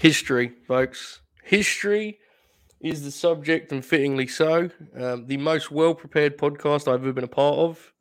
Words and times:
History, 0.00 0.52
folks. 0.66 1.20
History 1.44 2.20
is 2.80 3.04
the 3.04 3.10
subject, 3.10 3.70
and 3.70 3.84
fittingly 3.84 4.26
so. 4.26 4.70
Um, 4.98 5.26
the 5.26 5.36
most 5.36 5.70
well 5.70 5.94
prepared 5.94 6.38
podcast 6.38 6.88
I've 6.88 7.02
ever 7.02 7.12
been 7.12 7.24
a 7.24 7.28
part 7.28 7.58
of. 7.58 7.92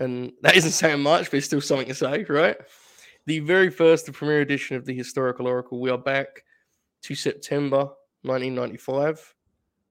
And 0.00 0.32
that 0.40 0.56
isn't 0.56 0.70
saying 0.70 1.02
much, 1.02 1.30
but 1.30 1.36
it's 1.36 1.44
still 1.44 1.60
something 1.60 1.88
to 1.88 1.94
say, 1.94 2.24
right? 2.24 2.56
The 3.26 3.40
very 3.40 3.68
first, 3.68 4.06
the 4.06 4.12
premiere 4.12 4.40
edition 4.40 4.78
of 4.78 4.86
the 4.86 4.94
Historical 4.94 5.46
Oracle. 5.46 5.78
We 5.78 5.90
are 5.90 5.98
back 5.98 6.42
to 7.02 7.14
September 7.14 7.90
1995. 8.22 9.34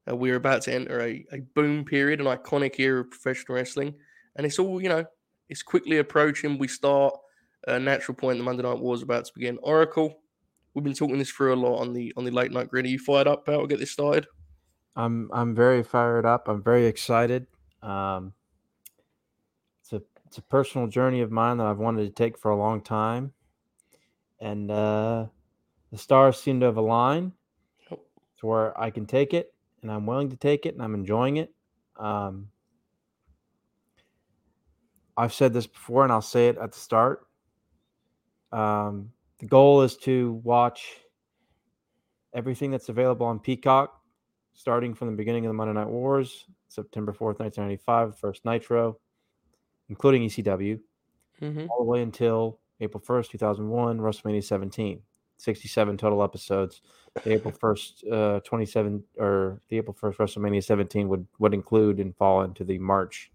Uh, 0.10 0.16
we're 0.16 0.38
about 0.38 0.64
to 0.64 0.74
enter 0.74 1.00
a, 1.00 1.24
a 1.32 1.42
boom 1.54 1.86
period, 1.86 2.22
an 2.22 2.26
iconic 2.26 2.80
era 2.80 3.02
of 3.02 3.12
professional 3.12 3.56
wrestling. 3.56 3.94
And 4.36 4.48
it's 4.48 4.58
all, 4.58 4.82
you 4.82 4.90
know, 4.90 5.06
it's 5.48 5.62
quickly 5.62 6.00
approaching. 6.00 6.58
We 6.58 6.70
start 6.70 7.14
a 7.68 7.78
natural 7.80 8.16
point. 8.16 8.40
The 8.40 8.44
Monday 8.44 8.64
Night 8.64 8.80
War 8.80 8.96
is 8.96 9.04
about 9.04 9.26
to 9.26 9.32
begin. 9.36 9.60
Oracle, 9.62 10.24
we've 10.76 10.84
been 10.84 10.94
talking 10.94 11.18
this 11.18 11.32
through 11.32 11.54
a 11.54 11.56
lot 11.56 11.80
on 11.80 11.94
the 11.94 12.14
on 12.18 12.26
the 12.26 12.32
late 12.32 12.52
night 12.52 12.70
grid. 12.70 12.86
Are 12.86 12.90
you 12.90 13.00
fired 13.00 13.28
up, 13.28 13.46
pal? 13.46 13.66
Get 13.66 13.80
this 13.80 13.92
started. 13.92 14.28
I'm 14.96 15.30
I'm 15.34 15.56
very 15.56 15.82
fired 15.82 16.26
up. 16.26 16.48
I'm 16.48 16.62
very 16.62 16.86
excited. 16.86 17.48
Um, 17.82 18.34
it's 19.82 19.94
a 19.94 20.02
it's 20.28 20.38
a 20.38 20.42
personal 20.44 20.88
journey 20.88 21.22
of 21.22 21.32
mine 21.32 21.58
that 21.58 21.66
I've 21.68 21.80
wanted 21.80 22.04
to 22.04 22.12
take 22.12 22.38
for 22.38 22.52
a 22.52 22.58
long 22.58 22.82
time, 22.82 23.34
and 24.40 24.70
uh, 24.70 25.26
the 25.92 25.98
stars 25.98 26.40
seem 26.40 26.60
to 26.60 26.68
have 26.68 26.78
aligned 26.78 27.32
to 27.90 28.46
where 28.46 28.80
I 28.80 28.90
can 28.90 29.06
take 29.06 29.34
it, 29.34 29.54
and 29.82 29.92
I'm 29.92 30.06
willing 30.06 30.30
to 30.30 30.38
take 30.38 30.66
it, 30.66 30.76
and 30.76 30.84
I'm 30.84 30.94
enjoying 30.94 31.38
it. 31.38 31.54
Um, 31.98 32.50
I've 35.18 35.34
said 35.34 35.54
this 35.54 35.68
before, 35.68 36.04
and 36.04 36.12
I'll 36.12 36.22
say 36.22 36.50
it 36.50 36.58
at 36.58 36.74
the 36.74 36.80
start. 36.80 37.26
Um, 38.52 39.12
the 39.40 39.46
goal 39.46 39.82
is 39.82 39.98
to 39.98 40.42
watch 40.44 40.98
everything 42.34 42.72
that's 42.72 42.90
available 42.90 43.26
on 43.26 43.40
Peacock, 43.40 44.02
starting 44.54 44.94
from 44.94 45.10
the 45.10 45.16
beginning 45.16 45.46
of 45.46 45.50
the 45.50 45.54
Monday 45.54 45.74
Night 45.74 45.88
Wars, 45.88 46.46
September 46.68 47.12
4th, 47.12 47.40
1995, 47.40 48.18
first 48.18 48.46
Nitro, 48.46 48.98
including 49.90 50.24
ECW, 50.24 50.80
Mm-hmm. 51.42 51.68
all 51.70 51.80
the 51.80 51.84
way 51.84 52.02
until 52.02 52.60
April 52.80 53.04
1st, 53.06 53.32
2001, 53.32 54.00
WrestleMania 54.00 54.44
17. 54.44 55.02
67 55.38 55.98
total 55.98 56.24
episodes. 56.24 56.82
The 57.24 57.34
April 57.34 57.54
1st, 57.54 58.38
uh, 58.38 58.40
27, 58.40 59.04
or 59.18 59.62
the 59.68 59.78
April 59.78 59.94
1st 60.02 60.16
WrestleMania 60.16 60.64
17 60.64 61.10
would, 61.10 61.28
would 61.40 61.54
include 61.54 62.00
and 62.00 62.16
fall 62.16 62.44
into 62.44 62.64
the 62.64 62.78
March 62.78 63.32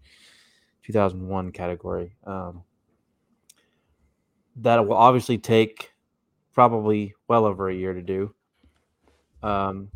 2001 0.83 1.51
category. 1.51 2.15
Um, 2.25 2.63
that 4.57 4.85
will 4.85 4.95
obviously 4.95 5.37
take 5.37 5.91
probably 6.53 7.13
well 7.27 7.45
over 7.45 7.69
a 7.69 7.73
year 7.73 7.93
to 7.93 8.01
do. 8.01 8.33
Um, 9.41 9.89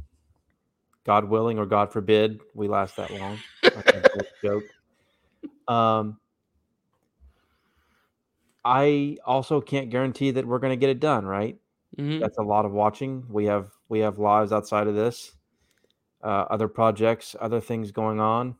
God 1.04 1.26
willing 1.26 1.60
or 1.60 1.66
God 1.66 1.92
forbid, 1.92 2.40
we 2.54 2.68
last 2.68 2.96
that 2.96 3.12
long. 3.12 3.38
Joke. 4.44 4.64
Um, 5.68 6.18
I 8.64 9.18
also 9.26 9.62
can't 9.62 9.90
guarantee 9.90 10.32
that 10.32 10.46
we're 10.46 10.60
going 10.60 10.72
to 10.72 10.78
get 10.78 10.90
it 10.90 11.00
done. 11.00 11.26
Right? 11.26 11.58
Mm-hmm. 11.98 12.20
That's 12.20 12.38
a 12.38 12.44
lot 12.44 12.66
of 12.66 12.72
watching. 12.72 13.24
We 13.30 13.46
have 13.46 13.70
we 13.88 14.00
have 14.00 14.18
lives 14.18 14.52
outside 14.52 14.88
of 14.88 14.96
this, 14.96 15.34
uh, 16.24 16.46
other 16.50 16.68
projects, 16.68 17.36
other 17.40 17.62
things 17.62 17.92
going 17.92 18.20
on. 18.20 18.56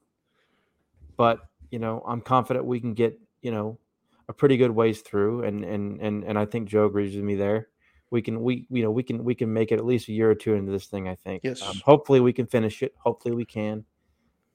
But 1.18 1.40
you 1.72 1.80
know, 1.80 2.04
I'm 2.08 2.22
confident 2.22 2.66
we 2.66 2.80
can 2.80 2.94
get 2.94 3.20
you 3.42 3.52
know 3.52 3.80
a 4.28 4.34
pretty 4.34 4.58
good 4.58 4.72
ways 4.72 5.02
through, 5.02 5.44
and 5.44 5.64
and 5.64 6.00
and 6.02 6.24
and 6.24 6.38
I 6.38 6.46
think 6.46 6.70
Joe 6.70 6.86
agrees 6.86 7.16
with 7.16 7.26
me 7.26 7.36
there. 7.36 7.70
We 8.10 8.22
can 8.22 8.42
we 8.42 8.66
you 8.70 8.84
know 8.84 8.92
we 8.92 9.04
can 9.04 9.24
we 9.24 9.36
can 9.36 9.52
make 9.52 9.72
it 9.72 9.80
at 9.80 9.86
least 9.86 10.08
a 10.10 10.14
year 10.14 10.30
or 10.30 10.36
two 10.36 10.54
into 10.54 10.72
this 10.72 10.88
thing. 10.88 11.08
I 11.08 11.16
think. 11.16 11.44
Yes. 11.44 11.62
Um, 11.62 11.82
hopefully 11.84 12.20
we 12.20 12.34
can 12.34 12.48
finish 12.48 12.82
it. 12.84 12.94
Hopefully 12.98 13.36
we 13.36 13.46
can. 13.46 13.86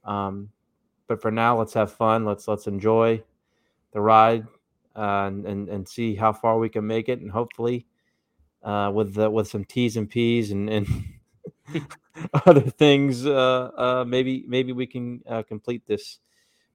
Um, 0.05 0.51
but 1.07 1.21
for 1.21 1.31
now, 1.31 1.59
let's 1.59 1.75
have 1.75 1.93
fun. 1.93 2.25
Let's 2.25 2.49
let's 2.49 2.67
enjoy 2.67 3.23
the 3.93 4.01
ride 4.01 4.47
uh, 4.97 5.27
and, 5.27 5.47
and 5.47 5.69
and 5.69 5.89
see 5.89 6.15
how 6.15 6.33
far 6.33 6.59
we 6.59 6.69
can 6.69 6.87
make 6.87 7.09
it, 7.09 7.21
and 7.21 7.31
hopefully 7.31 7.87
uh, 8.63 8.91
with 8.95 9.15
the, 9.15 9.31
with 9.31 9.49
some 9.49 9.65
T's 9.65 9.97
and 9.97 10.09
P's 10.09 10.51
and 10.51 10.69
and 10.71 10.87
other 12.47 12.61
things, 12.61 13.27
uh, 13.27 13.71
uh, 13.77 14.05
maybe 14.07 14.45
maybe 14.47 14.73
we 14.73 14.87
can 14.87 15.23
uh, 15.29 15.43
complete 15.43 15.87
this 15.87 16.19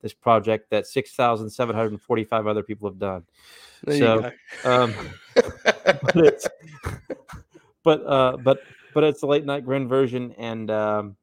this 0.01 0.13
project 0.13 0.69
that 0.69 0.87
six 0.87 1.13
thousand 1.13 1.49
seven 1.49 1.75
hundred 1.75 1.91
and 1.91 2.01
forty 2.01 2.23
five 2.23 2.47
other 2.47 2.63
people 2.63 2.89
have 2.89 2.99
done. 2.99 3.23
There 3.83 3.97
So. 3.97 4.31
Um, 4.63 4.93
but 5.35 6.17
it's 6.17 6.47
but 7.83 8.05
uh, 8.05 8.37
but 8.37 8.59
but 8.93 9.03
it's 9.03 9.23
a 9.23 9.27
late 9.27 9.45
night 9.45 9.65
grin 9.65 9.87
version, 9.87 10.33
and 10.37 10.69
um, 10.71 11.15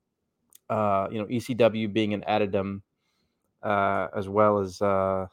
uh, 0.71 1.09
you 1.11 1.19
know 1.19 1.27
ECW 1.27 1.93
being 1.93 2.15
an 2.15 2.25
addendum 2.27 2.82
uh, 3.62 4.09
as 4.16 4.28
well 4.28 4.59
as 4.59 4.81
uh, 4.81 5.27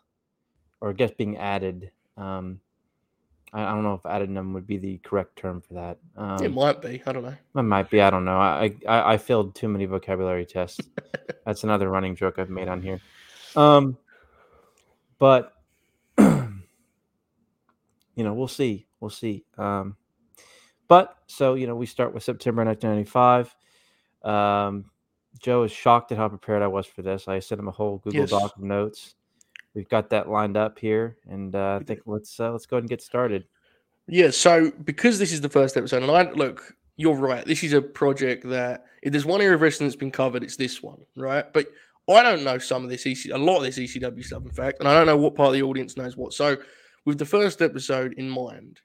or 0.82 0.90
I 0.90 0.94
guess 0.94 1.12
being 1.12 1.38
added. 1.38 1.92
Um, 2.18 2.60
I, 3.54 3.64
I 3.64 3.72
don't 3.72 3.84
know 3.84 3.94
if 3.94 4.06
addendum 4.06 4.54
would 4.54 4.68
be 4.68 4.78
the 4.78 4.98
correct 5.00 5.38
term 5.38 5.62
for 5.62 5.74
that. 5.76 5.98
Um, 6.16 6.44
it 6.44 6.54
might 6.54 6.82
be. 6.82 7.02
I 7.06 7.12
don't 7.12 7.24
know. 7.24 7.36
it 7.56 7.62
might 7.62 7.90
be. 7.90 8.02
I 8.02 8.10
don't 8.10 8.26
know. 8.26 8.38
I 8.38 8.74
I, 8.88 9.14
I 9.14 9.18
failed 9.18 9.56
too 9.56 9.68
many 9.68 9.86
vocabulary 9.86 10.46
tests. 10.46 10.80
That's 11.46 11.64
another 11.64 11.90
running 11.90 12.16
joke 12.16 12.38
I've 12.38 12.50
made 12.50 12.68
on 12.68 12.82
here. 12.82 13.00
Um, 13.60 13.98
but 15.18 15.54
you 16.18 16.54
know, 18.18 18.34
we'll 18.34 18.48
see. 18.48 18.88
We'll 19.02 19.10
see. 19.10 19.44
Um, 19.58 19.98
but 20.88 21.18
so 21.28 21.56
you 21.56 21.68
know, 21.68 21.76
we 21.76 21.86
start 21.86 22.14
with 22.14 22.24
September 22.24 22.64
1995. 22.64 23.56
Um, 24.24 24.86
Joe 25.40 25.64
is 25.64 25.72
shocked 25.72 26.12
at 26.12 26.18
how 26.18 26.30
prepared 26.30 26.62
I 26.62 26.68
was 26.68 26.86
for 26.86 27.02
this. 27.02 27.28
I 27.28 27.40
sent 27.40 27.60
him 27.60 27.68
a 27.68 27.72
whole 27.72 27.98
Google 28.00 28.22
Yes. 28.22 28.30
Doc 28.30 28.56
of 28.56 28.64
notes. 28.64 29.16
We've 29.74 29.88
got 29.88 30.10
that 30.10 30.30
lined 30.30 30.58
up 30.58 30.80
here, 30.80 31.18
and 31.30 31.54
uh, 31.54 31.80
I 31.82 31.84
think 31.84 32.02
let's 32.06 32.40
uh, 32.40 32.52
let's 32.52 32.66
go 32.66 32.78
ahead 32.78 32.84
and 32.84 32.90
get 32.90 33.02
started. 33.02 33.46
Yeah, 34.08 34.32
so 34.32 34.72
because 34.84 35.20
this 35.20 35.32
is 35.32 35.42
the 35.42 35.50
first 35.50 35.78
episode, 35.78 36.02
and 36.02 36.12
I 36.12 36.32
look, 36.32 36.76
you're 36.96 37.16
right. 37.16 37.46
This 37.46 37.64
is 37.64 37.74
a 37.74 37.82
project 37.82 38.48
that 38.50 38.86
if 39.04 39.12
there's 39.12 39.26
one 39.26 39.42
area 39.42 39.56
of 39.56 39.62
wrestling 39.62 39.88
that's 39.88 39.96
been 39.96 40.12
covered, 40.12 40.44
it's 40.44 40.56
this 40.56 40.82
one, 40.82 41.00
right? 41.16 41.46
But 41.54 41.68
I 42.10 42.24
don't 42.24 42.44
know 42.44 42.58
some 42.58 42.84
of 42.84 42.90
this 42.90 43.06
EC, 43.06 43.32
a 43.32 43.38
lot 43.38 43.58
of 43.58 43.64
this 43.64 43.78
ECW 43.78 44.24
stuff, 44.24 44.44
in 44.44 44.52
fact, 44.52 44.80
and 44.80 44.88
I 44.88 44.94
don't 44.94 45.06
know 45.06 45.18
what 45.18 45.36
part 45.36 45.50
of 45.50 45.54
the 45.54 45.64
audience 45.64 45.98
knows 45.98 46.18
what. 46.18 46.34
So, 46.34 46.58
with 47.06 47.18
the 47.18 47.26
first 47.26 47.62
episode 47.62 48.14
in 48.14 48.30
mind, 48.30 48.80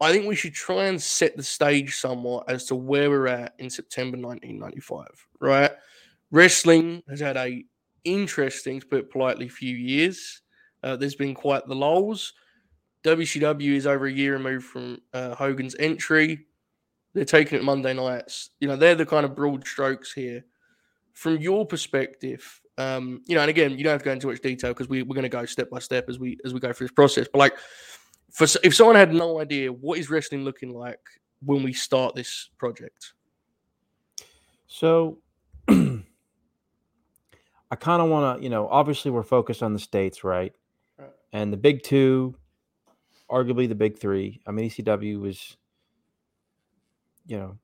I 0.00 0.12
think 0.12 0.26
we 0.26 0.36
should 0.36 0.54
try 0.54 0.84
and 0.86 1.00
set 1.00 1.36
the 1.36 1.42
stage 1.42 1.96
somewhat 1.96 2.48
as 2.48 2.64
to 2.66 2.76
where 2.76 3.10
we're 3.10 3.26
at 3.26 3.54
in 3.58 3.68
September 3.68 4.16
1995, 4.16 5.06
right? 5.40 5.72
Wrestling 6.30 7.02
has 7.08 7.20
had 7.20 7.36
a 7.36 7.64
interesting, 8.04 8.80
to 8.80 8.86
put 8.86 9.00
it 9.00 9.10
politely, 9.10 9.48
few 9.48 9.74
years. 9.74 10.42
Uh, 10.82 10.96
there's 10.96 11.16
been 11.16 11.34
quite 11.34 11.66
the 11.66 11.74
lulls. 11.74 12.32
WCW 13.04 13.74
is 13.74 13.86
over 13.86 14.06
a 14.06 14.12
year 14.12 14.34
removed 14.34 14.66
from 14.66 15.00
uh, 15.12 15.34
Hogan's 15.34 15.76
entry. 15.78 16.46
They're 17.14 17.24
taking 17.24 17.58
it 17.58 17.64
Monday 17.64 17.94
nights. 17.94 18.50
You 18.60 18.68
know, 18.68 18.76
they're 18.76 18.94
the 18.94 19.06
kind 19.06 19.24
of 19.24 19.34
broad 19.34 19.66
strokes 19.66 20.12
here. 20.12 20.44
From 21.18 21.38
your 21.38 21.66
perspective, 21.66 22.60
um, 22.78 23.22
you 23.26 23.34
know, 23.34 23.40
and 23.40 23.50
again, 23.50 23.76
you 23.76 23.82
don't 23.82 23.90
have 23.90 24.02
to 24.02 24.04
go 24.04 24.12
into 24.12 24.28
much 24.28 24.40
detail 24.40 24.70
because 24.70 24.88
we, 24.88 25.02
we're 25.02 25.16
going 25.16 25.24
to 25.24 25.28
go 25.28 25.44
step 25.46 25.68
by 25.68 25.80
step 25.80 26.08
as 26.08 26.20
we 26.20 26.38
as 26.44 26.54
we 26.54 26.60
go 26.60 26.72
through 26.72 26.86
this 26.86 26.94
process. 26.94 27.26
But 27.32 27.40
like, 27.40 27.56
for 28.30 28.46
if 28.62 28.72
someone 28.72 28.94
had 28.94 29.12
no 29.12 29.40
idea 29.40 29.72
what 29.72 29.98
is 29.98 30.10
wrestling 30.10 30.44
looking 30.44 30.72
like 30.72 31.00
when 31.44 31.64
we 31.64 31.72
start 31.72 32.14
this 32.14 32.50
project, 32.56 33.14
So 34.68 35.18
I 35.68 36.04
kind 37.76 38.00
of 38.00 38.08
want 38.08 38.38
to, 38.38 38.44
you 38.44 38.48
know, 38.48 38.68
obviously 38.68 39.10
we're 39.10 39.24
focused 39.24 39.62
on 39.62 39.72
the 39.72 39.80
states, 39.80 40.22
right? 40.22 40.52
Right. 40.98 41.10
And 41.32 41.52
the 41.52 41.56
big 41.56 41.82
two, 41.82 42.36
arguably 43.28 43.68
the 43.68 43.74
big 43.74 43.98
three. 43.98 44.40
I 44.46 44.52
mean, 44.52 44.70
ECW 44.70 45.20
was, 45.20 45.56
you 47.26 47.38
know, 47.38 47.58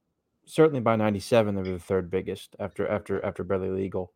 certainly 0.46 0.80
by 0.80 0.96
'97 0.96 1.54
they 1.54 1.62
were 1.62 1.76
the 1.76 1.78
third 1.78 2.10
biggest 2.10 2.56
after 2.58 2.86
after 2.88 3.24
after 3.24 3.44
barely 3.44 3.70
legal. 3.70 4.12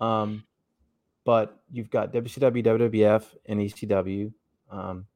Um, 0.00 0.44
but 1.24 1.60
you've 1.72 1.90
got 1.90 2.12
WCW, 2.12 2.64
WWF, 2.64 3.24
and 3.46 3.60
ECW. 3.60 4.32
Um, 4.70 5.06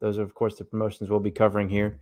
those 0.00 0.18
are, 0.18 0.22
of 0.22 0.34
course, 0.34 0.56
the 0.56 0.64
promotions 0.64 1.10
we'll 1.10 1.20
be 1.20 1.30
covering 1.30 1.68
here. 1.68 1.98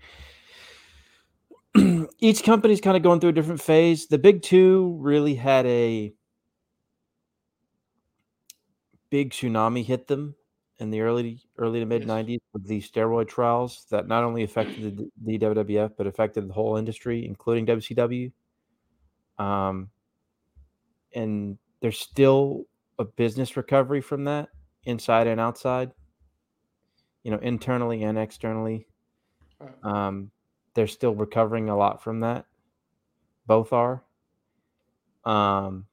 Each 2.20 2.44
company's 2.44 2.80
kind 2.80 2.96
of 2.96 3.02
going 3.02 3.18
through 3.18 3.30
a 3.30 3.34
different 3.34 3.60
phase. 3.60 4.06
The 4.06 4.18
big 4.18 4.42
two 4.42 4.96
really 5.00 5.34
had 5.34 5.66
a 5.66 6.12
big 9.10 9.30
tsunami 9.30 9.84
hit 9.84 10.06
them 10.06 10.36
in 10.78 10.90
the 10.90 11.00
early 11.00 11.40
early 11.56 11.80
to 11.80 11.86
mid 11.86 12.02
Yes. 12.02 12.10
90s 12.10 12.40
with 12.52 12.66
the 12.66 12.80
steroid 12.80 13.28
trials 13.28 13.86
that 13.90 14.06
not 14.06 14.24
only 14.24 14.44
affected 14.44 14.96
the, 14.96 15.10
the 15.24 15.38
WWF 15.38 15.92
but 15.96 16.06
affected 16.06 16.48
the 16.48 16.52
whole 16.52 16.76
industry, 16.76 17.24
including 17.26 17.66
WCW. 17.66 18.32
Um, 19.38 19.90
and 21.14 21.58
there's 21.80 21.98
still 21.98 22.66
a 22.98 23.04
business 23.04 23.56
recovery 23.56 24.00
from 24.00 24.24
that, 24.24 24.48
inside 24.84 25.26
and 25.26 25.40
outside. 25.40 25.92
You 27.24 27.32
know, 27.32 27.38
internally 27.38 28.04
and 28.04 28.16
externally. 28.16 28.86
Um, 29.82 30.30
they're 30.74 30.86
still 30.86 31.14
recovering 31.14 31.68
a 31.68 31.76
lot 31.76 32.02
from 32.02 32.20
that. 32.20 32.46
Both 33.46 33.72
are. 33.72 34.04
Um, 35.24 35.86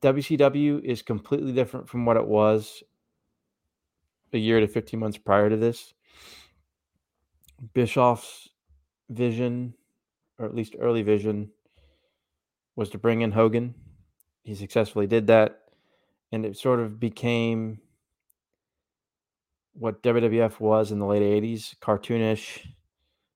WCW 0.00 0.82
is 0.82 1.02
completely 1.02 1.52
different 1.52 1.88
from 1.88 2.06
what 2.06 2.16
it 2.16 2.26
was 2.26 2.82
a 4.34 4.38
year 4.38 4.60
to 4.60 4.66
15 4.66 4.98
months 4.98 5.18
prior 5.18 5.48
to 5.50 5.56
this. 5.56 5.94
Bischoff's 7.74 8.48
vision, 9.08 9.74
or 10.38 10.46
at 10.46 10.54
least 10.54 10.74
early 10.80 11.02
vision, 11.02 11.50
was 12.76 12.90
to 12.90 12.98
bring 12.98 13.20
in 13.20 13.32
Hogan. 13.32 13.74
He 14.42 14.54
successfully 14.54 15.06
did 15.06 15.26
that. 15.28 15.60
And 16.32 16.46
it 16.46 16.56
sort 16.56 16.80
of 16.80 16.98
became 16.98 17.78
what 19.74 20.02
WWF 20.02 20.60
was 20.60 20.90
in 20.90 20.98
the 20.98 21.06
late 21.06 21.22
80s 21.22 21.76
cartoonish, 21.78 22.66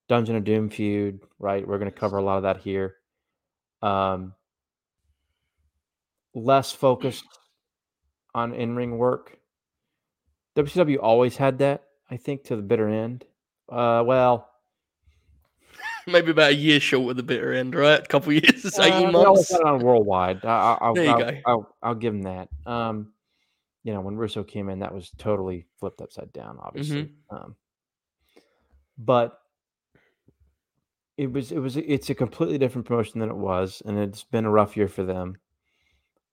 Dungeon 0.09 0.37
of 0.37 0.45
Doom 0.45 0.71
feud, 0.71 1.21
right? 1.39 1.67
We're 1.67 1.79
going 1.79 1.91
to 1.91 1.99
cover 1.99 2.19
a 2.19 2.23
lot 2.23 2.37
of 2.37 2.43
that 2.45 2.59
here. 2.59 2.97
Um, 3.83 4.35
less 6.35 6.73
focused 6.73 7.25
on 8.35 8.53
in 8.55 8.77
ring 8.77 8.99
work. 8.99 9.39
WCW 10.57 10.99
always 11.01 11.37
had 11.37 11.59
that, 11.59 11.85
I 12.11 12.17
think, 12.17 12.45
to 12.45 12.57
the 12.57 12.63
bitter 12.63 12.89
end. 12.89 13.25
Uh, 13.69 14.03
well, 14.07 14.51
maybe 16.07 16.31
about 16.31 16.53
a 16.53 16.55
year 16.55 16.81
short 16.81 17.11
of 17.11 17.17
the 17.17 17.23
bitter 17.23 17.53
end, 17.53 17.75
right? 17.75 18.01
A 18.01 18.07
couple 18.07 18.33
years, 18.33 18.79
uh, 18.79 18.83
eighteen 18.83 19.13
months. 19.13 19.53
on 19.53 19.81
worldwide. 19.81 20.45
I, 20.45 20.79
I'll, 20.81 20.95
there 20.95 21.05
you 21.05 21.19
go. 21.19 21.41
I'll, 21.45 21.77
I'll, 21.83 21.95
give 21.95 22.15
him 22.15 22.23
that. 22.23 22.49
Um, 22.65 23.13
you 23.85 23.93
know, 23.93 24.01
when 24.01 24.17
Russo 24.17 24.43
came 24.43 24.69
in, 24.69 24.81
that 24.81 24.95
was 24.95 25.11
totally 25.19 25.67
flipped 25.79 26.01
upside 26.01 26.33
down, 26.33 26.59
obviously. 26.61 27.05
Mm-hmm. 27.05 27.37
Um, 27.37 27.57
but 28.99 29.41
it 31.17 31.31
was, 31.31 31.53
it 31.53 31.59
was, 31.59 31.77
it's 31.77 32.11
a 32.11 32.15
completely 32.15 32.59
different 32.59 32.87
promotion 32.87 33.21
than 33.21 33.29
it 33.29 33.37
was, 33.37 33.83
and 33.85 33.99
it's 33.99 34.25
been 34.25 34.45
a 34.45 34.51
rough 34.51 34.77
year 34.77 34.89
for 34.89 35.05
them. 35.05 35.37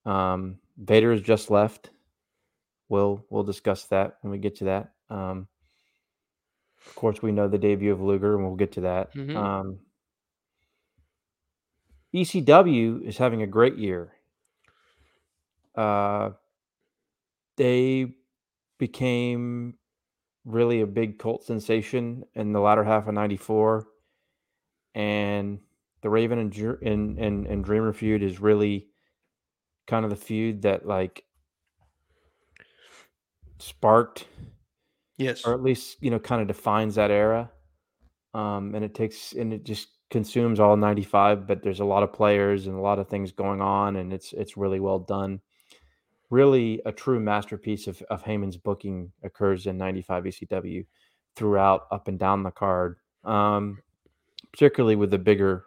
Um, 0.06 0.58
Vader 0.78 1.12
has 1.12 1.22
just 1.22 1.52
left. 1.52 1.92
We'll 2.94 3.26
we'll 3.32 3.42
discuss 3.42 3.86
that 3.88 4.20
when 4.22 4.30
we 4.30 4.38
get 4.38 4.58
to 4.58 4.66
that. 4.66 4.94
Um, 5.10 5.48
of 6.86 6.94
course, 6.94 7.24
we 7.24 7.32
know 7.32 7.48
the 7.48 7.58
debut 7.58 7.92
of 7.92 8.00
Luger, 8.00 8.36
and 8.36 8.46
we'll 8.46 8.56
get 8.56 8.74
to 8.74 8.82
that. 8.82 9.16
Mhm. 9.16 9.36
Um, 9.36 9.80
ECW 12.14 13.04
is 13.04 13.18
having 13.18 13.42
a 13.42 13.48
great 13.48 13.78
year. 13.78 14.14
Uh, 15.74 16.34
they 17.56 18.14
became 18.78 19.80
really 20.46 20.82
a 20.82 20.86
big 20.86 21.18
cult 21.18 21.44
sensation 21.44 22.24
in 22.36 22.52
the 22.52 22.62
latter 22.62 22.84
half 22.84 23.08
of 23.08 23.16
'94, 23.16 23.88
and 24.94 25.60
the 26.02 26.12
Raven 26.12 26.38
and, 26.38 26.56
and 26.84 27.18
and 27.18 27.48
and 27.48 27.66
Dreamer 27.66 27.92
feud 27.92 28.22
is 28.22 28.40
really 28.40 28.90
kind 29.88 30.06
of 30.06 30.12
the 30.12 30.16
feud 30.16 30.62
that 30.62 30.86
like 30.86 31.26
sparked 33.64 34.28
Yes. 35.18 35.46
or 35.46 35.54
at 35.54 35.62
least 35.64 35.98
you 36.02 36.10
know 36.12 36.20
kind 36.20 36.42
of 36.42 36.48
defines 36.48 36.96
that 36.96 37.12
era. 37.12 37.52
Um 38.34 38.76
and 38.76 38.84
it 38.84 38.94
takes 38.94 39.34
and 39.34 39.54
it 39.54 39.64
just 39.64 39.88
consumes 40.10 40.60
all 40.60 40.78
95 40.78 41.48
but 41.48 41.64
there's 41.64 41.80
a 41.80 41.86
lot 41.86 42.04
of 42.04 42.14
players 42.14 42.68
and 42.68 42.76
a 42.78 42.82
lot 42.82 43.00
of 43.00 43.08
things 43.08 43.32
going 43.32 43.62
on 43.62 43.96
and 43.96 44.12
it's 44.14 44.34
it's 44.34 44.58
really 44.58 44.80
well 44.80 45.00
done. 45.00 45.40
Really 46.30 46.82
a 46.86 46.92
true 46.92 47.20
masterpiece 47.20 47.88
of, 47.88 48.02
of 48.10 48.24
Heyman's 48.24 48.58
booking 48.58 49.12
occurs 49.24 49.66
in 49.68 49.78
95 49.78 50.24
ECW 50.26 50.86
throughout 51.36 51.88
up 51.92 52.08
and 52.08 52.20
down 52.20 52.44
the 52.44 52.52
card 52.52 52.98
um 53.24 53.82
particularly 54.52 54.96
with 54.96 55.10
the 55.10 55.18
bigger 55.18 55.66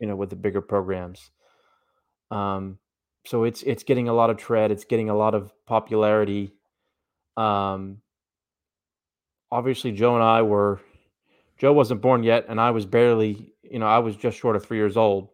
you 0.00 0.06
know 0.06 0.16
with 0.16 0.30
the 0.30 0.36
bigger 0.36 0.60
programs. 0.62 1.30
Um 2.30 2.78
so 3.24 3.44
it's 3.44 3.62
it's 3.62 3.82
getting 3.82 4.08
a 4.08 4.12
lot 4.12 4.30
of 4.30 4.36
tread 4.36 4.70
it's 4.70 4.84
getting 4.84 5.10
a 5.10 5.16
lot 5.16 5.34
of 5.34 5.52
popularity 5.66 6.52
um 7.36 8.00
obviously 9.52 9.92
Joe 9.92 10.14
and 10.14 10.24
I 10.24 10.42
were 10.42 10.80
Joe 11.58 11.72
wasn't 11.72 12.02
born 12.02 12.22
yet 12.22 12.46
and 12.48 12.60
I 12.60 12.70
was 12.70 12.86
barely, 12.86 13.54
you 13.62 13.78
know, 13.78 13.86
I 13.86 13.98
was 13.98 14.16
just 14.16 14.38
short 14.38 14.56
of 14.56 14.64
3 14.64 14.78
years 14.78 14.96
old. 14.96 15.30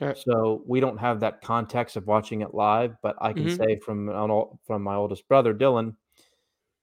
Right. 0.00 0.16
So 0.16 0.62
we 0.66 0.80
don't 0.80 0.98
have 0.98 1.20
that 1.20 1.42
context 1.42 1.96
of 1.96 2.06
watching 2.06 2.42
it 2.42 2.54
live, 2.54 2.96
but 3.02 3.16
I 3.20 3.32
can 3.34 3.48
Mhm. 3.48 3.50
say 3.50 3.78
from 3.84 4.08
an 4.10 4.44
from 4.66 4.82
my 4.82 4.94
oldest 4.96 5.28
brother 5.28 5.54
Dylan 5.54 5.96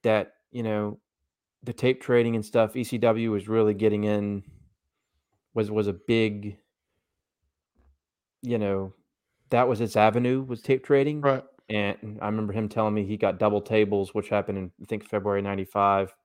that, 0.03 0.33
you 0.51 0.63
know, 0.63 0.99
the 1.63 1.73
tape 1.73 2.01
trading 2.01 2.35
and 2.35 2.45
stuff 2.45 2.73
ECW 2.75 3.31
was 3.31 3.49
really 3.49 3.73
getting 3.75 4.05
in 4.05 4.43
was 5.53 5.69
was 5.71 5.87
a 5.87 5.93
big 5.93 6.59
you 8.41 8.57
know, 8.57 8.93
that 9.49 9.67
was 9.67 9.81
its 9.81 9.95
avenue 9.95 10.41
was 10.43 10.61
tape 10.61 10.83
trading 10.83 11.23
Right. 11.23 11.43
And 11.69 12.19
I 12.21 12.25
remember 12.25 12.53
him 12.53 12.69
telling 12.69 12.93
me 12.93 13.05
he 13.05 13.17
got 13.17 13.39
double 13.39 13.61
tables, 13.61 14.13
which 14.13 14.29
happened 14.29 14.57
in 14.57 14.71
I 14.81 14.85
think 14.85 15.03
February 15.03 15.41
'95. 15.41 16.15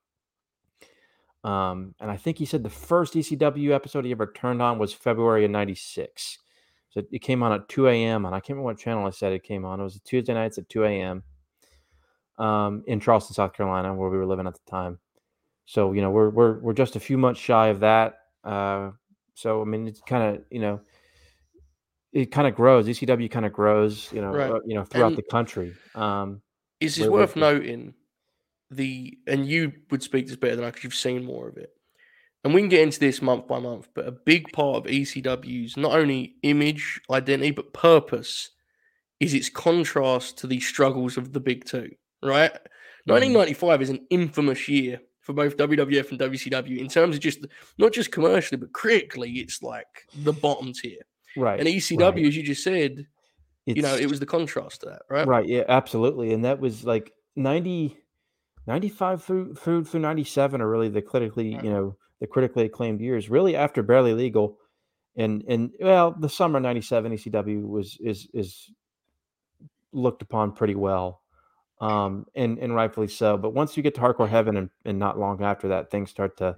Um, 1.42 1.94
and 2.00 2.10
I 2.10 2.16
think 2.16 2.38
he 2.38 2.46
said 2.46 2.62
the 2.62 2.70
first 2.70 3.14
ECW 3.14 3.70
episode 3.72 4.04
he 4.06 4.12
ever 4.12 4.32
turned 4.34 4.62
on 4.62 4.78
was 4.78 4.92
February 4.92 5.44
of 5.44 5.50
'96. 5.50 6.38
So 6.90 7.02
it 7.10 7.22
came 7.22 7.42
on 7.42 7.52
at 7.52 7.68
2 7.68 7.88
a.m. 7.88 8.24
and 8.24 8.34
I 8.34 8.38
can't 8.38 8.50
remember 8.50 8.66
what 8.66 8.78
channel 8.78 9.04
I 9.04 9.10
said 9.10 9.32
it 9.32 9.42
came 9.42 9.64
on. 9.64 9.80
It 9.80 9.82
was 9.82 10.00
Tuesday 10.04 10.32
nights 10.32 10.58
at 10.58 10.68
2 10.68 10.84
a.m. 10.84 11.24
Um, 12.38 12.84
in 12.86 13.00
Charleston, 13.00 13.34
South 13.34 13.52
Carolina, 13.52 13.92
where 13.92 14.10
we 14.10 14.16
were 14.16 14.26
living 14.26 14.46
at 14.46 14.54
the 14.54 14.70
time. 14.70 15.00
So 15.66 15.92
you 15.92 16.02
know 16.02 16.10
we're 16.10 16.30
we're 16.30 16.58
we're 16.60 16.72
just 16.72 16.96
a 16.96 17.00
few 17.00 17.18
months 17.18 17.40
shy 17.40 17.68
of 17.68 17.80
that. 17.80 18.14
Uh, 18.44 18.90
so 19.34 19.60
I 19.60 19.64
mean 19.64 19.88
it's 19.88 20.00
kind 20.02 20.36
of 20.36 20.44
you 20.50 20.60
know 20.60 20.80
it 22.14 22.26
kind 22.30 22.46
of 22.48 22.54
grows. 22.54 22.86
ECW 22.86 23.28
kind 23.30 23.44
of 23.44 23.52
grows, 23.52 24.10
you 24.12 24.20
know, 24.22 24.30
Right. 24.32 24.50
uh, 24.50 24.60
you 24.64 24.74
know, 24.74 24.84
throughout 24.84 25.08
And- 25.08 25.16
the 25.18 25.22
country. 25.24 25.74
Um, 25.94 26.40
just 26.80 26.98
would 27.00 27.10
worth 27.10 27.36
noting 27.36 27.94
the, 28.70 29.18
and 29.26 29.46
you 29.46 29.72
would 29.90 30.02
speak 30.02 30.26
this 30.26 30.36
better 30.36 30.56
than 30.56 30.64
I 30.64 30.68
because 30.68 30.84
you've 30.84 30.94
seen 30.94 31.24
more 31.24 31.48
of 31.48 31.56
it. 31.56 31.70
And 32.44 32.52
we 32.54 32.60
can 32.60 32.68
get 32.68 32.82
into 32.82 33.00
this 33.00 33.22
month 33.22 33.46
by 33.48 33.58
month, 33.58 33.88
but 33.94 34.06
a 34.06 34.12
big 34.12 34.52
part 34.52 34.76
of 34.76 34.84
ECW's 34.90 35.76
not 35.76 35.92
only 35.98 36.36
image, 36.42 37.00
identity, 37.10 37.50
but 37.52 37.72
purpose 37.72 38.50
is 39.18 39.32
its 39.34 39.48
contrast 39.48 40.36
to 40.38 40.46
the 40.46 40.60
struggles 40.60 41.16
of 41.16 41.32
the 41.32 41.40
big 41.40 41.64
two, 41.64 41.90
right? 42.22 42.52
Mhm. 42.52 42.58
1995 43.06 43.80
is 43.82 43.90
an 43.90 44.06
infamous 44.10 44.68
year 44.68 45.00
for 45.20 45.32
both 45.32 45.56
WWF 45.56 46.10
and 46.10 46.18
WCW 46.20 46.78
in 46.78 46.88
terms 46.88 47.16
of 47.16 47.22
just 47.22 47.46
not 47.78 47.92
just 47.92 48.12
commercially, 48.12 48.58
but 48.60 48.72
critically, 48.72 49.32
it's 49.38 49.62
like 49.62 50.06
the 50.14 50.32
bottom 50.32 50.72
tier. 50.74 51.00
Right. 51.36 51.58
And 51.58 51.68
ECW, 51.68 52.26
as 52.26 52.36
you 52.36 52.42
just 52.42 52.62
said, 52.62 53.06
you 53.66 53.82
know, 53.82 53.94
it 53.96 54.08
was 54.10 54.20
the 54.20 54.26
contrast 54.26 54.80
to 54.80 54.86
that, 54.86 55.02
right? 55.08 55.26
Right. 55.26 55.46
Yeah, 55.48 55.64
absolutely. 55.68 56.32
And 56.32 56.44
that 56.44 56.60
was 56.60 56.84
like 56.84 57.12
90, 57.36 57.96
95 58.66 59.22
through 59.24 59.54
through 59.54 59.84
through 59.84 60.00
97 60.00 60.60
are 60.60 60.68
really 60.70 60.88
the 60.88 61.02
critically, 61.02 61.54
Right. 61.54 61.64
you 61.64 61.70
know, 61.70 61.96
the 62.20 62.26
critically 62.26 62.64
acclaimed 62.64 63.00
years. 63.00 63.28
Really 63.30 63.56
after 63.56 63.82
Barely 63.82 64.14
Legal 64.14 64.58
and 65.16 65.44
and 65.48 65.70
well, 65.80 66.12
the 66.12 66.28
summer 66.28 66.60
97 66.60 67.12
ECW 67.12 67.66
was 67.66 67.96
is 68.00 68.28
is 68.34 68.70
looked 69.92 70.22
upon 70.22 70.52
pretty 70.52 70.74
well. 70.74 71.22
Um 71.80 72.26
and 72.34 72.58
and 72.58 72.74
rightfully 72.74 73.08
so. 73.08 73.36
But 73.36 73.54
once 73.54 73.76
you 73.76 73.82
get 73.82 73.94
to 73.96 74.00
Hardcore 74.00 74.28
Heaven 74.28 74.56
and, 74.56 74.70
and 74.84 74.98
not 74.98 75.18
long 75.18 75.42
after 75.42 75.68
that, 75.68 75.90
things 75.90 76.10
start 76.10 76.36
to 76.38 76.56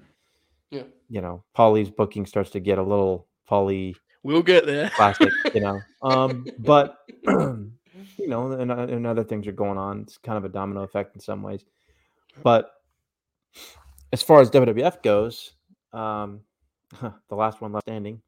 Yeah. 0.71 0.83
you 1.09 1.21
know, 1.21 1.45
Paulie's 1.54 1.90
booking 1.90 2.26
starts 2.26 2.50
to 2.50 2.61
get 2.61 2.78
a 2.78 2.83
little 2.83 3.26
Polly 3.47 3.97
We'll 4.26 4.42
get 4.42 4.66
there. 4.66 4.90
plastic, 4.97 5.33
you 5.54 5.61
know. 5.61 5.85
Um, 6.02 6.45
but 6.59 6.99
you 7.28 7.71
know, 8.18 8.50
and, 8.50 8.73
uh, 8.73 8.88
and 8.90 9.06
other 9.06 9.23
things 9.23 9.47
are 9.47 9.52
going 9.52 9.78
on. 9.78 10.00
It's 10.00 10.18
kind 10.18 10.37
of 10.37 10.45
a 10.45 10.49
domino 10.49 10.83
effect 10.83 11.14
in 11.14 11.21
some 11.21 11.45
ways. 11.45 11.64
But 12.42 12.73
as 14.12 14.25
far 14.25 14.40
as 14.40 14.50
WWF 14.50 15.00
goes, 15.04 15.52
um, 15.92 16.40
the 17.00 17.37
last 17.37 17.61
one 17.61 17.73
left 17.73 17.85
standing 17.85 18.21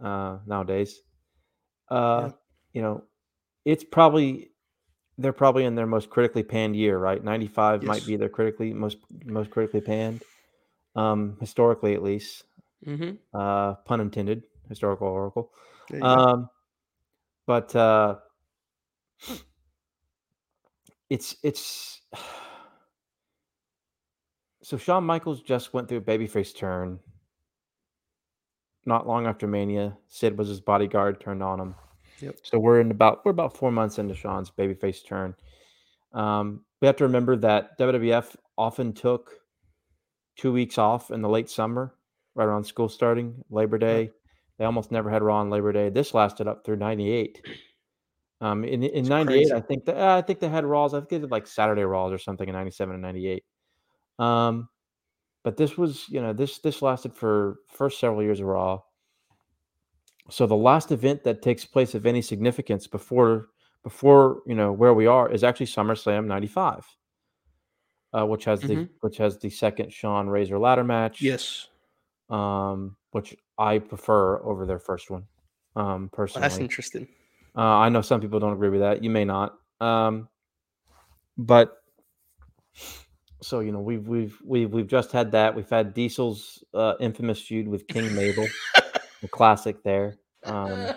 uh, 0.00 0.38
nowadays, 0.46 1.02
uh, 1.90 2.26
Yeah. 2.28 2.32
you 2.72 2.82
know, 2.82 3.02
it's 3.64 3.82
probably 3.82 4.52
they're 5.18 5.32
probably 5.32 5.64
in 5.64 5.74
their 5.74 5.86
most 5.86 6.08
critically 6.08 6.44
panned 6.44 6.76
year, 6.76 6.96
right? 6.98 7.22
Ninety 7.22 7.48
five 7.48 7.82
might 7.82 8.06
be 8.06 8.14
their 8.16 8.28
critically 8.28 8.72
most 8.72 8.98
most 9.24 9.50
critically 9.50 9.80
panned, 9.80 10.22
um, 10.94 11.36
historically 11.40 11.94
at 11.94 12.02
least. 12.04 12.44
hmm 12.84 13.10
Uh, 13.34 13.74
pun 13.84 14.00
intended, 14.00 14.44
historical 14.70 15.08
oracle. 15.08 15.52
There 15.90 15.98
you 15.98 16.02
go. 16.02 16.08
Um, 16.08 16.48
but 17.46 17.76
uh, 17.76 18.16
it's 21.10 21.36
it's 21.42 22.00
so 24.62 24.78
Shawn 24.78 25.04
Michaels 25.04 25.42
just 25.42 25.74
went 25.74 25.88
through 25.88 25.98
a 25.98 26.02
babyface 26.02 26.56
turn. 26.56 26.98
Not 28.86 29.06
long 29.06 29.26
after 29.26 29.46
Mania, 29.46 29.96
Sid 30.08 30.38
was 30.38 30.48
his 30.48 30.60
bodyguard, 30.60 31.20
turned 31.20 31.42
on 31.42 31.60
him. 31.60 31.74
Yep. 32.20 32.36
So 32.42 32.58
we're 32.58 32.80
in 32.80 32.90
about 32.90 33.24
we're 33.24 33.32
about 33.32 33.56
four 33.56 33.70
months 33.70 33.98
into 33.98 34.14
Shawn's 34.14 34.50
babyface 34.50 35.04
turn. 35.04 35.34
Um, 36.12 36.64
we 36.80 36.86
have 36.86 36.96
to 36.96 37.04
remember 37.04 37.36
that 37.36 37.78
WWF 37.78 38.36
often 38.56 38.92
took 38.92 39.32
two 40.36 40.52
weeks 40.52 40.78
off 40.78 41.10
in 41.10 41.20
the 41.20 41.28
late 41.28 41.50
summer, 41.50 41.94
right 42.34 42.46
around 42.46 42.64
school 42.64 42.88
starting, 42.88 43.44
Labor 43.50 43.78
Day. 43.78 44.10
They 44.60 44.66
almost 44.66 44.92
never 44.92 45.08
had 45.08 45.22
Raw 45.22 45.38
on 45.38 45.48
Labor 45.48 45.72
Day. 45.72 45.88
This 45.88 46.12
lasted 46.12 46.46
up 46.46 46.66
through 46.66 46.76
'98. 46.76 47.40
Um, 48.42 48.62
in 48.62 48.82
in 48.82 49.06
'98, 49.06 49.52
I 49.52 49.60
think 49.60 49.86
that 49.86 49.96
uh, 49.96 50.18
I 50.18 50.20
think 50.20 50.38
they 50.38 50.50
had 50.50 50.66
Raws. 50.66 50.92
I 50.92 50.98
think 50.98 51.08
they 51.08 51.18
did 51.18 51.30
like 51.30 51.46
Saturday 51.46 51.80
Raws 51.82 52.12
or 52.12 52.18
something 52.18 52.46
in 52.46 52.52
'97 52.54 52.94
and 52.94 53.00
'98. 53.02 53.42
Um, 54.18 54.68
but 55.44 55.56
this 55.56 55.78
was, 55.78 56.06
you 56.10 56.20
know, 56.20 56.34
this 56.34 56.58
this 56.58 56.82
lasted 56.82 57.14
for 57.14 57.60
first 57.68 57.98
several 58.00 58.22
years 58.22 58.40
of 58.40 58.46
Raw. 58.48 58.82
So 60.28 60.46
the 60.46 60.56
last 60.56 60.92
event 60.92 61.24
that 61.24 61.40
takes 61.40 61.64
place 61.64 61.94
of 61.94 62.04
any 62.04 62.20
significance 62.20 62.86
before 62.86 63.48
before 63.82 64.42
you 64.46 64.54
know 64.54 64.72
where 64.72 64.92
we 64.92 65.06
are 65.06 65.32
is 65.32 65.42
actually 65.42 65.66
SummerSlam 65.66 66.26
'95, 66.26 66.84
uh, 68.12 68.26
which 68.26 68.44
has 68.44 68.60
the 68.60 68.74
Mhm. 68.74 68.90
which 69.00 69.16
has 69.16 69.38
the 69.38 69.48
second 69.48 69.90
Shawn 69.90 70.28
Razor 70.28 70.58
ladder 70.58 70.84
match. 70.84 71.22
Yes. 71.22 71.68
um, 72.28 72.94
which 73.12 73.34
I 73.60 73.78
prefer 73.78 74.42
over 74.42 74.64
their 74.66 74.78
first 74.78 75.10
one. 75.10 75.24
Um, 75.76 76.10
Well, 76.16 76.26
that's 76.42 76.56
interesting. 76.64 77.06
uh, 77.56 77.60
I 77.60 77.88
know 77.90 78.00
some 78.00 78.20
people 78.20 78.40
don't 78.40 78.54
agree 78.54 78.70
with 78.70 78.80
that. 78.80 79.04
You 79.04 79.10
may 79.10 79.24
not, 79.24 79.54
um, 79.80 80.28
but 81.38 81.76
so 83.42 83.60
you 83.60 83.70
know 83.72 83.80
we've 83.80 84.06
we've 84.08 84.36
we've 84.44 84.72
we've 84.72 84.86
just 84.88 85.12
had 85.12 85.30
that. 85.32 85.54
We've 85.54 85.68
had 85.68 85.94
Diesel's 85.94 86.64
uh, 86.74 86.94
infamous 87.00 87.40
feud 87.40 87.68
with 87.68 87.86
King 87.86 88.14
Mabel, 88.14 88.46
the 89.22 89.28
classic 89.28 89.82
there. 89.84 90.16
Um, 90.44 90.92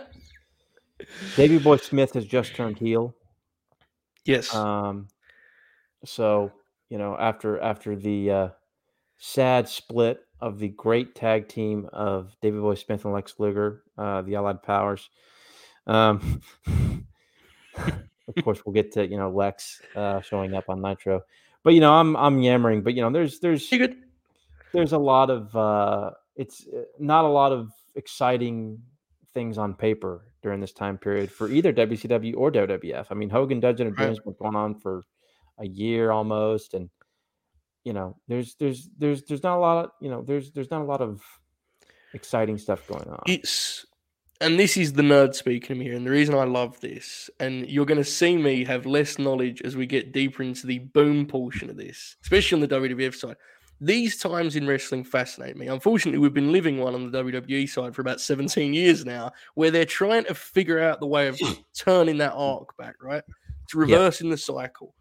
Davey 1.35 1.59
Boy 1.59 1.77
Smith 1.77 2.13
has 2.13 2.25
just 2.25 2.55
turned 2.55 2.79
heel. 2.79 3.13
yes. 4.25 4.53
Um, 4.55 5.07
so 6.05 6.51
you 6.89 6.97
know, 6.97 7.15
after 7.19 7.59
after 7.59 7.95
the 7.95 8.31
uh, 8.31 8.47
sad 9.17 9.67
split 9.69 10.19
of 10.43 10.59
the 10.59 10.67
great 10.67 11.15
tag 11.15 11.47
team 11.47 11.89
of 11.93 12.35
Davey 12.41 12.59
Boy 12.59 12.75
Smith 12.75 13.05
and 13.05 13.13
Lex 13.13 13.35
Luger, 13.39 13.81
uh, 13.97 14.21
the 14.23 14.35
Allied 14.35 14.61
Powers. 14.61 15.09
Um, 15.87 16.41
of 17.77 18.43
course, 18.43 18.61
we'll 18.65 18.73
get 18.73 18.91
to 18.93 19.07
you 19.07 19.17
know 19.17 19.31
Lex 19.31 19.81
uh, 19.95 20.19
showing 20.19 20.53
up 20.53 20.65
on 20.67 20.81
Nitro, 20.81 21.21
but 21.63 21.73
you 21.73 21.79
know 21.79 21.93
I'm 21.93 22.17
I'm 22.17 22.41
yammering, 22.41 22.81
but 22.81 22.93
you 22.93 23.01
know 23.01 23.09
there's 23.09 23.39
there's 23.39 23.71
there's 24.73 24.91
a 24.91 24.97
lot 24.97 25.29
of 25.29 25.55
uh, 25.55 26.11
it's 26.35 26.67
uh, 26.67 26.81
not 26.99 27.23
a 27.23 27.29
lot 27.29 27.53
of 27.53 27.69
exciting 27.95 28.81
things 29.33 29.57
on 29.57 29.73
paper 29.73 30.25
during 30.41 30.59
this 30.59 30.73
time 30.73 30.97
period 30.97 31.31
for 31.31 31.49
either 31.49 31.71
WCW 31.71 32.35
or 32.35 32.51
WWF. 32.51 33.05
I 33.09 33.13
mean, 33.13 33.29
Hogan 33.29 33.61
Dungeon 33.61 33.87
and 33.87 33.97
Right. 33.97 34.07
Dreams 34.07 34.19
been 34.19 34.35
going 34.41 34.57
on 34.57 34.75
for 34.75 35.03
a 35.57 35.65
year 35.65 36.11
almost, 36.11 36.73
and 36.73 36.89
you 37.83 37.93
know, 37.93 38.15
there's 38.27 38.55
there's 38.55 38.89
there's 38.97 39.23
there's 39.23 39.43
not 39.43 39.57
a 39.57 39.59
lot 39.59 39.85
of 39.85 39.91
you 40.01 40.09
know 40.09 40.21
there's 40.21 40.51
there's 40.51 40.71
not 40.71 40.81
a 40.81 40.85
lot 40.85 41.01
of 41.01 41.21
exciting 42.13 42.57
stuff 42.57 42.87
going 42.87 43.07
on. 43.09 43.21
It's 43.25 43.85
and 44.41 44.59
this 44.59 44.77
is 44.77 44.93
the 44.93 45.03
nerd 45.03 45.35
speaking 45.35 45.79
here, 45.79 45.95
and 45.95 46.05
the 46.05 46.11
reason 46.11 46.35
I 46.35 46.43
love 46.43 46.79
this, 46.81 47.29
and 47.39 47.67
you're 47.67 47.85
going 47.85 47.97
to 47.97 48.03
see 48.03 48.37
me 48.37 48.65
have 48.65 48.85
less 48.85 49.19
knowledge 49.19 49.61
as 49.61 49.75
we 49.75 49.85
get 49.85 50.11
deeper 50.11 50.43
into 50.43 50.67
the 50.67 50.79
boom 50.79 51.25
portion 51.25 51.69
of 51.69 51.77
this, 51.77 52.17
especially 52.21 52.61
on 52.61 52.67
the 52.67 52.75
WWF 52.75 53.15
side. 53.15 53.35
These 53.81 54.17
times 54.17 54.55
in 54.55 54.65
wrestling 54.65 55.03
fascinate 55.03 55.57
me. 55.57 55.67
Unfortunately, 55.67 56.19
we've 56.19 56.33
been 56.33 56.53
living 56.53 56.77
one 56.79 56.93
on 56.93 57.11
the 57.11 57.23
WWE 57.23 57.67
side 57.67 57.93
for 57.93 58.01
about 58.01 58.21
17 58.21 58.73
years 58.73 59.03
now, 59.03 59.31
where 59.55 59.71
they're 59.71 59.85
trying 59.85 60.23
to 60.25 60.33
figure 60.33 60.79
out 60.79 60.99
the 60.99 61.07
way 61.07 61.27
of 61.27 61.37
hmm. 61.39 61.53
turning 61.75 62.17
that 62.19 62.33
arc 62.33 62.77
back, 62.77 62.95
right? 63.01 63.23
It's 63.63 63.75
reversing 63.75 64.29
the 64.29 64.37
cycle. 64.37 64.93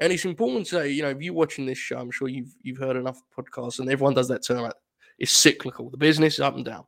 And 0.00 0.12
it's 0.12 0.24
important 0.24 0.66
to 0.66 0.76
say, 0.76 0.90
you 0.90 1.02
know, 1.02 1.10
if 1.10 1.22
you're 1.22 1.34
watching 1.34 1.66
this 1.66 1.78
show, 1.78 1.98
I'm 1.98 2.10
sure 2.10 2.28
you've 2.28 2.54
you've 2.62 2.78
heard 2.78 2.96
enough 2.96 3.22
podcasts, 3.36 3.78
and 3.78 3.90
everyone 3.90 4.14
does 4.14 4.28
that 4.28 4.44
term. 4.44 4.70
It's 5.18 5.32
cyclical. 5.32 5.90
The 5.90 5.96
business 5.96 6.34
is 6.34 6.40
up 6.40 6.56
and 6.56 6.64
down. 6.64 6.84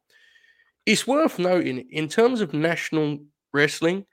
It's 0.84 1.06
worth 1.06 1.38
noting 1.38 1.86
in 1.90 2.08
terms 2.08 2.40
of 2.40 2.52
national 2.52 3.18
wrestling, 3.52 4.06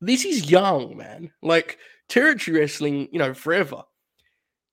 this 0.00 0.24
is 0.24 0.50
young, 0.50 0.96
man. 0.96 1.30
Like 1.42 1.78
territory 2.08 2.60
wrestling, 2.60 3.08
you 3.12 3.18
know, 3.18 3.32
forever. 3.32 3.82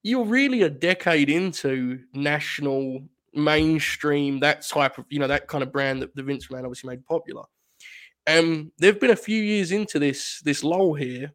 You're 0.04 0.26
really 0.26 0.64
a 0.64 0.70
decade 0.70 1.30
into 1.30 2.00
national 2.14 3.04
mainstream, 3.34 4.40
that 4.40 4.68
type 4.68 4.98
of, 4.98 5.06
you 5.10 5.20
know, 5.20 5.28
that 5.28 5.48
kind 5.48 5.64
of 5.64 5.72
brand 5.72 6.02
that 6.02 6.16
the 6.16 6.24
Vince 6.24 6.50
man 6.50 6.66
obviously 6.66 6.90
made 6.90 7.06
popular. 7.06 7.44
Um, 8.28 8.72
they've 8.80 9.00
been 9.00 9.12
a 9.12 9.16
few 9.16 9.42
years 9.42 9.72
into 9.72 10.00
this 10.00 10.42
this 10.42 10.64
lull 10.64 10.94
here, 10.94 11.32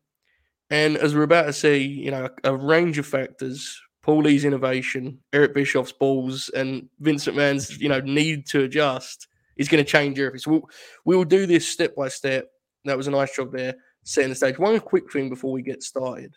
and 0.74 0.96
as 0.96 1.14
we're 1.14 1.22
about 1.22 1.46
to 1.46 1.52
see, 1.52 1.84
you 1.84 2.10
know, 2.10 2.28
a, 2.42 2.56
range 2.56 2.98
of 2.98 3.06
factors, 3.06 3.80
Paulie's 4.04 4.44
innovation, 4.44 5.20
Eric 5.32 5.54
Bischoff's 5.54 5.92
balls, 5.92 6.48
and 6.48 6.88
Vincent 6.98 7.36
McMahon's, 7.36 7.80
you 7.80 7.88
know, 7.88 8.00
need 8.00 8.44
to 8.48 8.64
adjust 8.64 9.28
is 9.56 9.68
going 9.68 9.84
to 9.84 9.88
change 9.88 10.18
everything. 10.18 10.40
So 10.40 10.50
we'll, 10.50 10.68
we 11.04 11.16
will 11.16 11.24
do 11.24 11.46
this 11.46 11.68
step 11.68 11.94
by 11.94 12.08
step. 12.08 12.50
That 12.86 12.96
was 12.96 13.06
a 13.06 13.12
nice 13.12 13.36
job 13.36 13.52
there, 13.52 13.76
setting 14.02 14.30
the 14.30 14.34
stage. 14.34 14.58
One 14.58 14.80
quick 14.80 15.12
thing 15.12 15.28
before 15.28 15.52
we 15.52 15.62
get 15.62 15.84
started. 15.84 16.34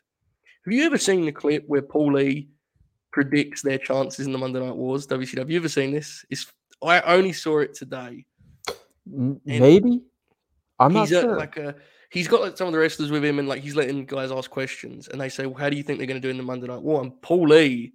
Have 0.65 0.71
you 0.71 0.83
ever 0.83 0.99
seen 0.99 1.25
the 1.25 1.31
clip 1.31 1.63
where 1.65 1.81
Paulie 1.81 2.49
predicts 3.11 3.63
their 3.63 3.79
chances 3.79 4.27
in 4.27 4.33
the 4.33 4.37
Monday 4.37 4.59
Night 4.59 4.75
Wars, 4.75 5.07
WCW? 5.07 5.39
Have 5.39 5.49
you 5.49 5.57
ever 5.57 5.67
seen 5.67 5.93
this? 5.93 6.23
It's 6.29 6.45
I 6.83 7.01
only 7.01 7.33
saw 7.33 7.61
it 7.61 7.73
today. 7.73 8.23
Maybe 9.07 10.03
I'm 10.77 10.93
not 10.93 11.07
sure. 11.07 11.39
like 11.39 11.57
a 11.57 11.73
he's 12.09 12.27
got 12.27 12.41
like 12.41 12.57
some 12.57 12.67
of 12.67 12.73
the 12.73 12.79
wrestlers 12.79 13.11
with 13.11 13.23
him, 13.23 13.39
and 13.39 13.47
like 13.47 13.61
he's 13.61 13.75
letting 13.75 14.05
guys 14.05 14.31
ask 14.31 14.49
questions, 14.49 15.07
and 15.07 15.19
they 15.19 15.29
say, 15.29 15.45
"Well, 15.45 15.57
how 15.57 15.69
do 15.69 15.77
you 15.77 15.83
think 15.83 15.99
they're 15.99 16.07
going 16.07 16.21
to 16.21 16.25
do 16.25 16.31
in 16.31 16.37
the 16.37 16.43
Monday 16.43 16.67
Night 16.67 16.81
War?" 16.81 17.01
And 17.01 17.11
Paulie 17.21 17.93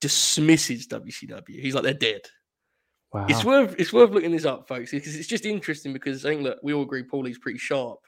dismisses 0.00 0.86
WCW. 0.88 1.60
He's 1.60 1.74
like, 1.74 1.84
"They're 1.84 1.94
dead." 1.94 2.22
wow. 3.14 3.26
It's 3.28 3.44
worth 3.44 3.74
it's 3.78 3.92
worth 3.92 4.10
looking 4.10 4.32
this 4.32 4.44
up, 4.44 4.68
folks, 4.68 4.90
because 4.90 5.16
it's 5.16 5.28
just 5.28 5.46
interesting 5.46 5.92
because 5.92 6.26
I 6.26 6.30
think 6.30 6.44
that 6.44 6.58
we 6.62 6.74
all 6.74 6.82
agree 6.82 7.04
Paulie's 7.04 7.38
pretty 7.38 7.58
sharp, 7.58 8.00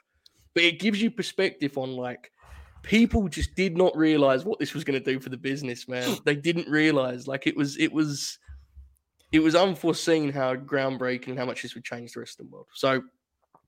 but 0.53 0.63
it 0.63 0.79
gives 0.79 1.01
you 1.01 1.09
perspective 1.09 1.77
on 1.77 1.91
like 1.91 2.31
people 2.83 3.27
just 3.27 3.55
did 3.55 3.77
not 3.77 3.95
realize 3.97 4.45
what 4.45 4.59
this 4.59 4.73
was 4.73 4.83
going 4.83 5.01
to 5.01 5.11
do 5.11 5.19
for 5.19 5.29
the 5.29 5.37
business, 5.37 5.87
man. 5.87 6.17
they 6.25 6.35
didn't 6.35 6.67
realize 6.67 7.27
like 7.27 7.47
it 7.47 7.55
was 7.55 7.77
it 7.77 7.91
was 7.91 8.37
it 9.31 9.39
was 9.39 9.55
unforeseen 9.55 10.31
how 10.31 10.55
groundbreaking 10.55 11.29
and 11.29 11.39
how 11.39 11.45
much 11.45 11.63
this 11.63 11.73
would 11.73 11.83
change 11.83 12.13
the 12.13 12.19
rest 12.19 12.39
of 12.39 12.45
the 12.45 12.51
world. 12.51 12.67
So 12.73 13.01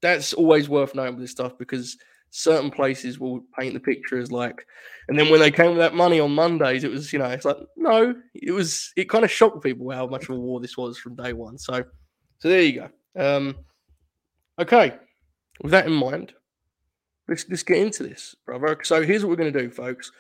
that's 0.02 0.34
always 0.34 0.70
worth 0.70 0.96
knowing 0.96 1.16
with 1.16 1.24
this 1.24 1.32
stuff 1.32 1.58
because 1.58 1.98
certain 2.32 2.70
places 2.70 3.20
will 3.20 3.44
paint 3.58 3.74
the 3.74 3.80
picture 3.80 4.20
as 4.20 4.32
like, 4.32 4.66
and 5.08 5.18
then 5.18 5.30
when 5.30 5.40
they 5.40 5.52
came 5.52 5.70
with 5.70 5.80
that 5.80 5.96
money 5.96 6.20
on 6.20 6.32
Mondays, 6.32 6.84
it 6.84 6.92
was 6.92 7.12
you 7.12 7.20
know 7.20 7.26
it's 7.26 7.46
like 7.46 7.58
no, 7.76 8.14
it 8.34 8.52
was 8.52 8.92
it 8.96 9.10
kind 9.10 9.26
of 9.26 9.32
shocked 9.32 9.64
people 9.64 9.90
how 9.92 10.08
much 10.08 10.24
of 10.24 10.36
a 10.36 10.40
war 10.40 10.60
this 10.60 10.78
was 10.78 10.98
from 10.98 11.16
day 11.16 11.34
one. 11.34 11.58
So 11.58 11.84
so 12.40 12.50
there 12.50 12.62
you 12.62 12.82
go. 12.82 12.90
Um, 13.38 13.58
okay, 14.60 14.96
with 15.62 15.72
that 15.72 15.88
in 15.88 15.94
mind, 15.94 16.34
let's 17.28 17.46
let's 17.50 17.64
get 17.64 17.78
into 17.78 18.04
this, 18.04 18.36
brother. 18.46 18.80
So 18.84 19.04
here's 19.04 19.24
what 19.24 19.30
we're 19.30 19.44
going 19.44 19.54
to 19.54 19.62
do, 19.62 19.70
folks. 19.70 20.12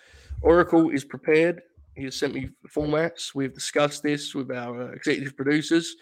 Oracle 0.41 0.89
is 0.89 1.03
prepared. 1.03 1.61
He 1.95 2.05
has 2.05 2.15
sent 2.15 2.33
me 2.33 2.49
formats. 2.73 3.35
We've 3.35 3.53
discussed 3.53 4.03
this 4.03 4.33
with 4.33 4.51
our 4.51 4.89
uh, 4.89 4.91
executive 4.91 5.35
producers, 5.35 5.95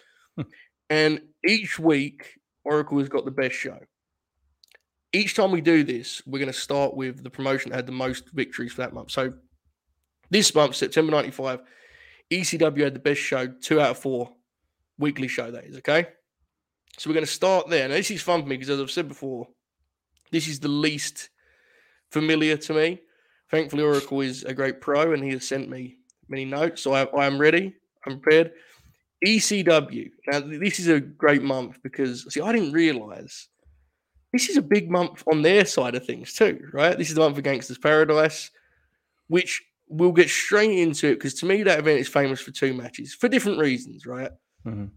and 0.90 1.20
each 1.46 1.78
week 1.78 2.34
Oracle 2.68 2.98
has 2.98 3.08
got 3.08 3.24
the 3.24 3.30
best 3.30 3.54
show. 3.54 3.78
Each 5.12 5.34
time 5.34 5.50
we 5.50 5.62
do 5.62 5.84
this, 5.84 6.22
we're 6.26 6.38
going 6.38 6.52
to 6.52 6.58
start 6.58 6.94
with 6.94 7.24
the 7.24 7.30
promotion 7.30 7.70
that 7.70 7.76
had 7.76 7.86
the 7.86 7.92
most 7.92 8.30
victories 8.32 8.72
for 8.72 8.82
that 8.82 8.92
month. 8.92 9.10
So 9.10 9.32
this 10.30 10.54
month, 10.54 10.76
September 10.76 11.10
95, 11.10 11.60
ECW 12.30 12.84
had 12.84 12.94
the 12.94 13.00
best 13.00 13.20
show, 13.20 13.46
two 13.46 13.80
out 13.80 13.92
of 13.92 13.98
four 13.98 14.32
weekly 14.98 15.28
show, 15.28 15.50
that 15.50 15.64
is, 15.64 15.78
okay? 15.78 16.08
So 16.98 17.08
we're 17.08 17.14
going 17.14 17.26
to 17.26 17.32
start 17.32 17.68
there. 17.68 17.88
Now, 17.88 17.94
this 17.94 18.10
is 18.10 18.20
fun 18.20 18.42
for 18.42 18.48
me 18.48 18.56
because, 18.56 18.70
as 18.70 18.80
I've 18.80 18.90
said 18.90 19.08
before, 19.08 19.48
this 20.30 20.46
is 20.46 20.60
the 20.60 20.68
least 20.68 21.30
familiar 22.10 22.58
to 22.58 22.74
me. 22.74 23.00
Thankfully, 23.50 23.82
Oracle 23.82 24.20
is 24.20 24.44
a 24.44 24.52
great 24.52 24.80
pro 24.82 25.12
and 25.12 25.24
he 25.24 25.30
has 25.30 25.48
sent 25.48 25.70
me 25.70 25.96
many 26.28 26.44
notes. 26.44 26.82
So 26.82 26.92
I, 26.92 27.04
I 27.04 27.26
am 27.26 27.38
ready. 27.38 27.74
I'm 28.04 28.20
prepared. 28.20 28.52
ECW. 29.26 30.10
Now, 30.28 30.40
this 30.40 30.78
is 30.78 30.88
a 30.88 31.00
great 31.00 31.42
month 31.42 31.78
because, 31.82 32.32
see, 32.32 32.40
I 32.40 32.52
didn't 32.52 32.72
realize 32.72 33.48
this 34.32 34.48
is 34.48 34.56
a 34.56 34.62
big 34.62 34.90
month 34.90 35.24
on 35.30 35.42
their 35.42 35.64
side 35.64 35.94
of 35.94 36.04
things 36.04 36.34
too, 36.34 36.60
right? 36.72 36.96
This 36.96 37.08
is 37.08 37.14
the 37.14 37.20
month 37.20 37.36
for 37.36 37.42
Gangsters 37.42 37.78
Paradise, 37.78 38.50
which 39.28 39.62
we'll 39.88 40.12
get 40.12 40.28
straight 40.28 40.78
into 40.78 41.08
it 41.08 41.14
because 41.14 41.34
to 41.34 41.46
me, 41.46 41.62
that 41.62 41.78
event 41.78 42.00
is 42.00 42.08
famous 42.08 42.40
for 42.40 42.50
two 42.50 42.74
matches 42.74 43.14
for 43.14 43.28
different 43.28 43.58
reasons, 43.58 44.06
right? 44.06 44.30
Mhm. 44.66 44.90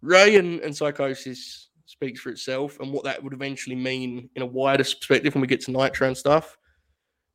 Rey 0.00 0.36
and, 0.36 0.60
and 0.60 0.76
Psychosis 0.76 1.68
speaks 1.86 2.20
for 2.20 2.30
itself 2.30 2.80
and 2.80 2.92
what 2.92 3.04
that 3.04 3.22
would 3.22 3.34
eventually 3.34 3.76
mean 3.76 4.30
in 4.34 4.42
a 4.42 4.46
wider 4.46 4.82
perspective 4.82 5.34
when 5.34 5.42
we 5.42 5.46
get 5.46 5.60
to 5.60 5.70
Nitro 5.70 6.08
and 6.08 6.16
stuff. 6.16 6.56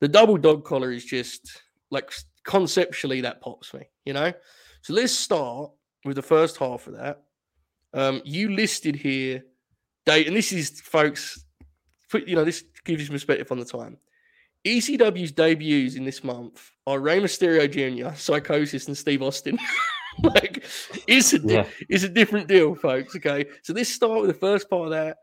The 0.01 0.07
double 0.07 0.37
dog 0.37 0.65
collar 0.65 0.91
is 0.91 1.05
just 1.05 1.61
like 1.91 2.11
conceptually 2.43 3.21
that 3.21 3.41
pops 3.41 3.73
me, 3.73 3.83
you 4.05 4.13
know? 4.13 4.33
So 4.81 4.93
let's 4.93 5.13
start 5.13 5.71
with 6.05 6.15
the 6.15 6.21
first 6.21 6.57
half 6.57 6.87
of 6.87 6.93
that. 6.97 7.23
Um, 7.93 8.21
you 8.25 8.51
listed 8.51 8.95
here 8.95 9.43
date, 10.05 10.27
and 10.27 10.35
this 10.35 10.51
is 10.51 10.81
folks, 10.81 11.45
put 12.09 12.27
you 12.27 12.35
know, 12.35 12.43
this 12.45 12.63
gives 12.85 13.01
you 13.01 13.07
some 13.07 13.13
perspective 13.15 13.51
on 13.51 13.59
the 13.59 13.65
time. 13.65 13.97
ECW's 14.65 15.31
debuts 15.31 15.95
in 15.95 16.03
this 16.03 16.23
month 16.23 16.71
are 16.85 16.99
Rey 16.99 17.19
Mysterio 17.19 17.69
Jr., 17.71 18.15
Psychosis, 18.15 18.87
and 18.87 18.97
Steve 18.97 19.21
Austin. 19.21 19.57
like 20.23 20.63
it's 21.07 21.33
a 21.33 21.39
di- 21.39 21.53
Yeah. 21.53 21.67
it's 21.89 22.03
a 22.03 22.09
different 22.09 22.47
deal, 22.47 22.75
folks. 22.75 23.15
Okay, 23.15 23.45
so 23.63 23.73
let's 23.73 23.89
start 23.89 24.19
with 24.21 24.27
the 24.29 24.33
first 24.33 24.69
part 24.69 24.85
of 24.85 24.91
that. 24.91 25.17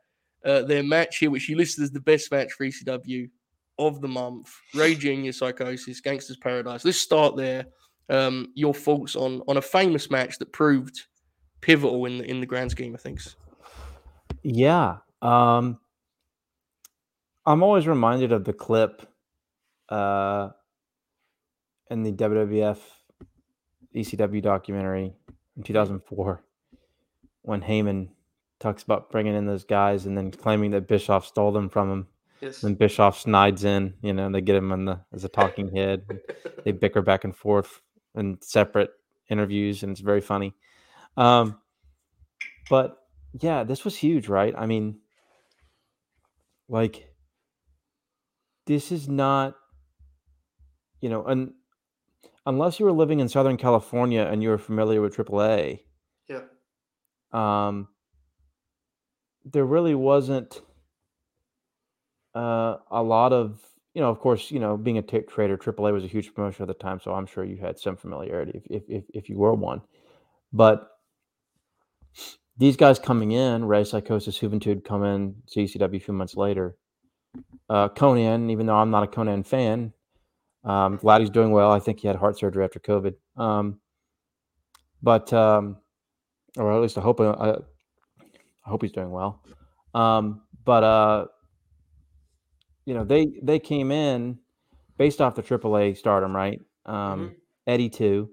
Uh, 0.44 0.62
their 0.62 0.82
match 0.82 1.18
here, 1.18 1.30
which 1.30 1.48
you 1.48 1.56
listed 1.56 1.82
as 1.84 1.90
the 1.90 2.00
best 2.00 2.30
match 2.30 2.52
for 2.52 2.66
ECW 2.66 3.28
of 3.78 4.00
the 4.02 4.08
month, 4.08 4.54
Rey 4.74 4.94
Jr. 4.94 5.32
Psychosis, 5.32 6.00
Gangsters 6.00 6.36
Paradise. 6.36 6.84
Let's 6.84 6.98
start 6.98 7.34
there. 7.36 7.64
Um, 8.10 8.52
your 8.54 8.74
thoughts 8.74 9.16
on 9.16 9.42
on 9.48 9.56
a 9.56 9.62
famous 9.62 10.10
match 10.10 10.38
that 10.38 10.52
proved 10.52 11.06
pivotal 11.60 12.04
in 12.04 12.18
the 12.18 12.24
in 12.24 12.40
the 12.40 12.46
grand 12.46 12.70
scheme 12.70 12.94
of 12.94 13.00
things. 13.00 13.36
Yeah. 14.42 14.98
Um, 15.22 15.78
I'm 17.46 17.62
always 17.62 17.86
reminded 17.86 18.32
of 18.32 18.44
the 18.44 18.52
clip 18.52 19.08
uh, 19.88 20.50
in 21.90 22.02
the 22.02 22.12
WWF 22.12 22.78
ECW 23.94 24.42
documentary 24.42 25.14
in 25.56 25.62
2004 25.62 26.42
when 27.42 27.62
Heyman 27.62 28.08
talks 28.60 28.82
about 28.82 29.10
bringing 29.10 29.34
in 29.34 29.46
those 29.46 29.64
guys 29.64 30.06
and 30.06 30.16
then 30.16 30.30
claiming 30.30 30.70
that 30.72 30.88
Bischoff 30.88 31.26
stole 31.26 31.52
them 31.52 31.68
from 31.68 31.90
him. 31.90 32.06
Yes. 32.40 32.60
Then 32.60 32.74
Bischoff 32.74 33.18
snides 33.20 33.64
in, 33.64 33.94
you 34.02 34.12
know, 34.12 34.26
and 34.26 34.34
they 34.34 34.40
get 34.40 34.56
him 34.56 34.72
on 34.72 34.84
the 34.84 35.00
as 35.12 35.24
a 35.24 35.28
talking 35.28 35.74
head. 35.74 36.02
They 36.64 36.72
bicker 36.72 37.02
back 37.02 37.24
and 37.24 37.34
forth 37.34 37.80
in 38.14 38.38
separate 38.42 38.90
interviews, 39.28 39.82
and 39.82 39.92
it's 39.92 40.00
very 40.00 40.20
funny. 40.20 40.54
Um, 41.16 41.60
but 42.70 42.98
yeah, 43.40 43.64
this 43.64 43.84
was 43.84 43.96
huge, 43.96 44.28
right? 44.28 44.54
I 44.56 44.66
mean, 44.66 45.00
like, 46.68 47.14
this 48.66 48.92
is 48.92 49.08
not, 49.08 49.56
you 51.00 51.08
know, 51.08 51.24
un, 51.26 51.54
unless 52.46 52.78
you 52.78 52.86
were 52.86 52.92
living 52.92 53.20
in 53.20 53.28
Southern 53.28 53.56
California 53.56 54.22
and 54.22 54.42
you 54.42 54.48
were 54.48 54.58
familiar 54.58 55.00
with 55.00 55.16
AAA, 55.16 55.80
Yeah. 56.28 56.42
um, 57.32 57.88
there 59.44 59.64
really 59.64 59.94
wasn't 59.94 60.62
uh, 62.34 62.78
a 62.90 63.02
lot 63.02 63.32
of, 63.32 63.60
you 63.94 64.00
know, 64.00 64.10
of 64.10 64.18
course, 64.18 64.50
you 64.50 64.58
know, 64.58 64.76
being 64.76 64.98
a 64.98 65.02
tick 65.02 65.30
trader, 65.30 65.56
AAA 65.56 65.92
was 65.92 66.04
a 66.04 66.08
huge 66.08 66.34
promotion 66.34 66.62
at 66.62 66.68
the 66.68 66.74
time, 66.74 67.00
so 67.00 67.14
I'm 67.14 67.26
sure 67.26 67.44
you 67.44 67.56
had 67.56 67.78
some 67.78 67.96
familiarity 67.96 68.62
if 68.68 68.82
if 68.88 69.04
if, 69.14 69.28
you 69.28 69.38
were 69.38 69.54
one, 69.54 69.80
but 70.52 70.90
these 72.56 72.76
guys 72.76 72.98
coming 72.98 73.32
in, 73.32 73.64
Rey 73.64 73.84
Psychosis, 73.84 74.38
Juventud 74.38 74.84
come 74.84 75.04
in 75.04 75.34
ECW 75.56 75.96
a 75.96 76.00
few 76.00 76.14
months 76.14 76.36
later. 76.36 76.76
Uh, 77.68 77.88
Konnan, 77.88 78.50
even 78.50 78.66
though 78.66 78.76
I'm 78.76 78.90
not 78.90 79.02
a 79.02 79.06
Konnan 79.06 79.44
fan, 79.44 79.92
um, 80.64 80.96
glad 80.96 81.20
he's 81.20 81.30
doing 81.30 81.50
well. 81.50 81.72
I 81.72 81.80
think 81.80 82.00
he 82.00 82.06
had 82.06 82.16
heart 82.16 82.38
surgery 82.38 82.64
after 82.64 82.78
COVID. 82.78 83.14
Um, 83.36 83.80
but, 85.02 85.32
um, 85.32 85.78
or 86.56 86.72
at 86.72 86.80
least 86.80 86.96
I 86.96 87.00
hope, 87.00 87.20
uh, 87.20 87.32
I 88.64 88.68
hope 88.68 88.82
he's 88.82 88.92
doing 88.92 89.10
well. 89.10 89.42
Um, 89.92 90.42
but, 90.64 90.84
uh, 90.84 91.26
you 92.86 92.94
know, 92.94 93.04
they, 93.04 93.26
they 93.42 93.58
came 93.58 93.90
in 93.90 94.38
based 94.98 95.20
off 95.20 95.34
the 95.34 95.42
AAA 95.42 95.96
stardom, 95.96 96.34
right? 96.34 96.60
Um, 96.86 96.94
Mhm. 96.94 97.34
Eddie 97.66 97.88
too. 97.90 98.30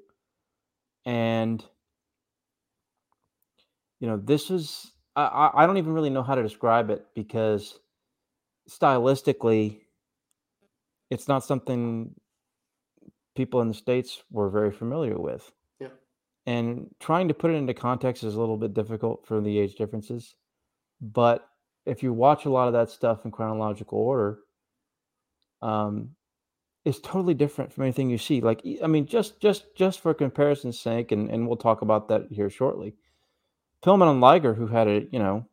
And, 1.06 1.64
you 4.00 4.08
know, 4.08 4.18
this 4.18 4.52
is 4.52 4.92
I, 5.16 5.24
I 5.24 5.64
I 5.64 5.68
don't 5.68 5.78
even 5.78 5.94
really 5.94 6.10
know 6.10 6.24
how 6.24 6.36
to 6.36 6.44
describe 6.44 6.90
it 6.90 7.06
because 7.16 7.80
stylistically, 8.70 9.82
it's 11.10 11.28
not 11.28 11.44
something 11.44 12.14
people 13.36 13.62
in 13.62 13.68
the 13.68 13.74
states 13.74 14.24
were 14.30 14.50
very 14.50 14.72
familiar 14.72 15.18
with. 15.18 15.52
Yeah. 15.80 15.88
And 16.46 16.94
trying 17.00 17.28
to 17.30 17.34
put 17.34 17.52
it 17.52 17.56
into 17.56 17.74
context 17.74 18.24
is 18.24 18.36
a 18.36 18.40
little 18.40 18.58
bit 18.58 18.74
difficult 18.74 19.26
for 19.26 19.42
the 19.42 19.60
age 19.60 19.76
differences. 19.76 20.36
But 21.00 21.48
if 21.86 22.04
you 22.04 22.14
watch 22.14 22.46
a 22.46 22.50
lot 22.50 22.68
of 22.68 22.74
that 22.74 22.90
stuff 22.90 23.26
in 23.26 23.32
chronological 23.32 23.98
order, 24.00 24.40
um, 25.62 26.12
it's 26.84 27.00
totally 27.00 27.34
different 27.34 27.72
from 27.72 27.84
anything 27.84 28.10
you 28.10 28.18
see. 28.18 28.42
Like, 28.42 28.62
I 28.84 28.88
mean, 28.88 29.06
just 29.06 29.40
just 29.40 29.76
just 29.76 30.00
for 30.00 30.14
comparison's 30.14 30.80
sake, 30.80 31.12
and 31.12 31.30
and 31.30 31.48
we'll 31.48 31.58
talk 31.58 31.82
about 31.82 32.08
that 32.10 32.28
here 32.32 32.50
shortly. 32.50 32.96
Pillman 33.84 34.10
and 34.10 34.22
Liger, 34.22 34.54
who 34.54 34.68
had 34.68 34.88
a 34.88 35.06
you 35.12 35.20
know 35.20 35.48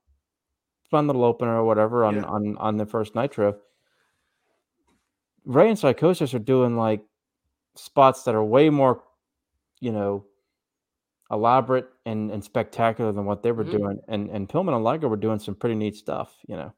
fun 0.91 1.07
little 1.07 1.25
opener 1.25 1.59
or 1.59 1.65
whatever 1.65 2.05
on 2.05 2.17
Yeah. 2.17 2.23
on 2.25 2.57
on 2.59 2.77
the 2.77 2.87
first 2.87 3.15
Nitro. 3.15 3.57
Rey 5.45 5.69
and 5.69 5.79
Psychosis 5.79 6.35
are 6.35 6.39
doing 6.39 6.77
like 6.77 7.03
spots 7.75 8.23
that 8.25 8.35
are 8.35 8.45
way 8.45 8.71
more, 8.71 9.03
you 9.81 9.93
know, 9.93 10.25
elaborate 11.31 11.89
and 12.07 12.31
and 12.31 12.43
spectacular 12.45 13.13
than 13.13 13.25
what 13.27 13.43
they 13.43 13.53
were 13.53 13.65
Mhm. 13.65 13.71
doing. 13.71 14.01
And 14.09 14.31
and 14.31 14.49
Pillman 14.49 14.75
and 14.75 14.85
Liger 14.85 15.09
were 15.09 15.17
doing 15.17 15.39
some 15.39 15.55
pretty 15.55 15.75
neat 15.77 15.97
stuff. 15.97 16.37
You 16.49 16.57
know, 16.57 16.75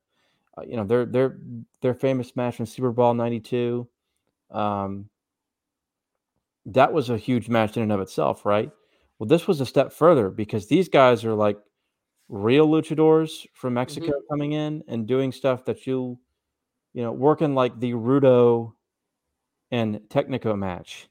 uh, 0.58 0.62
you 0.66 0.76
know 0.76 0.84
their 0.84 1.06
their 1.06 1.40
their 1.82 1.94
famous 1.94 2.36
match 2.36 2.60
in 2.60 2.66
SuperBrawl 2.66 3.16
'92. 3.16 3.88
Um, 4.50 5.10
that 6.66 6.92
was 6.92 7.10
a 7.10 7.16
huge 7.18 7.48
match 7.48 7.76
in 7.76 7.82
and 7.82 7.92
of 7.92 8.00
itself, 8.00 8.44
right? 8.44 8.70
Well, 9.18 9.26
this 9.28 9.46
was 9.46 9.60
a 9.60 9.66
step 9.66 9.92
further 9.92 10.30
because 10.30 10.66
these 10.68 10.88
guys 10.88 11.24
are 11.24 11.34
like 11.34 11.58
real 12.28 12.68
luchadors 12.68 13.46
from 13.54 13.74
Mexico 13.74 14.12
coming 14.30 14.52
in 14.52 14.82
and 14.88 15.06
doing 15.06 15.32
stuff 15.32 15.64
that 15.66 15.86
you, 15.86 16.18
you 16.94 17.02
know, 17.02 17.12
working 17.12 17.54
like 17.54 17.78
the 17.80 17.92
Rudo 17.92 18.74
and 19.70 19.96
Technico 20.10 20.58
match. 20.58 21.08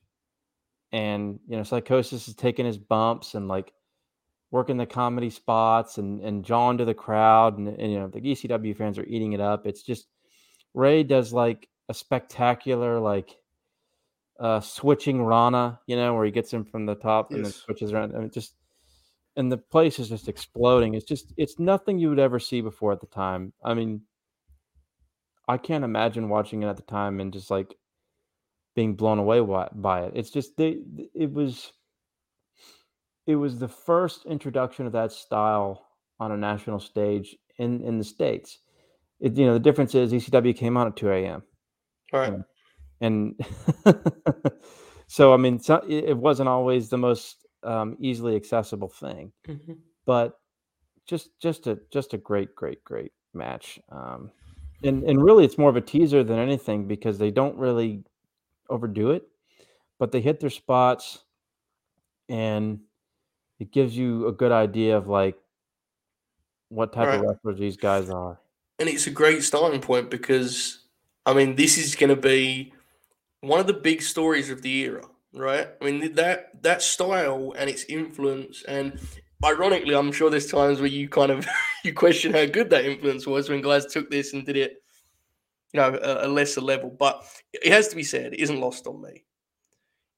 And, 0.92 1.40
you 1.48 1.58
know, 1.58 1.64
Psychosis 1.64 2.28
is 2.28 2.36
taking 2.36 2.66
his 2.66 2.78
bumps 2.78 3.36
and 3.36 3.48
like 3.48 3.74
working 4.52 4.78
the 4.78 4.86
comedy 4.86 5.30
spots 5.30 5.98
and, 6.00 6.22
and 6.22 6.44
jawing 6.44 6.80
to 6.80 6.86
the 6.86 6.94
crowd. 6.94 7.58
And, 7.58 7.68
and, 7.68 7.92
you 7.92 8.00
know, 8.00 8.08
the 8.08 8.22
ECW 8.22 8.76
fans 8.76 8.98
are 8.98 9.06
eating 9.06 9.34
it 9.34 9.42
up. 9.42 9.68
It's 9.68 9.84
just, 9.84 10.08
Rey 10.74 11.04
does 11.04 11.32
like 11.32 11.70
a 11.90 11.94
spectacular, 11.94 13.00
like, 13.00 13.38
uh, 14.40 14.62
switching 14.62 15.22
Rana, 15.22 15.80
you 15.86 15.96
know, 15.96 16.16
where 16.16 16.26
he 16.26 16.32
gets 16.32 16.52
him 16.52 16.64
from 16.64 16.86
the 16.86 16.96
top 16.96 17.32
and 17.32 17.46
then 17.46 17.52
switches 17.52 17.92
around. 17.92 18.14
And 18.14 18.24
it 18.24 18.34
just, 18.34 18.56
and 19.36 19.52
the 19.52 19.58
place 19.58 20.00
is 20.00 20.10
just 20.10 20.28
exploding. 20.28 20.96
It's 20.96 21.06
just, 21.06 21.34
it's 21.38 21.60
nothing 21.60 22.00
you 22.00 22.10
would 22.10 22.20
ever 22.20 22.40
see 22.40 22.62
before 22.62 22.92
at 22.92 23.02
the 23.02 23.08
time. 23.08 23.54
I 23.64 23.74
mean, 23.74 24.02
I 25.48 25.58
can't 25.58 25.84
imagine 25.84 26.30
watching 26.30 26.64
it 26.64 26.68
at 26.68 26.78
the 26.78 26.84
time 26.84 27.20
and 27.20 27.34
just 27.34 27.50
like 27.52 27.76
being 28.80 28.96
blown 28.96 29.20
away 29.20 29.42
by, 29.76 30.04
it. 30.04 30.14
It's 30.16 30.30
just 30.30 30.56
they, 30.56 30.78
it 31.14 31.34
was, 31.34 31.74
it 33.28 33.36
was 33.36 33.60
the 33.60 33.68
first 33.68 34.26
introduction 34.26 34.86
of 34.86 34.94
that 34.94 35.12
style 35.12 35.86
on 36.18 36.32
a 36.32 36.38
national 36.38 36.80
stage 36.80 37.36
in 37.58 37.82
in 37.82 37.98
the 37.98 38.06
states. 38.06 38.60
It, 39.20 39.36
you 39.36 39.46
know, 39.46 39.52
the 39.52 39.60
difference 39.60 39.96
is 39.96 40.14
ECW 40.14 40.56
came 40.56 40.78
on 40.78 40.88
at 40.88 40.96
two 40.96 41.12
a.m. 41.12 41.44
All 42.14 42.22
right. 42.22 42.32
Yeah. 42.32 43.06
and 43.06 43.38
so 45.08 45.34
I 45.34 45.38
mean, 45.38 45.60
so, 45.60 45.84
it, 45.86 46.16
wasn't 46.16 46.48
always 46.48 46.88
the 46.88 46.98
most 46.98 47.46
um, 47.64 47.98
easily 48.00 48.38
accessible 48.38 48.88
thing, 48.88 49.34
Mhm. 49.46 49.80
but 50.06 50.40
just 51.06 51.38
just 51.42 51.68
a 51.68 51.78
just 51.92 52.14
a 52.14 52.18
great 52.18 52.56
great 52.56 52.82
great 52.86 53.12
match. 53.34 53.78
Um, 53.90 54.32
and 54.84 55.04
and 55.04 55.22
really, 55.22 55.44
it's 55.44 55.58
more 55.58 55.70
of 55.70 55.76
a 55.76 55.82
teaser 55.82 56.24
than 56.24 56.40
anything 56.40 56.88
because 56.88 57.18
they 57.18 57.30
don't 57.32 57.58
really 57.58 58.06
overdo 58.70 59.12
it, 59.12 59.28
but 60.00 60.12
they 60.12 60.22
hit 60.22 60.40
their 60.40 60.50
spots, 60.50 61.24
and 62.28 62.80
it 63.60 63.72
gives 63.72 63.98
you 63.98 64.28
a 64.28 64.32
good 64.32 64.52
idea 64.52 64.98
of 64.98 65.08
like 65.08 65.38
what 66.70 66.94
type 66.94 67.12
of 67.12 67.22
wrestlers 67.22 67.60
these 67.60 67.78
guys 67.78 68.10
are. 68.10 68.40
and 68.80 68.88
it's 68.90 69.08
a 69.08 69.12
great 69.12 69.44
starting 69.44 69.82
point 69.82 70.10
because 70.10 70.86
I 71.26 71.34
mean 71.34 71.56
this 71.56 71.78
is 71.78 71.96
going 71.96 72.10
to 72.12 72.16
be 72.16 72.74
one 73.42 73.60
of 73.60 73.68
the 73.68 73.74
big 73.74 74.02
stories 74.02 74.50
of 74.50 74.62
the 74.62 74.72
era, 74.84 75.06
right? 75.34 75.70
I 75.82 75.86
mean 75.86 76.14
that 76.16 76.62
that 76.64 76.82
style 76.82 77.54
and 77.58 77.70
its 77.70 77.86
influence, 77.86 78.64
and 78.64 79.00
ironically, 79.44 79.96
I'm 79.96 80.12
sure 80.12 80.30
there's 80.30 80.52
times 80.52 80.80
where 80.80 80.88
you 80.90 81.10
kind 81.10 81.32
of 81.32 81.48
you 81.84 81.94
question 81.94 82.34
how 82.34 82.46
good 82.46 82.70
that 82.72 82.86
influence 82.86 83.26
was 83.28 83.50
when 83.50 83.62
guys 83.62 83.86
took 83.88 84.10
this 84.10 84.34
and 84.34 84.46
did 84.46 84.58
it, 84.58 84.84
you 85.74 85.80
know, 85.80 85.98
a, 86.02 86.28
a 86.28 86.30
lesser 86.30 86.62
level. 86.62 86.90
But 86.90 87.24
it 87.54 87.72
has 87.72 87.88
to 87.90 87.96
be 87.96 88.04
said, 88.04 88.34
it 88.34 88.40
isn't 88.40 88.60
lost 88.60 88.88
on 88.88 89.02
me. 89.02 89.24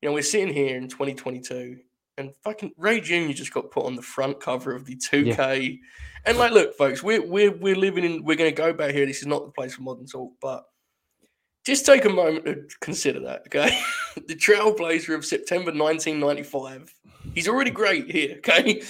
You 0.02 0.10
know, 0.10 0.14
we're 0.14 0.24
sitting 0.24 0.54
here 0.54 0.78
in 0.78 0.88
2022. 0.88 1.78
And 2.18 2.34
fucking 2.44 2.74
Rey 2.78 3.00
Jr. 3.02 3.32
just 3.32 3.54
got 3.54 3.72
put 3.72 3.86
on 3.86 3.96
the 3.96 4.02
front 4.02 4.40
cover 4.40 4.76
of 4.76 4.86
the 4.86 4.96
2K. 4.96 5.80
And 6.26 6.38
like, 6.38 6.52
look, 6.52 6.76
folks, 6.78 7.02
we're 7.02 7.26
we're 7.26 7.56
we're 7.58 7.76
living 7.76 8.04
in 8.04 8.24
we're 8.24 8.36
gonna 8.36 8.52
go 8.52 8.74
back 8.74 8.92
here. 8.92 9.06
This 9.06 9.22
is 9.22 9.28
not 9.28 9.46
the 9.46 9.52
place 9.52 9.74
for 9.74 9.82
modern 9.82 10.06
talk, 10.06 10.34
but 10.40 10.66
just 11.66 11.86
take 11.86 12.06
a 12.06 12.10
moment 12.10 12.46
to 12.46 12.78
consider 12.80 13.20
that, 13.22 13.44
okay? 13.48 13.80
the 14.28 14.36
trailblazer 14.36 15.16
of 15.16 15.26
September 15.26 15.72
1995. 15.72 16.94
He's 17.36 17.48
already 17.48 17.72
great 17.72 18.10
here, 18.10 18.38
okay? 18.38 18.82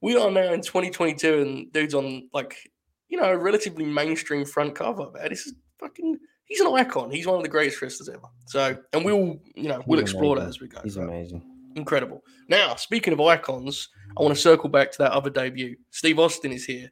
We 0.00 0.16
are 0.16 0.30
now 0.30 0.52
in 0.52 0.60
2022 0.60 1.42
and 1.42 1.72
dude's 1.72 1.94
on 1.94 2.28
like, 2.34 2.70
you 3.08 3.20
know, 3.20 3.30
a 3.30 3.38
relatively 3.38 3.84
mainstream 3.84 4.44
front 4.44 4.74
cover, 4.74 5.10
man. 5.10 5.28
This 5.30 5.46
is 5.46 5.54
fucking 5.82 6.18
he's 6.46 6.60
an 6.60 6.68
icon. 6.68 7.10
He's 7.10 7.26
one 7.26 7.36
of 7.36 7.42
the 7.42 7.48
greatest 7.48 7.80
wrestlers 7.82 8.08
ever. 8.08 8.28
So 8.46 8.76
and 8.92 9.04
we'll, 9.04 9.40
you 9.54 9.68
know, 9.68 9.82
we'll 9.86 10.00
He's 10.00 10.10
explore 10.10 10.36
that 10.38 10.48
as 10.48 10.60
we 10.60 10.68
go. 10.68 10.80
He's 10.82 10.96
right? 10.96 11.08
amazing. 11.08 11.42
Incredible. 11.76 12.22
Now, 12.48 12.74
speaking 12.76 13.12
of 13.12 13.20
icons, 13.20 13.88
I 14.16 14.22
want 14.22 14.34
to 14.34 14.40
circle 14.40 14.68
back 14.68 14.92
to 14.92 14.98
that 14.98 15.12
other 15.12 15.30
debut. 15.30 15.76
Steve 15.90 16.18
Austin 16.18 16.52
is 16.52 16.64
here 16.64 16.90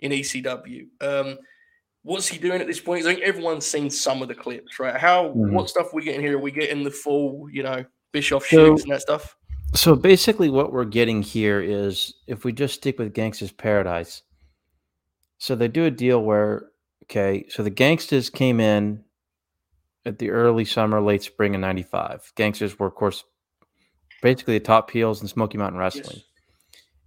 in 0.00 0.12
ECW. 0.12 0.86
Um, 1.00 1.38
what's 2.02 2.26
he 2.28 2.38
doing 2.38 2.60
at 2.60 2.66
this 2.66 2.80
point? 2.80 3.04
I 3.04 3.08
think 3.12 3.20
everyone's 3.22 3.66
seen 3.66 3.90
some 3.90 4.22
of 4.22 4.28
the 4.28 4.34
clips, 4.34 4.78
right? 4.78 4.96
How 4.96 5.28
Mhm. 5.30 5.52
what 5.52 5.68
stuff 5.68 5.92
we 5.92 6.02
getting 6.04 6.22
here? 6.22 6.36
Are 6.38 6.40
we 6.40 6.50
getting 6.50 6.84
the 6.84 6.90
full, 6.90 7.48
you 7.52 7.62
know, 7.62 7.84
Bischoff 8.12 8.46
So- 8.46 8.68
shoots 8.68 8.82
and 8.84 8.92
that 8.92 9.02
stuff? 9.02 9.36
So 9.74 9.94
basically, 9.94 10.48
what 10.48 10.72
we're 10.72 10.86
getting 10.86 11.20
here 11.20 11.60
is 11.60 12.14
if 12.26 12.44
we 12.44 12.52
just 12.54 12.76
stick 12.76 12.98
with 12.98 13.12
Gangsters 13.12 13.52
Paradise. 13.52 14.22
So 15.36 15.54
they 15.54 15.68
do 15.68 15.84
a 15.84 15.90
deal 15.90 16.22
where, 16.22 16.70
okay, 17.10 17.46
so 17.48 17.62
the 17.62 17.70
Gangsters 17.70 18.30
came 18.30 18.60
in 18.60 19.04
at 20.04 20.18
the 20.18 20.30
early 20.30 20.64
summer, 20.64 21.00
late 21.00 21.22
spring 21.22 21.54
of 21.54 21.60
'95. 21.60 22.32
Gangsters 22.36 22.78
were, 22.78 22.86
of 22.86 22.94
course, 22.94 23.24
basically 24.22 24.58
the 24.58 24.64
top 24.64 24.90
heels 24.90 25.22
in 25.22 25.28
Smoky 25.28 25.58
Mountain 25.58 25.78
Wrestling, 25.78 26.20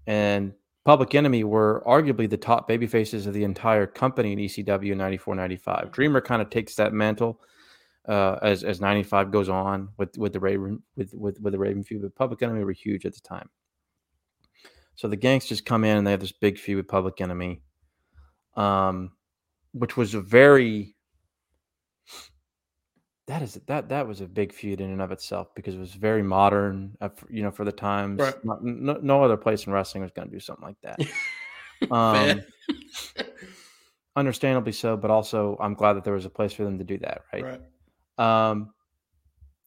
and 0.07 0.53
Public 0.83 1.13
Enemy 1.13 1.43
were 1.43 1.83
arguably 1.85 2.29
the 2.29 2.37
top 2.37 2.67
baby 2.67 2.87
faces 2.87 3.27
of 3.27 3.33
the 3.33 3.43
entire 3.43 3.85
company 3.85 4.33
in 4.33 4.39
ECW 4.39 4.93
in 4.93 4.97
94 4.97 5.35
95. 5.35 5.91
Dreamer 5.91 6.21
kind 6.21 6.41
of 6.41 6.49
takes 6.49 6.75
that 6.75 6.91
mantle 6.91 7.39
uh, 8.07 8.37
as 8.41 8.63
as 8.63 8.81
95 8.81 9.31
goes 9.31 9.49
on 9.49 9.89
with 9.97 10.17
with 10.17 10.33
the 10.33 10.39
Raven 10.39 10.81
with 10.95 11.13
with 11.13 11.39
with 11.39 11.53
the 11.53 11.59
Raven 11.59 11.83
feud. 11.83 12.01
But 12.01 12.15
Public 12.15 12.41
Enemy 12.41 12.63
were 12.63 12.71
huge 12.71 13.05
at 13.05 13.13
the 13.13 13.21
time. 13.21 13.49
So 14.95 15.07
the 15.07 15.15
gangsters 15.15 15.61
come 15.61 15.83
in 15.83 15.97
and 15.97 16.05
they 16.05 16.11
have 16.11 16.19
this 16.19 16.31
big 16.31 16.57
feud 16.57 16.77
with 16.77 16.87
Public 16.87 17.21
Enemy, 17.21 17.61
um, 18.55 19.11
which 19.73 19.97
was 19.97 20.13
a 20.13 20.21
very 20.21 20.95
that 23.27 23.41
is 23.41 23.53
that 23.67 23.87
that 23.89 24.07
was 24.07 24.19
a 24.19 24.27
big 24.27 24.51
feud 24.51 24.81
in 24.81 24.89
and 24.89 25.01
of 25.01 25.11
itself 25.11 25.53
because 25.55 25.75
it 25.75 25.79
was 25.79 25.93
very 25.93 26.21
modern, 26.21 26.97
uh, 26.99 27.09
you 27.29 27.43
know, 27.43 27.51
for 27.51 27.63
the 27.63 27.71
times. 27.71 28.19
Right. 28.19 28.45
Not- 28.45 28.63
no, 28.63 28.99
no 29.01 29.23
other 29.23 29.37
place 29.37 29.65
in 29.65 29.73
wrestling 29.73 30.03
was 30.03 30.11
going 30.11 30.27
to 30.27 30.33
do 30.33 30.39
something 30.39 30.65
like 30.65 30.81
that. 30.83 30.99
Um, 31.89 32.43
understandably 34.15 34.71
so, 34.71 34.95
but 34.95 35.09
also 35.09 35.57
I'm 35.59 35.73
glad 35.73 35.93
that 35.93 36.03
there 36.03 36.13
was 36.13 36.25
a 36.25 36.29
place 36.29 36.53
for 36.53 36.63
them 36.63 36.77
to 36.77 36.83
do 36.83 36.99
that, 36.99 37.23
right? 37.33 37.59
right. 38.19 38.51
Um, 38.51 38.73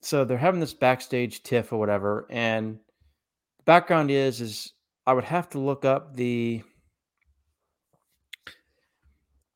so 0.01 0.25
they're 0.25 0.39
having 0.39 0.61
this 0.61 0.75
backstage 0.75 1.43
tiff 1.43 1.73
or 1.73 1.79
whatever, 1.81 2.29
and 2.31 2.79
the 3.59 3.65
background 3.65 4.13
is 4.13 4.41
is 4.41 4.75
I 5.09 5.13
would 5.13 5.25
have 5.25 5.49
to 5.51 5.59
look 5.59 5.85
up 5.85 6.15
the 6.15 6.63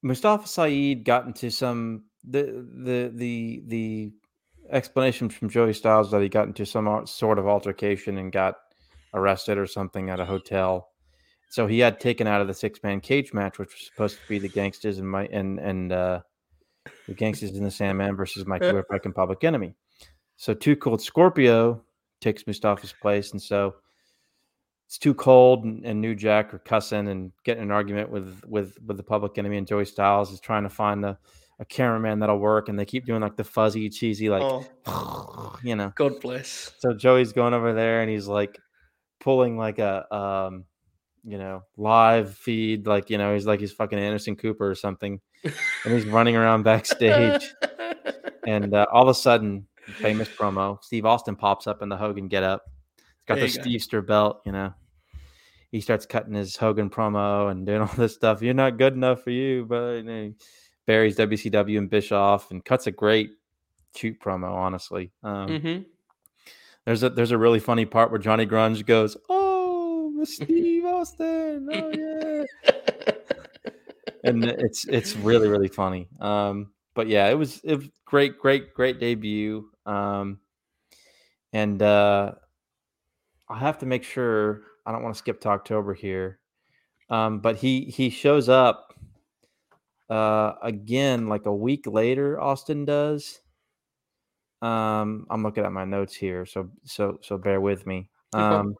Mustafa 0.02 0.46
Saeed 0.46 1.04
got 1.04 1.26
into 1.26 1.50
some 1.50 2.04
the 2.24 2.66
the 2.84 3.12
the 3.14 3.62
the 3.66 4.12
explanation 4.70 5.28
from 5.28 5.48
Joey 5.48 5.72
Styles 5.72 6.10
that 6.10 6.22
he 6.22 6.28
got 6.28 6.46
into 6.46 6.66
some 6.66 7.06
sort 7.06 7.38
of 7.38 7.46
altercation 7.46 8.18
and 8.18 8.30
got 8.30 8.56
arrested 9.14 9.58
or 9.58 9.66
something 9.66 10.10
at 10.10 10.20
a 10.20 10.24
hotel. 10.24 10.90
So 11.50 11.66
he 11.66 11.78
had 11.78 11.98
taken 11.98 12.26
out 12.26 12.40
of 12.40 12.46
the 12.46 12.54
six 12.54 12.80
man 12.82 13.00
cage 13.00 13.32
match, 13.32 13.58
which 13.58 13.72
was 13.72 13.86
supposed 13.86 14.16
to 14.16 14.28
be 14.28 14.38
the 14.38 14.48
gangsters 14.48 14.98
and 14.98 15.10
my 15.10 15.26
and 15.26 15.58
and 15.58 15.92
uh, 15.92 16.20
the 17.06 17.14
gangsters 17.14 17.56
in 17.56 17.64
the 17.64 17.70
Sandman 17.70 18.16
versus 18.16 18.46
Mike. 18.46 18.62
Whipwreck 18.62 19.04
and 19.04 19.14
Public 19.14 19.44
Enemy. 19.44 19.74
So 20.36 20.54
2 20.54 20.76
Cold 20.76 21.02
Scorpio 21.02 21.82
takes 22.20 22.46
Mustafa's 22.46 22.92
place, 22.92 23.32
and 23.32 23.42
so 23.42 23.74
it's 24.88 24.96
too 24.96 25.12
cold 25.12 25.64
and, 25.64 25.84
and 25.84 26.00
New 26.00 26.14
Jack 26.14 26.54
are 26.54 26.60
cussing 26.60 27.08
and 27.08 27.30
getting 27.44 27.62
an 27.62 27.70
argument 27.70 28.10
with 28.10 28.42
with 28.46 28.78
with 28.86 28.96
the 28.96 29.02
Public 29.02 29.36
Enemy 29.36 29.58
and 29.58 29.66
Joey 29.66 29.84
Styles 29.84 30.32
is 30.32 30.40
trying 30.40 30.62
to 30.62 30.70
find 30.70 31.04
a, 31.04 31.18
a 31.60 31.66
cameraman 31.66 32.20
that'll 32.20 32.38
work, 32.38 32.70
and 32.70 32.78
they 32.78 32.86
keep 32.86 33.04
doing 33.04 33.20
like 33.20 33.36
the 33.36 33.44
fuzzy, 33.44 33.90
cheesy, 33.90 34.30
like 34.30 34.42
oh, 34.86 35.58
you 35.62 35.76
know. 35.76 35.92
God 35.94 36.18
bless. 36.22 36.72
So 36.78 36.94
Joey's 36.94 37.34
going 37.34 37.52
over 37.52 37.74
there 37.74 38.00
and 38.00 38.10
he's 38.10 38.28
like 38.28 38.58
pulling 39.20 39.58
like 39.58 39.78
a 39.78 40.14
um 40.14 40.64
you 41.22 41.36
know 41.36 41.62
live 41.76 42.34
feed 42.34 42.86
like 42.86 43.10
you 43.10 43.18
know 43.18 43.34
he's 43.34 43.46
like 43.46 43.60
he's 43.60 43.72
fucking 43.72 43.98
Anderson 43.98 44.36
Cooper 44.36 44.70
or 44.70 44.74
something 44.74 45.20
and 45.44 45.94
he's 45.94 46.06
running 46.06 46.36
around 46.36 46.62
backstage 46.62 47.52
and 48.46 48.72
uh, 48.72 48.86
all 48.92 49.02
of 49.02 49.08
a 49.08 49.14
sudden 49.14 49.66
famous 49.96 50.28
promo 50.28 50.82
Steve 50.82 51.04
Austin 51.04 51.36
pops 51.36 51.66
up 51.66 51.82
in 51.82 51.88
the 51.88 51.96
Hogan 51.96 52.28
get 52.28 52.42
up 52.42 52.62
he's 52.66 53.26
got 53.26 53.34
There 53.34 53.48
the. 53.48 53.76
Stevester 53.76 54.06
belt 54.06 54.40
you 54.46 54.52
know 54.52 54.72
he 55.70 55.80
starts 55.80 56.06
cutting 56.06 56.34
his 56.34 56.56
Hogan 56.56 56.90
promo 56.90 57.50
and 57.50 57.66
doing 57.66 57.80
all 57.82 57.94
this 57.96 58.14
stuff 58.14 58.42
you're 58.42 58.54
not 58.54 58.78
good 58.78 58.94
enough 58.94 59.22
for 59.22 59.30
you 59.30 59.64
but 59.66 59.92
you 59.96 60.02
know, 60.02 60.32
buries 60.86 61.16
WCW 61.16 61.78
and 61.78 61.90
Bischoff 61.90 62.50
and 62.50 62.64
cuts 62.64 62.86
a 62.86 62.90
great 62.90 63.30
shoot 63.96 64.20
promo 64.20 64.52
honestly 64.52 65.12
um, 65.22 65.60
hmm 65.60 65.78
there's 66.88 67.02
a 67.02 67.10
there's 67.10 67.32
a 67.32 67.38
really 67.38 67.60
funny 67.60 67.84
part 67.84 68.10
where 68.10 68.18
Johnny 68.18 68.46
Grunge 68.46 68.86
goes, 68.86 69.14
"Oh, 69.28 70.24
Steve 70.24 70.86
Austin, 70.86 71.68
oh 71.70 71.90
yeah," 71.90 72.72
and 74.24 74.44
it's 74.46 74.86
it's 74.86 75.14
really 75.14 75.48
really 75.48 75.68
funny. 75.68 76.08
Um, 76.18 76.72
but 76.94 77.06
yeah, 77.06 77.28
it 77.28 77.34
was 77.34 77.60
it 77.62 77.76
was 77.76 77.90
great, 78.06 78.38
great, 78.38 78.72
great 78.72 78.98
debut. 78.98 79.68
Um, 79.84 80.38
and 81.52 81.82
uh, 81.82 82.32
I 83.50 83.58
have 83.58 83.76
to 83.80 83.86
make 83.86 84.02
sure 84.02 84.62
I 84.88 84.92
don't 84.92 85.02
want 85.02 85.14
to 85.14 85.18
skip 85.18 85.42
to 85.42 85.50
October 85.50 85.92
here. 85.92 86.38
Um, 87.10 87.40
but 87.40 87.56
he 87.56 87.82
he 87.84 88.08
shows 88.08 88.48
up 88.48 88.94
uh 90.08 90.54
again 90.62 91.28
like 91.28 91.44
a 91.44 91.54
week 91.54 91.86
later. 91.86 92.40
Austin 92.40 92.86
does. 92.86 93.42
Um, 94.62 95.26
I'm 95.28 95.42
looking 95.42 95.64
at 95.64 95.72
my 95.72 95.84
notes 95.84 96.14
here, 96.14 96.46
so 96.46 96.70
so 96.84 97.18
so 97.20 97.36
bear 97.36 97.60
with 97.60 97.86
me. 97.86 98.08
Um, 98.32 98.76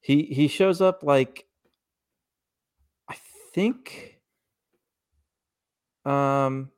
he 0.00 0.22
he 0.22 0.46
shows 0.46 0.80
up 0.80 1.02
like 1.02 1.44
I 3.10 3.16
think 3.52 4.20
um 6.04 6.70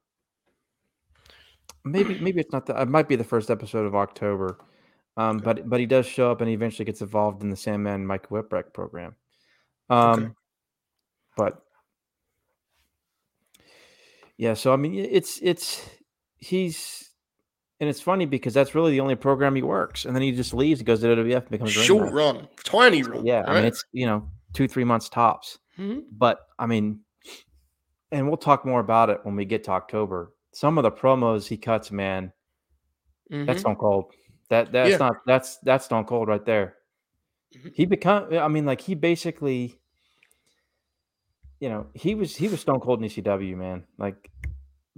maybe 1.84 2.18
maybe 2.18 2.40
it's 2.40 2.52
not 2.52 2.64
the 2.64 2.80
it 2.80 2.88
might 2.88 3.08
be 3.08 3.16
the 3.16 3.24
first 3.24 3.50
episode 3.50 3.84
of 3.84 3.94
October. 3.94 4.56
Um, 5.16 5.38
but 5.38 5.68
but 5.68 5.81
he 5.81 5.87
does 5.87 6.07
show 6.07 6.31
up 6.31 6.40
and 6.40 6.49
he 6.49 6.55
eventually 6.55 6.85
gets 6.85 7.01
involved 7.03 7.42
in 7.42 7.51
the 7.51 7.57
Sandman 7.57 8.07
Mike 8.07 8.29
Whipwreck 8.29 8.73
program. 8.73 9.14
Um, 9.90 10.20
Okay. 10.23 10.29
but 11.37 11.62
yeah, 14.37 14.55
so 14.55 14.73
I 14.73 14.77
mean, 14.77 14.94
it's 14.94 15.38
it's 15.42 15.87
he's 16.38 17.11
and 17.81 17.88
it's 17.88 18.01
funny 18.01 18.25
because 18.27 18.55
that's 18.55 18.75
really 18.75 18.92
the 18.92 19.01
only 19.01 19.16
program 19.16 19.55
he 19.55 19.62
works, 19.62 20.05
and 20.05 20.14
then 20.14 20.23
he 20.23 20.33
just 20.33 20.55
leaves, 20.55 20.81
he 20.81 20.85
goes 20.85 21.01
to 21.01 21.07
WWF, 21.09 21.37
and 21.42 21.51
becomes 21.51 21.73
Short 21.73 22.12
run, 22.12 22.49
tiny 22.64 23.03
run. 23.03 23.27
Yeah, 23.27 23.44
I 23.46 23.55
mean, 23.55 23.64
it's 23.64 23.85
you 23.92 24.07
know 24.07 24.29
two 24.55 24.68
three 24.68 24.85
months 24.85 25.09
tops. 25.09 25.59
Mhm. 25.79 26.05
But 26.12 26.40
I 26.59 26.66
mean, 26.66 27.01
and 28.12 28.29
we'll 28.29 28.37
talk 28.37 28.64
more 28.64 28.81
about 28.81 29.11
it 29.11 29.20
when 29.25 29.37
we 29.37 29.44
get 29.44 29.64
to 29.64 29.73
October. 29.73 30.33
Some 30.53 30.79
of 30.79 30.83
the 30.85 30.90
promos 30.92 31.46
he 31.46 31.57
cuts, 31.57 31.90
man, 31.90 32.33
that's 33.31 33.59
Mhm. 33.59 33.61
Stone 33.61 33.77
Cold. 33.77 34.14
That 34.50 34.72
that's 34.72 34.90
Yeah. 34.90 34.96
not 34.98 35.16
that's 35.26 35.56
that's 35.58 35.86
Stone 35.86 36.04
Cold 36.04 36.28
right 36.28 36.44
there. 36.44 36.76
Mhm. 37.56 37.72
He 37.74 37.86
become. 37.86 38.32
I 38.34 38.48
mean, 38.48 38.66
like 38.66 38.80
he 38.80 38.94
basically, 38.94 39.78
you 41.60 41.68
know, 41.68 41.86
he 41.94 42.14
was 42.14 42.36
he 42.36 42.48
was 42.48 42.60
Stone 42.60 42.80
Cold 42.80 43.00
in 43.02 43.08
ECW, 43.08 43.56
man. 43.56 43.84
Like, 43.96 44.30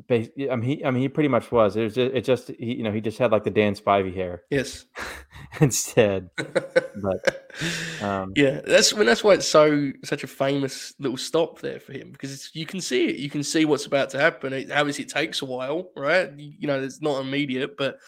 bas- 0.08 0.30
I 0.50 0.56
mean, 0.56 0.62
he 0.62 0.84
I 0.84 0.90
mean 0.90 1.02
he 1.02 1.08
pretty 1.08 1.28
much 1.28 1.52
was. 1.52 1.76
It 1.76 1.82
was 1.84 1.94
just, 1.94 2.14
it 2.14 2.24
just 2.24 2.48
he 2.48 2.76
you 2.76 2.82
know 2.82 2.92
he 2.92 3.00
just 3.00 3.18
had 3.18 3.30
like 3.30 3.44
the 3.44 3.50
Dan 3.50 3.74
Spivey 3.74 4.14
hair 4.14 4.42
yes. 4.50 4.86
instead. 5.60 6.30
But 6.36 7.52
um, 8.02 8.32
yeah, 8.34 8.60
that's 8.64 8.94
mean, 8.94 9.06
that's 9.06 9.22
why 9.22 9.34
it's 9.34 9.46
so 9.46 9.92
such 10.04 10.24
a 10.24 10.28
famous 10.28 10.94
little 10.98 11.18
stop 11.18 11.60
there 11.60 11.80
for 11.80 11.92
him 11.92 12.10
because 12.12 12.32
it's, 12.32 12.54
you 12.54 12.64
can 12.64 12.80
see 12.80 13.08
it, 13.08 13.16
you 13.16 13.28
can 13.28 13.42
see 13.42 13.66
what's 13.66 13.84
about 13.86 14.08
to 14.10 14.18
happen. 14.18 14.52
It, 14.54 14.70
obviously, 14.70 15.04
it 15.04 15.10
takes 15.10 15.42
a 15.42 15.46
while, 15.46 15.90
right? 15.94 16.30
You, 16.38 16.52
you 16.60 16.66
know, 16.66 16.82
it's 16.82 17.02
not 17.02 17.20
immediate, 17.20 17.76
but 17.76 17.98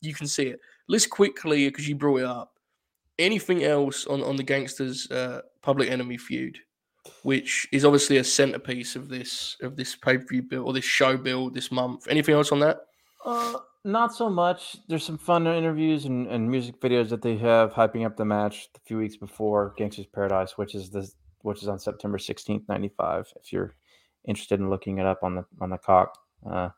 you 0.00 0.14
can 0.14 0.26
see 0.26 0.44
it. 0.48 0.60
Let's 0.88 1.06
quickly 1.06 1.68
because 1.68 1.88
you 1.88 1.94
brought 1.94 2.20
it 2.20 2.26
up. 2.26 2.52
Anything 3.18 3.64
else 3.64 4.06
on 4.06 4.22
on 4.22 4.36
the 4.36 4.42
gangsters' 4.42 5.10
uh, 5.10 5.42
public 5.62 5.90
enemy 5.90 6.16
feud, 6.16 6.58
which 7.22 7.68
is 7.72 7.84
obviously 7.84 8.16
a 8.16 8.24
centerpiece 8.24 8.96
of 8.96 9.08
this 9.08 9.56
of 9.62 9.76
this 9.76 9.94
pay 9.94 10.18
per 10.18 10.24
view 10.26 10.42
build 10.42 10.66
or 10.66 10.72
this 10.72 10.84
show 10.84 11.16
build 11.16 11.54
this 11.54 11.70
month. 11.70 12.08
Anything 12.08 12.34
else 12.34 12.50
on 12.50 12.60
that? 12.60 12.78
Uh, 13.24 13.58
not 13.84 14.14
so 14.14 14.28
much. 14.28 14.76
There's 14.88 15.04
some 15.04 15.18
fun 15.18 15.46
interviews 15.46 16.06
and, 16.06 16.26
and 16.26 16.50
music 16.50 16.80
videos 16.80 17.08
that 17.10 17.22
they 17.22 17.36
have 17.36 17.72
hyping 17.72 18.04
up 18.04 18.16
the 18.16 18.24
match 18.24 18.68
a 18.74 18.80
few 18.80 18.98
weeks 18.98 19.16
before 19.16 19.74
Gangsters 19.76 20.06
Paradise, 20.06 20.58
which 20.58 20.74
is 20.74 20.90
the 20.90 21.08
which 21.42 21.62
is 21.62 21.68
on 21.68 21.78
September 21.78 22.16
16th, 22.16 22.66
95. 22.68 23.30
If 23.36 23.52
you're 23.52 23.74
interested 24.26 24.58
in 24.60 24.70
looking 24.70 24.98
it 24.98 25.06
up 25.06 25.22
on 25.22 25.36
the 25.36 25.44
on 25.60 25.70
the 25.70 25.78
cock. 25.78 26.18
Uh, 26.48 26.70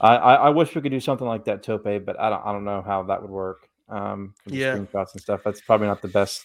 I, 0.00 0.16
I, 0.16 0.34
I 0.34 0.48
wish 0.50 0.74
we 0.74 0.80
could 0.82 0.92
do 0.92 1.00
something 1.00 1.26
like 1.26 1.44
that, 1.44 1.62
Tope, 1.62 1.84
but 1.84 2.18
I 2.18 2.30
don't 2.30 2.42
I 2.44 2.52
don't 2.52 2.64
know 2.64 2.82
how 2.82 3.02
that 3.04 3.22
would 3.22 3.30
work. 3.30 3.68
Um, 3.88 4.34
Yeah. 4.48 4.74
screenshots 4.76 5.12
and 5.12 5.22
stuff. 5.22 5.40
That's 5.44 5.60
probably 5.60 5.86
not 5.86 6.00
the 6.02 6.08
best 6.08 6.44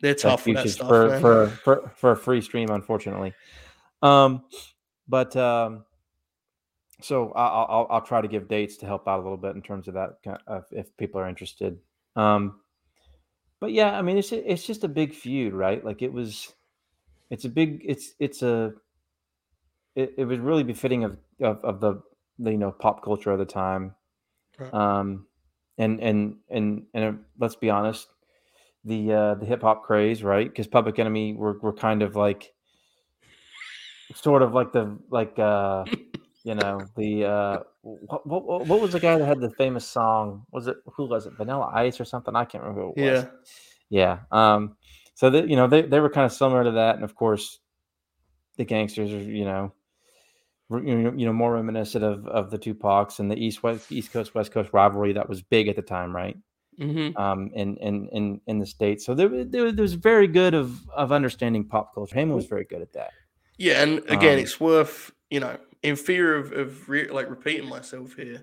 They're 0.00 0.14
tough 0.14 0.44
that 0.44 0.68
stuff, 0.74 0.88
for, 0.88 1.08
for 1.20 1.46
for 1.64 1.92
for 1.96 2.10
a 2.12 2.16
free 2.16 2.40
stream, 2.40 2.70
unfortunately. 2.70 3.34
Um, 4.02 4.44
but 5.08 5.34
um, 5.36 5.84
so 7.00 7.32
I- 7.32 7.46
I'll, 7.46 7.66
I'll 7.70 7.86
I'll 7.90 8.00
try 8.02 8.20
to 8.20 8.28
give 8.28 8.48
dates 8.48 8.76
to 8.78 8.86
help 8.86 9.08
out 9.08 9.18
a 9.20 9.22
little 9.22 9.36
bit 9.38 9.54
in 9.56 9.62
terms 9.62 9.88
of 9.88 9.94
that 9.94 10.18
ki- 10.22 10.66
if 10.72 10.96
people 10.96 11.20
are 11.20 11.28
interested. 11.28 11.78
Um, 12.14 12.60
but 13.60 13.72
yeah, 13.72 13.96
I 13.98 14.02
mean, 14.02 14.18
it's 14.18 14.32
it's 14.32 14.66
just 14.66 14.84
a 14.84 14.88
big 14.88 15.14
feud, 15.14 15.54
right? 15.54 15.84
Like 15.84 16.02
it 16.02 16.12
was, 16.12 16.52
it's 17.30 17.44
a 17.44 17.48
big, 17.48 17.82
it's 17.84 18.14
it's 18.18 18.42
a, 18.42 18.74
it, 19.94 20.14
it 20.18 20.24
was 20.24 20.38
really 20.40 20.64
befitting 20.64 21.04
of, 21.04 21.16
of 21.40 21.64
of 21.64 21.80
the 21.80 22.02
you 22.38 22.58
know 22.58 22.72
pop 22.72 23.02
culture 23.04 23.30
of 23.30 23.38
the 23.38 23.44
time, 23.44 23.94
Right. 24.58 24.72
um, 24.72 25.26
and 25.78 26.00
and 26.00 26.36
and 26.48 26.84
and 26.94 27.04
uh, 27.04 27.18
let's 27.38 27.56
be 27.56 27.70
honest, 27.70 28.08
the 28.84 29.12
uh, 29.12 29.34
the 29.34 29.46
hip 29.46 29.62
hop 29.62 29.84
craze, 29.84 30.22
right? 30.22 30.48
Because 30.48 30.66
Public 30.66 30.98
Enemy 30.98 31.34
were 31.34 31.58
were 31.60 31.72
kind 31.72 32.02
of 32.02 32.16
like, 32.16 32.52
sort 34.14 34.42
of 34.42 34.54
like 34.54 34.72
the 34.72 34.98
like 35.10 35.38
uh, 35.38 35.84
you 36.44 36.54
know 36.54 36.88
the 36.96 37.24
uh, 37.24 37.58
what, 37.82 38.26
what 38.26 38.66
what 38.66 38.80
was 38.80 38.92
the 38.92 39.00
guy 39.00 39.18
that 39.18 39.26
had 39.26 39.40
the 39.40 39.50
famous 39.50 39.86
song? 39.86 40.44
Was 40.50 40.66
it 40.66 40.76
who 40.96 41.06
was 41.06 41.26
it? 41.26 41.34
Vanilla 41.36 41.70
Ice 41.74 42.00
or 42.00 42.04
something? 42.04 42.34
I 42.34 42.44
can't 42.44 42.62
remember 42.62 42.82
who 42.82 42.90
it 42.90 42.96
was. 42.96 43.22
Yeah. 43.22 43.30
Yeah. 43.90 44.18
Um, 44.30 44.76
so 45.14 45.30
that 45.30 45.48
you 45.48 45.56
know 45.56 45.68
they, 45.68 45.82
they 45.82 46.00
were 46.00 46.08
kind 46.08 46.24
of 46.24 46.32
similar 46.32 46.64
to 46.64 46.72
that, 46.72 46.96
and 46.96 47.04
of 47.04 47.14
course, 47.14 47.58
the 48.56 48.64
gangsters 48.64 49.12
are 49.12 49.22
you 49.22 49.44
know, 49.44 49.72
you 50.80 51.26
know, 51.26 51.32
more 51.32 51.54
reminiscent 51.54 52.04
of 52.04 52.26
of 52.26 52.50
the 52.50 52.58
Tupacs 52.58 53.18
and 53.18 53.30
the 53.30 53.36
East 53.36 53.62
West 53.62 53.90
East 53.90 54.12
Coast 54.12 54.34
West 54.34 54.52
Coast 54.52 54.70
rivalry 54.72 55.12
that 55.14 55.28
was 55.28 55.42
big 55.42 55.68
at 55.68 55.76
the 55.76 55.82
time, 55.82 56.14
right? 56.14 56.36
hmm 56.78 57.10
Um, 57.16 57.50
in 57.54 57.76
in 57.76 58.08
in 58.08 58.40
in 58.46 58.58
the 58.58 58.66
states, 58.66 59.04
so 59.04 59.14
there 59.14 59.28
there, 59.44 59.64
was- 59.64 59.74
there 59.74 59.82
was 59.82 59.94
very 59.94 60.26
good 60.26 60.54
of 60.54 60.88
of 60.90 61.12
understanding 61.12 61.64
pop 61.68 61.94
culture. 61.94 62.16
Heyman 62.16 62.34
was 62.34 62.46
very 62.46 62.64
good 62.64 62.82
at 62.82 62.92
that. 62.94 63.10
Yeah, 63.58 63.82
and 63.82 63.98
again, 64.08 64.38
Um, 64.38 64.44
it's 64.44 64.58
worth 64.60 65.12
you 65.30 65.40
know, 65.40 65.58
in 65.82 65.96
fear 65.96 66.34
of 66.36 66.52
of 66.52 66.88
re- 66.88 67.08
like 67.10 67.28
repeating 67.30 67.68
myself 67.68 68.14
here. 68.14 68.42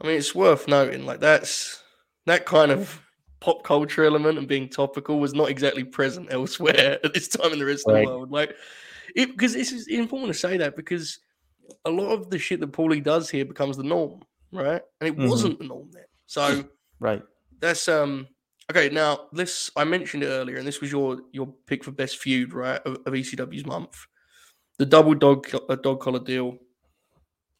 I 0.00 0.06
mean, 0.06 0.16
it's 0.16 0.34
worth 0.34 0.68
noting 0.68 1.06
like 1.06 1.20
that's 1.20 1.82
that 2.26 2.44
kind 2.46 2.70
of 2.70 3.00
pop 3.40 3.62
culture 3.64 4.04
element 4.04 4.36
and 4.38 4.48
being 4.48 4.68
topical 4.68 5.18
was 5.20 5.32
not 5.34 5.48
exactly 5.50 5.84
present 5.84 6.32
elsewhere 6.32 6.98
at 7.04 7.14
this 7.14 7.28
time 7.28 7.52
in 7.52 7.58
the 7.58 7.64
rest 7.64 7.86
of 7.86 7.94
the 7.94 8.00
world. 8.06 8.30
Like, 8.30 8.54
it 9.14 9.30
because 9.30 9.54
this 9.54 9.72
is 9.72 9.86
important 9.88 10.32
to 10.32 10.38
say 10.38 10.56
that 10.58 10.76
because 10.76 11.20
a 11.84 11.90
lot 11.90 12.12
of 12.12 12.30
the 12.30 12.38
shit 12.38 12.60
that 12.60 12.72
Paulie 12.72 13.02
does 13.02 13.30
here 13.30 13.44
becomes 13.44 13.76
the 13.76 13.82
norm, 13.84 14.22
right? 14.52 14.82
And 15.00 15.08
it 15.08 15.16
Mhm. 15.16 15.28
wasn't 15.28 15.58
the 15.58 15.64
norm 15.66 15.90
then. 15.92 16.04
So 16.26 16.64
Right. 17.00 17.22
that's 17.60 17.88
um 17.88 18.26
okay. 18.70 18.88
Now 18.88 19.28
this 19.32 19.70
I 19.76 19.84
mentioned 19.84 20.22
it 20.24 20.28
earlier, 20.28 20.56
and 20.58 20.66
this 20.66 20.80
was 20.80 20.90
your 20.92 21.20
your 21.32 21.46
pick 21.66 21.84
for 21.84 21.92
best 21.92 22.18
feud, 22.18 22.52
right? 22.52 22.80
Of, 22.84 22.94
of 23.06 23.14
ECW's 23.14 23.66
month, 23.66 23.96
the 24.78 24.86
double 24.86 25.14
dog 25.14 25.46
uh, 25.68 25.76
dog 25.76 26.00
collar 26.00 26.20
deal. 26.20 26.58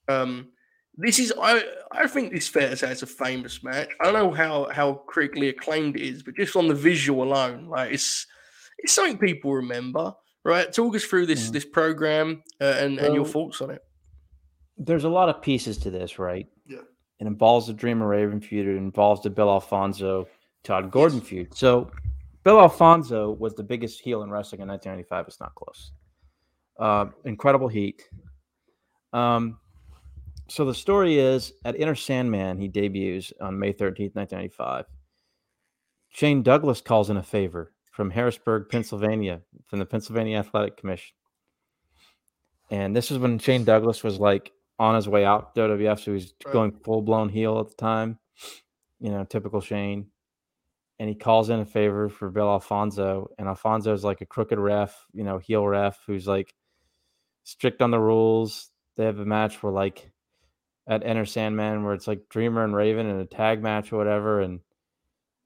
Um, 0.09 0.49
this 0.97 1.19
is 1.19 1.33
I 1.41 1.63
I 1.93 2.07
think 2.09 2.33
this 2.33 2.49
fair 2.49 2.71
to 2.71 2.77
say 2.77 2.91
it's 2.91 3.03
a 3.03 3.07
famous 3.07 3.63
match. 3.63 3.91
I 4.01 4.05
don't 4.05 4.15
know 4.15 4.33
how 4.33 4.69
how 4.73 4.95
critically 5.07 5.49
acclaimed 5.49 5.97
it 5.97 6.03
is, 6.03 6.23
but 6.23 6.35
just 6.37 6.57
on 6.57 6.67
the 6.69 6.75
visual 6.75 7.23
alone, 7.23 7.67
like 7.69 7.93
it's 7.93 8.27
it's 8.79 8.93
something 8.93 9.19
people 9.19 9.55
remember, 9.55 10.15
right? 10.45 10.73
Talk 10.73 10.97
us 10.97 11.05
through 11.05 11.27
this 11.27 11.49
Mhm. 11.51 11.53
this 11.53 11.65
program 11.65 12.43
uh, 12.61 12.65
and 12.79 12.99
and 12.99 13.15
your 13.15 13.25
thoughts 13.27 13.61
on 13.61 13.71
it. 13.71 13.83
There's 14.79 15.05
a 15.05 15.09
lot 15.09 15.29
of 15.29 15.43
pieces 15.43 15.79
to 15.79 15.91
this, 15.91 16.19
right? 16.19 16.47
Yeah. 16.67 16.79
It 17.21 17.27
involves 17.27 17.67
the 17.67 17.73
Dreamer 17.73 18.07
Raven 18.07 18.41
feud. 18.41 18.67
It 18.67 18.77
involves 18.77 19.23
the 19.23 19.31
Bill 19.31 19.51
Alfonso 19.51 20.29
Todd 20.63 20.91
Gordon 20.91 21.21
feud. 21.21 21.55
So 21.55 21.91
Bill 22.45 22.61
Alfonso 22.61 23.33
was 23.33 23.55
the 23.55 23.63
biggest 23.63 24.01
heel 24.01 24.23
in 24.23 24.31
wrestling 24.31 24.61
in 24.61 24.69
1995. 24.69 25.27
It's 25.27 25.41
not 25.41 25.55
close. 25.55 25.93
Uh, 26.79 27.07
incredible 27.25 27.69
heat. 27.69 28.03
Um, 29.13 29.59
so 30.49 30.65
the 30.65 30.75
story 30.75 31.19
is 31.19 31.53
at 31.65 31.79
Enter 31.79 31.95
Sandman, 31.95 32.59
he 32.59 32.69
debuts 32.69 33.33
on 33.41 33.59
May 33.59 33.73
13th, 33.73 34.15
1995. 34.15 34.87
Shane 36.11 36.43
Douglas 36.43 36.81
calls 36.81 37.11
in 37.11 37.17
a 37.19 37.23
favor 37.23 37.73
from 37.93 38.11
Harrisburg, 38.11 38.69
Pennsylvania, 38.71 39.41
from 39.67 39.79
the 39.79 39.87
Pennsylvania 39.87 40.39
Athletic 40.39 40.77
Commission. 40.77 41.15
And 42.71 42.95
this 42.95 43.11
is 43.11 43.19
when 43.19 43.39
Shane 43.39 43.65
Douglas 43.65 44.03
was 44.03 44.19
like 44.19 44.53
on 44.79 44.95
his 44.95 45.09
way 45.09 45.25
out 45.25 45.55
WWF, 45.55 46.01
so 46.01 46.13
he's 46.13 46.33
Right. 46.45 46.53
going 46.53 46.73
full 46.73 47.03
blown 47.03 47.29
heel 47.29 47.59
at 47.59 47.69
the 47.69 47.75
time. 47.75 48.19
You 49.01 49.11
know, 49.11 49.25
typical 49.25 49.61
Shane. 49.61 50.11
And 51.01 51.09
he 51.09 51.15
calls 51.15 51.49
in 51.51 51.61
a 51.61 51.65
favor 51.65 52.09
for 52.09 52.31
Bill 52.31 52.49
Alfonso, 52.51 53.29
and 53.39 53.47
Alfonso 53.49 53.93
is 53.93 54.03
like 54.05 54.21
a 54.21 54.27
crooked 54.27 54.59
ref, 54.59 55.07
you 55.13 55.23
know, 55.23 55.39
heel 55.39 55.67
ref 55.67 56.03
who's 56.07 56.27
like 56.27 56.55
strict 57.45 57.83
on 57.83 57.93
the 57.93 58.01
rules. 58.01 58.71
They 58.97 59.05
have 59.05 59.21
a 59.21 59.25
match 59.25 59.63
where 59.63 59.73
like 59.73 60.11
at 60.89 61.05
Enter 61.05 61.25
Sandman 61.25 61.85
where 61.85 61.95
it's 61.95 62.09
like 62.09 62.29
Dreamer 62.29 62.65
and 62.65 62.75
Raven 62.75 63.07
in 63.07 63.21
a 63.21 63.27
tag 63.27 63.63
match 63.63 63.93
or 63.93 63.97
whatever, 63.99 64.41
and 64.41 64.61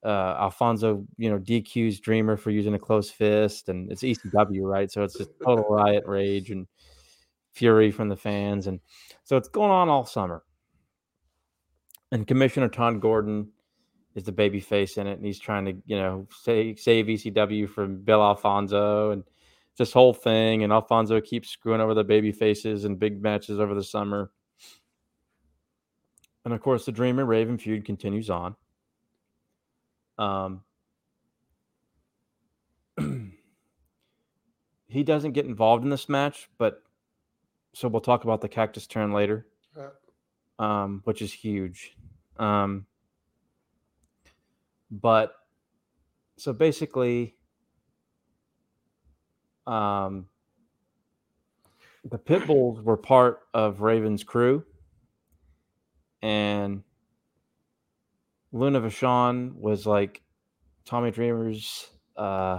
uh, 0.05 0.37
Alfonso, 0.41 1.07
you 1.17 1.31
know, 1.31 1.39
DQs 1.39 2.01
Dreamer 2.01 2.37
for 2.37 2.51
using 2.51 2.75
a 2.75 2.79
closed 2.79 3.13
fist, 3.13 3.69
and 3.69 3.91
it's 3.93 4.03
ECW, 4.03 4.63
right? 4.63 4.91
So 4.91 5.03
it's 5.05 5.17
just 5.19 5.31
total 5.45 5.65
riot 5.69 6.05
rage 6.07 6.51
and 6.51 6.67
fury 7.53 7.91
from 7.91 8.09
the 8.09 8.17
fans, 8.17 8.67
and 8.67 8.81
so 9.25 9.37
it's 9.37 9.49
going 9.49 9.71
on 9.71 9.89
all 9.89 10.05
summer. 10.05 10.43
And 12.11 12.27
Commissioner 12.27 12.69
Todd 12.69 13.01
Gordon 13.01 13.49
is 14.15 14.25
the 14.25 14.33
baby 14.33 14.61
face 14.61 14.99
in 14.99 15.07
it, 15.07 15.15
and 15.15 15.25
he's 15.25 15.39
trying 15.39 15.65
to, 15.65 15.75
you 15.87 15.97
know, 15.97 16.27
save, 16.31 16.79
save 16.79 17.07
ECW 17.07 17.69
from 17.69 18.03
Bill 18.03 18.23
Alfonso 18.23 19.11
and 19.11 19.25
this 19.79 19.93
whole 19.93 20.13
thing. 20.13 20.63
And 20.63 20.73
Alfonso 20.73 21.21
keeps 21.21 21.49
screwing 21.49 21.81
over 21.81 21.95
the 21.95 22.05
baby 22.05 22.31
faces 22.33 22.85
and 22.85 22.99
big 22.99 23.23
matches 23.23 23.59
over 23.59 23.75
the 23.75 23.83
summer. 23.83 24.31
And 26.45 26.53
of 26.53 26.61
course, 26.61 26.85
the 26.85 26.93
Dreamer 26.93 27.25
Raven 27.25 27.57
feud 27.57 27.85
continues 27.85 28.29
on. 28.29 28.57
Um, 30.19 30.63
he 34.89 35.03
doesn't 35.03 35.33
get 35.33 35.47
involved 35.47 35.85
in 35.85 35.91
this 35.91 36.09
match, 36.09 36.51
but 36.59 36.83
so 37.75 37.89
we'll 37.89 38.01
talk 38.01 38.25
about 38.25 38.41
the 38.41 38.49
cactus 38.49 38.87
turn 38.87 39.13
later, 39.13 39.47
um, 40.59 41.01
which 41.05 41.23
is 41.23 41.33
huge. 41.33 41.97
Um, 42.39 42.87
but 44.91 45.35
so 46.37 46.53
basically, 46.53 47.37
um, 49.67 50.27
the 52.05 52.19
pit 52.19 52.47
bulls 52.47 52.81
were 52.83 52.97
part 52.97 53.41
of 53.55 53.81
Raven's 53.81 54.25
crew, 54.25 54.65
and 56.21 56.83
Luna 58.53 58.81
Vachon 58.81 59.55
was 59.57 59.87
like 59.87 60.23
Tommy 60.85 61.11
Dreamer's 61.11 61.89
uh 62.17 62.59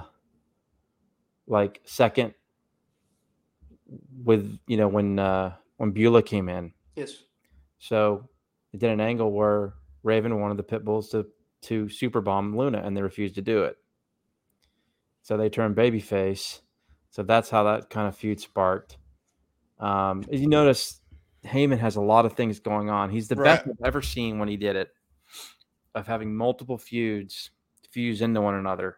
like 1.47 1.81
second 1.85 2.33
with 4.23 4.57
you 4.67 4.77
know 4.77 4.87
when 4.87 5.19
uh 5.19 5.55
when 5.77 5.91
Beulah 5.91 6.23
came 6.23 6.49
in. 6.49 6.73
Yes. 6.95 7.23
So 7.79 8.29
they 8.71 8.77
did 8.79 8.91
an 8.91 9.01
angle 9.01 9.31
where 9.31 9.73
Raven 10.03 10.39
wanted 10.39 10.57
the 10.57 10.63
pit 10.63 10.83
bulls 10.85 11.09
to 11.09 11.27
to 11.61 11.89
super 11.89 12.21
bomb 12.21 12.55
Luna 12.57 12.81
and 12.83 12.95
they 12.95 13.01
refused 13.01 13.35
to 13.35 13.41
do 13.41 13.63
it. 13.63 13.77
So 15.21 15.37
they 15.37 15.49
turned 15.49 15.75
babyface. 15.75 16.59
So 17.09 17.23
that's 17.23 17.49
how 17.49 17.63
that 17.63 17.89
kind 17.89 18.07
of 18.07 18.15
feud 18.17 18.39
sparked. 18.39 18.97
Um, 19.79 20.23
as 20.31 20.41
you 20.41 20.47
notice, 20.47 20.99
Heyman 21.45 21.77
has 21.77 21.95
a 21.95 22.01
lot 22.01 22.25
of 22.25 22.33
things 22.33 22.59
going 22.59 22.89
on. 22.89 23.09
He's 23.09 23.27
the 23.27 23.35
best 23.35 23.65
Right. 23.65 23.75
I've 23.79 23.85
ever 23.87 24.01
seen 24.01 24.39
when 24.39 24.47
he 24.49 24.57
did 24.57 24.75
it, 24.75 24.89
of 25.95 26.07
having 26.07 26.35
multiple 26.35 26.77
feuds 26.77 27.51
fuse 27.91 28.21
into 28.21 28.41
one 28.41 28.55
another, 28.55 28.97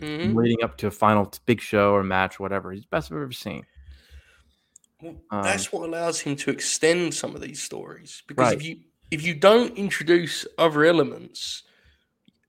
Mhm. 0.00 0.34
leading 0.34 0.62
up 0.64 0.76
to 0.78 0.88
a 0.88 0.90
final 0.90 1.30
big 1.46 1.60
show 1.60 1.92
or 1.92 2.02
match, 2.02 2.40
or 2.40 2.42
whatever. 2.42 2.72
He's 2.72 2.82
the 2.82 2.88
best 2.88 3.12
I've 3.12 3.18
ever 3.18 3.32
seen. 3.32 3.64
Well, 5.02 5.16
Um, 5.30 5.42
that's 5.42 5.72
what 5.72 5.88
allows 5.88 6.20
him 6.20 6.36
to 6.36 6.50
extend 6.50 7.14
some 7.14 7.34
of 7.34 7.40
these 7.40 7.62
stories 7.62 8.22
because 8.28 8.52
if 8.52 8.62
you 8.64 8.76
if 9.10 9.24
you 9.24 9.34
don't 9.34 9.76
introduce 9.76 10.46
other 10.58 10.84
elements 10.84 11.62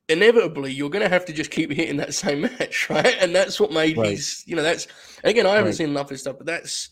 inevitably 0.10 0.72
you're 0.74 0.90
going 0.90 1.04
to 1.04 1.10
have 1.10 1.26
to 1.26 1.34
just 1.34 1.52
keep 1.52 1.72
hitting 1.72 1.98
that 1.98 2.14
same 2.14 2.42
match 2.60 2.90
right 2.90 3.16
and 3.22 3.34
that's 3.34 3.60
what 3.60 3.72
made 3.72 3.98
Right. 3.98 4.10
his 4.12 4.44
you 4.46 4.56
know 4.56 4.64
that's 4.64 4.88
again 5.24 5.46
i 5.46 5.52
haven't 5.52 5.66
Right. 5.68 5.76
seen 5.76 5.90
enough 5.90 6.06
of 6.06 6.10
this 6.10 6.22
stuff 6.22 6.38
but 6.38 6.46
that's 6.48 6.90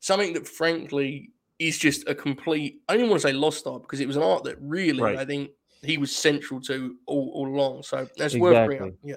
something 0.00 0.32
that 0.34 0.48
frankly 0.48 1.30
is 1.58 1.78
just 1.78 2.08
a 2.08 2.14
complete 2.14 2.80
i 2.88 2.92
don't 2.94 3.00
even 3.00 3.10
want 3.10 3.22
to 3.22 3.28
say 3.28 3.32
lost 3.34 3.66
art 3.66 3.82
because 3.82 4.00
it 4.00 4.06
was 4.06 4.16
an 4.16 4.22
art 4.22 4.44
that 4.44 4.56
really 4.60 5.02
Right. 5.02 5.18
i 5.18 5.24
think 5.24 5.50
he 5.82 5.98
was 5.98 6.14
central 6.14 6.60
to 6.62 6.96
all, 7.06 7.30
all 7.34 7.48
along 7.48 7.82
so 7.82 8.08
that's 8.16 8.34
worth 8.36 8.66
bringing 8.66 8.96
yeah 9.02 9.16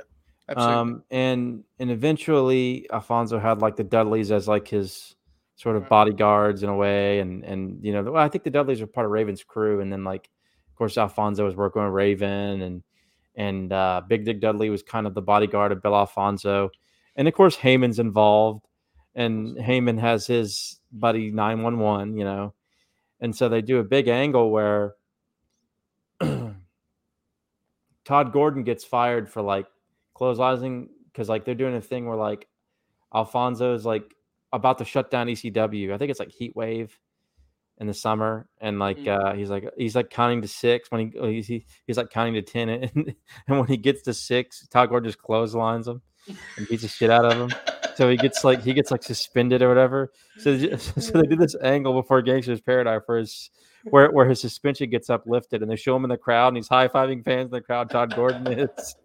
absolutely 0.49 0.75
Um, 0.75 1.03
and 1.11 1.63
and 1.79 1.91
eventually 1.91 2.87
Alfonso 2.91 3.39
had 3.39 3.61
like 3.61 3.75
the 3.77 3.83
Dudleys 3.83 4.31
as 4.31 4.47
like 4.47 4.67
his 4.67 5.15
sort 5.55 5.77
of 5.77 5.87
bodyguards 5.87 6.63
in 6.63 6.69
a 6.69 6.75
way, 6.75 7.19
and 7.19 7.43
and 7.43 7.83
you 7.83 7.93
know, 7.93 8.03
well, 8.03 8.23
I 8.23 8.29
think 8.29 8.43
the 8.43 8.49
Dudleys 8.49 8.81
are 8.81 8.87
part 8.87 9.05
of 9.05 9.11
Raven's 9.11 9.43
crew, 9.43 9.81
and 9.81 9.91
then 9.91 10.03
like, 10.03 10.29
of 10.69 10.75
course, 10.75 10.97
Alfonso 10.97 11.45
was 11.45 11.55
working 11.55 11.83
with 11.83 11.91
Raven, 11.91 12.61
and 12.61 12.83
and 13.35 13.71
uh, 13.71 14.01
Big 14.07 14.25
Dick 14.25 14.41
Dudley 14.41 14.69
was 14.69 14.83
kind 14.83 15.07
of 15.07 15.13
the 15.13 15.21
bodyguard 15.21 15.71
of 15.71 15.81
Bill 15.81 15.95
Alfonso, 15.95 16.69
and 17.15 17.27
of 17.27 17.33
course 17.33 17.57
Heyman's 17.57 17.99
involved, 17.99 18.65
and 19.13 19.57
Heyman 19.57 19.99
has 19.99 20.27
his 20.27 20.79
buddy 20.91 21.31
nine 21.31 21.61
one 21.61 21.79
one, 21.79 22.17
you 22.17 22.23
know, 22.23 22.53
and 23.19 23.35
so 23.35 23.49
they 23.49 23.61
do 23.61 23.79
a 23.79 23.83
big 23.83 24.07
angle 24.07 24.51
where 24.51 24.95
Todd 28.05 28.31
Gordon 28.31 28.63
gets 28.63 28.83
fired 28.83 29.29
for 29.29 29.41
like 29.41 29.67
clotheslining 30.15 30.87
because 31.11 31.29
like 31.29 31.45
they're 31.45 31.55
doing 31.55 31.75
a 31.75 31.81
thing 31.81 32.07
where 32.07 32.17
like 32.17 32.47
Alfonso 33.13 33.73
is 33.73 33.85
like 33.85 34.14
about 34.55 34.77
to 34.79 34.85
shut 34.85 35.11
down 35.11 35.27
ECW. 35.27 35.93
I 35.93 35.97
think 35.97 36.11
it's 36.11 36.19
like 36.19 36.31
Heat 36.31 36.55
Wave 36.55 36.97
in 37.77 37.87
the 37.87 37.93
summer, 37.93 38.47
and 38.59 38.79
like 38.79 38.97
mm. 38.97 39.07
uh, 39.07 39.33
he's 39.33 39.49
like 39.49 39.69
he's 39.77 39.95
like 39.95 40.09
counting 40.09 40.41
to 40.41 40.47
six 40.47 40.89
when 40.91 41.11
he 41.11 41.33
he's, 41.33 41.47
he, 41.47 41.65
he's 41.87 41.97
like 41.97 42.09
counting 42.09 42.35
to 42.35 42.41
ten, 42.41 42.69
and, 42.95 43.15
and 43.47 43.59
when 43.59 43.67
he 43.67 43.77
gets 43.77 44.01
to 44.03 44.13
six, 44.13 44.67
Todd 44.67 44.89
Gordon 44.89 45.09
just 45.09 45.21
clotheslines 45.21 45.87
him 45.87 46.01
and 46.57 46.67
beats 46.67 46.81
the 46.81 46.87
shit 46.87 47.09
out 47.09 47.25
of 47.25 47.33
him. 47.33 47.59
So 47.95 48.09
he 48.09 48.17
gets 48.17 48.43
like 48.43 48.61
he 48.61 48.73
gets 48.73 48.91
like 48.91 49.03
suspended 49.03 49.61
or 49.61 49.69
whatever. 49.69 50.11
So 50.37 50.57
so 50.77 51.21
they 51.21 51.27
do 51.27 51.35
this 51.35 51.55
angle 51.61 51.93
before 51.93 52.21
Gangster's 52.21 52.61
Paradise 52.61 53.01
for 53.05 53.17
his 53.17 53.49
where 53.85 54.11
where 54.11 54.27
his 54.27 54.41
suspension 54.41 54.89
gets 54.89 55.09
uplifted, 55.09 55.61
and 55.61 55.69
they 55.69 55.75
show 55.75 55.95
him 55.95 56.03
in 56.03 56.09
the 56.09 56.17
crowd, 56.17 56.49
and 56.49 56.57
he's 56.57 56.67
high 56.67 56.87
fiving 56.87 57.23
fans 57.23 57.45
in 57.45 57.51
the 57.51 57.61
crowd. 57.61 57.89
Todd 57.89 58.15
Gordon 58.15 58.47
is, 58.59 58.95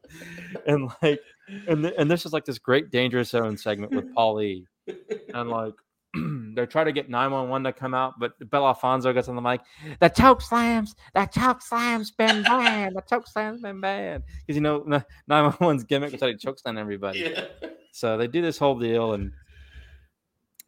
and 0.66 0.90
like 1.02 1.20
and 1.68 1.84
th- 1.84 1.94
and 1.98 2.10
this 2.10 2.26
is 2.26 2.32
like 2.32 2.44
this 2.44 2.58
great 2.58 2.90
dangerous 2.90 3.30
zone 3.30 3.56
segment 3.56 3.92
with 3.92 4.12
Paulie, 4.14 4.64
and 4.86 5.50
like 5.50 5.74
they 6.54 6.66
try 6.66 6.82
to 6.82 6.92
get 6.92 7.08
911 7.08 7.64
to 7.64 7.72
come 7.72 7.94
out, 7.94 8.18
but 8.18 8.32
Bill 8.50 8.66
Alfonso 8.66 9.12
gets 9.12 9.28
on 9.28 9.36
the 9.36 9.42
mic. 9.42 9.60
The 10.00 10.08
choke 10.08 10.42
slams, 10.42 10.94
the 11.14 11.26
choke 11.26 11.62
slams 11.62 12.10
been 12.10 12.42
banned. 12.42 12.96
The 12.96 13.02
choke 13.02 13.28
slams 13.28 13.62
been 13.62 13.80
banned 13.80 14.24
because 14.46 14.56
you 14.56 14.62
know 14.62 14.80
911's 15.30 15.84
gimmick 15.84 16.12
was 16.12 16.20
how 16.20 16.26
he 16.28 16.34
chokes 16.34 16.62
slam 16.62 16.78
everybody. 16.78 17.20
Yeah. 17.20 17.46
So 17.92 18.16
they 18.16 18.26
do 18.26 18.42
this 18.42 18.58
whole 18.58 18.78
deal, 18.78 19.14
and 19.14 19.32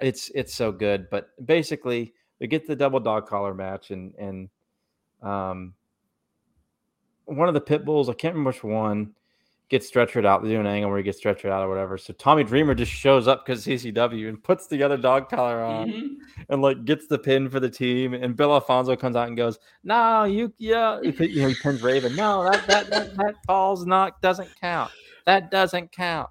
it's 0.01 0.31
it's 0.35 0.55
so 0.55 0.71
good. 0.71 1.09
But 1.11 1.31
basically, 1.45 2.15
we 2.41 2.47
get 2.47 2.67
the 2.67 2.77
double 2.77 3.01
dog 3.01 3.27
collar 3.27 3.55
match, 3.55 3.91
and 3.91 4.15
and 4.17 4.49
um, 5.23 5.75
one 7.25 7.49
of 7.49 7.55
the 7.55 7.61
pit 7.61 7.85
bulls, 7.85 8.09
I 8.09 8.15
can't 8.15 8.35
remember 8.35 8.51
which 8.51 8.65
one, 8.65 9.15
gets 9.73 9.91
stretchered 9.91 10.27
out. 10.27 10.43
They 10.43 10.51
do 10.51 10.61
an 10.61 10.67
angle 10.67 10.91
where 10.91 10.99
he 10.99 11.03
gets 11.03 11.19
stretchered 11.19 11.51
out 11.51 11.65
or 11.65 11.69
whatever. 11.71 11.97
So 11.97 12.13
Tommy 12.13 12.45
Dreamer 12.45 12.75
just 12.75 12.93
shows 12.93 13.27
up 13.27 13.47
because 13.47 13.65
CCW 13.65 14.29
and 14.29 14.41
puts 14.41 14.67
the 14.67 14.83
other 14.83 14.99
dog 14.99 15.31
collar 15.31 15.63
on 15.63 15.89
mm-hmm. 15.89 16.43
and 16.51 16.61
like 16.61 16.85
gets 16.85 17.07
the 17.07 17.19
pin 17.19 17.49
for 17.49 17.59
the 17.59 17.71
team. 17.71 18.13
And 18.13 18.37
Bill 18.37 18.53
Alfonso 18.53 18.95
comes 18.97 19.17
out 19.17 19.29
and 19.29 19.37
goes, 19.37 19.59
"No, 19.83 20.25
you 20.25 20.53
yeah," 20.59 21.01
you 21.01 21.13
know, 21.41 21.49
he 21.49 21.55
pins 21.55 21.83
Raven. 21.83 22.15
No, 22.15 22.45
that 22.45 22.67
that 22.67 22.91
that, 22.91 23.17
that 23.17 23.35
falls 23.47 23.87
not 23.87 24.21
doesn't 24.21 24.51
count. 24.61 24.91
That 25.25 25.51
doesn't 25.51 25.91
count. 25.91 26.29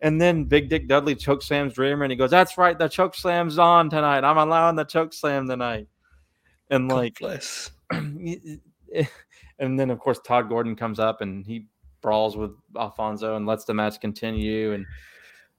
And 0.00 0.20
then 0.20 0.44
Big 0.44 0.68
Dick 0.68 0.86
Dudley 0.86 1.16
choke 1.16 1.42
slams 1.42 1.74
Dreamer 1.74 2.04
and 2.04 2.12
he 2.12 2.16
goes, 2.16 2.30
"That's 2.30 2.56
right, 2.56 2.78
the 2.78 2.86
choke 2.86 3.16
slam's 3.16 3.58
on 3.58 3.90
tonight. 3.90 4.22
I'm 4.22 4.38
allowing 4.38 4.76
the 4.76 4.84
choke 4.84 5.12
slam 5.12 5.48
tonight." 5.48 5.88
And 6.70 6.86
like, 6.86 7.18
and 7.90 8.20
then 9.58 9.90
of 9.90 9.98
course 9.98 10.20
Todd 10.24 10.48
Gordon 10.48 10.76
comes 10.76 11.00
up 11.00 11.22
and 11.22 11.44
he 11.44 11.66
brawls 12.00 12.36
with 12.36 12.52
Alfonso 12.76 13.36
and 13.36 13.46
lets 13.46 13.64
the 13.64 13.74
match 13.74 14.00
continue. 14.00 14.72
And 14.72 14.86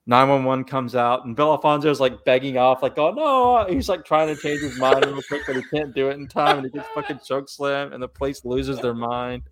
911 0.06 0.66
comes 0.66 0.96
out, 0.96 1.26
and 1.26 1.36
Bill 1.36 1.52
Alfonso 1.52 1.92
is 1.92 2.00
like 2.00 2.26
begging 2.26 2.58
off, 2.58 2.82
like, 2.82 2.98
oh 2.98 3.12
no, 3.12 3.72
he's 3.72 3.88
like 3.88 4.04
trying 4.04 4.34
to 4.34 4.42
change 4.42 4.62
his 4.62 4.80
mind 4.80 5.06
real 5.06 5.22
quick, 5.28 5.44
but 5.46 5.56
he 5.56 5.62
can't 5.72 5.94
do 5.94 6.10
it 6.10 6.18
in 6.18 6.28
time. 6.28 6.58
And 6.58 6.66
he 6.66 6.72
gets 6.72 6.88
fucking 6.96 7.20
choke 7.24 7.48
slam, 7.48 7.94
and 7.94 8.02
the 8.02 8.08
place 8.08 8.44
loses 8.44 8.80
their 8.80 8.96
mind. 8.96 9.44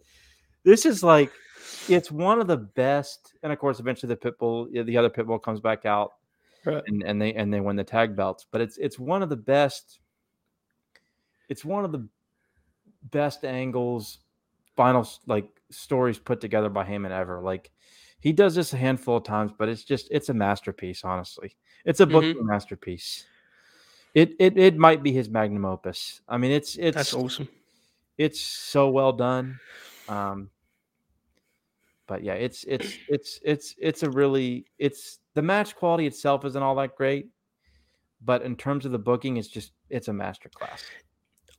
This 0.63 0.85
is 0.85 1.03
like, 1.03 1.31
it's 1.87 2.11
one 2.11 2.41
of 2.41 2.47
the 2.47 2.57
best. 2.57 3.33
And 3.43 3.53
of 3.53 3.59
course, 3.59 3.79
eventually 3.79 4.15
the 4.15 4.31
pitbull, 4.31 4.85
the 4.85 4.97
other 4.97 5.09
pitbull 5.09 5.41
comes 5.41 5.59
back 5.59 5.85
out. 5.85 6.13
Right. 6.65 6.83
And, 6.87 7.03
and 7.03 7.21
they 7.21 7.33
and 7.33 7.53
they 7.53 7.61
win 7.61 7.75
the 7.75 7.83
tag 7.83 8.15
belts, 8.15 8.45
but 8.51 8.59
it's 8.59 8.77
it's 8.77 8.99
one 8.99 9.21
of 9.21 9.29
the 9.29 9.37
best. 9.37 9.99
It's 11.47 11.63
one 11.63 11.85
of 11.85 11.93
the 11.93 12.09
best 13.03 13.45
angles, 13.45 14.19
final 14.77 15.09
like 15.25 15.49
stories 15.69 16.19
put 16.19 16.39
together 16.39 16.69
by 16.69 16.85
Heyman 16.85 17.11
ever. 17.11 17.41
Like 17.41 17.71
he 18.19 18.31
does 18.31 18.55
this 18.55 18.71
a 18.73 18.77
handful 18.77 19.17
of 19.17 19.23
times, 19.23 19.51
but 19.57 19.67
it's 19.67 19.83
just 19.83 20.07
it's 20.11 20.29
a 20.29 20.33
masterpiece. 20.33 21.03
Honestly, 21.03 21.57
it's 21.83 21.99
a 21.99 22.05
book 22.05 22.23
mm-hmm. 22.23 22.45
masterpiece. 22.45 23.25
It, 24.13 24.35
it 24.39 24.57
it 24.57 24.77
might 24.77 25.03
be 25.03 25.11
his 25.11 25.29
magnum 25.29 25.65
opus. 25.65 26.21
I 26.29 26.37
mean, 26.37 26.51
it's 26.51 26.75
it's 26.77 26.95
that's 26.95 27.13
awesome. 27.13 27.49
It's 28.17 28.39
so 28.39 28.89
well 28.89 29.11
done. 29.11 29.59
Um, 30.07 30.49
but 32.07 32.23
yeah, 32.23 32.33
it's 32.33 32.63
it's 32.63 32.97
it's 33.09 33.39
it's 33.43 33.75
it's 33.77 34.03
a 34.03 34.09
really 34.09 34.65
it's 34.79 35.19
the 35.35 35.41
match 35.41 35.75
quality 35.75 36.07
itself 36.07 36.45
isn't 36.45 36.63
all 36.63 36.75
that 36.75 36.95
great, 36.95 37.27
but 38.23 38.41
in 38.41 38.55
terms 38.55 38.85
of 38.85 38.91
the 38.91 38.99
booking, 38.99 39.37
it's 39.37 39.49
just 39.49 39.71
it's 39.89 40.07
a 40.07 40.11
masterclass. 40.11 40.83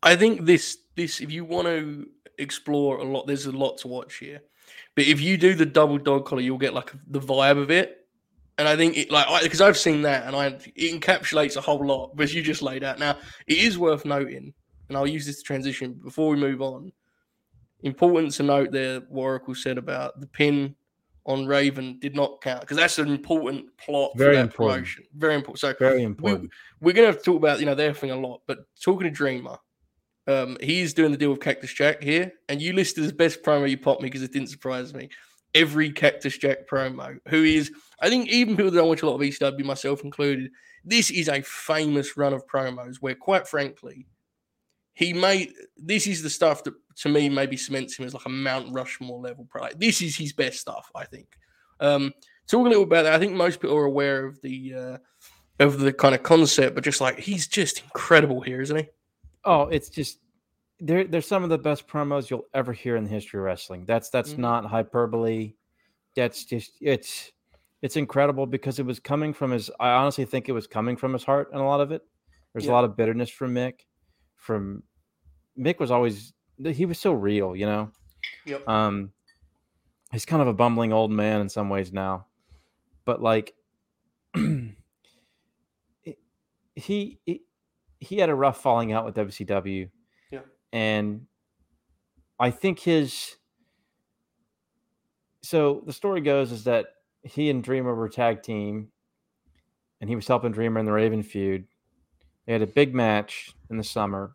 I 0.03 0.17
think 0.17 0.45
this 0.45 0.79
this 0.97 1.21
if 1.21 1.31
you 1.31 1.45
want 1.45 1.67
to 1.67 2.07
explore 2.39 2.99
a 2.99 3.05
lot. 3.05 3.27
There's 3.27 3.47
a 3.47 3.53
lot 3.53 3.79
to 3.79 3.89
watch 3.89 4.17
here. 4.17 4.41
But 4.95 5.07
if 5.07 5.21
you 5.21 5.37
do 5.37 5.55
the 5.55 5.67
double 5.67 5.99
dog 5.99 6.27
collar, 6.27 6.43
you'll 6.43 6.59
get 6.59 6.75
like 6.75 6.93
the 7.09 7.21
vibe 7.21 7.61
of 7.61 7.71
it. 7.71 8.07
And 8.59 8.67
I 8.67 8.77
think 8.77 8.97
it 8.97 9.11
like 9.11 9.43
because 9.43 9.61
I've 9.61 9.79
seen 9.79 10.03
that 10.03 10.27
and 10.27 10.35
I 10.35 10.47
it 10.75 11.01
encapsulates 11.01 11.57
a 11.57 11.61
whole 11.61 11.85
lot, 11.85 12.17
but 12.17 12.33
you 12.33 12.43
just 12.43 12.63
laid 12.63 12.83
out. 12.83 12.99
Now 12.99 13.17
it 13.47 13.59
is 13.59 13.79
worth 13.79 14.05
noting, 14.05 14.53
and 14.89 14.97
I'll 14.97 15.07
use 15.07 15.27
this 15.27 15.39
to 15.39 15.43
transition 15.45 15.93
before 15.93 16.31
we 16.31 16.37
move 16.37 16.61
on. 16.61 16.93
Important 17.83 18.33
to 18.33 18.43
note 18.43 18.73
there, 18.73 19.01
what 19.09 19.23
Oracle 19.23 19.55
said 19.55 19.79
about 19.79 20.19
the 20.19 20.27
pin 20.27 20.75
on 21.29 21.47
Raven 21.47 21.99
did 22.01 22.17
not 22.17 22.41
count 22.41 22.63
because 22.63 22.79
that's 22.79 22.99
an 22.99 23.09
important 23.09 23.67
plot 23.77 24.13
Very 24.17 24.33
for 24.33 24.37
that 24.37 24.43
important. 24.43 24.75
promotion. 24.75 25.05
Very 25.17 25.35
important. 25.35 25.61
So 25.61 25.75
Very 25.79 26.03
important. 26.03 26.51
We, 26.81 26.91
are 26.91 26.95
going 26.95 27.07
to 27.07 27.13
have 27.13 27.23
to 27.23 27.25
talk 27.25 27.37
about 27.37 27.61
you 27.61 27.67
know 27.67 27.77
their 27.77 27.95
thing 27.95 28.11
a 28.11 28.17
lot, 28.17 28.41
but 28.49 28.61
talking 28.83 29.05
to 29.05 29.11
Dreamer, 29.11 29.59
um, 30.29 30.59
he's 30.61 30.93
doing 30.93 31.11
the 31.11 31.17
deal 31.17 31.31
with 31.31 31.41
Cactus 31.41 31.73
Jack 31.73 32.03
here, 32.03 32.31
and 32.49 32.61
you 32.61 32.75
listed 32.75 33.03
as 33.03 33.13
best 33.13 33.43
promo 33.43 33.69
you 33.69 33.79
popped 33.79 34.03
me 34.03 34.09
because 34.09 34.23
it 34.23 34.33
didn't 34.33 34.51
surprise 34.51 34.93
me. 34.93 35.09
Every 35.55 35.91
Cactus 35.91 36.37
Jack 36.37 36.69
promo, 36.71 37.19
who 37.29 37.43
is, 37.43 37.73
I 38.01 38.11
think, 38.11 38.29
even 38.29 38.55
people 38.55 38.71
that 38.71 38.77
don't 38.77 38.89
watch 38.89 39.01
a 39.01 39.07
lot 39.09 39.15
of 39.15 39.23
ECW, 39.23 39.65
myself 39.65 40.05
included, 40.05 40.51
this 40.85 41.11
is 41.11 41.29
a 41.29 41.41
famous 41.41 42.17
run 42.19 42.35
of 42.35 42.47
promos 42.47 42.97
where, 43.01 43.15
quite 43.15 43.49
frankly, 43.49 44.07
he 44.93 45.13
made 45.13 45.53
this 45.77 46.07
is 46.07 46.23
the 46.23 46.31
stuff 46.31 46.65
that 46.65 46.75
to 46.97 47.09
me 47.09 47.29
maybe 47.29 47.57
cements 47.57 47.97
him 47.97 48.05
as 48.05 48.15
like 48.15 48.27
a 48.27 48.29
Mount 48.29 48.75
Rushmore 48.75 49.21
level 49.21 49.47
pro. 49.49 49.69
This 49.77 50.03
is 50.03 50.17
his 50.17 50.33
best 50.33 50.59
stuff, 50.59 50.91
I 50.95 51.05
think. 51.05 51.29
Um, 51.81 52.13
talk 52.49 52.67
a 52.67 52.69
little 52.69 52.83
about 52.83 53.05
that. 53.05 53.15
I 53.15 53.19
think 53.19 53.33
most 53.33 53.61
people 53.61 53.77
are 53.77 53.85
aware 53.85 54.27
of 54.27 54.41
the 54.43 54.75
uh, 54.75 54.99
of 55.61 55.79
the 55.79 55.93
kind 55.93 56.15
of 56.15 56.23
concept, 56.23 56.75
but 56.75 56.85
just 56.85 57.01
like 57.01 57.19
he's 57.19 57.47
just 57.47 57.83
incredible 57.83 58.41
here, 58.41 58.61
isn't 58.61 58.77
he? 58.77 58.89
Oh, 59.45 59.63
it's 59.63 59.89
just 59.89 60.19
they're 60.81 61.05
they're 61.05 61.21
some 61.21 61.43
of 61.43 61.51
the 61.51 61.59
best 61.59 61.89
promos 61.89 62.31
you'll 62.31 62.47
ever 62.55 62.73
hear 62.73 62.97
in 62.97 63.05
the 63.05 63.11
history 63.11 63.39
of 63.39 63.45
wrestling. 63.45 63.85
That's 63.85 64.11
that's 64.11 64.33
mm-hmm. 64.33 64.43
not 64.43 64.67
hyperbole. 64.67 65.55
That's 66.15 66.45
just 66.45 66.73
it's 66.81 67.33
it's 67.83 67.97
incredible 67.97 68.47
because 68.47 68.79
it 68.79 68.87
was 68.87 69.01
coming 69.01 69.33
from 69.33 69.51
his 69.51 69.71
I 69.81 69.91
honestly 69.91 70.25
think 70.25 70.49
it 70.49 70.53
was 70.53 70.67
coming 70.67 70.97
from 70.97 71.13
his 71.13 71.25
heart 71.25 71.51
and 71.53 71.61
a 71.61 71.65
lot 71.65 71.81
of 71.81 71.93
it. 71.93 72.03
There's 72.53 72.67
yeah. 72.67 72.73
a 72.73 72.75
lot 72.75 72.85
of 72.85 72.97
bitterness 72.97 73.31
from 73.31 73.55
Mick. 73.55 73.81
From 74.37 74.83
Mick 75.59 75.79
was 75.79 75.91
always 75.91 76.33
he 76.63 76.87
was 76.87 76.99
so 76.99 77.13
real, 77.13 77.57
you 77.57 77.67
know. 77.67 77.91
Yep. 78.47 78.69
Um 78.69 79.13
he's 80.13 80.25
kind 80.25 80.43
of 80.43 80.49
a 80.49 80.55
bumbling 80.55 80.93
old 80.93 81.11
man 81.11 81.41
in 81.41 81.49
some 81.49 81.69
ways 81.69 81.93
now. 81.93 82.27
But 83.05 83.21
like 83.21 83.55
he, 84.35 84.77
he 87.25 87.43
he 88.01 88.19
had 88.19 88.29
a 88.29 88.35
rough 88.35 88.61
falling 88.61 88.93
out 88.93 89.05
with 89.05 89.15
WCW. 89.17 89.91
Yeah. 90.31 90.41
And 90.73 91.27
I 92.39 92.51
think 92.51 92.79
his 92.79 93.37
so 95.43 95.83
the 95.87 95.93
story 95.93 96.21
goes 96.21 96.53
is 96.53 96.65
that 96.65 96.87
he 97.23 97.51
and 97.51 97.63
Dreamer 97.63 97.95
were 97.95 98.09
tag 98.09 98.43
team 98.43 98.89
and 100.01 100.09
he 100.09 100.17
was 100.17 100.27
helping 100.27 100.53
Dreamer 100.53 100.81
in 100.81 100.87
the 100.87 100.93
Raven 100.93 101.23
feud. 101.23 101.67
They 102.47 102.53
had 102.53 102.63
a 102.63 102.67
big 102.67 102.95
match 102.95 103.53
in 103.71 103.77
the 103.77 103.85
summer. 103.85 104.33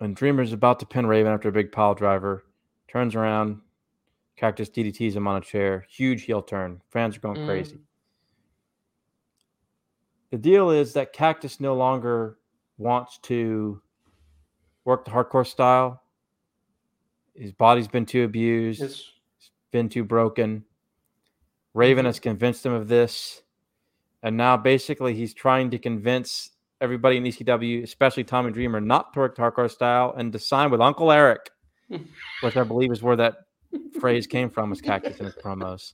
And 0.00 0.16
Dreamer's 0.16 0.52
about 0.52 0.80
to 0.80 0.86
pin 0.86 1.06
Raven 1.06 1.32
after 1.32 1.48
a 1.48 1.52
big 1.52 1.72
pile 1.72 1.94
driver, 1.94 2.44
turns 2.88 3.14
around, 3.14 3.60
Cactus 4.36 4.68
DDTs 4.68 5.14
him 5.14 5.28
on 5.28 5.36
a 5.36 5.40
chair, 5.40 5.86
huge 5.88 6.22
heel 6.24 6.42
turn. 6.42 6.80
Fans 6.90 7.16
are 7.16 7.20
going 7.20 7.38
mm. 7.38 7.46
crazy. 7.46 7.78
The 10.34 10.40
deal 10.40 10.70
is 10.70 10.94
that 10.94 11.12
Cactus 11.12 11.60
no 11.60 11.76
longer 11.76 12.38
wants 12.76 13.18
to 13.18 13.80
work 14.84 15.04
the 15.04 15.12
hardcore 15.12 15.46
style. 15.46 16.02
His 17.36 17.52
body's 17.52 17.86
been 17.86 18.04
too 18.04 18.24
abused. 18.24 18.82
It's 18.82 19.12
been 19.70 19.88
too 19.88 20.02
broken. 20.02 20.64
Raven 21.72 22.04
has 22.04 22.18
convinced 22.18 22.66
him 22.66 22.72
of 22.72 22.88
this. 22.88 23.42
And 24.24 24.36
now 24.36 24.56
basically 24.56 25.14
he's 25.14 25.34
trying 25.34 25.70
to 25.70 25.78
convince 25.78 26.50
everybody 26.80 27.18
in 27.18 27.22
ECW, 27.22 27.84
especially 27.84 28.24
Tommy 28.24 28.50
Dreamer, 28.50 28.80
not 28.80 29.12
to 29.12 29.20
work 29.20 29.36
the 29.36 29.42
hardcore 29.42 29.70
style 29.70 30.14
and 30.18 30.32
to 30.32 30.40
sign 30.40 30.72
with 30.72 30.80
Uncle 30.80 31.12
Eric, 31.12 31.48
which 32.40 32.56
I 32.56 32.64
believe 32.64 32.90
is 32.90 33.04
where 33.04 33.14
that 33.14 33.36
phrase 34.00 34.26
came 34.26 34.50
from, 34.50 34.70
was 34.70 34.80
Cactus 34.80 35.20
in 35.20 35.26
his 35.26 35.36
promos. 35.36 35.92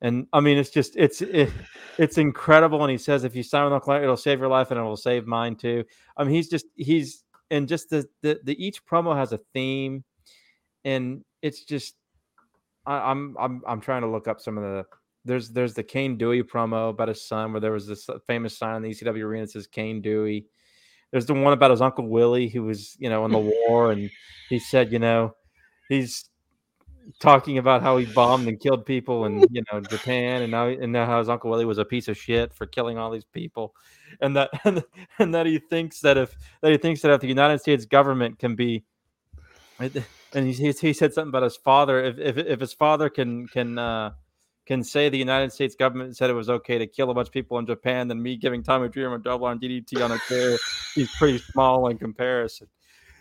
And 0.00 0.26
I 0.32 0.40
mean, 0.40 0.58
it's 0.58 0.70
just 0.70 0.96
it's 0.96 1.22
it, 1.22 1.50
it's 1.98 2.18
incredible. 2.18 2.82
And 2.82 2.90
he 2.90 2.98
says, 2.98 3.24
if 3.24 3.34
you 3.34 3.42
sign 3.42 3.64
with 3.64 3.72
Uncle 3.72 3.94
it'll 3.94 4.16
save 4.16 4.38
your 4.38 4.48
life 4.48 4.70
and 4.70 4.78
it 4.78 4.82
will 4.82 4.96
save 4.96 5.26
mine 5.26 5.56
too. 5.56 5.84
I 6.16 6.24
mean, 6.24 6.34
he's 6.34 6.48
just 6.48 6.66
he's 6.76 7.24
and 7.50 7.68
just 7.68 7.90
the 7.90 8.06
the, 8.22 8.38
the 8.44 8.64
each 8.64 8.84
promo 8.86 9.16
has 9.16 9.32
a 9.32 9.40
theme, 9.52 10.04
and 10.84 11.24
it's 11.42 11.64
just 11.64 11.94
I, 12.86 13.10
I'm 13.10 13.36
I'm 13.38 13.62
I'm 13.66 13.80
trying 13.80 14.02
to 14.02 14.08
look 14.08 14.28
up 14.28 14.40
some 14.40 14.56
of 14.56 14.64
the 14.64 14.84
there's 15.24 15.50
there's 15.50 15.74
the 15.74 15.82
Cane 15.82 16.16
Dewey 16.16 16.42
promo 16.42 16.90
about 16.90 17.08
his 17.08 17.26
son 17.26 17.52
where 17.52 17.60
there 17.60 17.72
was 17.72 17.86
this 17.86 18.08
uh, 18.08 18.18
famous 18.26 18.56
sign 18.56 18.76
in 18.76 18.82
the 18.82 18.90
ECW 18.90 19.22
arena 19.22 19.44
that 19.44 19.52
says 19.52 19.66
Cane 19.66 20.00
Dewey. 20.00 20.46
There's 21.10 21.26
the 21.26 21.34
one 21.34 21.52
about 21.52 21.70
his 21.70 21.80
uncle 21.80 22.08
Willie 22.08 22.48
who 22.48 22.62
was 22.62 22.96
you 22.98 23.10
know 23.10 23.24
in 23.24 23.32
the 23.32 23.38
war 23.68 23.90
and 23.90 24.10
he 24.48 24.58
said 24.58 24.92
you 24.92 24.98
know 24.98 25.34
he's 25.88 26.30
talking 27.20 27.58
about 27.58 27.82
how 27.82 27.96
he 27.96 28.06
bombed 28.06 28.48
and 28.48 28.60
killed 28.60 28.84
people 28.84 29.24
in 29.24 29.44
you 29.50 29.62
know 29.72 29.80
Japan 29.80 30.42
and 30.42 30.50
now 30.50 30.66
and 30.68 30.92
now 30.92 31.06
how 31.06 31.18
his 31.18 31.28
uncle 31.28 31.50
Willie 31.50 31.64
was 31.64 31.78
a 31.78 31.84
piece 31.84 32.08
of 32.08 32.16
shit 32.16 32.52
for 32.52 32.66
killing 32.66 32.98
all 32.98 33.10
these 33.10 33.24
people 33.24 33.74
and 34.20 34.36
that 34.36 34.50
and, 35.18 35.34
that 35.34 35.46
he 35.46 35.58
thinks 35.58 36.00
that 36.00 36.16
if 36.16 36.36
that 36.60 36.70
he 36.70 36.78
thinks 36.78 37.02
that 37.02 37.10
if 37.10 37.20
the 37.20 37.28
United 37.28 37.60
States 37.60 37.84
government 37.84 38.38
can 38.38 38.54
be 38.54 38.84
and 40.34 40.46
he, 40.46 40.72
he 40.72 40.92
said 40.92 41.14
something 41.14 41.28
about 41.28 41.42
his 41.42 41.56
father. 41.56 42.02
If, 42.02 42.18
if, 42.18 42.36
if 42.38 42.60
his 42.60 42.72
father 42.72 43.08
can 43.08 43.46
can 43.48 43.78
uh, 43.78 44.12
can 44.66 44.84
say 44.84 45.08
the 45.08 45.18
United 45.18 45.52
States 45.52 45.74
government 45.74 46.16
said 46.16 46.30
it 46.30 46.34
was 46.34 46.50
okay 46.50 46.78
to 46.78 46.86
kill 46.86 47.10
a 47.10 47.14
bunch 47.14 47.28
of 47.28 47.32
people 47.32 47.58
in 47.58 47.66
Japan, 47.66 48.08
then 48.08 48.22
me 48.22 48.36
giving 48.36 48.62
Tommy 48.62 48.88
Dreamer 48.88 49.14
a 49.14 49.22
double 49.22 49.46
on 49.46 49.58
DDT 49.58 50.02
on 50.04 50.12
a 50.12 50.18
chair, 50.28 50.58
he's 50.94 51.10
pretty 51.16 51.38
small 51.38 51.88
in 51.88 51.98
comparison. 51.98 52.68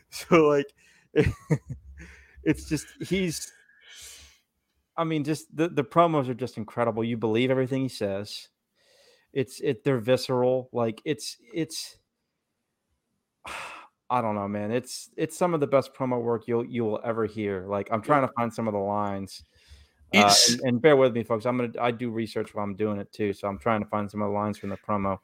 So 0.09 0.47
like, 0.47 0.67
it's 2.43 2.69
just 2.69 2.87
he's. 3.01 3.51
I 4.97 5.03
mean, 5.03 5.23
just 5.23 5.55
the 5.55 5.69
the 5.69 5.83
promos 5.83 6.27
are 6.27 6.33
just 6.33 6.57
incredible. 6.57 7.03
You 7.03 7.17
believe 7.17 7.51
everything 7.51 7.83
he 7.83 7.89
says. 7.89 8.49
It's 9.33 9.59
it 9.61 9.83
they're 9.83 9.99
visceral. 9.99 10.69
Like 10.71 11.01
it's 11.05 11.37
it's 11.53 11.97
I 14.09 14.21
don't 14.21 14.35
know, 14.35 14.47
man. 14.47 14.71
It's 14.71 15.09
it's 15.17 15.37
some 15.37 15.53
of 15.53 15.59
the 15.59 15.67
best 15.67 15.93
promo 15.93 16.21
work 16.21 16.47
you'll 16.47 16.65
you 16.65 16.85
will 16.85 17.01
ever 17.03 17.25
hear. 17.25 17.65
Like 17.67 17.89
I'm 17.91 18.01
trying 18.01 18.27
to 18.27 18.33
find 18.33 18.53
some 18.53 18.67
of 18.67 18.73
the 18.73 18.79
lines. 18.79 19.43
Uh, 20.15 20.33
and, 20.49 20.61
and, 20.61 20.81
bear 20.81 20.95
with 20.95 21.13
me, 21.13 21.21
folks. 21.21 21.45
I'm 21.45 21.57
gonna 21.57 21.73
I 21.81 21.91
do 21.91 22.09
research 22.09 22.55
while 22.55 22.63
I'm 22.63 22.75
doing 22.75 22.97
it 22.97 23.11
too, 23.11 23.33
so 23.33 23.47
I'm 23.47 23.59
trying 23.59 23.83
to 23.83 23.89
find 23.89 24.09
some 24.09 24.21
of 24.21 24.29
the 24.29 24.33
lines 24.33 24.57
from 24.57 24.69
the 24.69 24.77
promo. 24.77 25.19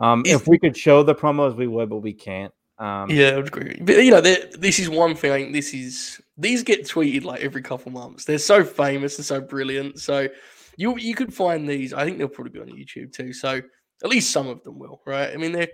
Um, 0.00 0.22
if 0.26 0.48
we 0.48 0.58
could 0.58 0.76
show 0.76 1.04
the 1.04 1.14
promos, 1.14 1.54
we 1.54 1.68
would, 1.68 1.88
but 1.88 1.98
we 1.98 2.12
can't. 2.12 2.52
Um, 2.78 3.10
yeah, 3.10 3.30
I 3.30 3.36
would 3.36 3.48
agree. 3.48 3.76
But 3.80 4.04
you 4.04 4.10
know, 4.10 4.20
this 4.20 4.78
is 4.78 4.88
one 4.88 5.14
thing. 5.14 5.32
I 5.32 5.38
think 5.38 5.52
this 5.52 5.74
is 5.74 6.20
these 6.36 6.62
get 6.62 6.86
tweeted 6.86 7.24
like 7.24 7.42
every 7.42 7.62
couple 7.62 7.90
months. 7.90 8.24
They're 8.24 8.38
so 8.38 8.64
famous 8.64 9.18
and 9.18 9.24
so 9.24 9.40
brilliant. 9.40 9.98
So 10.00 10.28
you 10.76 10.96
you 10.98 11.14
could 11.14 11.34
find 11.34 11.68
these. 11.68 11.92
I 11.92 12.04
think 12.04 12.18
they'll 12.18 12.28
probably 12.28 12.52
be 12.52 12.60
on 12.60 12.68
YouTube 12.68 13.12
too. 13.12 13.32
So 13.32 13.60
at 14.02 14.10
least 14.10 14.30
some 14.30 14.46
of 14.46 14.62
them 14.62 14.78
will, 14.78 15.02
right? 15.06 15.32
I 15.32 15.36
mean, 15.36 15.52
they're 15.52 15.68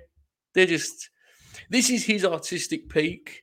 they're 0.55 0.67
just 0.67 1.11
this 1.69 1.91
is 1.91 2.05
his 2.05 2.25
artistic 2.25 2.89
peak 2.89 3.43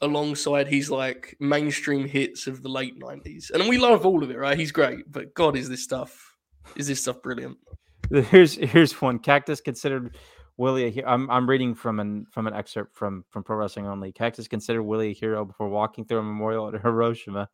alongside 0.00 0.66
his 0.68 0.90
like 0.90 1.36
mainstream 1.40 2.06
hits 2.06 2.46
of 2.46 2.62
the 2.62 2.68
late 2.68 2.98
90s. 2.98 3.50
And 3.50 3.68
we 3.68 3.76
love 3.76 4.06
all 4.06 4.22
of 4.22 4.30
it, 4.30 4.38
right? 4.38 4.58
He's 4.58 4.72
great, 4.72 5.10
but 5.10 5.34
God, 5.34 5.56
is 5.56 5.68
this 5.68 5.82
stuff 5.82 6.36
is 6.76 6.86
this 6.86 7.02
stuff 7.02 7.20
brilliant. 7.22 7.58
Here's 8.10 8.54
here's 8.54 9.00
one. 9.00 9.18
Cactus 9.20 9.60
considered 9.60 10.16
Willie 10.60 10.84
a 10.84 10.90
hero. 10.90 11.08
I'm 11.08 11.28
I'm 11.30 11.48
reading 11.48 11.74
from 11.74 12.00
an 12.00 12.26
from 12.30 12.46
an 12.46 12.52
excerpt 12.52 12.94
from 12.94 13.24
from 13.30 13.42
Pro 13.42 13.56
Wrestling 13.56 13.86
Only. 13.86 14.12
Cactus 14.12 14.46
considered 14.46 14.82
Willie 14.82 15.10
a 15.10 15.14
hero 15.14 15.44
before 15.44 15.68
walking 15.70 16.04
through 16.04 16.18
a 16.18 16.22
memorial 16.22 16.68
at 16.68 16.80
Hiroshima. 16.82 17.48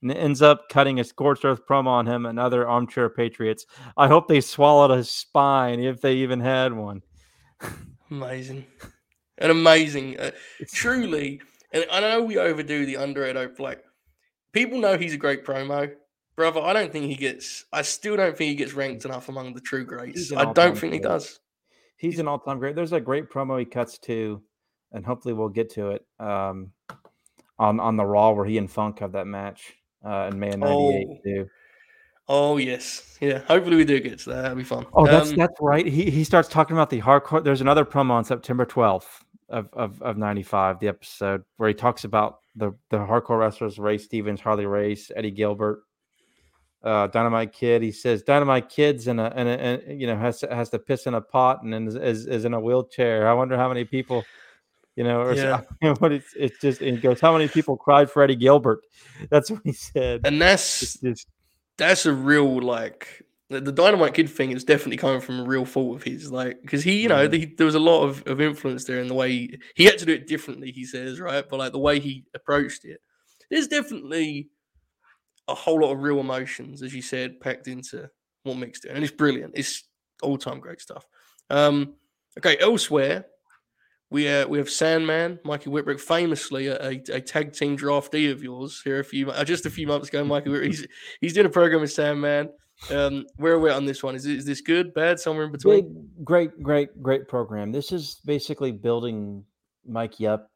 And 0.00 0.10
ends 0.12 0.42
up 0.42 0.68
cutting 0.68 0.98
a 0.98 1.04
scorched 1.04 1.44
earth 1.44 1.66
promo 1.68 1.88
on 1.88 2.06
him 2.06 2.26
and 2.26 2.38
other 2.38 2.68
armchair 2.68 3.08
patriots. 3.08 3.66
I 3.96 4.08
hope 4.08 4.26
they 4.26 4.40
swallowed 4.40 4.96
his 4.96 5.10
spine 5.10 5.78
if 5.80 6.00
they 6.00 6.14
even 6.14 6.40
had 6.40 6.72
one. 6.72 7.02
Amazing 8.10 8.66
and 9.38 9.50
amazing. 9.50 10.18
Uh, 10.18 10.30
truly, 10.72 11.40
and 11.72 11.84
I 11.90 12.00
know 12.00 12.22
we 12.22 12.38
overdo 12.38 12.86
the 12.86 12.96
under 12.96 13.26
Edo 13.26 13.50
like 13.58 13.82
people 14.52 14.78
know 14.78 14.96
he's 14.96 15.14
a 15.14 15.18
great 15.18 15.44
promo. 15.44 15.92
Brother, 16.36 16.60
I 16.60 16.72
don't 16.72 16.92
think 16.92 17.06
he 17.06 17.16
gets. 17.16 17.64
I 17.72 17.82
still 17.82 18.16
don't 18.16 18.36
think 18.36 18.50
he 18.50 18.54
gets 18.54 18.72
ranked 18.72 19.04
enough 19.04 19.28
among 19.28 19.52
the 19.52 19.60
true 19.60 19.84
greats. 19.84 20.32
I 20.32 20.52
don't 20.52 20.78
think 20.78 20.94
he 20.94 20.98
does. 20.98 21.40
He's 22.02 22.18
an 22.18 22.26
all-time 22.26 22.58
great. 22.58 22.74
There's 22.74 22.92
a 22.92 23.00
great 23.00 23.30
promo 23.30 23.60
he 23.60 23.64
cuts 23.64 23.96
to, 23.98 24.42
and 24.90 25.06
hopefully 25.06 25.34
we'll 25.34 25.48
get 25.48 25.70
to 25.74 25.90
it 25.90 26.04
um, 26.18 26.72
on 27.60 27.78
on 27.78 27.96
the 27.96 28.04
Raw 28.04 28.32
where 28.32 28.44
he 28.44 28.58
and 28.58 28.68
Funk 28.68 28.98
have 28.98 29.12
that 29.12 29.28
match 29.28 29.74
uh, 30.04 30.28
in 30.32 30.36
May 30.40 30.50
of 30.50 30.58
'98 30.58 31.06
oh. 31.08 31.18
too. 31.24 31.48
Oh 32.26 32.56
yes, 32.56 33.16
yeah. 33.20 33.38
Hopefully 33.46 33.76
we 33.76 33.84
do 33.84 34.00
get 34.00 34.18
to 34.18 34.30
that. 34.30 34.42
That'll 34.42 34.56
be 34.56 34.64
fun. 34.64 34.84
Oh, 34.92 35.06
that's 35.06 35.30
um, 35.30 35.36
that's 35.36 35.54
right. 35.60 35.86
He 35.86 36.10
he 36.10 36.24
starts 36.24 36.48
talking 36.48 36.74
about 36.76 36.90
the 36.90 37.00
hardcore. 37.00 37.44
There's 37.44 37.60
another 37.60 37.84
promo 37.84 38.10
on 38.10 38.24
September 38.24 38.66
12th 38.66 39.06
of 39.48 39.68
of, 39.72 40.02
of 40.02 40.18
95, 40.18 40.80
the 40.80 40.88
episode 40.88 41.44
where 41.58 41.68
he 41.68 41.74
talks 41.74 42.02
about 42.02 42.40
the 42.56 42.72
the 42.90 42.98
hardcore 42.98 43.38
wrestlers: 43.38 43.78
Ray 43.78 43.98
Stevens, 43.98 44.40
Harley 44.40 44.66
Race, 44.66 45.12
Eddie 45.14 45.30
Gilbert, 45.30 45.84
uh, 46.84 47.06
Dynamite 47.08 47.52
Kid. 47.52 47.82
He 47.82 47.92
says 47.92 48.22
Dynamite 48.22 48.68
Kid's 48.68 49.08
in 49.08 49.18
a, 49.18 49.32
in 49.36 49.46
a, 49.46 49.52
in, 49.52 50.00
you 50.00 50.06
know 50.06 50.16
has 50.16 50.40
to, 50.40 50.54
has 50.54 50.70
to 50.70 50.78
piss 50.78 51.06
in 51.06 51.14
a 51.14 51.20
pot 51.20 51.62
and 51.62 51.88
is, 51.88 51.94
is, 51.94 52.26
is 52.26 52.44
in 52.44 52.54
a 52.54 52.60
wheelchair. 52.60 53.28
I 53.28 53.34
wonder 53.34 53.56
how 53.56 53.68
many 53.68 53.84
people. 53.84 54.24
You 54.94 55.04
know, 55.04 55.22
or 55.22 55.32
yeah. 55.32 55.62
what 56.00 56.12
it's, 56.12 56.34
it's 56.36 56.60
just, 56.60 56.82
he 56.82 56.92
goes, 56.98 57.18
How 57.18 57.32
many 57.32 57.48
people 57.48 57.78
cried 57.78 58.10
for 58.10 58.22
Eddie 58.22 58.36
Gilbert? 58.36 58.80
That's 59.30 59.50
what 59.50 59.62
he 59.64 59.72
said. 59.72 60.20
And 60.26 60.40
that's, 60.40 60.98
just, 61.00 61.28
that's 61.78 62.04
a 62.04 62.12
real 62.12 62.60
like 62.60 63.24
the, 63.52 63.60
the 63.60 63.72
Dynamite 63.72 64.14
Kid 64.14 64.28
thing 64.28 64.50
is 64.50 64.64
definitely 64.64 64.96
coming 64.96 65.20
from 65.20 65.40
a 65.40 65.44
real 65.44 65.64
fault 65.64 65.96
of 65.96 66.02
his, 66.02 66.32
like 66.32 66.60
because 66.62 66.82
he, 66.82 67.02
you 67.02 67.08
know, 67.08 67.28
the, 67.28 67.44
there 67.56 67.66
was 67.66 67.74
a 67.74 67.80
lot 67.80 68.02
of, 68.02 68.26
of 68.26 68.40
influence 68.40 68.84
there 68.84 69.00
in 69.00 69.08
the 69.08 69.14
way 69.14 69.30
he, 69.30 69.58
he 69.74 69.84
had 69.84 69.98
to 69.98 70.06
do 70.06 70.12
it 70.12 70.26
differently. 70.26 70.72
He 70.72 70.84
says, 70.84 71.20
right, 71.20 71.44
but 71.48 71.58
like 71.58 71.72
the 71.72 71.78
way 71.78 72.00
he 72.00 72.24
approached 72.34 72.84
it, 72.84 73.00
there's 73.50 73.68
definitely 73.68 74.48
a 75.48 75.54
whole 75.54 75.80
lot 75.80 75.92
of 75.92 76.02
real 76.02 76.20
emotions, 76.20 76.82
as 76.82 76.94
you 76.94 77.02
said, 77.02 77.40
packed 77.40 77.68
into 77.68 78.08
what 78.44 78.56
mixed 78.56 78.84
it, 78.84 78.90
and 78.90 79.02
it's 79.02 79.12
brilliant. 79.12 79.52
It's 79.56 79.84
all 80.22 80.38
time 80.38 80.60
great 80.60 80.80
stuff. 80.80 81.04
Um, 81.50 81.94
okay, 82.38 82.56
elsewhere, 82.58 83.26
we 84.10 84.28
uh, 84.28 84.46
we 84.46 84.58
have 84.58 84.70
Sandman, 84.70 85.38
Mikey 85.44 85.70
Whipwreck, 85.70 86.00
famously 86.00 86.68
a, 86.68 86.76
a, 86.82 87.02
a, 87.12 87.20
tag 87.20 87.52
team 87.52 87.76
draftee 87.76 88.30
of 88.30 88.42
yours 88.42 88.80
here 88.84 89.00
a 89.00 89.04
few 89.04 89.30
uh, 89.30 89.44
just 89.44 89.66
a 89.66 89.70
few 89.70 89.86
months 89.86 90.08
ago. 90.08 90.24
Mikey 90.24 90.66
he's 90.66 90.86
he's 91.20 91.32
doing 91.32 91.46
a 91.46 91.50
program 91.50 91.80
with 91.80 91.92
Sandman. 91.92 92.50
Um, 92.90 93.24
where 93.36 93.54
are 93.54 93.60
we 93.60 93.70
on 93.70 93.84
this 93.84 94.02
one? 94.02 94.14
Is 94.14 94.26
is 94.26 94.44
this 94.44 94.60
good, 94.60 94.92
bad, 94.92 95.18
somewhere 95.18 95.46
in 95.46 95.52
between? 95.52 95.92
Big, 95.92 96.24
great, 96.24 96.62
great, 96.62 97.02
great 97.02 97.26
program. 97.26 97.72
This 97.72 97.90
is 97.90 98.20
basically 98.24 98.72
building 98.72 99.44
Mikey 99.86 100.26
up 100.26 100.50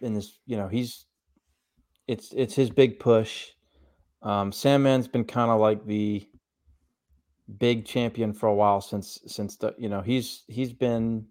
in 0.00 0.14
this. 0.14 0.38
You 0.46 0.56
know, 0.56 0.68
he's 0.68 1.06
it's 2.08 2.32
it's 2.34 2.54
his 2.54 2.70
big 2.70 2.98
push. 2.98 3.48
Um, 4.22 4.52
Sandman's 4.52 5.08
been 5.08 5.24
kind 5.24 5.50
of 5.50 5.60
like 5.60 5.86
the 5.86 6.26
big 7.58 7.84
champion 7.84 8.32
for 8.32 8.48
a 8.48 8.54
while 8.54 8.80
since 8.80 9.18
since 9.26 9.56
the 9.56 9.74
you 9.76 9.88
know 9.88 10.00
he's 10.00 10.44
he's 10.46 10.72
been 10.72 11.26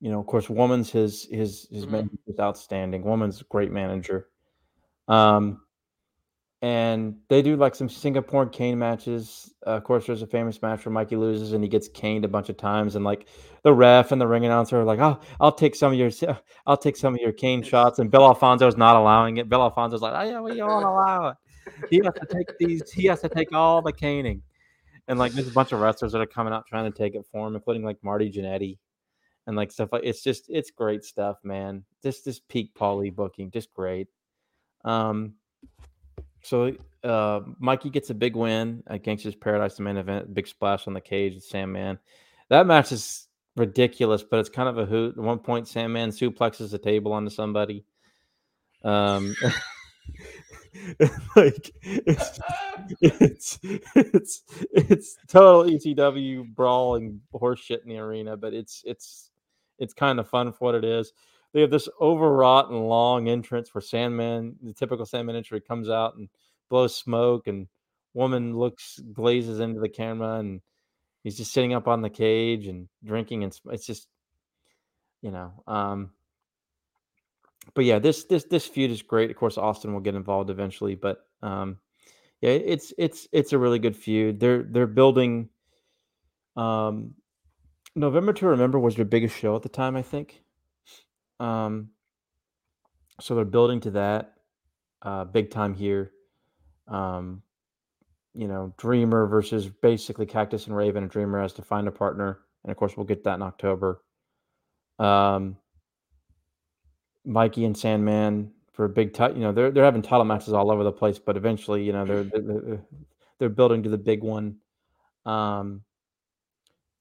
you 0.00 0.10
know, 0.10 0.20
of 0.20 0.26
course, 0.26 0.48
Woman's 0.48 0.90
his 0.90 1.24
his 1.30 1.66
his 1.70 1.82
mm-hmm. 1.82 1.92
manager 1.92 2.18
is 2.26 2.38
outstanding. 2.38 3.02
Woman's 3.02 3.42
great 3.42 3.72
manager. 3.72 4.28
Um, 5.08 5.62
and 6.60 7.16
they 7.28 7.40
do 7.40 7.56
like 7.56 7.74
some 7.74 7.88
Singapore 7.88 8.46
cane 8.46 8.78
matches. 8.78 9.52
Uh, 9.66 9.70
of 9.70 9.84
course, 9.84 10.06
there's 10.06 10.22
a 10.22 10.26
famous 10.26 10.60
match 10.60 10.84
where 10.84 10.92
Mikey 10.92 11.16
loses 11.16 11.52
and 11.52 11.62
he 11.62 11.68
gets 11.68 11.88
caned 11.88 12.24
a 12.24 12.28
bunch 12.28 12.48
of 12.48 12.56
times, 12.56 12.96
and 12.96 13.04
like 13.04 13.28
the 13.62 13.72
ref 13.72 14.10
and 14.10 14.20
the 14.20 14.26
ring 14.26 14.44
announcer 14.44 14.80
are 14.80 14.84
like, 14.84 14.98
"Oh, 14.98 15.20
I'll 15.40 15.52
take 15.52 15.74
some 15.74 15.92
of 15.92 15.98
your, 15.98 16.10
I'll 16.66 16.76
take 16.76 16.96
some 16.96 17.14
of 17.14 17.20
your 17.20 17.32
cane 17.32 17.62
shots," 17.62 17.98
and 18.00 18.10
Bill 18.10 18.24
Alfonso's 18.24 18.76
not 18.76 18.96
allowing 18.96 19.36
it. 19.36 19.48
Bill 19.48 19.62
Alfonso's 19.62 20.02
like, 20.02 20.14
"Oh 20.16 20.28
yeah, 20.28 20.40
we 20.40 20.56
don't 20.56 20.82
allow 20.82 21.28
it. 21.28 21.36
He 21.90 22.00
has 22.04 22.14
to 22.14 22.26
take 22.26 22.56
these. 22.58 22.90
He 22.92 23.06
has 23.06 23.20
to 23.20 23.28
take 23.28 23.52
all 23.52 23.80
the 23.80 23.92
caning." 23.92 24.42
And 25.06 25.18
like, 25.18 25.32
there's 25.32 25.48
a 25.48 25.52
bunch 25.52 25.72
of 25.72 25.80
wrestlers 25.80 26.12
that 26.12 26.20
are 26.20 26.26
coming 26.26 26.52
out 26.52 26.66
trying 26.66 26.90
to 26.90 26.96
take 26.96 27.14
it 27.14 27.24
for 27.32 27.46
him, 27.46 27.54
including 27.54 27.82
like 27.82 27.96
Marty 28.02 28.30
Jannetty 28.30 28.78
and 29.48 29.56
like 29.56 29.72
stuff 29.72 29.88
like 29.92 30.02
it's 30.04 30.22
just 30.22 30.44
it's 30.48 30.70
great 30.70 31.04
stuff, 31.04 31.38
man. 31.42 31.82
Just 32.02 32.24
this 32.24 32.38
peak 32.38 32.74
Paulie 32.74 33.14
booking, 33.14 33.50
just 33.50 33.72
great. 33.72 34.08
Um, 34.84 35.34
so 36.48 36.72
uh, 37.04 37.40
Mikey 37.58 37.90
gets 37.90 38.08
a 38.08 38.14
big 38.14 38.34
win 38.34 38.82
at 38.86 39.04
Gangsta's 39.04 39.34
Paradise, 39.34 39.76
the 39.76 39.82
main 39.82 39.98
event, 39.98 40.32
big 40.32 40.46
splash 40.46 40.86
on 40.86 40.94
the 40.94 41.00
cage 41.00 41.34
with 41.34 41.44
Sandman. 41.44 41.98
That 42.48 42.66
match 42.66 42.90
is 42.90 43.28
ridiculous, 43.54 44.22
but 44.22 44.40
it's 44.40 44.48
kind 44.48 44.68
of 44.68 44.78
a 44.78 44.86
hoot. 44.86 45.18
At 45.18 45.22
one 45.22 45.40
point, 45.40 45.68
Sandman 45.68 46.08
suplexes 46.08 46.72
a 46.72 46.78
table 46.78 47.12
onto 47.12 47.28
somebody. 47.28 47.84
Um, 48.82 49.34
like 51.36 51.70
it's, 51.82 52.40
it's 53.02 53.58
it's 53.62 54.42
it's 54.72 55.16
total 55.28 55.64
ECW 55.70 56.54
brawling 56.54 57.20
horseshit 57.34 57.82
in 57.82 57.90
the 57.90 57.98
arena, 57.98 58.38
but 58.38 58.54
it's 58.54 58.82
it's 58.86 59.30
it's 59.78 59.92
kind 59.92 60.18
of 60.18 60.28
fun 60.30 60.50
for 60.52 60.58
what 60.60 60.74
it 60.74 60.84
is. 60.84 61.12
They 61.52 61.62
have 61.62 61.70
this 61.70 61.88
overwrought 62.00 62.70
and 62.70 62.88
long 62.88 63.28
entrance 63.28 63.74
where 63.74 63.82
Sandman, 63.82 64.56
the 64.62 64.72
typical 64.72 65.06
Sandman 65.06 65.36
entry, 65.36 65.60
comes 65.60 65.88
out 65.88 66.16
and 66.16 66.28
blows 66.68 66.96
smoke, 66.96 67.46
and 67.46 67.68
woman 68.14 68.56
looks 68.56 69.00
glazes 69.12 69.60
into 69.60 69.80
the 69.80 69.88
camera, 69.88 70.38
and 70.38 70.60
he's 71.24 71.36
just 71.36 71.52
sitting 71.52 71.72
up 71.72 71.88
on 71.88 72.02
the 72.02 72.10
cage 72.10 72.66
and 72.66 72.88
drinking, 73.04 73.44
and 73.44 73.58
it's 73.70 73.86
just, 73.86 74.08
you 75.22 75.30
know, 75.30 75.52
um, 75.66 76.10
but 77.74 77.84
yeah, 77.84 77.98
this 77.98 78.24
this 78.24 78.44
this 78.44 78.66
feud 78.66 78.90
is 78.90 79.02
great. 79.02 79.30
Of 79.30 79.36
course, 79.36 79.58
Austin 79.58 79.92
will 79.92 80.00
get 80.00 80.14
involved 80.14 80.50
eventually, 80.50 80.94
but 80.94 81.24
um, 81.42 81.78
yeah, 82.40 82.50
it's 82.50 82.92
it's 82.98 83.28
it's 83.32 83.52
a 83.52 83.58
really 83.58 83.78
good 83.78 83.96
feud. 83.96 84.40
They're 84.40 84.62
they're 84.62 84.86
building. 84.86 85.48
Um, 86.56 87.14
November 87.94 88.32
to 88.32 88.46
Remember 88.48 88.78
was 88.78 88.96
their 88.96 89.04
biggest 89.04 89.36
show 89.36 89.56
at 89.56 89.62
the 89.62 89.68
time, 89.68 89.96
I 89.96 90.02
think. 90.02 90.42
Um, 91.40 91.90
so 93.20 93.34
they're 93.34 93.44
building 93.44 93.80
to 93.80 93.90
that 93.92 94.34
uh, 95.02 95.24
big 95.24 95.50
time 95.50 95.74
here. 95.74 96.12
Um, 96.86 97.42
you 98.34 98.46
know, 98.46 98.72
Dreamer 98.76 99.26
versus 99.26 99.68
basically 99.68 100.26
Cactus 100.26 100.66
and 100.66 100.76
Raven, 100.76 101.02
and 101.02 101.10
Dreamer 101.10 101.40
has 101.40 101.52
to 101.54 101.62
find 101.62 101.88
a 101.88 101.92
partner, 101.92 102.40
and 102.62 102.70
of 102.70 102.76
course 102.76 102.96
we'll 102.96 103.06
get 103.06 103.24
that 103.24 103.34
in 103.34 103.42
October. 103.42 104.02
Um, 104.98 105.56
Mikey 107.24 107.64
and 107.64 107.76
Sandman 107.76 108.52
for 108.72 108.84
a 108.84 108.88
big 108.88 109.12
title. 109.12 109.36
You 109.36 109.42
know, 109.42 109.52
they're 109.52 109.70
they're 109.70 109.84
having 109.84 110.02
title 110.02 110.24
matches 110.24 110.52
all 110.52 110.70
over 110.70 110.84
the 110.84 110.92
place, 110.92 111.18
but 111.18 111.36
eventually, 111.36 111.82
you 111.82 111.92
know, 111.92 112.04
they're 112.04 112.24
they're, 112.24 112.80
they're 113.38 113.48
building 113.48 113.82
to 113.82 113.90
the 113.90 113.98
big 113.98 114.22
one. 114.22 114.56
Um, 115.26 115.82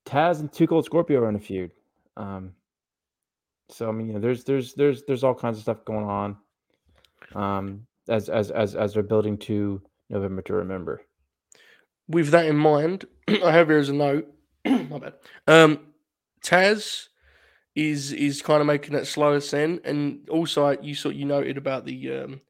Taz 0.05 0.39
and 0.39 0.51
2 0.51 0.67
Cold 0.67 0.85
Scorpio 0.85 1.21
are 1.21 1.29
in 1.29 1.35
a 1.35 1.39
feud. 1.39 1.71
Um, 2.15 2.53
so 3.69 3.89
I 3.89 3.91
mean, 3.91 4.07
you 4.07 4.13
know, 4.13 4.19
there's 4.19 4.43
there's 4.43 4.73
there's 4.73 5.03
there's 5.05 5.23
all 5.23 5.35
kinds 5.35 5.57
of 5.57 5.63
stuff 5.63 5.85
going 5.85 6.05
on. 6.05 6.37
Um, 7.35 7.87
as 8.07 8.29
as 8.29 8.51
as 8.51 8.75
as 8.75 8.93
they're 8.93 9.03
building 9.03 9.37
to 9.37 9.81
November 10.09 10.41
to 10.43 10.53
remember. 10.53 11.01
With 12.07 12.29
that 12.29 12.45
in 12.45 12.55
mind, 12.55 13.05
I 13.27 13.51
have 13.51 13.67
here 13.67 13.77
as 13.77 13.89
a 13.89 13.93
note. 13.93 14.33
my 14.65 14.99
bad. 14.99 15.13
Um, 15.47 15.79
Taz 16.43 17.07
is 17.75 18.13
is 18.13 18.41
kind 18.41 18.61
of 18.61 18.67
making 18.67 18.93
that 18.93 19.07
slow 19.07 19.33
ascent, 19.33 19.81
and 19.85 20.27
also 20.29 20.75
you 20.81 20.95
saw 20.95 21.09
you 21.09 21.25
noted 21.25 21.57
about 21.57 21.85
the 21.85 22.11
um 22.13 22.41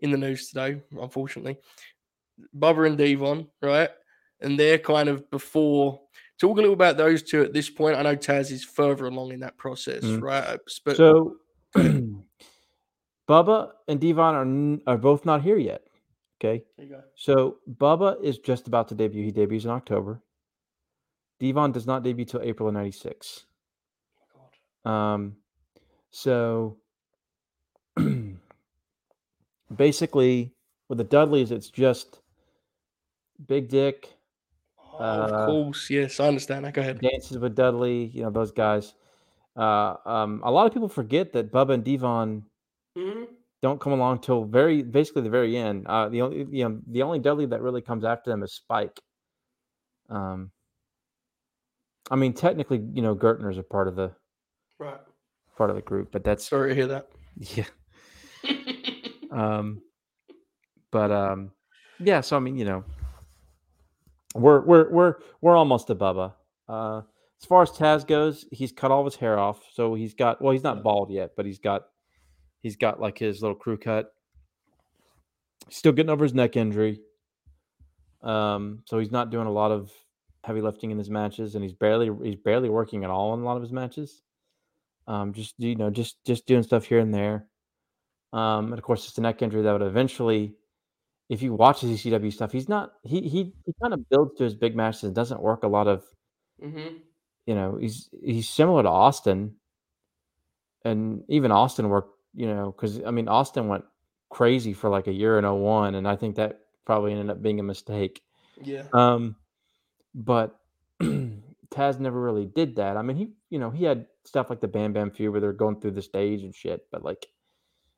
in 0.00 0.10
the 0.10 0.18
news 0.18 0.48
today, 0.48 0.82
unfortunately, 1.00 1.56
Bubba 2.56 2.86
and 2.86 2.98
Devon, 2.98 3.48
right? 3.62 3.90
And 4.40 4.58
they're 4.58 4.78
kind 4.78 5.08
of 5.08 5.30
before. 5.30 6.00
Talk 6.40 6.58
a 6.58 6.60
little 6.60 6.74
about 6.74 6.96
those 6.96 7.22
two 7.22 7.42
at 7.42 7.52
this 7.52 7.70
point. 7.70 7.96
I 7.96 8.02
know 8.02 8.16
Taz 8.16 8.50
is 8.50 8.64
further 8.64 9.06
along 9.06 9.32
in 9.32 9.40
that 9.40 9.56
process, 9.56 10.02
Mm. 10.02 10.20
right? 10.22 10.58
But 10.84 10.96
So, 10.96 11.36
Bubba 13.28 13.70
and 13.88 14.00
Devon 14.00 14.34
are 14.34 14.42
n- 14.42 14.82
are 14.86 14.98
both 14.98 15.24
not 15.24 15.42
here 15.42 15.56
yet. 15.58 15.82
Okay, 16.40 16.64
There 16.76 16.86
you 16.86 16.92
go. 16.92 17.02
so 17.14 17.58
Bubba 17.70 18.22
is 18.22 18.38
just 18.38 18.66
about 18.66 18.88
to 18.88 18.94
debut. 18.94 19.24
He 19.24 19.30
debuts 19.32 19.64
in 19.64 19.70
October. 19.70 20.20
Devon 21.40 21.72
does 21.72 21.86
not 21.86 22.02
debut 22.02 22.24
till 22.24 22.42
April 22.42 22.68
of 22.68 22.74
'96. 22.74 23.46
Um, 24.84 25.36
so 26.10 26.76
basically, 29.74 30.52
with 30.88 30.98
the 30.98 31.04
Dudleys, 31.04 31.50
it's 31.50 31.70
just 31.70 32.20
Big 33.46 33.68
Dick 33.68 34.12
Oh, 34.98 35.22
of 35.22 35.32
Uh, 35.32 35.46
course, 35.46 35.90
yes, 35.90 36.20
I 36.20 36.28
understand. 36.28 36.64
that. 36.64 36.74
Go 36.74 36.80
ahead. 36.80 37.00
dances 37.00 37.38
with 37.38 37.54
Dudley. 37.54 38.06
You 38.06 38.22
know 38.24 38.30
those 38.30 38.52
guys. 38.52 38.94
Uh, 39.56 39.96
um, 40.04 40.40
a 40.44 40.50
lot 40.50 40.66
of 40.66 40.72
people 40.72 40.88
forget 40.88 41.32
that 41.32 41.52
Bubba 41.52 41.74
and 41.74 41.84
Devon 41.84 42.44
Mhm. 42.96 43.28
don't 43.62 43.80
come 43.80 43.92
along 43.92 44.20
till 44.20 44.44
very 44.44 44.82
basically 44.82 45.22
the 45.22 45.30
very 45.30 45.56
end. 45.56 45.86
Uh, 45.86 46.08
the 46.08 46.22
only 46.22 46.46
you 46.50 46.68
know 46.68 46.80
the 46.86 47.02
only 47.02 47.18
Dudley 47.18 47.46
that 47.46 47.60
really 47.62 47.82
comes 47.82 48.04
after 48.04 48.30
them 48.30 48.42
is 48.42 48.52
Spike. 48.52 49.00
Um, 50.08 50.50
I 52.10 52.16
mean, 52.16 52.34
technically, 52.34 52.78
you 52.92 53.00
know, 53.02 53.14
Gertner's 53.16 53.58
a 53.58 53.62
part 53.62 53.88
of 53.88 53.96
the 53.96 54.12
Right. 54.78 55.00
part 55.56 55.70
of 55.70 55.76
the 55.76 55.82
group, 55.82 56.10
but 56.12 56.22
that's 56.24 56.48
Sorry 56.48 56.70
to 56.70 56.74
hear 56.74 56.86
that. 56.88 57.08
yeah. 57.36 57.64
Um, 59.30 59.82
but 60.92 61.10
um, 61.10 61.50
yeah. 61.98 62.20
So 62.20 62.36
I 62.36 62.40
mean, 62.40 62.56
you 62.56 62.64
know, 62.64 62.84
we're 64.34 64.60
we're 64.60 64.90
we're 64.90 65.14
we're 65.40 65.56
almost 65.56 65.86
to 65.88 65.94
Bubba. 65.94 66.34
Uh, 66.68 67.02
as 67.40 67.46
far 67.46 67.62
as 67.62 67.70
Taz 67.70 68.06
goes, 68.06 68.46
he's 68.50 68.72
cut 68.72 68.90
all 68.90 69.00
of 69.00 69.06
his 69.06 69.16
hair 69.16 69.38
off, 69.38 69.60
so 69.72 69.94
he's 69.94 70.14
got 70.14 70.40
well, 70.42 70.52
he's 70.52 70.62
not 70.62 70.82
bald 70.82 71.10
yet, 71.10 71.32
but 71.36 71.46
he's 71.46 71.58
got 71.58 71.86
he's 72.60 72.76
got 72.76 73.00
like 73.00 73.18
his 73.18 73.42
little 73.42 73.56
crew 73.56 73.76
cut. 73.76 74.12
Still 75.70 75.92
getting 75.92 76.10
over 76.10 76.24
his 76.24 76.34
neck 76.34 76.56
injury. 76.56 77.00
Um, 78.22 78.82
so 78.86 78.98
he's 78.98 79.10
not 79.10 79.30
doing 79.30 79.46
a 79.46 79.52
lot 79.52 79.70
of 79.70 79.90
heavy 80.42 80.60
lifting 80.60 80.90
in 80.90 80.98
his 80.98 81.10
matches, 81.10 81.54
and 81.54 81.62
he's 81.62 81.72
barely 81.72 82.10
he's 82.22 82.36
barely 82.36 82.68
working 82.68 83.04
at 83.04 83.10
all 83.10 83.34
in 83.34 83.40
a 83.40 83.44
lot 83.44 83.56
of 83.56 83.62
his 83.62 83.72
matches. 83.72 84.22
Um, 85.06 85.32
just 85.32 85.54
you 85.58 85.76
know, 85.76 85.90
just 85.90 86.16
just 86.24 86.46
doing 86.46 86.62
stuff 86.62 86.84
here 86.84 86.98
and 86.98 87.12
there. 87.12 87.46
Um, 88.32 88.66
and 88.66 88.78
of 88.78 88.82
course, 88.82 89.06
it's 89.06 89.18
a 89.18 89.20
neck 89.20 89.42
injury 89.42 89.62
that 89.62 89.72
would 89.72 89.82
eventually, 89.82 90.54
if 91.28 91.42
you 91.42 91.54
watch 91.54 91.80
his 91.80 92.02
ECW 92.02 92.32
stuff, 92.32 92.52
he's 92.52 92.68
not 92.68 92.92
he 93.02 93.22
he 93.22 93.52
he 93.64 93.74
kind 93.80 93.94
of 93.94 94.08
builds 94.08 94.36
to 94.38 94.44
his 94.44 94.54
big 94.54 94.76
matches 94.76 95.04
and 95.04 95.14
doesn't 95.14 95.40
work 95.40 95.62
a 95.62 95.68
lot 95.68 95.88
of 95.88 96.04
hmm 96.62 96.96
you 97.46 97.54
know 97.54 97.76
he's 97.76 98.08
he's 98.22 98.48
similar 98.48 98.82
to 98.82 98.88
Austin, 98.88 99.54
and 100.84 101.22
even 101.28 101.50
Austin 101.52 101.88
worked 101.88 102.18
you 102.34 102.46
know 102.46 102.72
because 102.72 103.00
I 103.04 103.10
mean 103.10 103.28
Austin 103.28 103.68
went 103.68 103.84
crazy 104.30 104.72
for 104.72 104.90
like 104.90 105.06
a 105.06 105.12
year 105.12 105.38
in 105.38 105.44
01, 105.44 105.94
and 105.94 106.08
I 106.08 106.16
think 106.16 106.36
that 106.36 106.60
probably 106.84 107.12
ended 107.12 107.30
up 107.30 107.42
being 107.42 107.60
a 107.60 107.62
mistake. 107.62 108.22
Yeah. 108.62 108.84
Um, 108.92 109.36
but 110.14 110.58
Taz 111.02 111.98
never 111.98 112.20
really 112.20 112.46
did 112.46 112.76
that. 112.76 112.96
I 112.96 113.02
mean, 113.02 113.16
he 113.16 113.32
you 113.50 113.58
know 113.58 113.70
he 113.70 113.84
had 113.84 114.06
stuff 114.24 114.50
like 114.50 114.60
the 114.60 114.68
Bam 114.68 114.92
Bam 114.92 115.10
feud 115.10 115.32
where 115.32 115.40
they're 115.40 115.52
going 115.52 115.80
through 115.80 115.92
the 115.92 116.02
stage 116.02 116.42
and 116.42 116.54
shit, 116.54 116.86
but 116.90 117.04
like, 117.04 117.26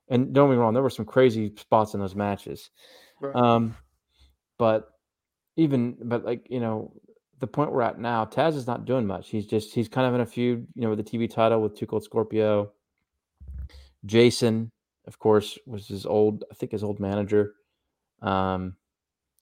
and 0.09 0.33
don't 0.33 0.49
get 0.49 0.57
me 0.57 0.61
wrong, 0.61 0.74
there 0.74 0.83
were 0.83 0.91
some 0.91 1.05
crazy 1.05 1.55
spots 1.57 1.95
in 1.95 2.01
those 2.01 2.14
matches. 2.14 2.70
Right. 3.21 3.35
Um, 3.35 3.77
but 4.59 4.91
even 5.57 5.97
but 6.03 6.25
like 6.25 6.47
you 6.51 6.61
know 6.61 6.93
the 7.39 7.47
point 7.47 7.73
we're 7.73 7.83
at 7.83 7.99
now, 7.99 8.25
Taz 8.25 8.57
is 8.57 8.67
not 8.67 8.85
doing 8.85 9.07
much. 9.07 9.29
He's 9.29 9.47
just 9.47 9.75
he's 9.75 9.89
kind 9.89 10.07
of 10.07 10.14
in 10.14 10.21
a 10.21 10.27
feud, 10.27 10.67
you 10.75 10.83
know, 10.83 10.91
with 10.91 11.05
the 11.05 11.19
TV 11.19 11.31
title 11.31 11.61
with 11.61 11.77
2 11.77 11.87
Cold 11.87 12.03
Scorpio. 12.03 12.73
Jason, 14.07 14.71
of 15.07 15.19
course, 15.19 15.59
was 15.67 15.89
his 15.89 16.07
old 16.07 16.45
I 16.51 16.55
think 16.55 16.73
his 16.73 16.85
old 16.85 17.01
manager. 17.01 17.55
Um, 18.23 18.77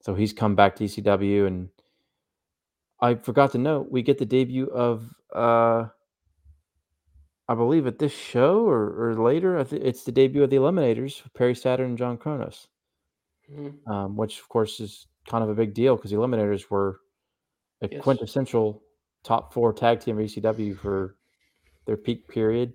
so 0.03 0.15
he's 0.15 0.33
come 0.33 0.55
back 0.55 0.77
to 0.77 0.85
ECW, 0.85 1.47
and 1.47 1.69
I 3.01 3.15
forgot 3.15 3.53
to 3.53 3.59
note 3.59 3.91
we 3.91 4.03
get 4.03 4.19
the 4.19 4.27
debut 4.27 4.67
of 4.67 5.09
uh, 5.35 5.87
I 7.49 7.55
believe 7.55 7.87
at 7.87 7.99
this 7.99 8.13
show 8.13 8.67
or, 8.67 9.11
or 9.11 9.15
later. 9.15 9.59
I 9.59 9.65
thi- 9.65 9.77
it's 9.77 10.05
the 10.05 10.13
debut 10.13 10.43
of 10.43 10.51
the 10.51 10.57
Eliminators, 10.57 11.23
Perry 11.35 11.55
Saturn 11.55 11.91
and 11.91 11.99
John 11.99 12.19
Kronus 12.19 12.67
Mhm. 13.51 13.87
um, 13.89 14.17
which 14.17 14.41
of 14.41 14.49
course 14.49 14.81
is 14.81 15.07
kind 15.27 15.43
of 15.45 15.51
a 15.51 15.55
big 15.55 15.75
deal 15.75 15.97
because 15.97 16.11
the 16.11 16.17
Eliminators 16.17 16.71
were 16.71 17.01
a 17.83 17.89
Yes. 17.91 18.03
quintessential 18.03 18.83
top 19.23 19.53
four 19.53 19.73
tag 19.73 20.01
team 20.01 20.19
of 20.19 20.25
ECW 20.25 20.75
for 20.77 21.17
their 21.87 21.97
peak 21.97 22.29
period. 22.29 22.73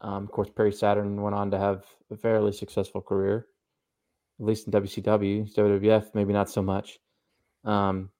Um, 0.00 0.24
of 0.24 0.30
course, 0.30 0.48
Perry 0.50 0.72
Saturn 0.72 1.20
went 1.20 1.34
on 1.34 1.50
to 1.50 1.58
have 1.58 1.84
a 2.10 2.16
fairly 2.16 2.52
successful 2.52 3.02
career, 3.02 3.48
at 4.38 4.46
least 4.46 4.66
in 4.66 4.72
WCW. 4.72 5.44
WWF, 5.54 6.14
maybe 6.14 6.32
not 6.32 6.48
so 6.48 6.62
much. 6.62 6.98
Um, 7.64 8.10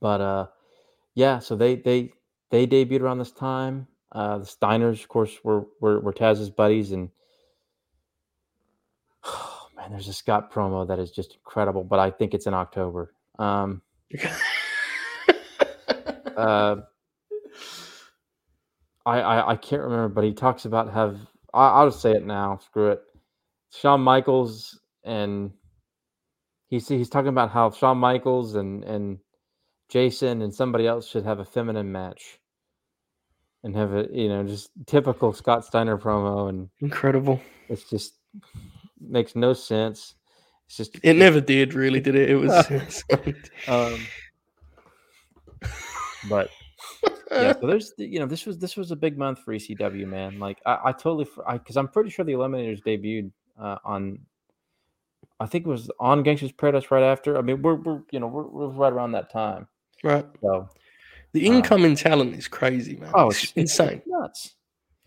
but 0.00 0.20
uh, 0.20 0.46
yeah, 1.14 1.38
so 1.38 1.54
they 1.56 1.76
they 1.76 2.12
they 2.50 2.66
debuted 2.66 3.00
around 3.00 3.18
this 3.18 3.32
time. 3.32 3.86
Uh, 4.10 4.38
the 4.38 4.44
Steiners, 4.44 5.02
of 5.02 5.08
course, 5.08 5.38
were 5.44 5.66
were, 5.80 6.00
were 6.00 6.12
Taz's 6.12 6.50
buddies, 6.50 6.92
and 6.92 7.10
man, 9.82 9.90
there's 9.92 10.08
a 10.08 10.12
Scott 10.12 10.52
promo 10.52 10.86
that 10.88 10.98
is 10.98 11.10
just 11.10 11.34
incredible. 11.34 11.84
But 11.84 11.98
I 11.98 12.10
think 12.10 12.34
it's 12.34 12.46
in 12.46 12.54
October. 12.54 13.12
Um, 13.38 13.82
uh, 16.36 16.76
I, 19.04 19.20
I 19.20 19.50
I 19.52 19.56
can't 19.56 19.82
remember, 19.82 20.08
but 20.08 20.24
he 20.24 20.32
talks 20.32 20.64
about 20.64 20.92
have 20.92 21.18
I, 21.52 21.68
I'll 21.68 21.90
just 21.90 22.00
say 22.02 22.12
it 22.12 22.24
now. 22.24 22.58
Screw 22.64 22.92
it. 22.92 23.02
Shawn 23.72 24.00
Michaels 24.02 24.78
and 25.04 25.50
he's 26.68 26.86
he's 26.88 27.08
talking 27.08 27.28
about 27.28 27.50
how 27.50 27.70
Shawn 27.70 27.98
Michaels 27.98 28.54
and 28.54 28.84
and 28.84 29.18
Jason 29.88 30.42
and 30.42 30.54
somebody 30.54 30.86
else 30.86 31.08
should 31.08 31.24
have 31.24 31.40
a 31.40 31.44
feminine 31.44 31.90
match 31.90 32.38
and 33.64 33.74
have 33.74 33.92
a 33.92 34.06
you 34.12 34.28
know 34.28 34.44
just 34.44 34.70
typical 34.86 35.32
Scott 35.32 35.64
Steiner 35.64 35.98
promo, 35.98 36.48
and 36.48 36.68
Incredible. 36.80 37.40
it's 37.68 37.88
just 37.90 38.14
makes 39.08 39.34
no 39.36 39.52
sense. 39.52 40.14
It's 40.66 40.76
just 40.76 40.98
It 41.02 41.14
never 41.16 41.40
did, 41.40 41.74
really, 41.74 42.00
did 42.00 42.14
it? 42.14 42.30
It 42.30 42.36
was. 42.36 43.02
um, 43.68 44.00
but 46.28 46.48
yeah, 47.30 47.52
so 47.58 47.66
there's 47.66 47.92
you 47.96 48.18
know 48.18 48.26
this 48.26 48.46
was 48.46 48.58
this 48.58 48.76
was 48.76 48.90
a 48.90 48.96
big 48.96 49.18
month 49.18 49.40
for 49.40 49.54
ECW 49.54 50.06
man. 50.06 50.38
Like 50.38 50.58
I, 50.66 50.78
I 50.86 50.92
totally 50.92 51.26
because 51.52 51.76
I'm 51.76 51.88
pretty 51.88 52.10
sure 52.10 52.24
the 52.24 52.32
Eliminators 52.32 52.82
debuted 52.82 53.30
uh, 53.60 53.78
on. 53.84 54.18
I 55.40 55.46
think 55.46 55.66
it 55.66 55.68
was 55.68 55.90
on 55.98 56.22
Gangsters 56.22 56.52
Paradise 56.52 56.90
right 56.90 57.02
after. 57.02 57.36
I 57.36 57.42
mean, 57.42 57.62
we're, 57.62 57.74
we're 57.74 58.02
you 58.10 58.20
know 58.20 58.26
we're, 58.28 58.46
we're 58.46 58.68
right 58.68 58.92
around 58.92 59.12
that 59.12 59.30
time. 59.30 59.66
right. 60.04 60.26
So 60.40 60.68
The 61.32 61.48
Um, 61.48 61.54
incoming 61.56 61.96
talent 61.96 62.36
is 62.36 62.46
crazy, 62.48 62.96
man. 62.96 63.10
oh, 63.14 63.28
it's, 63.30 63.42
it's, 63.44 63.52
it's 63.56 63.80
insane. 63.80 64.02
nuts. 64.06 64.54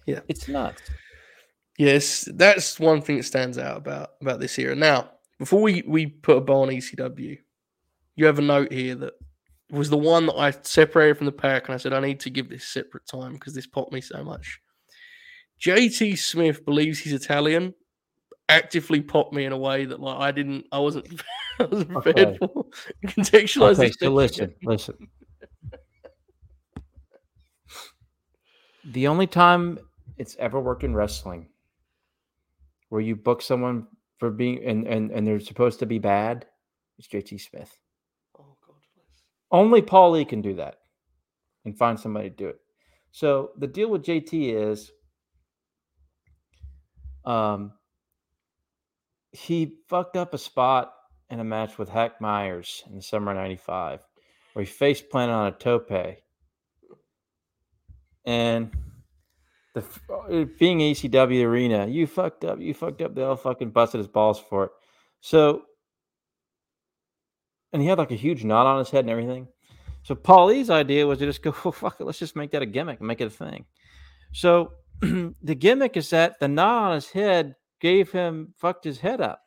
Yeah. 0.05 0.19
it's 0.27 0.47
nuts. 0.47 0.81
Yes, 1.77 2.27
that's 2.33 2.79
one 2.79 3.01
thing 3.01 3.17
that 3.17 3.23
stands 3.23 3.57
out 3.57 3.77
about 3.77 4.11
about 4.21 4.39
this 4.39 4.57
era. 4.57 4.75
Now, 4.75 5.11
before 5.39 5.61
we 5.61 5.83
we 5.85 6.07
put 6.07 6.37
a 6.37 6.41
bow 6.41 6.61
on 6.61 6.69
ECW, 6.69 7.37
you 8.15 8.25
have 8.25 8.39
a 8.39 8.41
note 8.41 8.71
here 8.71 8.95
that 8.95 9.13
was 9.71 9.89
the 9.89 9.97
one 9.97 10.25
that 10.27 10.35
I 10.37 10.51
separated 10.51 11.17
from 11.17 11.25
the 11.25 11.31
pack, 11.31 11.65
and 11.65 11.73
I 11.73 11.77
said 11.77 11.91
I 11.93 11.99
need 11.99 12.19
to 12.21 12.29
give 12.29 12.49
this 12.49 12.65
separate 12.65 13.05
time 13.07 13.33
because 13.33 13.53
this 13.53 13.67
popped 13.67 13.91
me 13.91 13.99
so 14.01 14.23
much. 14.23 14.61
JT 15.61 16.17
Smith 16.17 16.63
believes 16.65 16.99
he's 16.99 17.13
Italian. 17.13 17.73
Actively 18.47 19.01
popped 19.01 19.33
me 19.33 19.45
in 19.45 19.51
a 19.51 19.57
way 19.57 19.85
that 19.85 19.99
like 19.99 20.19
I 20.19 20.31
didn't, 20.31 20.65
I 20.71 20.79
wasn't, 20.79 21.21
I 21.59 21.63
wasn't 21.65 21.91
prepared 21.91 22.17
Okay. 22.17 22.37
for. 22.37 22.65
Contextualize 23.05 23.71
Okay, 23.79 23.87
this. 23.87 23.97
so 23.99 24.09
listen, 24.11 24.53
listen. 24.63 24.97
The 28.91 29.07
only 29.07 29.25
time 29.25 29.79
it's 30.17 30.35
ever 30.37 30.59
worked 30.59 30.83
in 30.83 30.93
wrestling 30.95 31.49
where 32.95 33.03
you 33.03 33.13
book 33.13 33.41
someone 33.41 33.85
for 34.19 34.31
being 34.31 34.63
and 34.63 34.87
and, 34.87 35.11
and 35.11 35.27
they're 35.27 35.41
supposed 35.41 35.79
to 35.79 35.85
be 35.85 35.99
bad 35.99 36.45
is 36.97 37.07
JT 37.07 37.41
Smith. 37.41 37.77
Oh 38.39 38.55
God, 38.65 38.77
bless. 38.95 39.23
Only 39.51 39.81
Paulie 39.81 40.27
can 40.27 40.41
do 40.41 40.53
that 40.53 40.77
and 41.65 41.77
find 41.77 41.99
somebody 41.99 42.29
to 42.29 42.35
do 42.37 42.47
it. 42.47 42.59
So 43.11 43.49
the 43.57 43.67
deal 43.67 43.89
with 43.89 44.03
JT 44.03 44.31
is 44.31 44.91
um 47.25 47.73
he 49.33 49.75
fucked 49.89 50.15
up 50.15 50.33
a 50.33 50.37
spot 50.37 50.93
in 51.29 51.41
a 51.41 51.43
match 51.43 51.77
with 51.77 51.89
Hack 51.89 52.21
Meyers 52.21 52.81
in 52.89 52.95
the 52.95 53.01
summer 53.01 53.31
of 53.31 53.37
95 53.37 53.99
where 54.53 54.63
he 54.63 54.71
face 54.71 55.01
planted 55.01 55.33
on 55.33 55.47
a 55.47 55.51
tope. 55.51 56.15
And 58.25 58.71
the 59.75 59.83
uh, 60.13 60.45
being 60.57 60.79
ECW 60.79 61.43
arena, 61.43 61.85
you 61.85 62.07
fucked 62.07 62.45
up, 62.45 62.59
you 62.59 62.73
fucked 62.73 63.01
up. 63.01 63.13
They 63.13 63.21
all 63.21 63.35
fucking 63.35 63.71
busted 63.71 63.99
his 63.99 64.07
balls 64.07 64.39
for 64.39 64.63
it. 64.65 64.71
So, 65.19 65.63
and 67.73 67.81
he 67.81 67.87
had 67.87 67.97
like 67.97 68.11
a 68.11 68.15
huge 68.15 68.43
knot 68.43 68.65
on 68.65 68.79
his 68.79 68.89
head 68.89 69.01
and 69.01 69.09
everything. 69.09 69.47
So 70.03 70.15
Paulie's 70.15 70.69
idea 70.69 71.05
was 71.05 71.19
to 71.19 71.25
just 71.25 71.43
go, 71.43 71.53
well, 71.63 71.73
fuck 71.73 71.99
it, 71.99 72.05
let's 72.05 72.19
just 72.19 72.35
make 72.35 72.51
that 72.51 72.61
a 72.61 72.65
gimmick 72.65 72.99
and 72.99 73.07
make 73.07 73.21
it 73.21 73.27
a 73.27 73.29
thing. 73.29 73.65
So 74.31 74.71
the 75.01 75.55
gimmick 75.55 75.97
is 75.97 76.09
that 76.11 76.39
the 76.39 76.47
knot 76.47 76.83
on 76.83 76.95
his 76.95 77.09
head 77.09 77.55
gave 77.81 78.11
him 78.11 78.53
fucked 78.57 78.85
his 78.85 78.99
head 78.99 79.19
up. 79.19 79.41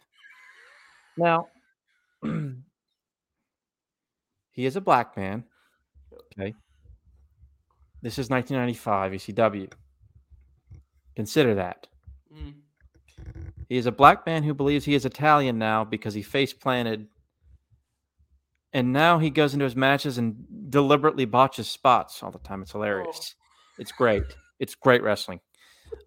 Now, 1.17 1.49
he 4.53 4.67
is 4.67 4.77
a 4.77 4.81
black 4.81 5.17
man. 5.17 5.45
Okay. 6.13 6.55
This 8.03 8.19
is 8.19 8.31
1995 8.31 9.13
ECW. 9.13 9.73
Consider 11.19 11.57
that. 11.57 11.89
Mm. 12.33 12.55
He 13.69 13.77
is 13.77 13.87
a 13.87 13.91
black 13.91 14.25
man 14.25 14.45
who 14.45 14.55
believes 14.55 14.85
he 14.85 14.95
is 14.95 15.05
Italian 15.05 15.59
now 15.59 15.83
because 15.83 16.15
he 16.15 16.23
face 16.23 16.53
planted. 16.53 17.09
And 18.73 18.93
now 18.93 19.19
he 19.19 19.29
goes 19.29 19.53
into 19.53 19.65
his 19.65 19.75
matches 19.75 20.17
and 20.19 20.37
deliberately 20.71 21.25
botches 21.25 21.67
spots 21.67 22.23
all 22.23 22.31
the 22.31 22.39
time. 22.39 22.63
It's 22.63 22.71
hilarious. 22.71 23.35
It's 23.81 23.91
great. 23.91 24.23
It's 24.61 24.77
great 24.77 25.03
wrestling. 25.03 25.41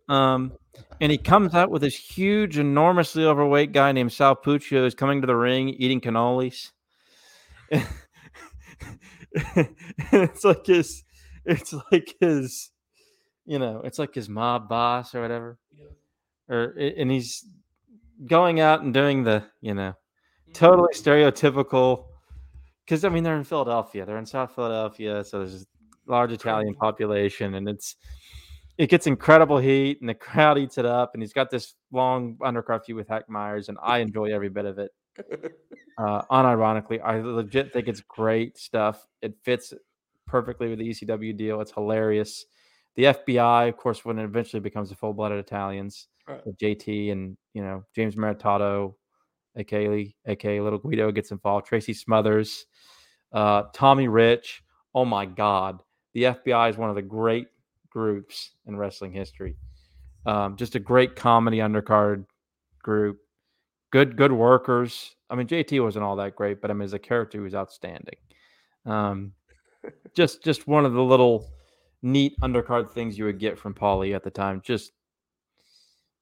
Um, 0.08 0.54
and 1.02 1.12
he 1.12 1.18
comes 1.18 1.54
out 1.56 1.72
with 1.72 1.82
this 1.82 1.98
huge, 1.98 2.58
enormously 2.58 3.26
overweight 3.26 3.74
guy 3.74 3.92
named 3.92 4.14
Sal 4.14 4.38
Puccio 4.38 4.78
who's 4.78 4.96
coming 4.96 5.20
to 5.20 5.28
the 5.28 5.36
ring 5.36 5.72
eating 5.72 6.00
cannolis. 6.00 6.72
it's 10.14 10.46
like 10.46 10.66
his, 10.68 11.04
it's 11.44 11.74
like 11.92 12.16
his, 12.22 12.70
you 13.46 13.60
know, 13.60 13.82
it's 13.84 14.00
like 14.00 14.14
his 14.14 14.30
mob 14.30 14.70
boss 14.70 15.14
or 15.16 15.22
whatever. 15.22 15.58
Yeah. 15.76 16.56
or 16.56 16.64
and 16.78 17.10
he's 17.10 17.46
going 18.28 18.60
out 18.60 18.82
and 18.82 18.94
doing 18.94 19.24
the 19.24 19.44
you 19.62 19.74
know 19.74 19.94
totally 20.54 20.94
stereotypical 20.94 22.06
because 22.86 23.04
i 23.04 23.10
mean 23.10 23.24
they're 23.24 23.38
in 23.38 23.44
philadelphia. 23.44 24.06
They're 24.06 24.20
in 24.20 24.26
south 24.28 24.54
philadelphia 24.54 25.24
so 25.24 25.40
there's 25.40 25.64
a 25.64 25.66
large 26.06 26.32
italian 26.32 26.76
population 26.76 27.56
and 27.56 27.68
it's 27.68 27.96
it 28.78 28.90
gets 28.90 29.08
incredible 29.08 29.58
heat 29.58 30.00
and 30.02 30.10
the 30.10 30.14
crowd 30.28 30.58
eats 30.60 30.78
it 30.78 30.86
up 30.86 31.12
and 31.16 31.24
he's 31.24 31.34
got 31.34 31.50
this 31.50 31.74
long 31.92 32.36
undercard 32.42 32.86
feud 32.86 32.98
with 32.98 33.08
hack 33.08 33.28
meyers 33.28 33.70
and 33.70 33.78
i 33.82 33.98
enjoy 34.00 34.32
every 34.34 34.50
bit 34.50 34.66
of 34.66 34.78
it. 34.78 34.92
Uh 35.98 36.22
unironically 36.32 37.02
i 37.04 37.20
legit 37.20 37.74
think 37.74 37.88
it's 37.88 38.02
great 38.02 38.58
stuff. 38.58 39.06
It 39.22 39.36
fits 39.44 39.74
perfectly 40.26 40.70
with 40.70 40.80
the 40.80 40.90
ecw 40.90 41.36
deal. 41.36 41.60
It's 41.60 41.72
hilarious 41.74 42.46
the 42.96 43.04
fbi 43.04 43.70
of 43.70 43.78
course 43.78 44.04
when 44.06 44.20
it 44.20 44.24
eventually 44.24 44.60
becomes 44.60 44.90
the 44.90 44.96
full-blooded 44.96 45.40
italians 45.40 46.08
Right. 46.28 46.46
with 46.46 46.58
jt 46.58 47.12
and 47.12 47.36
you 47.54 47.64
know 47.64 47.84
james 47.96 48.16
maritato 48.16 48.94
aka 49.58 50.14
aka 50.28 50.62
little 50.62 50.80
guido 50.80 51.12
gets 51.12 51.32
involved 51.32 51.66
tracy 51.66 51.94
smothers 51.94 52.66
uh 53.34 53.64
tommy 53.74 54.08
rich 54.08 54.64
oh 54.94 55.04
my 55.06 55.26
god 55.26 55.82
the 56.14 56.24
fbi 56.24 56.70
is 56.70 56.78
one 56.78 56.90
of 56.90 56.96
the 56.96 57.02
great 57.02 57.48
groups 57.90 58.52
in 58.68 58.78
wrestling 58.78 59.12
history 59.12 59.58
um 60.26 60.56
just 60.56 60.76
a 60.76 60.80
great 60.80 61.16
comedy 61.16 61.58
undercard 61.58 62.26
group 62.84 63.18
good 63.92 64.16
good 64.16 64.32
workers. 64.32 65.16
I 65.30 65.36
mean, 65.36 65.48
JT 65.48 65.84
wasn't 65.84 66.04
all 66.04 66.16
that 66.18 66.36
great, 66.36 66.62
but 66.62 66.72
I 66.72 66.74
mean, 66.74 66.84
as 66.84 66.94
a 66.94 67.00
character, 67.00 67.38
he 67.38 67.44
was 67.44 67.54
outstanding. 67.56 68.16
Um, 68.86 69.34
just 70.16 70.44
just 70.44 70.68
one 70.68 70.86
of 70.86 70.94
the 70.94 71.04
little 71.04 71.50
neat 72.02 72.34
undercard 72.42 72.92
things 72.92 73.18
you 73.18 73.26
would 73.26 73.40
get 73.40 73.58
from 73.58 73.74
Paulie 73.74 74.16
at 74.16 74.24
the 74.24 74.32
time. 74.32 74.62
Just 74.64 74.92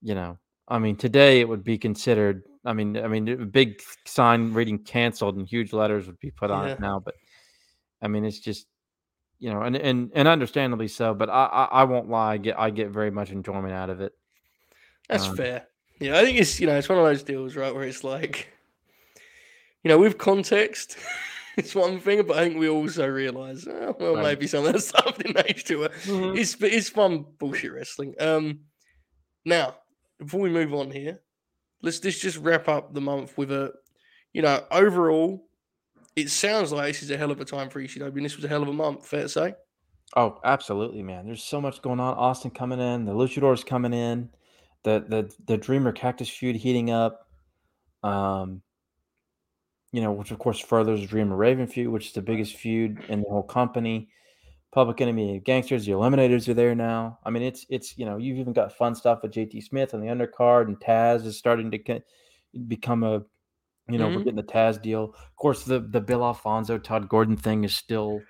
you 0.01 0.15
know, 0.15 0.37
I 0.67 0.79
mean, 0.79 0.95
today 0.95 1.41
it 1.41 1.47
would 1.49 1.63
be 1.63 1.77
considered. 1.77 2.43
I 2.65 2.73
mean, 2.73 2.97
I 2.97 3.07
mean, 3.07 3.27
a 3.27 3.37
big 3.45 3.81
sign 4.05 4.53
reading 4.53 4.79
canceled 4.79 5.37
and 5.37 5.47
huge 5.47 5.73
letters 5.73 6.07
would 6.07 6.19
be 6.19 6.31
put 6.31 6.51
on 6.51 6.67
it 6.67 6.79
now. 6.79 6.99
But 6.99 7.15
I 8.01 8.07
mean, 8.07 8.25
it's 8.25 8.39
just 8.39 8.67
you 9.39 9.51
know, 9.51 9.61
and 9.61 9.75
and 9.75 10.11
and 10.13 10.27
understandably 10.27 10.87
so. 10.87 11.13
But 11.13 11.29
I 11.29 11.45
I, 11.45 11.63
I 11.65 11.83
won't 11.85 12.09
lie, 12.09 12.33
I 12.33 12.37
get 12.37 12.59
I 12.59 12.69
get 12.69 12.89
very 12.89 13.11
much 13.11 13.31
enjoyment 13.31 13.73
out 13.73 13.89
of 13.89 14.01
it. 14.01 14.13
That's 15.07 15.27
Um, 15.27 15.35
fair. 15.35 15.67
Yeah, 15.99 16.17
I 16.17 16.23
think 16.23 16.39
it's 16.39 16.59
you 16.59 16.67
know 16.67 16.77
it's 16.77 16.89
one 16.89 16.97
of 16.97 17.05
those 17.05 17.23
deals, 17.23 17.55
right, 17.55 17.73
where 17.73 17.83
it's 17.83 18.03
like, 18.03 18.49
you 19.83 19.89
know, 19.89 19.97
with 19.97 20.17
context, 20.17 20.97
it's 21.59 21.75
one 21.75 21.99
thing, 21.99 22.25
but 22.25 22.37
I 22.37 22.45
think 22.45 22.57
we 22.57 22.69
also 22.69 23.07
realize, 23.07 23.67
oh, 23.67 23.95
well, 23.99 24.15
Right. 24.15 24.23
maybe 24.23 24.47
some 24.47 24.65
of 24.65 24.73
that 24.73 24.79
stuff 24.91 25.17
didn't 25.17 25.45
age 25.49 25.63
too 25.65 25.79
well. 25.79 25.89
Mhm. 25.89 26.37
It's 26.37 26.55
it's 26.61 26.89
fun 26.89 27.25
bullshit 27.37 27.71
wrestling. 27.73 28.15
Um, 28.19 28.61
now 29.45 29.75
before 30.17 30.41
we 30.41 30.49
move 30.49 30.73
on 30.73 30.91
here, 30.91 31.21
let's 31.81 32.03
let's 32.03 32.19
just 32.19 32.37
wrap 32.37 32.67
up 32.67 32.93
the 32.93 33.01
month 33.01 33.37
with 33.37 33.51
a, 33.51 33.73
you 34.33 34.41
know, 34.41 34.63
overall, 34.71 35.47
it 36.15 36.29
sounds 36.29 36.71
like 36.71 36.87
this 36.93 37.03
is 37.03 37.11
a 37.11 37.17
hell 37.17 37.31
of 37.31 37.39
a 37.39 37.45
time 37.45 37.69
for 37.69 37.79
ECW, 37.81 38.15
and 38.15 38.25
this 38.25 38.35
was 38.35 38.45
a 38.45 38.49
hell 38.49 38.63
of 38.63 38.67
a 38.69 38.73
month. 38.73 39.05
Fair 39.07 39.23
to 39.23 39.29
say. 39.29 39.53
Oh, 40.15 40.39
absolutely, 40.43 41.03
man. 41.03 41.27
There's 41.27 41.43
so 41.43 41.61
much 41.61 41.81
going 41.83 41.99
on. 41.99 42.15
Austin 42.17 42.49
coming 42.51 42.79
in, 42.79 43.05
the 43.05 43.13
Luchadors 43.13 43.63
coming 43.65 43.93
in, 43.93 44.29
the 44.83 45.05
the 45.07 45.31
the 45.45 45.57
Dreamer 45.57 45.91
Cactus 45.91 46.29
feud 46.29 46.55
heating 46.55 46.89
up. 46.89 47.27
Um, 48.03 48.61
you 49.91 50.01
know, 50.01 50.11
which 50.11 50.31
of 50.31 50.39
course 50.39 50.59
furthers 50.59 51.01
the 51.01 51.07
Dreamer 51.07 51.35
Raven 51.35 51.67
feud, 51.67 51.89
which 51.91 52.07
is 52.07 52.13
the 52.13 52.21
biggest 52.21 52.55
feud 52.55 52.99
in 53.09 53.21
the 53.21 53.29
whole 53.29 53.43
company. 53.43 54.09
Public 54.71 55.01
Enemy 55.01 55.39
Gangsters, 55.43 55.85
the 55.85 55.93
Eliminators 55.93 56.47
are 56.47 56.53
there 56.53 56.75
now. 56.75 57.17
I 57.23 57.31
mean, 57.31 57.41
it's 57.43 57.65
it's 57.69 57.97
you 57.97 58.05
know 58.05 58.17
you've 58.17 58.37
even 58.37 58.53
got 58.53 58.71
fun 58.77 58.93
stuff 58.93 59.19
with 59.23 59.31
JT 59.31 59.63
Smith 59.63 59.93
on 59.95 59.99
the 59.99 60.07
undercard, 60.07 60.67
and 60.67 60.79
Taz 60.79 61.25
is 61.25 61.37
starting 61.37 61.71
to 61.71 62.01
become 62.67 63.03
a 63.03 63.23
you 63.89 63.97
know 63.97 64.07
we're 64.09 64.19
Mhm. 64.19 64.23
getting 64.25 64.35
the 64.35 64.43
Taz 64.43 64.79
deal. 64.79 65.05
Of 65.15 65.35
course, 65.37 65.63
the 65.63 65.79
the 65.79 65.99
Bill 66.01 66.23
Alfonso 66.23 66.77
Todd 66.77 67.09
Gordon 67.09 67.35
thing 67.35 67.63
is 67.63 67.75
still 67.75 68.21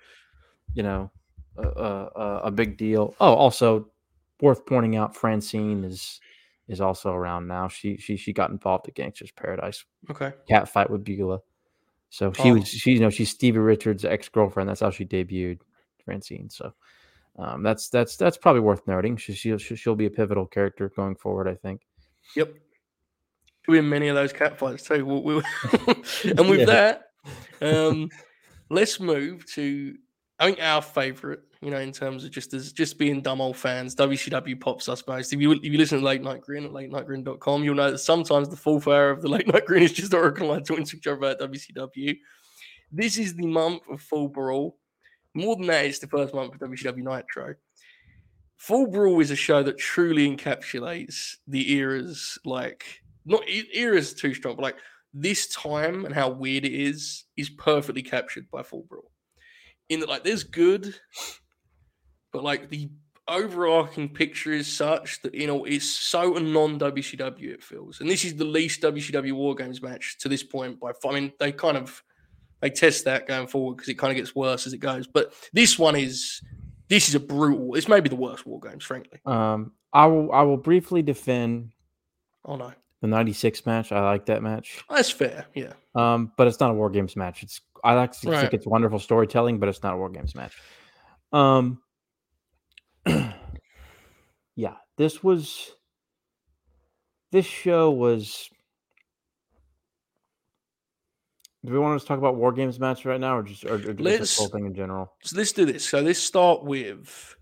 you 0.72 0.82
know 0.82 1.10
a, 1.58 1.62
a, 1.68 2.10
a- 2.16 2.40
a 2.44 2.50
big 2.50 2.78
deal. 2.78 3.14
Oh, 3.20 3.34
also 3.34 3.90
worth 4.40 4.64
pointing 4.64 4.96
out, 4.96 5.14
Francine 5.14 5.84
is 5.84 6.20
is 6.68 6.80
also 6.80 7.12
around 7.12 7.48
now. 7.48 7.68
She 7.68 7.98
she 7.98 8.16
she 8.16 8.32
got 8.32 8.48
involved 8.50 8.88
at 8.88 8.94
Gangsters 8.94 9.30
Paradise 9.32 9.84
Okay. 10.08 10.32
cat 10.48 10.70
fight 10.70 10.88
with 10.88 11.04
Beulah. 11.04 11.40
So 12.10 12.32
she 12.32 12.50
Oh. 12.50 12.54
was 12.54 12.68
she 12.68 12.92
you 12.92 13.00
know 13.00 13.10
she's 13.10 13.30
Stevie 13.30 13.58
Richards' 13.58 14.04
ex 14.04 14.28
girlfriend. 14.28 14.68
That's 14.68 14.80
how 14.80 14.90
she 14.90 15.04
debuted, 15.06 15.60
Francine. 16.04 16.50
So 16.50 16.72
um, 17.38 17.62
that's 17.62 17.88
that's 17.88 18.16
that's 18.16 18.36
probably 18.36 18.60
worth 18.60 18.86
noting. 18.86 19.16
She, 19.16 19.32
she'll 19.32 19.58
she'll 19.58 19.76
she'll 19.76 19.94
be 19.94 20.06
a 20.06 20.10
pivotal 20.10 20.46
character 20.46 20.88
going 20.94 21.14
forward. 21.16 21.48
I 21.48 21.54
think. 21.54 21.82
Yep. 22.36 22.54
We're 23.68 23.78
in 23.80 23.88
many 23.88 24.08
of 24.08 24.16
those 24.16 24.32
cat 24.32 24.58
fights 24.58 24.82
too. 24.82 25.04
We'll, 25.06 25.22
we'll 25.22 25.42
and 26.24 26.48
with 26.50 26.60
Yeah. 26.60 26.64
that, 26.66 27.02
um, 27.62 28.08
let's 28.70 28.98
move 28.98 29.46
to 29.52 29.96
I 30.40 30.46
think 30.46 30.58
our 30.62 30.80
favorite, 30.80 31.40
you 31.60 31.70
know, 31.70 31.80
in 31.80 31.92
terms 31.92 32.24
of 32.24 32.30
just 32.30 32.54
as 32.54 32.72
just 32.72 32.98
being 32.98 33.20
dumb 33.20 33.42
old 33.42 33.58
fans, 33.58 33.94
WCW 33.94 34.58
pops 34.58 34.88
us 34.88 35.06
most. 35.06 35.34
If 35.34 35.40
you 35.40 35.52
if 35.52 35.62
you 35.64 35.76
listen 35.76 35.98
to 35.98 36.04
Late 36.04 36.22
Night 36.22 36.40
Grin 36.40 36.64
at 36.64 36.70
latenightgrin.com, 36.72 37.62
you'll 37.62 37.74
know 37.74 37.90
that 37.90 37.98
sometimes 37.98 38.48
the 38.48 38.56
full 38.56 38.82
hour 38.86 39.10
of 39.10 39.20
the 39.20 39.28
Late 39.28 39.46
Night 39.46 39.66
Grin 39.66 39.82
is 39.82 39.92
just 39.92 40.14
Oracle 40.14 40.50
and 40.50 40.62
I 40.62 40.64
talking 40.64 40.86
to 40.86 40.96
each 40.96 41.06
about 41.06 41.40
WCW. 41.40 42.16
This 42.90 43.18
is 43.18 43.34
the 43.34 43.46
month 43.46 43.82
of 43.90 44.00
Fall 44.00 44.28
Brawl. 44.28 44.78
More 45.34 45.56
than 45.56 45.66
that, 45.66 45.84
it's 45.84 45.98
the 45.98 46.06
first 46.06 46.32
month 46.32 46.54
of 46.54 46.60
WCW 46.60 47.04
Nitro. 47.04 47.54
Fall 48.56 48.86
Brawl 48.86 49.20
is 49.20 49.30
a 49.30 49.36
show 49.36 49.62
that 49.62 49.76
truly 49.76 50.34
encapsulates 50.34 51.36
the 51.46 51.70
eras, 51.72 52.38
like 52.46 53.02
not 53.26 53.42
eras 53.46 54.14
too 54.14 54.32
strong, 54.32 54.56
but 54.56 54.62
like 54.62 54.78
this 55.12 55.48
time 55.48 56.06
and 56.06 56.14
how 56.14 56.30
weird 56.30 56.64
it 56.64 56.72
is 56.72 57.24
is 57.36 57.50
perfectly 57.50 58.02
captured 58.02 58.50
by 58.50 58.62
Fall 58.62 58.86
Brawl. 58.88 59.10
In 59.90 60.00
that, 60.00 60.08
like, 60.08 60.24
there's 60.24 60.44
good, 60.44 60.94
but 62.32 62.42
like 62.42 62.70
the 62.70 62.88
overarching 63.28 64.08
picture 64.08 64.52
is 64.52 64.66
such 64.66 65.22
that 65.22 65.34
you 65.34 65.46
know 65.46 65.64
it's 65.64 65.84
so 65.88 66.36
a 66.36 66.40
non 66.40 66.78
WCW 66.78 67.52
it 67.54 67.62
feels, 67.62 68.00
and 68.00 68.08
this 68.08 68.24
is 68.24 68.36
the 68.36 68.44
least 68.44 68.80
WCW 68.82 69.32
War 69.32 69.54
Games 69.54 69.82
match 69.82 70.16
to 70.20 70.28
this 70.28 70.42
point. 70.42 70.80
By. 70.80 70.92
I 71.06 71.12
mean, 71.12 71.32
they 71.38 71.52
kind 71.52 71.76
of 71.76 72.02
they 72.60 72.70
test 72.70 73.04
that 73.04 73.26
going 73.26 73.46
forward 73.48 73.76
because 73.76 73.88
it 73.88 73.98
kind 73.98 74.10
of 74.10 74.16
gets 74.16 74.34
worse 74.34 74.66
as 74.66 74.72
it 74.72 74.78
goes. 74.78 75.06
But 75.06 75.34
this 75.52 75.78
one 75.78 75.96
is 75.96 76.40
this 76.88 77.08
is 77.08 77.14
a 77.14 77.20
brutal. 77.20 77.74
It's 77.74 77.88
maybe 77.88 78.08
the 78.08 78.16
worst 78.16 78.46
War 78.46 78.60
Games, 78.60 78.84
frankly. 78.84 79.20
Um, 79.26 79.72
I 79.92 80.06
will 80.06 80.32
I 80.32 80.42
will 80.42 80.56
briefly 80.56 81.02
defend 81.02 81.72
Oh 82.44 82.56
no, 82.56 82.72
the 83.00 83.08
'96 83.08 83.66
match. 83.66 83.92
I 83.92 84.00
like 84.02 84.26
that 84.26 84.42
match. 84.42 84.82
that's 84.88 85.10
fair. 85.10 85.46
Yeah, 85.54 85.72
Um, 85.94 86.32
but 86.36 86.46
it's 86.46 86.60
not 86.60 86.70
a 86.70 86.74
war 86.74 86.90
games 86.90 87.16
match. 87.16 87.42
It's 87.42 87.60
I 87.82 87.94
like 87.94 88.12
to 88.20 88.30
Right. 88.30 88.40
think 88.40 88.54
it's 88.54 88.66
wonderful 88.66 88.98
storytelling, 88.98 89.58
but 89.58 89.68
it's 89.68 89.82
not 89.82 89.94
a 89.94 89.96
war 89.96 90.10
games 90.10 90.34
match. 90.34 90.56
Um, 91.32 91.80
yeah, 94.56 94.76
this 94.96 95.22
was 95.22 95.70
this 97.32 97.46
show 97.46 97.90
was. 97.90 98.48
Do 101.64 101.72
we 101.74 101.78
want 101.78 102.00
to 102.00 102.06
talk 102.06 102.16
about 102.18 102.36
war 102.36 102.52
games 102.52 102.80
match 102.80 103.04
right 103.04 103.20
now, 103.20 103.38
or 103.38 103.42
just 103.42 103.64
or, 103.64 103.74
or 103.74 103.78
just 103.78 103.98
this 103.98 104.36
whole 104.36 104.48
thing 104.48 104.66
in 104.66 104.74
general? 104.74 105.12
so 105.22 105.36
let's 105.36 105.52
do 105.52 105.66
this. 105.66 105.86
So 105.86 106.00
let's 106.00 106.18
start 106.18 106.64
with 106.64 107.36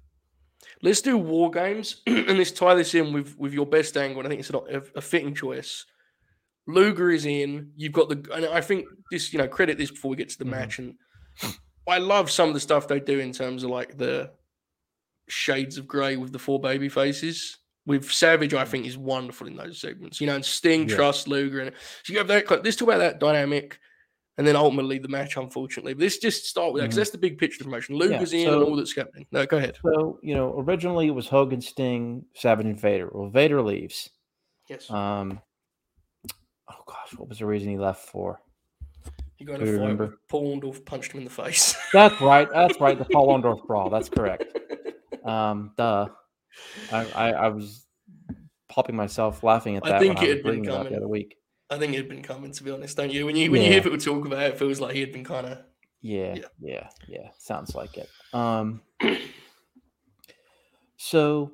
let's 0.82 1.00
do 1.00 1.16
War 1.16 1.50
Games 1.50 2.02
and 2.06 2.38
let's 2.38 2.50
tie 2.50 2.74
this 2.74 2.94
in 2.94 3.12
with 3.12 3.38
with 3.38 3.52
your 3.52 3.66
best 3.66 3.96
angle. 3.96 4.20
And 4.20 4.26
I 4.26 4.30
think 4.30 4.40
it's 4.40 4.50
a, 4.50 4.82
a 4.98 5.00
fitting 5.00 5.34
choice. 5.34 5.86
Luger 6.68 7.10
is 7.10 7.26
in. 7.26 7.72
You've 7.76 7.92
got 7.92 8.08
the, 8.08 8.24
and 8.32 8.46
I 8.46 8.60
think 8.60 8.86
this, 9.10 9.32
you 9.32 9.38
know, 9.40 9.48
credit 9.48 9.76
this 9.78 9.90
before 9.90 10.10
we 10.10 10.16
get 10.16 10.28
to 10.28 10.38
the 10.38 10.44
Mhm. 10.44 10.50
match. 10.50 10.78
And 10.78 10.94
I 11.88 11.98
love 11.98 12.30
some 12.30 12.48
of 12.48 12.54
the 12.54 12.60
stuff 12.60 12.86
they 12.86 13.00
do 13.00 13.18
in 13.18 13.32
terms 13.32 13.64
of 13.64 13.70
like 13.70 13.96
the 13.98 14.30
shades 15.28 15.78
of 15.78 15.86
grey 15.86 16.16
with 16.16 16.32
the 16.32 16.38
four 16.38 16.60
baby 16.60 16.88
faces. 16.88 17.58
With 17.86 18.10
Savage, 18.12 18.52
I 18.52 18.66
think 18.66 18.84
is 18.86 18.98
wonderful 18.98 19.46
in 19.46 19.56
those 19.56 19.80
segments. 19.80 20.20
You 20.20 20.26
know, 20.26 20.34
and 20.34 20.44
Sting 20.44 20.86
Yeah. 20.88 20.96
trusts 20.96 21.26
Luger, 21.26 21.60
and 21.60 21.74
so 22.04 22.12
you 22.12 22.18
have 22.18 22.28
that. 22.28 22.50
Let's 22.62 22.76
talk 22.76 22.88
about 22.88 22.98
that 22.98 23.18
dynamic, 23.18 23.78
and 24.36 24.46
then 24.46 24.56
ultimately 24.56 24.98
the 24.98 25.08
match. 25.08 25.38
Unfortunately, 25.38 25.94
but 25.94 26.02
let's 26.02 26.18
just 26.18 26.44
start 26.44 26.74
with 26.74 26.82
that 26.82 26.88
because 26.88 26.96
Mhm. 26.96 26.98
that's 26.98 27.10
the 27.10 27.18
big 27.18 27.38
picture 27.38 27.54
of 27.54 27.58
the 27.60 27.64
promotion. 27.64 27.96
Luger's 27.96 28.34
in, 28.34 28.44
so- 28.44 28.54
and 28.60 28.62
all 28.62 28.76
that's 28.76 28.94
happening. 28.94 29.26
No, 29.32 29.46
go 29.46 29.56
ahead. 29.56 29.78
So 29.82 30.20
you 30.22 30.34
know, 30.34 30.58
originally 30.60 31.06
it 31.06 31.12
was 31.14 31.28
Hogan, 31.28 31.62
Sting, 31.62 32.26
Savage, 32.34 32.66
and 32.66 32.78
Vader. 32.78 33.08
Well, 33.10 33.30
Vader 33.30 33.62
leaves. 33.62 34.10
Yes, 34.68 34.90
Um, 34.90 35.40
oh 36.70 36.82
gosh, 36.86 37.16
what 37.18 37.28
was 37.28 37.38
the 37.38 37.46
reason 37.46 37.70
he 37.70 37.78
left 37.78 38.08
for? 38.08 38.40
you 39.38 39.46
got 39.46 39.60
do 39.60 39.66
you 39.66 39.72
fight. 39.76 39.80
remember? 39.80 40.18
Paul 40.28 40.60
Orndorff 40.60 40.84
punched 40.84 41.12
him 41.12 41.18
in 41.18 41.24
the 41.24 41.30
face. 41.30 41.76
That's 41.92 42.20
right. 42.20 42.48
That's 42.52 42.80
right. 42.80 42.98
The 42.98 43.04
Paul 43.04 43.28
Orndorff 43.42 43.64
brawl. 43.66 43.88
That's 43.90 44.08
correct. 44.08 44.44
Um, 45.24 45.72
duh. 45.76 46.08
I, 46.90 47.04
I, 47.12 47.32
I 47.32 47.48
was 47.48 47.86
popping 48.68 48.96
myself 48.96 49.44
laughing 49.44 49.76
at 49.76 49.84
that. 49.84 49.94
I 49.94 49.98
think 50.00 50.22
it 50.22 50.24
I 50.24 50.28
had 50.28 50.42
been 50.42 50.50
reading 50.56 50.66
about 50.66 50.74
it 50.74 50.78
coming. 50.78 50.92
the 50.92 50.98
other 50.98 51.08
week. 51.08 51.36
I 51.70 51.78
think 51.78 51.92
it 51.94 51.98
had 51.98 52.08
been 52.08 52.22
coming, 52.22 52.50
to 52.52 52.64
be 52.64 52.70
honest, 52.70 52.96
don't 52.96 53.12
you? 53.12 53.26
When 53.26 53.36
you 53.36 53.50
when 53.50 53.62
you 53.62 53.68
hear 53.70 53.82
people 53.82 53.98
talk 53.98 54.24
about 54.26 54.42
it, 54.42 54.54
it 54.54 54.58
feels 54.58 54.80
like 54.80 54.94
he 54.94 55.00
had 55.00 55.12
been 55.12 55.24
kind 55.24 55.46
of 55.46 55.58
Yeah, 56.00 56.34
Yeah. 56.34 56.42
yeah, 56.60 56.88
yeah, 57.06 57.28
Sounds 57.38 57.74
like 57.74 57.96
it. 57.98 58.08
Um, 58.32 58.80
so 60.96 61.52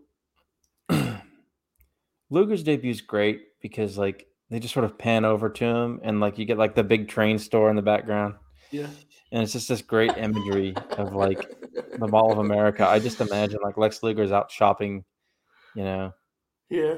Luger's 2.30 2.62
debut 2.62 2.90
is 2.90 3.00
great 3.00 3.42
because 3.60 3.98
like 3.98 4.26
they 4.50 4.60
just 4.60 4.74
sort 4.74 4.84
of 4.84 4.98
pan 4.98 5.24
over 5.24 5.48
to 5.48 5.64
him 5.64 6.00
and 6.02 6.20
like 6.20 6.38
you 6.38 6.44
get 6.44 6.58
like 6.58 6.74
the 6.74 6.84
big 6.84 7.08
train 7.08 7.38
store 7.38 7.70
in 7.70 7.76
the 7.76 7.82
background 7.82 8.34
yeah. 8.70 8.86
and 9.32 9.42
it's 9.42 9.52
just 9.52 9.68
this 9.68 9.82
great 9.82 10.16
imagery 10.16 10.74
of 10.98 11.14
like 11.14 11.40
the 11.98 12.08
Mall 12.08 12.32
of 12.32 12.38
America. 12.38 12.86
I 12.86 12.98
just 12.98 13.20
imagine 13.20 13.60
like 13.62 13.76
Lex 13.76 14.02
Luger's 14.02 14.32
out 14.32 14.50
shopping, 14.50 15.04
you 15.74 15.84
know, 15.84 16.12
yeah. 16.70 16.96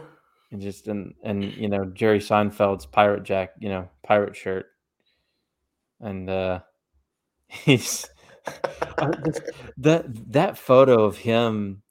and 0.51 0.61
just 0.61 0.89
and 0.89 1.15
and 1.23 1.45
you 1.45 1.69
know 1.69 1.85
Jerry 1.85 2.19
Seinfeld's 2.19 2.87
pirate 2.87 3.25
jack, 3.25 3.51
you 3.59 3.69
know, 3.69 3.89
pirate 4.03 4.37
shirt, 4.37 4.67
and 6.01 6.29
uh 6.29 6.61
he's 7.49 8.09
just- 9.25 9.51
that 9.77 10.07
that 10.33 10.59
photo 10.59 11.05
of 11.05 11.19
him 11.19 11.83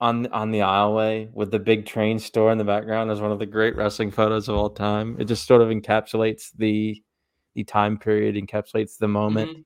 on 0.00 0.26
on 0.28 0.50
the 0.50 0.58
aisleway 0.58 1.30
with 1.32 1.50
the 1.50 1.58
big 1.58 1.86
train 1.86 2.18
store 2.18 2.50
in 2.52 2.58
the 2.58 2.64
background 2.64 3.10
is 3.10 3.20
one 3.20 3.32
of 3.32 3.38
the 3.38 3.46
great 3.46 3.76
wrestling 3.76 4.10
photos 4.10 4.48
of 4.48 4.56
all 4.56 4.70
time. 4.70 5.16
It 5.18 5.24
just 5.26 5.46
sort 5.46 5.62
of 5.62 5.68
encapsulates 5.68 6.50
the 6.56 7.02
the 7.54 7.64
time 7.64 7.98
period, 7.98 8.34
encapsulates 8.34 8.98
the 8.98 9.08
moment. 9.08 9.50
Mhm. 9.50 9.64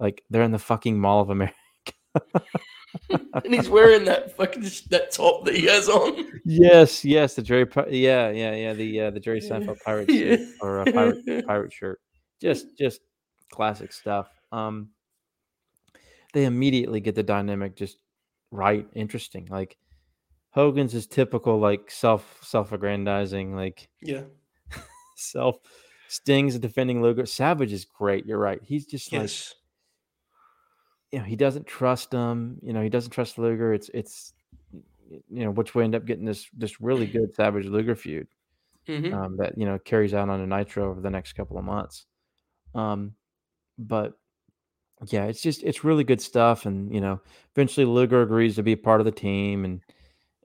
Like 0.00 0.22
they're 0.30 0.42
in 0.42 0.50
the 0.50 0.58
fucking 0.58 0.98
Mall 0.98 1.20
of 1.20 1.30
America. 1.30 1.54
and 3.10 3.54
he's 3.54 3.68
wearing 3.70 4.04
that 4.04 4.36
fucking 4.36 4.62
that 4.90 5.12
top 5.12 5.44
that 5.44 5.54
he 5.54 5.66
has 5.66 5.88
on. 5.88 6.40
Yes, 6.44 7.04
yes, 7.04 7.34
the 7.34 7.42
Jerry, 7.42 7.66
yeah, 7.90 8.30
yeah, 8.30 8.54
yeah, 8.54 8.72
the 8.72 9.00
uh, 9.02 9.10
the 9.10 9.20
Jerry 9.20 9.40
Seinfeld 9.48 9.80
pirate 9.84 10.10
Yeah. 10.10 10.36
suit 10.36 10.48
or 10.60 10.80
a 10.80 10.92
pirate 10.92 11.24
pirate 11.46 11.72
shirt. 11.72 12.00
Just 12.40 12.76
just 12.76 13.00
classic 13.52 13.92
stuff. 13.92 14.28
Um 14.52 14.90
they 16.32 16.44
immediately 16.46 16.98
get 17.00 17.14
the 17.14 17.22
dynamic 17.22 17.76
just 17.76 17.98
right, 18.54 18.86
interesting. 18.94 19.46
Like 19.50 19.76
Hogan's 20.50 20.94
is 20.94 21.06
typical 21.06 21.58
like 21.58 21.90
self 21.90 22.38
self-aggrandizing, 22.42 23.54
like 23.54 23.88
Yeah. 24.00 24.22
self 25.16 25.56
Sting's 26.08 26.58
defending 26.58 27.02
Luger. 27.02 27.26
Savage 27.26 27.72
is 27.72 27.84
great, 27.84 28.24
you're 28.26 28.38
right. 28.38 28.60
He's 28.62 28.86
just 28.86 29.12
like 29.12 29.22
Yes. 29.22 29.54
you 31.12 31.18
know, 31.18 31.24
he 31.24 31.36
doesn't 31.36 31.66
trust 31.66 32.12
him. 32.12 32.58
You 32.62 32.72
know, 32.72 32.82
he 32.82 32.88
doesn't 32.88 33.10
trust 33.12 33.38
Luger. 33.38 33.72
It's 33.72 33.88
it's 33.94 34.32
you 35.10 35.44
know, 35.44 35.50
which 35.50 35.74
we 35.74 35.84
end 35.84 35.94
up 35.94 36.04
getting 36.04 36.24
this 36.24 36.48
this 36.56 36.80
really 36.80 37.06
good 37.06 37.34
Savage 37.34 37.66
Luger 37.66 37.94
feud 37.94 38.28
Mhm. 38.88 39.12
um, 39.12 39.36
that 39.38 39.56
you 39.58 39.64
know 39.66 39.78
carries 39.78 40.14
out 40.14 40.28
on 40.28 40.40
a 40.40 40.46
Nitro 40.46 40.90
over 40.90 41.00
the 41.00 41.10
next 41.10 41.32
couple 41.34 41.58
of 41.58 41.64
months. 41.64 42.06
Um, 42.74 43.14
but 43.78 44.18
yeah, 45.08 45.24
it's 45.24 45.42
just 45.42 45.62
it's 45.62 45.84
really 45.84 46.04
good 46.04 46.20
stuff, 46.20 46.66
and 46.66 46.92
you 46.94 47.00
know, 47.00 47.20
eventually 47.54 47.86
Luger 47.86 48.22
agrees 48.22 48.56
to 48.56 48.62
be 48.62 48.76
part 48.76 49.00
of 49.00 49.04
the 49.04 49.12
team, 49.12 49.64
and 49.64 49.80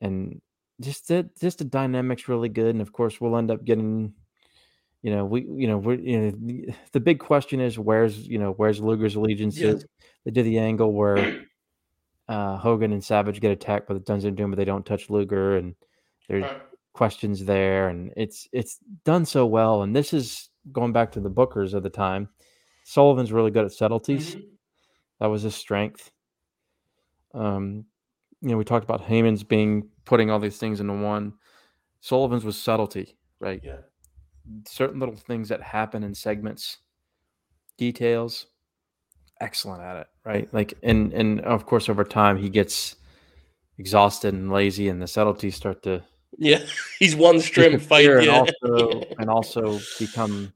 and 0.01 0.41
just 0.81 1.07
that 1.09 1.37
just 1.39 1.59
the 1.59 1.65
dynamics 1.65 2.27
really 2.27 2.49
good, 2.49 2.69
and 2.75 2.81
of 2.81 2.91
course 2.93 3.19
we'll 3.21 3.37
end 3.37 3.51
up 3.51 3.63
getting. 3.63 4.13
You 5.01 5.15
know, 5.15 5.23
we 5.25 5.41
you 5.43 5.67
know 5.67 5.77
we 5.77 5.97
you 6.01 6.19
know 6.19 6.31
the- 6.31 6.73
the 6.91 6.99
big 6.99 7.19
question 7.19 7.61
is 7.61 7.79
where's 7.79 8.27
you 8.27 8.37
know 8.37 8.51
where's 8.51 8.81
Luger's 8.81 9.15
allegiances? 9.15 9.85
They 10.25 10.31
did 10.31 10.45
the 10.45 10.59
angle 10.59 10.91
where 10.93 11.45
uh, 12.27 12.57
Hogan 12.57 12.91
and 12.91 13.03
Savage 13.03 13.39
get 13.39 13.51
attacked 13.51 13.87
by 13.87 13.93
the 13.93 13.99
Dungeon 14.01 14.35
Doom, 14.35 14.51
but 14.51 14.57
they 14.57 14.65
don't 14.65 14.85
touch 14.85 15.09
Luger, 15.09 15.55
and 15.57 15.73
there's 16.27 16.43
Right. 16.43 16.61
questions 16.93 17.45
there, 17.45 17.87
and 17.87 18.11
it's 18.17 18.47
it's 18.51 18.79
done 19.05 19.25
so 19.25 19.45
well. 19.45 19.83
And 19.83 19.95
this 19.95 20.13
is 20.13 20.49
going 20.71 20.91
back 20.91 21.13
to 21.13 21.21
the 21.21 21.29
bookers 21.31 21.73
of 21.73 21.83
the 21.83 21.89
time. 21.89 22.27
Sullivan's 22.89 23.31
really 23.31 23.51
good 23.51 23.65
at 23.65 23.71
subtleties. 23.71 24.35
Mhm. 24.35 24.45
That 25.19 25.27
was 25.27 25.43
his 25.43 25.53
strength. 25.53 26.11
Um, 27.35 27.85
you 28.41 28.49
know, 28.49 28.57
we 28.57 28.63
talked 28.63 28.83
about 28.83 29.03
Heyman's 29.05 29.43
being 29.43 29.87
putting 30.05 30.31
all 30.31 30.39
these 30.39 30.57
things 30.57 30.79
into 30.79 30.93
one. 30.93 31.33
Sullivan's 31.99 32.43
was 32.43 32.57
subtlety, 32.59 33.15
right? 33.39 33.61
Yeah. 33.63 33.81
Certain 34.67 34.99
little 34.99 35.15
things 35.15 35.49
that 35.49 35.61
happen 35.61 36.03
in 36.03 36.15
segments, 36.15 36.77
details. 37.77 38.47
Excellent 39.39 39.83
at 39.83 39.97
it, 39.97 40.07
right? 40.25 40.51
Like, 40.51 40.73
and 40.81 41.13
and 41.13 41.41
of 41.41 41.67
course, 41.67 41.89
over 41.89 42.03
time, 42.03 42.37
he 42.37 42.49
gets 42.49 42.95
exhausted 43.77 44.33
and 44.33 44.51
lazy, 44.51 44.89
and 44.89 44.99
the 44.99 45.07
subtleties 45.07 45.55
start 45.55 45.83
to 45.83 46.03
Yeah. 46.39 46.65
He's 46.99 47.15
one 47.15 47.39
strength 47.39 47.83
fight. 47.87 47.99
disappear 48.07 48.17
and 48.17 48.25
Yeah. 48.27 48.39
also 48.39 49.03
and 49.19 49.29
also 49.29 49.79
become 49.99 50.51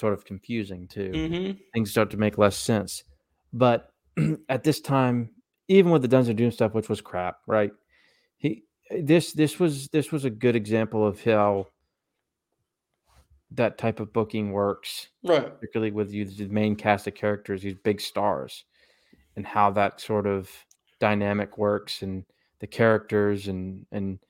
sort 0.00 0.14
of 0.14 0.24
confusing 0.26 0.88
too. 0.88 1.12
hmm 1.12 1.52
Things 1.74 1.92
start 1.92 2.10
to 2.10 2.18
make 2.18 2.38
less 2.38 2.56
sense. 2.56 3.04
But 3.52 3.92
at 4.48 4.64
this 4.64 4.80
time, 4.80 5.30
even 5.68 5.92
with 5.92 6.02
the 6.02 6.08
Dungeons 6.08 6.28
Dungeon 6.30 6.36
Doom 6.46 6.52
stuff, 6.52 6.74
which 6.74 6.88
was 6.88 7.00
crap, 7.00 7.38
right? 7.46 7.72
He 8.38 8.64
this 8.90 9.32
this 9.34 9.60
was 9.60 9.88
this 9.88 10.12
was 10.12 10.24
a 10.24 10.30
good 10.30 10.56
example 10.56 11.06
of 11.06 11.22
how 11.24 11.68
that 13.52 13.78
type 13.78 14.00
of 14.00 14.12
booking 14.12 14.52
works, 14.52 15.08
Right. 15.22 15.52
particularly 15.58 15.90
with 15.90 16.12
you 16.12 16.24
the 16.24 16.46
main 16.48 16.76
cast 16.76 17.06
of 17.06 17.14
characters, 17.14 17.62
these 17.62 17.74
big 17.74 18.00
stars, 18.00 18.64
and 19.36 19.46
how 19.46 19.70
that 19.72 20.00
sort 20.00 20.26
of 20.26 20.50
dynamic 21.00 21.58
works 21.58 22.02
and 22.02 22.24
the 22.60 22.66
characters 22.68 23.48
and 23.48 23.86
and 23.92 24.20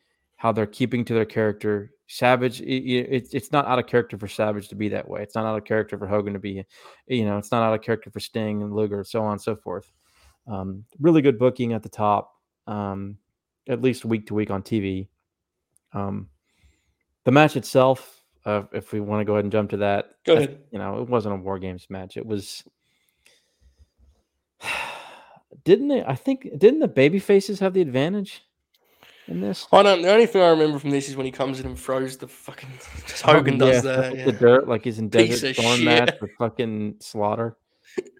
how 0.40 0.50
they're 0.52 0.66
keeping 0.66 1.04
to 1.04 1.12
their 1.12 1.26
character. 1.26 1.92
Savage, 2.06 2.62
i- 2.62 2.64
i- 2.64 3.08
it's 3.16 3.34
it's 3.34 3.52
not 3.52 3.66
out 3.66 3.78
of 3.78 3.86
character 3.86 4.16
for 4.16 4.26
Savage 4.26 4.68
to 4.68 4.74
be 4.74 4.88
that 4.88 5.06
way. 5.06 5.22
It's 5.22 5.34
not 5.34 5.44
out 5.44 5.58
of 5.58 5.64
character 5.64 5.98
for 5.98 6.06
Hogan 6.06 6.32
to 6.32 6.38
be, 6.38 6.64
you 7.06 7.26
know, 7.26 7.36
it's 7.36 7.52
not 7.52 7.62
out 7.62 7.74
of 7.74 7.82
character 7.82 8.10
for 8.10 8.20
Sting 8.20 8.62
and 8.62 8.74
Luger, 8.74 9.04
so 9.04 9.22
on 9.22 9.32
and 9.32 9.40
so 9.42 9.54
forth. 9.54 9.92
Um, 10.46 10.86
really 10.98 11.20
good 11.20 11.38
booking 11.38 11.74
at 11.74 11.82
the 11.82 11.90
top. 11.90 12.32
Um, 12.66 13.18
at 13.68 13.82
least 13.82 14.06
week 14.06 14.26
to 14.28 14.34
week 14.34 14.50
on 14.50 14.62
TV. 14.62 15.08
Um, 15.92 16.30
the 17.24 17.30
match 17.32 17.54
itself, 17.56 18.22
uh, 18.46 18.62
if 18.72 18.92
we 18.92 19.00
want 19.00 19.20
to 19.20 19.24
go 19.26 19.34
ahead 19.34 19.44
and 19.44 19.52
jump 19.52 19.68
to 19.70 19.76
that, 19.76 20.12
Go 20.24 20.36
ahead. 20.36 20.58
you 20.72 20.78
know, 20.78 21.02
it 21.02 21.08
wasn't 21.08 21.34
a 21.34 21.36
War 21.38 21.58
Games 21.58 21.86
match. 21.90 22.16
It 22.16 22.24
was. 22.24 22.64
Didn't 25.64 25.88
they? 25.88 26.02
I 26.02 26.14
think 26.14 26.48
didn't 26.58 26.80
the 26.80 26.88
baby 26.88 27.18
faces 27.18 27.60
have 27.60 27.74
the 27.74 27.82
advantage 27.82 28.42
in 29.30 29.40
this? 29.40 29.66
I 29.72 29.82
don't. 29.82 30.02
The 30.02 30.12
only 30.12 30.26
thing 30.26 30.42
I 30.42 30.48
remember 30.48 30.78
from 30.78 30.90
this 30.90 31.08
is 31.08 31.16
when 31.16 31.26
he 31.26 31.32
comes 31.32 31.60
in 31.60 31.66
and 31.66 31.78
throws 31.78 32.16
the 32.16 32.28
fucking. 32.28 32.68
Hogan 33.24 33.58
does 33.58 33.84
Yeah, 33.84 33.92
that. 33.92 34.16
Yeah. 34.16 34.24
The 34.26 34.32
dirt, 34.32 34.68
like 34.68 34.84
he's 34.84 34.98
in 34.98 35.10
Piece 35.10 35.40
Desert 35.40 35.50
of 35.50 35.56
Storm 35.64 35.84
match 35.84 36.14
with 36.20 36.30
fucking 36.38 36.96
Slaughter. 37.00 37.56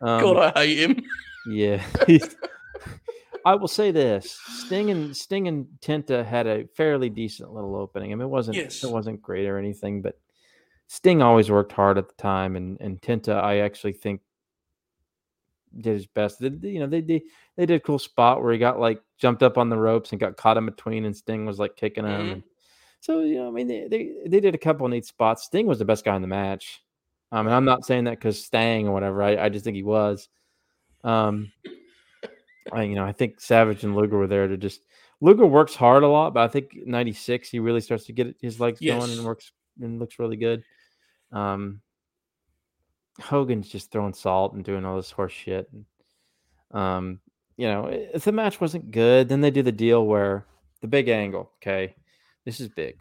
Um, 0.02 0.20
God, 0.20 0.52
I 0.56 0.66
hate 0.66 0.78
him. 0.90 1.02
Yeah. 1.46 1.82
I 3.46 3.54
will 3.54 3.68
say 3.68 3.90
this: 3.90 4.38
Sting 4.66 4.90
and 4.90 5.16
Sting 5.16 5.48
and 5.48 5.66
Tenta 5.80 6.24
had 6.24 6.46
a 6.46 6.66
fairly 6.76 7.08
decent 7.08 7.52
little 7.52 7.74
opening. 7.76 8.12
I 8.12 8.14
mean, 8.14 8.26
it 8.26 8.30
wasn't 8.30 8.58
Yes. 8.58 8.84
it 8.84 8.90
wasn't 8.90 9.22
great 9.22 9.46
or 9.46 9.56
anything, 9.58 10.02
but 10.02 10.18
Sting 10.88 11.22
always 11.22 11.50
worked 11.50 11.72
hard 11.72 11.96
at 11.96 12.08
the 12.08 12.14
time, 12.22 12.56
and 12.56 12.78
and 12.80 13.00
Tenta, 13.00 13.34
I 13.42 13.60
actually 13.60 13.94
think 13.94 14.20
did 15.78 15.94
his 15.94 16.06
best. 16.06 16.40
They, 16.40 16.48
they- 16.48 16.70
you 16.70 16.80
know, 16.80 16.86
they 16.86 17.00
did 17.00 17.22
they 17.56 17.66
did 17.66 17.76
a 17.76 17.80
cool 17.80 17.98
spot 17.98 18.42
where 18.42 18.52
he 18.52 18.58
got 18.58 18.80
like 18.80 19.00
jumped 19.18 19.42
up 19.42 19.58
on 19.58 19.68
the 19.68 19.76
ropes 19.78 20.10
and 20.12 20.20
got 20.20 20.36
caught 20.36 20.56
in 20.56 20.66
between, 20.66 21.04
and 21.04 21.16
Sting 21.16 21.46
was 21.46 21.58
like 21.58 21.76
kicking 21.76 22.04
him. 22.06 22.20
Mhm. 22.36 22.42
So 23.00 23.20
you 23.20 23.36
know, 23.36 23.48
I 23.48 23.50
mean, 23.50 23.66
they, 23.66 23.86
they 23.88 24.12
they 24.26 24.40
did 24.40 24.54
a 24.54 24.58
couple 24.58 24.86
neat 24.88 25.06
spots. 25.06 25.44
Sting 25.44 25.66
was 25.66 25.78
the 25.78 25.84
best 25.84 26.04
guy 26.04 26.14
in 26.16 26.22
the 26.22 26.28
match. 26.28 26.82
Um, 27.32 27.46
and 27.46 27.54
I'm 27.54 27.64
not 27.64 27.84
saying 27.86 28.04
that 28.04 28.18
because 28.18 28.44
Stang 28.44 28.88
or 28.88 28.92
whatever. 28.92 29.22
I, 29.22 29.36
I 29.44 29.48
just 29.48 29.64
think 29.64 29.76
he 29.76 29.82
was. 29.84 30.28
Um, 31.04 31.52
I, 32.72 32.82
you 32.82 32.94
know, 32.94 33.04
I 33.04 33.12
think 33.12 33.40
Savage 33.40 33.84
and 33.84 33.94
Luger 33.96 34.18
were 34.18 34.26
there 34.26 34.48
to 34.48 34.56
just. 34.56 34.80
Luger 35.22 35.46
works 35.46 35.74
hard 35.74 36.02
a 36.02 36.08
lot, 36.08 36.34
but 36.34 36.40
I 36.42 36.48
think 36.48 36.72
'96 36.86 37.48
he 37.50 37.58
really 37.60 37.80
starts 37.80 38.04
to 38.06 38.12
get 38.12 38.34
his 38.40 38.58
legs 38.58 38.80
going 38.98 39.10
and 39.12 39.24
works 39.24 39.52
and 39.80 39.98
looks 39.98 40.18
really 40.18 40.36
good. 40.36 40.62
Um, 41.32 41.80
Hogan's 43.20 43.68
just 43.68 43.90
throwing 43.90 44.14
salt 44.14 44.54
and 44.54 44.64
doing 44.64 44.84
all 44.84 44.96
this 44.96 45.10
horse 45.10 45.32
shit. 45.32 45.68
And, 45.72 45.84
um, 46.80 47.20
you 47.56 47.68
know, 47.68 47.86
if 47.86 48.24
the 48.24 48.32
match 48.32 48.60
wasn't 48.60 48.90
good, 48.90 49.28
then 49.28 49.40
they 49.40 49.50
do 49.50 49.62
the 49.62 49.72
deal 49.72 50.06
where 50.06 50.46
the 50.80 50.88
big 50.88 51.08
angle. 51.08 51.50
Okay, 51.56 51.94
this 52.44 52.60
is 52.60 52.68
big. 52.68 53.00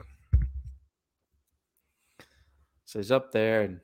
So 2.85 2.99
he's 2.99 3.11
up 3.11 3.31
there 3.31 3.61
and 3.61 3.79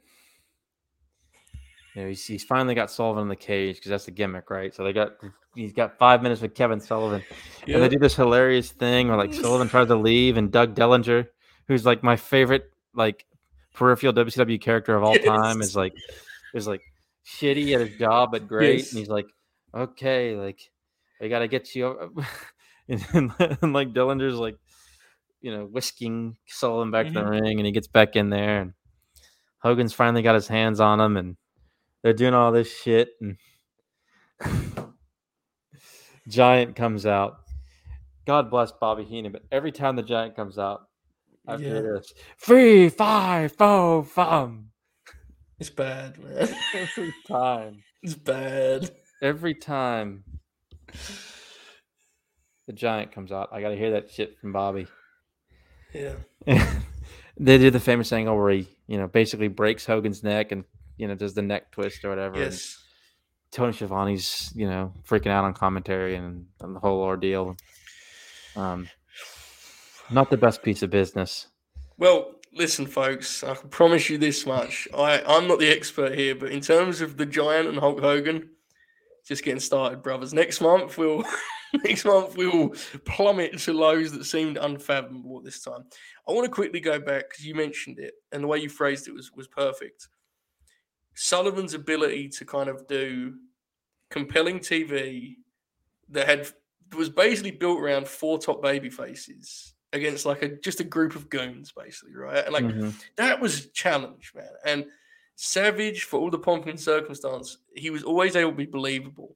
you 1.95 2.01
know, 2.01 2.07
he's, 2.09 2.25
he's 2.25 2.43
finally 2.43 2.75
got 2.75 2.91
Sullivan 2.91 3.23
in 3.23 3.29
the 3.29 3.35
cage 3.35 3.77
because 3.77 3.89
that's 3.89 4.05
the 4.05 4.11
gimmick, 4.11 4.49
right? 4.49 4.75
So 4.75 4.83
they 4.83 4.91
got 4.91 5.13
he's 5.55 5.71
got 5.71 5.97
five 5.97 6.21
minutes 6.21 6.41
with 6.41 6.53
Kevin 6.53 6.81
Sullivan, 6.81 7.23
and 7.67 7.81
they 7.81 7.87
do 7.87 7.97
this 7.97 8.15
hilarious 8.15 8.71
thing 8.71 9.07
where 9.07 9.17
like 9.17 9.33
Sullivan 9.33 9.69
tries 9.69 9.87
to 9.87 9.95
leave, 9.95 10.35
and 10.35 10.51
Doug 10.51 10.75
Dellinger, 10.75 11.27
who's 11.67 11.85
like 11.85 12.03
my 12.03 12.17
favorite 12.17 12.69
like 12.93 13.25
peripheral 13.73 14.11
WCW 14.11 14.59
character 14.59 14.95
of 14.95 15.03
all 15.03 15.15
time, 15.25 15.61
is 15.61 15.75
like 15.75 15.93
is 16.55 16.67
like 16.67 16.81
shitty 17.25 17.73
at 17.73 17.81
his 17.81 17.97
job 17.99 18.31
but 18.31 18.47
great, 18.47 18.79
Yes. 18.79 18.91
and 18.91 18.99
he's 18.99 19.09
like, 19.09 19.27
okay, 19.73 20.35
like 20.35 20.59
I 21.21 21.27
gotta 21.27 21.47
get 21.47 21.75
you, 21.75 21.85
over. 21.85 22.27
and, 22.89 23.05
and, 23.13 23.31
and 23.61 23.73
like 23.73 23.93
Dellinger's 23.93 24.35
like, 24.35 24.57
you 25.41 25.51
know, 25.55 25.65
whisking 25.65 26.37
Sullivan 26.47 26.91
back 26.91 27.07
to 27.07 27.13
the 27.13 27.19
mm-hmm. 27.19 27.29
ring, 27.29 27.59
and 27.59 27.65
he 27.65 27.71
gets 27.71 27.87
back 27.87 28.15
in 28.15 28.29
there, 28.29 28.61
and 28.61 28.73
Hogan's 29.59 29.93
finally 29.93 30.21
got 30.23 30.35
his 30.35 30.47
hands 30.47 30.79
on 30.79 30.99
him, 30.99 31.17
and 31.17 31.35
they're 32.01 32.13
doing 32.13 32.33
all 32.33 32.51
this 32.51 32.73
shit, 32.81 33.09
and 33.21 33.37
Giant 36.27 36.75
comes 36.75 37.05
out. 37.05 37.37
God 38.25 38.49
bless 38.49 38.71
Bobby 38.71 39.03
Heenan, 39.03 39.31
but 39.31 39.43
every 39.51 39.71
time 39.71 39.95
the 39.95 40.03
Giant 40.03 40.35
comes 40.35 40.57
out, 40.57 40.87
I 41.47 41.57
Yeah. 41.57 41.69
hear 41.69 41.93
this 41.97 42.13
three, 42.39 42.89
five, 42.89 43.51
four, 43.55 44.03
fum. 44.03 44.71
It's 45.59 45.69
bad, 45.69 46.17
man. 46.17 46.49
Every 46.73 47.13
time, 47.27 47.83
It's 48.03 48.15
bad. 48.15 48.91
every 49.21 49.55
time 49.55 50.23
the 52.67 52.73
Giant 52.73 53.11
comes 53.11 53.31
out, 53.31 53.49
I 53.51 53.61
got 53.61 53.69
to 53.69 53.77
hear 53.77 53.91
that 53.91 54.11
shit 54.11 54.37
from 54.37 54.51
Bobby. 54.51 54.85
Yeah. 55.93 56.15
they 57.37 57.57
do 57.57 57.71
the 57.71 57.79
famous 57.79 58.11
angle 58.11 58.37
where 58.37 58.51
he, 58.51 58.67
you 58.87 58.97
know, 58.97 59.07
basically 59.07 59.47
breaks 59.47 59.85
Hogan's 59.85 60.23
neck 60.23 60.51
and 60.51 60.65
you 60.97 61.07
know 61.07 61.15
does 61.15 61.33
the 61.33 61.41
neck 61.41 61.71
twist 61.71 62.03
or 62.05 62.09
whatever. 62.09 62.37
Yes. 62.37 62.77
Tony 63.51 63.71
Schiavone's, 63.71 64.51
you 64.55 64.67
know, 64.67 64.93
freaking 65.07 65.27
out 65.31 65.45
on 65.45 65.53
commentary 65.53 66.15
and, 66.15 66.47
and 66.61 66.75
the 66.75 66.79
whole 66.79 67.01
ordeal. 67.01 67.55
Um, 68.55 68.89
not 70.11 70.29
the 70.29 70.37
best 70.37 70.61
piece 70.61 70.83
of 70.83 70.89
business. 70.89 71.47
Well, 71.97 72.34
listen, 72.55 72.87
folks. 72.87 73.43
I 73.43 73.53
can 73.53 73.69
promise 73.69 74.09
you 74.09 74.17
this 74.17 74.45
much. 74.45 74.87
I 74.97 75.21
I'm 75.27 75.47
not 75.47 75.59
the 75.59 75.69
expert 75.69 76.15
here, 76.17 76.33
but 76.33 76.51
in 76.51 76.61
terms 76.61 77.01
of 77.01 77.17
the 77.17 77.25
Giant 77.25 77.67
and 77.67 77.77
Hulk 77.77 77.99
Hogan, 77.99 78.49
just 79.27 79.43
getting 79.43 79.59
started, 79.59 80.01
brothers. 80.01 80.33
Next 80.33 80.61
month 80.61 80.97
we'll 80.97 81.23
next 81.83 82.05
month 82.05 82.35
we 82.37 82.47
will 82.47 82.69
plummet 83.05 83.59
to 83.59 83.73
lows 83.73 84.11
that 84.13 84.25
seemed 84.25 84.57
unfathomable 84.57 85.37
at 85.37 85.43
this 85.43 85.61
time. 85.61 85.83
I 86.27 86.31
want 86.31 86.45
to 86.45 86.51
quickly 86.51 86.79
go 86.79 86.99
back 86.99 87.29
because 87.29 87.45
you 87.45 87.53
mentioned 87.53 87.99
it 87.99 88.13
and 88.31 88.43
the 88.43 88.47
way 88.47 88.59
you 88.59 88.69
phrased 88.69 89.07
it 89.07 89.13
was 89.13 89.31
was 89.33 89.47
perfect. 89.47 90.07
Sullivan's 91.13 91.73
ability 91.73 92.29
to 92.29 92.45
kind 92.45 92.69
of 92.69 92.87
do 92.87 93.35
compelling 94.09 94.59
TV 94.59 95.35
that 96.09 96.27
had 96.27 96.47
was 96.95 97.09
basically 97.09 97.51
built 97.51 97.81
around 97.81 98.07
four 98.07 98.37
top 98.37 98.61
baby 98.61 98.89
faces 98.89 99.74
against 99.95 100.25
like 100.25 100.43
a 100.43 100.49
just 100.49 100.79
a 100.79 100.83
group 100.83 101.15
of 101.15 101.29
goons, 101.29 101.71
basically, 101.71 102.15
right? 102.15 102.43
And 102.45 102.53
like 102.53 102.65
Mhm. 102.65 102.93
that 103.15 103.39
was 103.41 103.65
a 103.65 103.67
challenge, 103.69 104.31
man. 104.35 104.49
And 104.65 104.85
Savage, 105.35 106.03
for 106.03 106.19
all 106.19 106.29
the 106.29 106.37
pomp 106.39 106.67
and 106.67 106.79
circumstance, 106.79 107.57
he 107.75 107.89
was 107.89 108.03
always 108.03 108.35
able 108.35 108.51
to 108.51 108.57
be 108.57 108.65
believable. 108.65 109.35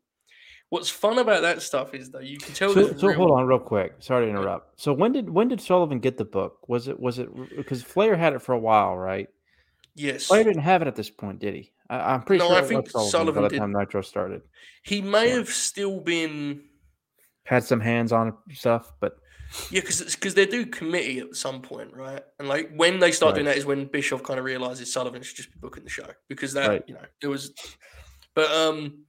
What's 0.69 0.89
fun 0.89 1.17
about 1.17 1.41
that 1.41 1.61
stuff 1.63 1.93
is 1.95 2.11
though 2.11 2.19
you 2.19 2.37
can 2.37 2.53
tell. 2.53 2.73
So, 2.73 2.93
so 2.95 3.07
real- 3.07 3.17
hold 3.17 3.31
on, 3.31 3.45
real 3.47 3.59
quick. 3.59 3.95
Sorry 3.99 4.25
to 4.25 4.29
interrupt. 4.29 4.79
So 4.79 4.93
when 4.93 5.11
did 5.11 5.29
when 5.29 5.47
did 5.47 5.59
Sullivan 5.61 5.99
get 5.99 6.17
the 6.17 6.25
book? 6.25 6.69
Was 6.69 6.87
it 6.87 6.99
was 6.99 7.17
it 7.19 7.29
because 7.57 7.81
Flair 7.81 8.15
had 8.15 8.33
it 8.33 8.41
for 8.41 8.53
a 8.53 8.59
while, 8.59 8.95
right? 8.95 9.27
Yes, 9.95 10.27
Flair 10.27 10.43
didn't 10.43 10.61
have 10.61 10.81
it 10.81 10.87
at 10.87 10.95
this 10.95 11.09
point, 11.09 11.39
did 11.39 11.55
he? 11.55 11.71
I, 11.89 12.13
I'm 12.13 12.21
pretty 12.21 12.39
No, 12.43 12.49
sure 12.49 12.57
I 12.57 12.61
think 12.61 12.89
Sullivan, 12.89 13.11
Sullivan 13.11 13.41
by 13.43 13.47
the 13.47 13.53
did. 13.55 13.59
time 13.59 13.73
Nitro 13.73 14.01
started. 14.01 14.41
he 14.83 15.01
may 15.01 15.29
Yeah. 15.29 15.35
have 15.37 15.49
still 15.49 15.99
been. 15.99 16.63
Had 17.45 17.63
some 17.63 17.79
hands 17.79 18.11
on 18.11 18.37
stuff, 18.53 18.93
but 18.99 19.17
Yeah, 19.71 19.81
because 19.81 20.15
because 20.15 20.35
they 20.35 20.45
do 20.45 20.65
committee 20.65 21.19
at 21.19 21.35
some 21.35 21.61
point, 21.61 21.93
right? 21.95 22.21
And 22.37 22.47
like 22.47 22.71
when 22.75 22.99
they 22.99 23.11
start 23.11 23.33
doing 23.35 23.45
that 23.47 23.57
is 23.57 23.65
when 23.65 23.85
Bischoff 23.85 24.21
kind 24.23 24.37
of 24.37 24.45
realizes 24.45 24.91
Sullivan 24.93 25.23
should 25.23 25.37
just 25.37 25.51
be 25.51 25.59
booking 25.59 25.83
the 25.83 25.89
show 25.89 26.07
because 26.27 26.53
that 26.53 26.67
Right. 26.69 26.83
you 26.87 26.93
know 26.93 27.01
it 27.21 27.27
was. 27.27 27.53
But 28.35 28.51
um, 28.51 29.05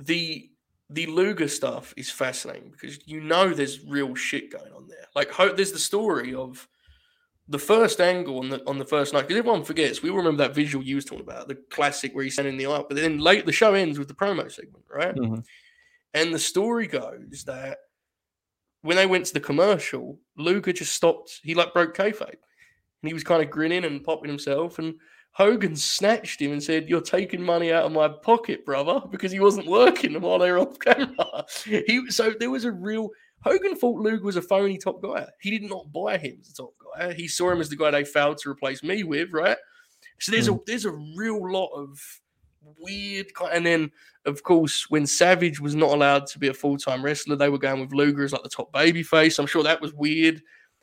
the 0.00 0.50
the 0.90 1.06
Luger 1.06 1.48
stuff 1.48 1.94
is 1.96 2.10
fascinating 2.10 2.70
because 2.70 3.06
you 3.06 3.20
know 3.20 3.50
there's 3.52 3.84
real 3.84 4.14
shit 4.14 4.50
going 4.50 4.72
on 4.72 4.88
there. 4.88 5.06
Like 5.14 5.30
ho- 5.30 5.54
there's 5.54 5.72
the 5.72 5.78
story 5.78 6.34
of 6.34 6.66
the 7.48 7.58
first 7.58 8.00
angle 8.00 8.38
on 8.38 8.48
the 8.48 8.62
on 8.66 8.78
the 8.78 8.84
first 8.84 9.12
night 9.12 9.22
because 9.22 9.36
everyone 9.36 9.64
forgets. 9.64 10.02
We 10.02 10.10
all 10.10 10.16
remember 10.16 10.44
that 10.46 10.54
visual 10.54 10.84
you 10.84 10.96
was 10.96 11.04
talking 11.04 11.24
about, 11.24 11.48
the 11.48 11.56
classic 11.70 12.14
where 12.14 12.24
he's 12.24 12.36
sending 12.36 12.56
the 12.56 12.66
eye, 12.66 12.84
but 12.88 12.96
then 12.96 13.18
late 13.18 13.44
the 13.46 13.52
show 13.52 13.74
ends 13.74 13.98
with 13.98 14.08
the 14.08 14.14
promo 14.14 14.50
segment, 14.50 14.84
right? 14.90 15.14
Mhm. 15.14 15.44
And 16.14 16.32
the 16.34 16.38
story 16.38 16.86
goes 16.86 17.44
that 17.46 17.78
when 18.82 18.96
they 18.96 19.06
went 19.06 19.26
to 19.26 19.34
the 19.34 19.40
commercial, 19.40 20.18
Luger 20.36 20.72
just 20.72 20.92
stopped. 20.92 21.40
He 21.42 21.54
like 21.54 21.72
broke 21.72 21.96
kayfabe, 21.96 22.28
and 22.28 23.08
he 23.08 23.14
was 23.14 23.24
kind 23.24 23.42
of 23.42 23.50
grinning 23.50 23.84
and 23.84 24.04
popping 24.04 24.28
himself. 24.28 24.78
And 24.78 24.94
Hogan 25.32 25.76
snatched 25.76 26.40
him 26.40 26.52
and 26.52 26.62
said, 26.62 26.88
"You're 26.88 27.00
taking 27.00 27.42
money 27.42 27.72
out 27.72 27.84
of 27.84 27.92
my 27.92 28.08
pocket, 28.08 28.66
brother," 28.66 29.00
because 29.10 29.32
he 29.32 29.40
wasn't 29.40 29.68
working 29.68 30.20
while 30.20 30.38
they 30.38 30.50
were 30.50 30.58
off 30.58 30.78
camera. 30.78 31.44
He 31.64 32.10
so 32.10 32.34
there 32.38 32.50
was 32.50 32.64
a 32.64 32.72
real 32.72 33.10
Hogan 33.42 33.76
thought 33.76 34.00
Luger 34.00 34.24
was 34.24 34.36
a 34.36 34.42
phony 34.42 34.78
top 34.78 35.02
guy. 35.02 35.26
He 35.40 35.50
did 35.50 35.68
not 35.68 35.92
buy 35.92 36.18
him 36.18 36.38
as 36.40 36.50
a 36.50 36.54
top 36.54 36.74
guy. 36.96 37.12
He 37.14 37.28
saw 37.28 37.50
him 37.50 37.60
as 37.60 37.68
the 37.68 37.76
guy 37.76 37.90
they 37.90 38.04
failed 38.04 38.38
to 38.38 38.50
replace 38.50 38.82
me 38.82 39.02
with, 39.02 39.32
right? 39.32 39.56
So 40.20 40.32
there's 40.32 40.46
hmm. 40.46 40.54
a 40.54 40.58
there's 40.66 40.84
a 40.84 40.92
real 41.16 41.40
lot 41.50 41.70
of 41.74 41.98
weird 42.78 43.26
and 43.52 43.64
then 43.64 43.90
of 44.24 44.42
course 44.42 44.90
when 44.90 45.06
Savage 45.06 45.60
was 45.60 45.74
not 45.74 45.90
allowed 45.90 46.26
to 46.28 46.38
be 46.38 46.48
a 46.48 46.54
full-time 46.54 47.04
wrestler, 47.04 47.36
they 47.36 47.48
were 47.48 47.58
going 47.58 47.80
with 47.80 47.92
Luger 47.92 48.24
as 48.24 48.32
like 48.32 48.42
the 48.42 48.48
top 48.48 48.72
baby 48.72 49.02
face. 49.02 49.38
I'm 49.38 49.46
sure 49.46 49.62
that 49.62 49.80
was 49.80 49.94
weird. 49.94 50.42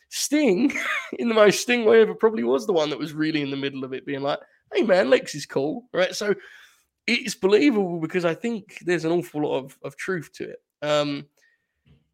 Sting, 0.10 0.74
in 1.20 1.30
the 1.30 1.36
most 1.36 1.62
Sting 1.62 1.86
way 1.86 2.02
ever, 2.02 2.16
probably 2.16 2.44
was 2.44 2.66
the 2.66 2.74
one 2.74 2.90
that 2.90 3.00
was 3.00 3.14
really 3.14 3.42
in 3.42 3.52
the 3.52 3.58
middle 3.58 3.84
of 3.84 3.94
it, 3.94 4.06
being 4.06 4.22
like, 4.22 4.40
hey 4.74 4.84
man, 4.84 5.10
Lex 5.10 5.36
is 5.36 5.46
cool. 5.46 5.88
Right. 5.94 6.16
So 6.16 6.34
it's 7.08 7.36
believable 7.36 8.00
because 8.00 8.26
I 8.26 8.36
think 8.36 8.80
there's 8.86 9.06
an 9.06 9.12
awful 9.12 9.42
lot 9.42 9.58
of, 9.58 9.78
of 9.84 9.96
truth 9.96 10.32
to 10.34 10.50
it. 10.50 10.62
Um 10.82 11.26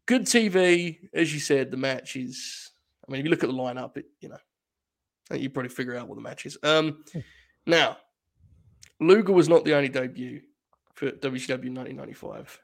good 0.06 0.22
TV, 0.22 0.98
as 1.12 1.32
you 1.34 1.40
said, 1.40 1.70
the 1.70 1.76
match 1.76 2.16
is 2.16 2.70
I 3.06 3.12
mean, 3.12 3.20
if 3.20 3.24
you 3.24 3.30
look 3.30 3.44
at 3.44 3.48
the 3.48 3.54
lineup, 3.54 3.96
it 3.96 4.06
you 4.20 4.28
know, 4.28 4.38
you 5.36 5.50
probably 5.50 5.68
figure 5.70 5.96
out 5.96 6.08
what 6.08 6.14
the 6.16 6.22
match 6.22 6.46
is. 6.46 6.56
Um 6.62 7.04
now 7.66 7.98
Luger 9.00 9.32
was 9.32 9.48
not 9.48 9.64
the 9.64 9.74
only 9.74 9.88
debut 9.88 10.40
for 10.94 11.10
WCW 11.10 11.66
in 11.66 11.74
1995. 11.74 12.60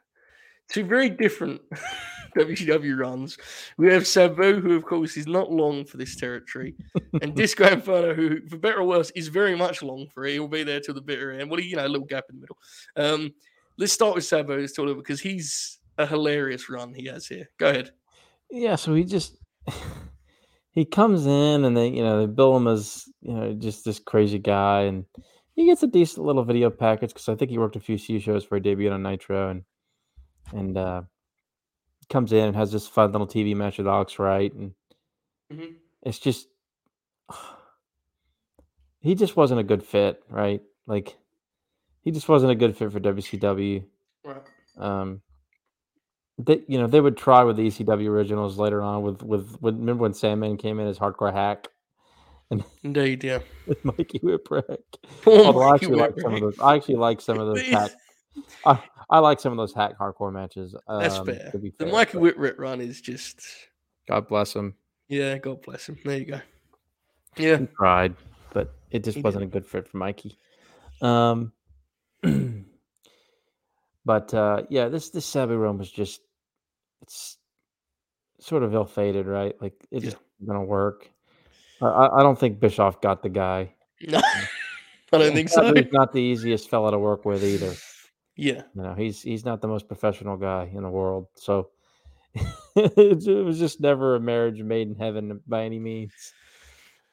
Two 0.71 0.85
very 0.85 1.11
different, 1.11 1.61
WCW 2.37 2.97
runs. 2.97 3.37
We 3.77 3.93
have 3.93 4.07
Sabu, 4.07 4.61
who 4.61 4.75
of 4.75 4.85
course 4.85 5.17
is 5.17 5.27
not 5.27 5.53
long 5.53 5.85
for 5.85 5.99
this 5.99 6.17
territory, 6.17 6.75
and 7.21 7.35
Disco 7.37 7.67
Inferno, 7.67 8.15
who 8.15 8.47
for 8.49 8.57
better 8.57 8.79
or 8.79 8.85
worse 8.85 9.11
is 9.11 9.29
very 9.29 9.55
much 9.55 9.83
long 9.83 10.07
for 10.15 10.25
it. 10.25 10.33
He'll 10.33 10.49
be 10.49 10.63
there 10.63 10.81
till 10.81 10.95
the 10.95 11.03
bitter 11.03 11.33
end. 11.33 11.51
Well, 11.51 11.61
you 11.61 11.77
know, 11.77 11.87
a 11.87 11.89
little 11.89 12.07
gap 12.07 12.25
in 12.31 12.37
the 12.37 12.41
middle. 12.41 12.59
Um, 12.97 13.35
let's 13.77 13.93
start 13.93 14.15
with 14.15 14.25
Sabu. 14.25 14.57
Let's 14.57 14.73
talk 14.73 14.97
because 14.97 15.21
he's 15.21 15.79
a 15.99 16.07
hilarious 16.07 16.71
run 16.71 16.95
he 16.95 17.07
has 17.07 17.27
here. 17.27 17.51
Go 17.59 17.69
ahead. 17.69 17.91
Yeah, 18.51 18.77
so 18.77 18.95
he 18.95 19.05
just 19.05 19.37
he 20.71 20.85
comes 20.85 21.27
in 21.27 21.65
and 21.65 21.77
they 21.77 21.89
you 21.89 22.03
know 22.03 22.21
they 22.21 22.33
bill 22.33 22.57
him 22.57 22.69
as 22.69 23.05
you 23.21 23.35
know 23.35 23.53
just 23.53 23.85
this 23.85 23.99
crazy 23.99 24.39
guy 24.39 24.83
and 24.83 25.05
he 25.55 25.67
gets 25.67 25.83
a 25.83 25.87
decent 25.87 26.25
little 26.27 26.45
video 26.45 26.71
package 26.71 27.11
because 27.11 27.29
I 27.29 27.35
think 27.35 27.51
he 27.51 27.59
worked 27.59 27.77
a 27.77 27.81
few 27.81 27.99
C 27.99 28.19
shows 28.19 28.45
for 28.45 28.57
a 28.57 28.63
debut 28.63 28.91
on 28.91 29.03
Nitro 29.03 29.51
and 29.51 29.65
and 30.53 30.77
uh 30.77 31.03
comes 32.09 32.33
in 32.33 32.45
and 32.47 32.57
has 32.57 32.71
this 32.73 32.87
fun 32.87 33.13
little 33.13 33.27
TV 33.27 33.55
match 33.57 33.79
with 33.79 33.87
Alex 33.87 34.19
Wright 34.19 34.53
and 34.53 34.73
Mhm. 35.53 35.75
it's 36.03 36.19
just 36.19 36.49
he 39.01 39.15
just 39.15 39.37
wasn't 39.37 39.61
a 39.61 39.65
good 39.65 39.83
fit, 39.83 40.23
right? 40.29 40.63
Like 40.87 41.17
he 42.03 42.11
just 42.11 42.29
wasn't 42.29 42.53
a 42.53 42.57
good 42.57 42.77
fit 42.77 42.93
for 42.93 43.01
WCW. 43.01 43.85
Right. 44.25 44.43
Um, 44.77 45.23
they, 46.39 46.63
you 46.67 46.79
know, 46.79 46.87
they 46.87 47.01
would 47.01 47.17
try 47.17 47.45
with 47.45 47.57
the 47.57 47.67
ECW 47.69 48.09
originals 48.09 48.59
later 48.59 48.83
on. 48.83 49.03
With 49.03 49.23
with, 49.23 49.61
with 49.61 49.77
remember 49.77 50.03
when 50.03 50.15
Sandman 50.15 50.57
came 50.57 50.81
in 50.81 50.87
as 50.87 50.99
hardcore 50.99 51.33
hack 51.33 51.69
Indeed, 52.83 53.25
yeah. 53.25 53.39
with 53.67 53.85
Mikey 53.85 54.19
Whipwreck. 54.21 54.79
Poor 55.23 55.47
Although 55.47 55.63
I 55.63 55.71
Mikey 55.73 55.87
actually 55.87 55.99
like 56.01 56.21
some 56.21 56.35
of 56.35 56.41
those. 56.41 56.59
I 56.61 56.75
actually 56.77 56.97
like 56.97 57.21
some 57.21 57.39
of 57.41 57.47
those 57.49 57.63
hack. 57.69 57.91
I, 58.67 58.83
I 59.11 59.19
like 59.19 59.41
some 59.41 59.53
of 59.53 59.59
those 59.59 59.73
hack 59.75 59.99
hardcore 59.99 60.33
matches. 60.33 60.75
That's 60.89 61.17
um, 61.17 61.27
fair. 61.27 61.51
to 61.53 61.59
be 61.59 61.71
The 61.79 61.85
fair, 61.85 61.93
Mikey 61.93 62.19
but 62.19 62.37
Whipwreck 62.37 62.59
run 62.59 62.81
is 62.81 63.01
just, 63.01 63.41
God 64.09 64.27
bless 64.29 64.55
him. 64.55 64.75
yeah, 65.09 65.39
God 65.39 65.63
bless 65.63 65.89
him. 65.89 65.99
There 66.05 66.19
you 66.19 66.25
go. 66.25 66.41
Yeah. 67.37 67.59
He 67.59 67.67
tried, 67.79 68.15
but 68.53 68.75
it 68.91 69.05
just 69.05 69.17
He 69.17 69.23
wasn't 69.23 69.45
a 69.45 69.47
good 69.47 69.67
fit 69.67 69.89
for 69.89 69.97
Mikey. 69.99 70.37
Um, 71.01 71.53
but 74.05 74.33
uh, 74.35 74.63
yeah, 74.69 74.89
this 74.89 75.11
this 75.11 75.27
Sabu 75.27 75.57
run 75.57 75.79
was 75.79 75.91
just 75.91 76.21
it's 77.03 77.39
sort 78.39 78.63
of 78.63 78.75
ill 78.75 78.85
fated, 78.85 79.27
right? 79.27 79.55
Like 79.61 79.75
it 79.91 80.03
Yeah. 80.03 80.11
just 80.11 80.17
isn't 80.41 80.47
gonna 80.47 80.65
work. 80.65 81.11
I, 81.83 82.21
I 82.21 82.23
don't 82.23 82.39
think 82.39 82.61
Bischoff 82.61 83.01
got 83.01 83.23
the 83.23 83.29
guy. 83.29 83.75
No, 84.01 84.19
I 85.13 85.19
don't 85.19 85.33
think 85.33 85.49
so. 85.49 85.63
Sabu's 85.63 85.93
not 85.93 86.13
the 86.13 86.21
easiest 86.21 86.71
fella 86.71 86.91
to 86.91 86.99
work 86.99 87.25
with 87.25 87.45
either. 87.45 87.75
Yeah. 88.35 88.63
You 88.75 88.83
know, 88.83 88.95
he's 88.95 89.21
he's 89.21 89.45
not 89.45 89.61
the 89.61 89.69
most 89.69 89.89
professional 89.89 90.39
guy 90.39 90.71
in 90.75 90.83
the 90.83 90.89
world. 90.89 91.27
So 91.35 91.69
it 92.77 93.45
was 93.45 93.59
just 93.59 93.79
never 93.79 94.17
a 94.17 94.21
marriage 94.21 94.63
made 94.63 94.89
in 94.89 94.95
heaven 94.95 95.39
by 95.47 95.65
any 95.65 95.79
means. 95.79 96.13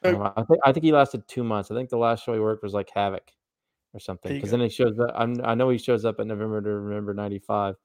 Um, 0.05 0.31
I 0.37 0.43
think 0.43 0.59
I 0.63 0.71
think 0.71 0.85
he 0.85 0.93
lasted 0.93 1.27
two 1.27 1.43
months. 1.43 1.71
I 1.71 1.75
think 1.75 1.89
the 1.89 1.97
last 1.97 2.23
show 2.23 2.33
he 2.33 2.39
worked 2.39 2.63
was 2.63 2.73
like 2.73 2.89
Havoc 2.95 3.29
or 3.93 3.99
something. 3.99 4.31
Because 4.31 4.51
then 4.51 4.61
he 4.61 4.69
shows 4.69 4.97
up. 4.97 5.11
I'm, 5.13 5.41
I 5.43 5.55
know 5.55 5.69
he 5.69 5.77
shows 5.77 6.05
up 6.05 6.21
in 6.21 6.29
November 6.29 6.61
to 6.61 6.69
remember 6.69 7.13
'95. 7.13 7.75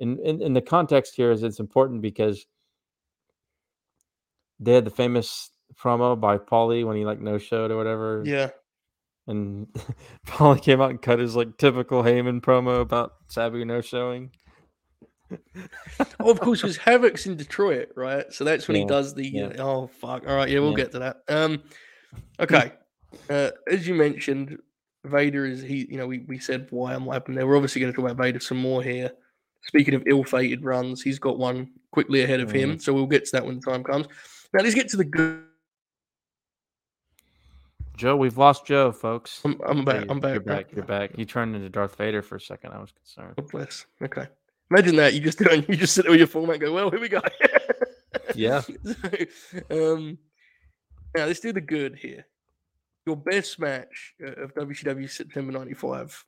And 0.00 0.18
in, 0.20 0.40
in 0.40 0.52
the 0.54 0.62
context 0.62 1.14
here 1.14 1.30
is 1.30 1.42
it's 1.42 1.60
important 1.60 2.00
because 2.00 2.46
they 4.60 4.72
had 4.72 4.84
the 4.84 4.90
famous 4.90 5.50
promo 5.74 6.18
by 6.18 6.38
Paulie 6.38 6.84
when 6.86 6.96
he 6.96 7.04
like 7.04 7.20
no 7.20 7.38
showed 7.38 7.70
or 7.70 7.76
whatever. 7.76 8.22
Yeah. 8.24 8.50
And 9.26 9.66
Paulie 10.26 10.62
came 10.62 10.80
out 10.80 10.90
and 10.90 11.00
cut 11.02 11.18
his 11.18 11.36
like 11.36 11.56
typical 11.58 12.02
Heyman 12.02 12.40
promo 12.40 12.80
about 12.80 13.12
Sabu 13.28 13.64
no 13.64 13.80
showing. 13.80 14.30
Oh, 16.20 16.30
of 16.30 16.40
course, 16.40 16.62
because 16.62 16.76
Havoc's 16.84 17.26
in 17.26 17.36
Detroit, 17.36 17.90
right? 17.96 18.32
So 18.32 18.44
that's 18.44 18.66
when 18.66 18.76
he 18.76 18.84
does 18.84 19.14
the. 19.14 19.28
yeah. 19.28 19.46
Uh, 19.46 19.62
oh 19.62 19.86
fuck! 20.00 20.26
All 20.26 20.34
right, 20.36 20.48
yeah, 20.48 20.60
we'll 20.60 20.70
Yeah. 20.70 20.76
get 20.76 20.92
to 20.92 20.98
that. 21.00 21.16
Um, 21.28 21.62
okay. 22.40 22.72
uh, 23.28 23.50
as 23.70 23.86
you 23.86 23.94
mentioned, 23.94 24.58
Vader 25.04 25.44
is 25.44 25.60
he. 25.62 25.86
You 25.90 25.98
know, 25.98 26.06
we, 26.06 26.20
we 26.20 26.38
said 26.38 26.66
why 26.70 26.94
I'm 26.94 27.06
happened 27.06 27.36
there. 27.36 27.46
We're 27.46 27.56
obviously 27.56 27.80
going 27.82 27.92
to 27.92 27.96
talk 27.96 28.10
about 28.10 28.22
Vader 28.22 28.40
some 28.40 28.58
more 28.58 28.82
here. 28.82 29.10
Speaking 29.62 29.94
of 29.94 30.04
ill-fated 30.06 30.64
runs, 30.64 31.02
he's 31.02 31.18
got 31.18 31.36
one 31.38 31.72
quickly 31.90 32.22
ahead 32.22 32.40
of 32.40 32.50
him, 32.50 32.78
so 32.78 32.94
we'll 32.94 33.06
get 33.06 33.24
to 33.26 33.32
that 33.32 33.44
when 33.44 33.56
the 33.60 33.70
time 33.70 33.82
comes. 33.84 34.06
Now 34.54 34.62
let's 34.62 34.74
get 34.74 34.88
to 34.90 34.96
the 34.96 35.04
good. 35.04 35.44
Joe, 37.98 38.16
we've 38.16 38.38
lost 38.38 38.64
Joe, 38.64 38.92
folks. 38.92 39.40
I'm, 39.44 39.60
I'm 39.66 39.84
back. 39.84 39.96
you're- 39.96 40.06
I'm 40.08 40.20
back. 40.20 40.34
You're 40.34 40.42
right? 40.44 40.66
back. 40.68 40.72
You're 40.76 40.84
back. 40.84 41.18
You 41.18 41.24
turned 41.24 41.56
into 41.56 41.68
Darth 41.68 41.96
Vader 41.96 42.22
for 42.22 42.36
a 42.36 42.40
second. 42.40 42.72
I 42.72 42.78
was 42.78 42.92
concerned. 42.92 43.34
God 43.36 43.50
bless. 43.50 43.86
Okay. 44.00 44.26
Imagine 44.70 44.96
that 44.96 45.14
you 45.14 45.20
just 45.20 45.40
you 45.40 45.76
just 45.76 45.94
sit 45.94 46.02
there 46.04 46.12
with 46.12 46.20
your 46.20 46.28
format 46.28 46.54
and 46.56 46.60
go, 46.62 46.72
well, 46.72 46.90
here 46.90 47.00
we 47.00 47.08
go. 47.08 47.20
Yeah. 48.34 48.62
So, 48.84 49.94
um, 49.96 50.18
now 51.16 51.24
let's 51.26 51.40
do 51.40 51.52
the 51.52 51.60
good 51.60 51.96
here. 51.96 52.26
Your 53.06 53.16
best 53.16 53.58
match 53.58 54.14
uh, 54.22 54.32
of 54.42 54.54
WCW 54.54 55.10
September 55.10 55.50
'95, 55.52 56.24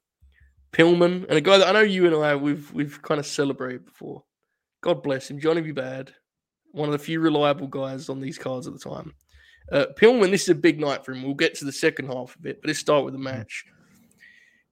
Pillman 0.73 1.27
and 1.29 1.33
a 1.33 1.41
guy 1.41 1.59
that 1.59 1.69
I 1.69 1.73
know 1.73 1.81
you 1.81 2.07
and 2.07 2.15
I 2.17 2.37
we've 2.37 2.73
we've 2.73 3.01
kind 3.03 3.21
of 3.21 3.27
celebrated 3.27 3.85
before. 3.85 4.25
God 4.83 5.03
bless 5.03 5.31
him, 5.31 5.39
Johnny 5.41 5.61
B. 5.61 5.73
Bad, 5.73 6.13
one 6.73 6.89
of 6.89 6.93
the 6.93 6.99
few 6.99 7.21
reliable 7.21 7.67
guys 7.67 8.09
on 8.09 8.21
these 8.21 8.39
cards 8.39 8.67
at 8.67 8.73
the 8.73 8.79
time. 8.79 9.13
Uh, 9.71 9.87
Pillman, 9.97 10.31
this 10.31 10.43
is 10.43 10.49
a 10.49 10.55
big 10.55 10.81
night 10.81 11.05
for 11.05 11.13
him. 11.13 11.23
We'll 11.23 11.35
get 11.35 11.55
to 11.57 11.65
the 11.65 11.73
second 11.73 12.07
half 12.07 12.37
of 12.37 12.47
it, 12.47 12.61
but 12.61 12.69
let's 12.69 12.81
start 12.81 13.05
with 13.05 13.15
the 13.15 13.21
match. 13.21 13.65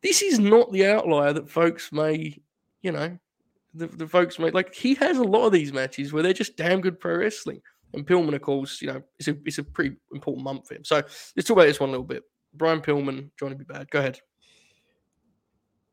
This 0.02 0.22
is 0.22 0.38
not 0.38 0.72
the 0.72 0.86
outlier 0.86 1.32
that 1.32 1.48
folks 1.48 1.92
may, 1.92 2.36
you 2.82 2.92
know, 2.92 3.18
the, 3.74 3.86
the 3.86 4.06
folks 4.06 4.38
may 4.38 4.50
like. 4.50 4.74
He 4.74 4.94
has 4.94 5.18
a 5.18 5.24
lot 5.24 5.46
of 5.46 5.52
these 5.52 5.72
matches 5.72 6.12
where 6.12 6.22
they're 6.22 6.32
just 6.32 6.56
damn 6.56 6.80
good 6.80 6.98
pro 6.98 7.16
wrestling. 7.16 7.60
And 7.94 8.06
Pillman, 8.06 8.34
of 8.34 8.42
course, 8.42 8.82
you 8.82 8.88
know, 8.88 9.02
it's 9.18 9.28
a 9.28 9.36
it's 9.44 9.58
a 9.58 9.64
pretty 9.64 9.96
important 10.12 10.44
month 10.44 10.68
for 10.68 10.74
him. 10.74 10.84
So 10.84 10.96
let's 10.96 11.46
talk 11.46 11.56
about 11.56 11.66
this 11.66 11.80
one 11.80 11.88
a 11.88 11.92
little 11.92 12.06
bit. 12.06 12.22
Brian 12.54 12.80
Pillman, 12.80 13.30
Johnny 13.38 13.54
B. 13.54 13.64
Bad. 13.64 13.90
Go 13.90 14.00
ahead. 14.00 14.20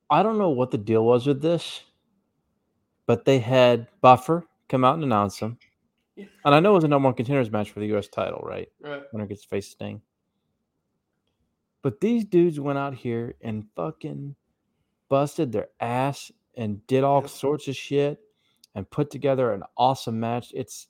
I 0.10 0.24
don't 0.24 0.38
know 0.38 0.50
what 0.50 0.72
the 0.72 0.78
deal 0.78 1.04
was 1.04 1.26
with 1.26 1.42
this, 1.42 1.84
but 3.08 3.26
they 3.26 3.40
had 3.40 3.88
Buffer 4.02 4.46
come 4.70 4.84
out 4.84 4.96
and 4.96 5.04
announce 5.04 5.40
him. 5.40 5.58
Yeah. 6.16 6.26
And 6.46 6.56
I 6.56 6.60
know 6.60 6.72
it 6.72 6.76
was 6.76 6.84
a 6.84 6.88
number 6.88 7.08
one 7.08 7.14
contenders 7.16 7.52
match 7.52 7.72
for 7.72 7.80
the 7.80 7.88
U.S. 7.88 8.08
title, 8.08 8.42
right? 8.44 8.70
Right. 8.80 9.04
Winner 9.12 9.26
gets 9.26 9.42
to 9.44 9.48
face 9.50 9.68
Sting. 9.68 10.02
But 11.82 12.00
these 12.02 12.26
dudes 12.26 12.60
went 12.60 12.80
out 12.80 12.94
here 12.96 13.36
and 13.42 13.66
fucking 13.76 14.36
busted 15.10 15.52
their 15.52 15.68
ass 15.80 16.32
and 16.56 16.86
did 16.88 17.04
all 17.04 17.22
Yep. 17.22 17.30
sorts 17.30 17.68
of 17.68 17.76
shit 17.76 18.20
and 18.74 18.90
put 18.90 19.12
together 19.12 19.52
an 19.54 19.64
awesome 19.78 20.20
match. 20.20 20.52
It's 20.56 20.88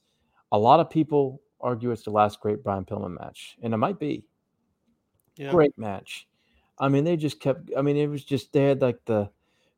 a 0.52 0.58
lot 0.60 0.80
of 0.80 0.90
people 0.90 1.42
argue 1.60 1.92
it's 1.92 2.04
the 2.04 2.12
last 2.12 2.40
great 2.40 2.64
Brian 2.64 2.86
Pillman 2.86 3.18
match, 3.20 3.58
and 3.62 3.74
it 3.74 3.78
might 3.78 4.00
be 4.00 4.24
Yeah. 5.36 5.52
great 5.52 5.78
match. 5.78 6.28
I 6.78 6.88
mean, 6.90 7.04
they 7.04 7.18
just 7.18 7.40
kept. 7.40 7.72
I 7.76 7.82
mean, 7.82 7.98
it 7.98 8.08
was 8.08 8.24
just 8.24 8.54
they 8.54 8.64
had 8.66 8.82
like 8.82 9.04
the, 9.06 9.30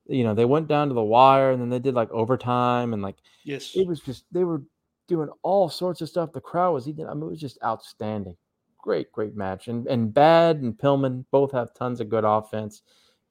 you 0.07 0.23
know, 0.23 0.33
they 0.33 0.45
went 0.45 0.67
down 0.67 0.87
to 0.89 0.93
the 0.93 1.03
wire 1.03 1.51
and 1.51 1.61
then 1.61 1.69
they 1.69 1.79
did 1.79 1.93
like 1.95 2.11
overtime 2.11 2.93
and 2.93 3.01
like 3.01 3.17
Yes. 3.43 3.75
it 3.75 3.87
was 3.87 4.01
just 4.01 4.25
they 4.31 4.43
were 4.43 4.63
doing 5.07 5.29
all 5.43 5.69
sorts 5.69 6.01
of 6.01 6.09
stuff. 6.09 6.31
The 6.33 6.41
crowd 6.41 6.73
was 6.73 6.87
eating. 6.87 7.07
I 7.07 7.13
mean, 7.13 7.23
it 7.23 7.31
was 7.31 7.39
just 7.39 7.57
outstanding. 7.63 8.35
Great, 8.79 9.11
great 9.11 9.35
match. 9.35 9.67
And 9.67 9.87
and 9.87 10.13
Bad 10.13 10.57
and 10.57 10.77
Pillman 10.77 11.25
both 11.31 11.51
have 11.51 11.73
tons 11.73 11.99
of 11.99 12.09
good 12.09 12.23
offense. 12.23 12.81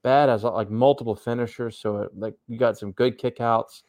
Bad 0.03 0.29
has 0.29 0.43
like 0.43 0.69
multiple 0.69 1.15
finishers, 1.15 1.77
so 1.79 1.97
it, 2.03 2.11
like 2.17 2.35
you 2.47 2.57
got 2.57 2.77
some 2.77 2.91
good 2.91 3.19
kickouts. 3.19 3.83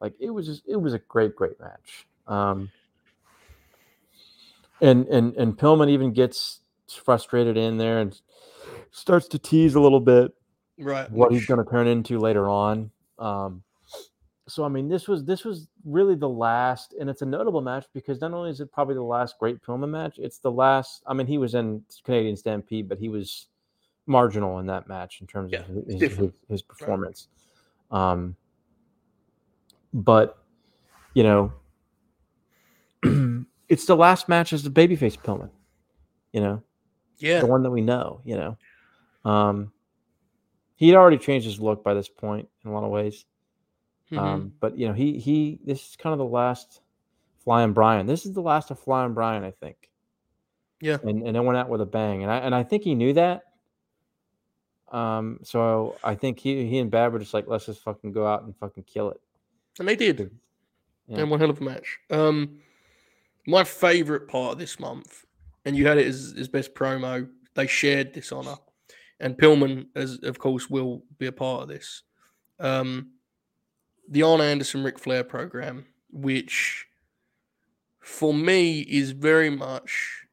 Like 0.00 0.14
it 0.20 0.30
was 0.30 0.46
just 0.46 0.62
it 0.66 0.76
was 0.76 0.94
a 0.94 0.98
great, 0.98 1.34
great 1.36 1.58
match. 1.60 2.06
Um, 2.26 2.70
and 4.80 5.06
and 5.08 5.34
and 5.36 5.56
Pillman 5.56 5.88
even 5.90 6.12
gets 6.12 6.60
frustrated 7.02 7.56
in 7.56 7.78
there 7.78 7.98
and 8.00 8.20
starts 8.90 9.28
to 9.28 9.38
tease 9.38 9.74
a 9.74 9.80
little 9.80 10.00
bit 10.00 10.32
Right. 10.78 11.10
what 11.10 11.32
he's 11.32 11.46
going 11.46 11.64
to 11.64 11.70
turn 11.70 11.86
into 11.86 12.18
later 12.18 12.48
on. 12.48 12.90
Um, 13.18 13.62
so 14.48 14.64
I 14.64 14.68
mean, 14.68 14.88
this 14.88 15.08
was 15.08 15.24
this 15.24 15.44
was 15.44 15.68
really 15.84 16.14
the 16.14 16.28
last, 16.28 16.94
and 16.98 17.10
it's 17.10 17.22
a 17.22 17.26
notable 17.26 17.60
match 17.60 17.86
because 17.92 18.20
not 18.20 18.32
only 18.32 18.50
is 18.50 18.60
it 18.60 18.70
probably 18.72 18.94
the 18.94 19.02
last 19.02 19.38
great 19.38 19.60
Pillman 19.62 19.90
match, 19.90 20.18
it's 20.18 20.38
the 20.38 20.50
last. 20.50 21.02
I 21.06 21.14
mean, 21.14 21.26
he 21.26 21.38
was 21.38 21.54
in 21.54 21.82
Canadian 22.04 22.36
Stampede, 22.36 22.88
but 22.88 22.98
he 22.98 23.08
was 23.08 23.48
marginal 24.06 24.60
in 24.60 24.66
that 24.66 24.88
match 24.88 25.20
in 25.20 25.26
terms 25.26 25.52
Yeah, 25.52 25.60
of 25.60 25.86
his, 25.88 26.16
his, 26.16 26.30
his 26.48 26.62
performance. 26.62 27.26
Um, 27.90 28.36
but 29.92 30.38
you 31.14 31.24
know, 31.24 31.52
it's 33.68 33.86
the 33.86 33.96
last 33.96 34.28
match 34.28 34.52
as 34.52 34.62
the 34.62 34.70
babyface 34.70 35.18
Pillman. 35.18 35.50
You 36.32 36.40
know, 36.40 36.62
Yeah. 37.18 37.40
the 37.40 37.46
one 37.46 37.62
that 37.64 37.70
we 37.70 37.80
know, 37.80 38.20
you 38.24 38.36
know. 38.36 38.56
Um, 39.24 39.72
he'd 40.76 40.94
already 40.94 41.18
changed 41.18 41.46
his 41.46 41.58
look 41.58 41.82
by 41.82 41.94
this 41.94 42.08
point 42.08 42.48
in 42.64 42.70
a 42.70 42.74
lot 42.74 42.84
of 42.84 42.90
ways. 42.90 43.24
Mhm. 44.12 44.18
Um, 44.18 44.52
but 44.60 44.78
you 44.78 44.86
know, 44.86 44.94
he 44.94 45.18
he 45.18 45.58
this 45.64 45.90
is 45.90 45.96
kind 45.96 46.12
of 46.12 46.18
the 46.18 46.24
last 46.24 46.80
Flying 47.44 47.72
Brian. 47.72 48.06
This 48.06 48.26
is 48.26 48.32
the 48.32 48.40
last 48.42 48.70
of 48.70 48.78
Flying 48.78 49.14
Brian, 49.14 49.44
I 49.44 49.50
think. 49.50 49.90
Yeah. 50.80 50.98
And 51.02 51.26
and 51.26 51.36
it 51.36 51.40
went 51.40 51.58
out 51.58 51.68
with 51.68 51.80
a 51.80 51.86
bang. 51.86 52.22
And 52.22 52.30
I 52.30 52.38
and 52.38 52.54
I 52.54 52.62
think 52.62 52.84
he 52.84 52.94
knew 52.94 53.12
that. 53.14 53.42
Um, 54.92 55.40
so 55.42 55.96
I 56.04 56.14
think 56.14 56.38
he 56.38 56.66
he 56.68 56.78
and 56.78 56.90
Bad 56.90 57.12
were 57.12 57.18
just 57.18 57.34
like, 57.34 57.46
let's 57.48 57.66
just 57.66 57.82
fucking 57.82 58.12
go 58.12 58.26
out 58.26 58.42
and 58.44 58.56
fucking 58.56 58.84
kill 58.84 59.10
it. 59.10 59.20
and 59.78 59.88
they 59.88 59.96
did. 59.96 60.30
Yeah. 61.08 61.18
And 61.20 61.30
one 61.30 61.40
hell 61.40 61.50
of 61.50 61.60
a 61.60 61.64
match. 61.64 61.98
Um, 62.10 62.58
my 63.46 63.62
favorite 63.64 64.26
part 64.28 64.52
of 64.52 64.58
this 64.58 64.78
month, 64.80 65.24
and 65.64 65.76
you 65.76 65.86
had 65.86 65.98
it 65.98 66.06
as, 66.06 66.34
as 66.38 66.48
best 66.48 66.74
promo. 66.74 67.28
They 67.54 67.66
shared 67.66 68.12
this 68.12 68.32
honor, 68.32 68.56
and 69.20 69.36
Pillman, 69.36 69.86
as 69.94 70.18
of 70.22 70.38
course, 70.38 70.68
will 70.68 71.02
be 71.18 71.26
a 71.26 71.32
part 71.32 71.62
of 71.62 71.68
this. 71.68 72.02
Um, 72.58 73.12
the 74.08 74.22
Arn 74.22 74.40
Anderson 74.40 74.82
Ric 74.82 74.98
Flair 74.98 75.24
program, 75.24 75.86
which 76.10 76.86
for 78.00 78.32
me 78.32 78.80
is 78.80 79.10
very 79.10 79.50
much 79.50 80.24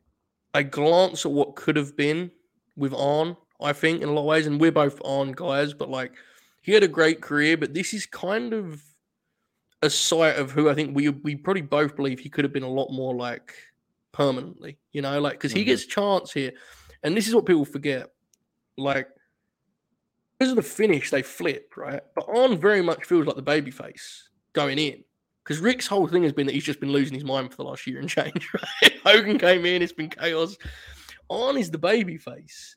a 0.54 0.64
glance 0.64 1.26
at 1.26 1.32
what 1.32 1.56
could 1.56 1.76
have 1.76 1.98
been 1.98 2.32
with 2.76 2.94
Arn, 2.94 3.36
I 3.60 3.74
think, 3.74 4.02
in 4.02 4.10
a 4.10 4.12
lot 4.12 4.22
of 4.22 4.28
ways. 4.28 4.48
And 4.48 4.62
we're 4.62 4.72
both 4.72 5.02
Arn 5.04 5.32
guys, 5.32 5.74
but 5.74 5.90
like 5.90 6.14
he 6.62 6.72
had 6.72 6.84
a 6.84 6.88
great 6.88 7.22
career, 7.22 7.58
but 7.58 7.74
this 7.74 7.94
is 7.94 8.06
kind 8.06 8.54
of 8.54 8.82
a 9.82 9.90
sight 9.90 10.38
of 10.38 10.52
who 10.52 10.70
I 10.70 10.76
think 10.76 10.96
we 10.96 11.10
we 11.10 11.36
probably 11.36 11.62
both 11.62 11.96
believe 11.96 12.20
he 12.20 12.30
could 12.30 12.46
have 12.46 12.54
been 12.54 12.64
a 12.64 12.70
lot 12.70 12.92
more 12.92 13.14
like 13.16 13.54
permanently, 14.12 14.78
you 14.92 15.02
know, 15.02 15.20
like 15.20 15.34
because 15.34 15.52
mm-hmm. 15.52 15.60
he 15.60 15.66
gets 15.66 15.84
a 15.84 15.88
chance 15.88 16.32
here. 16.32 16.54
And 17.04 17.18
this 17.18 17.28
is 17.28 17.36
what 17.36 17.46
people 17.46 17.66
forget. 17.66 18.10
Like 18.78 19.10
because 20.44 20.58
of 20.58 20.58
the 20.58 20.70
finish, 20.70 21.10
they 21.10 21.22
flipped, 21.22 21.78
right? 21.78 22.02
But 22.16 22.28
Arn 22.28 22.58
very 22.58 22.82
much 22.82 23.06
feels 23.06 23.26
like 23.26 23.38
the 23.38 23.44
babyface 23.44 24.24
going 24.52 24.78
in. 24.78 25.02
Because 25.42 25.62
Rick's 25.62 25.88
whole 25.88 26.06
thing 26.06 26.24
has 26.24 26.34
been 26.34 26.48
that 26.48 26.54
he's 26.54 26.66
just 26.66 26.82
been 26.82 26.92
losing 26.92 27.14
his 27.14 27.24
mind 27.24 27.52
for 27.52 27.56
the 27.56 27.64
last 27.64 27.88
year 27.88 28.00
and 28.00 28.10
change, 28.10 28.50
right? 28.82 28.94
Hogan 29.06 29.40
came 29.40 29.66
in, 29.66 29.82
it's 29.82 29.94
been 29.94 30.10
chaos. 30.10 30.58
Arn 31.30 31.56
is 31.58 31.72
the 31.72 31.78
babyface. 31.78 32.76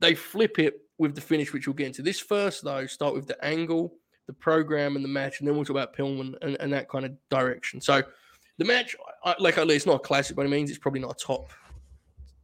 They 0.00 0.14
flip 0.14 0.58
it 0.58 0.82
with 0.98 1.14
the 1.14 1.22
finish, 1.22 1.54
which 1.54 1.66
we'll 1.66 1.72
get 1.72 1.86
into. 1.86 2.02
This 2.02 2.20
first, 2.20 2.62
though, 2.62 2.84
start 2.84 3.14
with 3.14 3.26
the 3.26 3.42
angle, 3.42 3.94
the 4.26 4.34
program, 4.34 4.94
and 4.94 5.02
the 5.02 5.08
match, 5.08 5.40
and 5.40 5.48
then 5.48 5.56
we'll 5.56 5.64
talk 5.64 5.70
about 5.70 5.96
Pillman 5.96 6.34
and, 6.42 6.58
and 6.60 6.70
that 6.74 6.90
kind 6.90 7.06
of 7.06 7.12
direction. 7.30 7.80
So 7.80 8.02
the 8.58 8.66
match, 8.66 8.94
I, 9.24 9.34
like 9.38 9.56
I 9.56 9.62
it's 9.62 9.86
not 9.86 9.96
a 9.96 10.00
classic 10.00 10.36
by 10.36 10.42
any 10.42 10.50
means. 10.50 10.68
It's 10.68 10.78
probably 10.78 11.00
not 11.00 11.12
a 11.12 11.24
top 11.24 11.48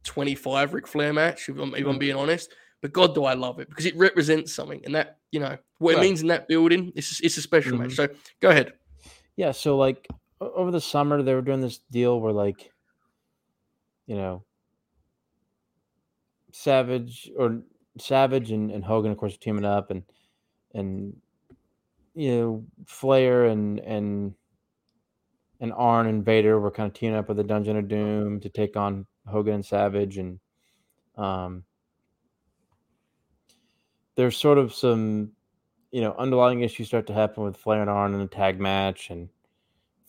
25 0.05 0.73
Ric 0.73 0.87
Flair 0.87 1.13
match, 1.13 1.49
if 1.49 1.59
I'm, 1.59 1.75
if 1.75 1.85
I'm 1.85 1.97
mm. 1.97 1.99
being 1.99 2.15
honest. 2.15 2.49
But 2.85 2.93
God, 2.93 3.15
do 3.15 3.25
I 3.25 3.33
love 3.33 3.59
it 3.59 3.67
because 3.67 3.87
it 3.87 3.97
represents 3.97 4.53
something, 4.53 4.79
and 4.85 4.93
that 4.93 5.17
you 5.31 5.39
know 5.39 5.57
what 5.79 5.95
right. 5.95 6.03
it 6.03 6.07
means 6.07 6.21
in 6.21 6.27
that 6.27 6.47
building. 6.47 6.91
It's 6.95 7.19
it's 7.19 7.35
a 7.35 7.41
special 7.41 7.71
mm-hmm. 7.71 7.87
match. 7.87 7.95
So 7.95 8.09
go 8.41 8.49
ahead. 8.49 8.73
Yeah. 9.35 9.53
So 9.53 9.75
like 9.75 10.07
over 10.39 10.69
the 10.69 10.79
summer, 10.79 11.23
they 11.23 11.33
were 11.33 11.41
doing 11.41 11.61
this 11.61 11.79
deal 11.89 12.19
where 12.19 12.31
like, 12.31 12.71
you 14.05 14.15
know, 14.15 14.43
Savage 16.51 17.31
or 17.35 17.63
Savage 17.97 18.51
and, 18.51 18.69
and 18.69 18.85
Hogan, 18.85 19.11
of 19.11 19.17
course, 19.17 19.33
are 19.33 19.39
teaming 19.39 19.65
up, 19.65 19.89
and 19.89 20.03
and 20.75 21.15
you 22.13 22.35
know 22.35 22.65
Flair 22.85 23.45
and 23.45 23.79
and 23.79 24.35
and 25.59 25.73
Arn 25.73 26.05
and 26.05 26.23
Vader 26.23 26.59
were 26.59 26.69
kind 26.69 26.85
of 26.85 26.93
teaming 26.93 27.17
up 27.17 27.29
with 27.29 27.37
the 27.37 27.43
Dungeon 27.43 27.77
of 27.77 27.87
Doom 27.87 28.41
to 28.41 28.49
take 28.49 28.77
on 28.77 29.07
Hogan 29.25 29.55
and 29.55 29.65
Savage, 29.65 30.19
and 30.19 30.39
um, 31.17 31.63
there's 34.15 34.37
sort 34.37 34.57
of 34.57 34.73
some, 34.73 35.31
you 35.91 36.01
know, 36.01 36.15
underlying 36.17 36.61
issues 36.61 36.87
start 36.87 37.07
to 37.07 37.13
happen 37.13 37.43
with 37.43 37.57
Flair 37.57 37.81
and 37.81 37.89
Arn 37.89 38.13
in 38.13 38.21
a 38.21 38.27
tag 38.27 38.59
match, 38.59 39.09
and 39.09 39.29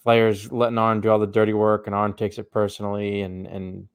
Flair's 0.03 0.51
letting 0.51 0.79
Arn 0.79 1.01
do 1.01 1.11
all 1.11 1.19
the 1.19 1.27
dirty 1.27 1.53
work, 1.53 1.87
and 1.87 1.95
Arn 1.95 2.15
takes 2.15 2.39
it 2.39 2.51
personally, 2.51 3.23
and 3.23 3.47
and 3.47 3.89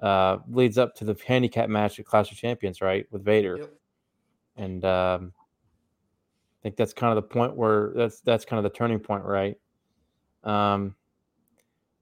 uh, 0.00 0.38
leads 0.50 0.78
up 0.78 0.94
to 0.96 1.04
the 1.04 1.16
handicap 1.26 1.68
match 1.68 1.98
at 1.98 2.04
Clash 2.06 2.30
of 2.30 2.36
Champions, 2.36 2.80
right, 2.80 3.06
with 3.10 3.24
Vader, 3.24 3.56
yep. 3.58 3.72
and 4.56 4.84
um, 4.84 5.32
I 5.36 6.62
think 6.62 6.76
that's 6.76 6.92
kind 6.92 7.16
of 7.16 7.16
the 7.16 7.28
point 7.28 7.56
where 7.56 7.92
that's 7.94 8.20
that's 8.20 8.44
kind 8.44 8.58
of 8.58 8.70
the 8.70 8.76
turning 8.76 8.98
point, 8.98 9.24
right? 9.24 9.56
Um, 10.42 10.94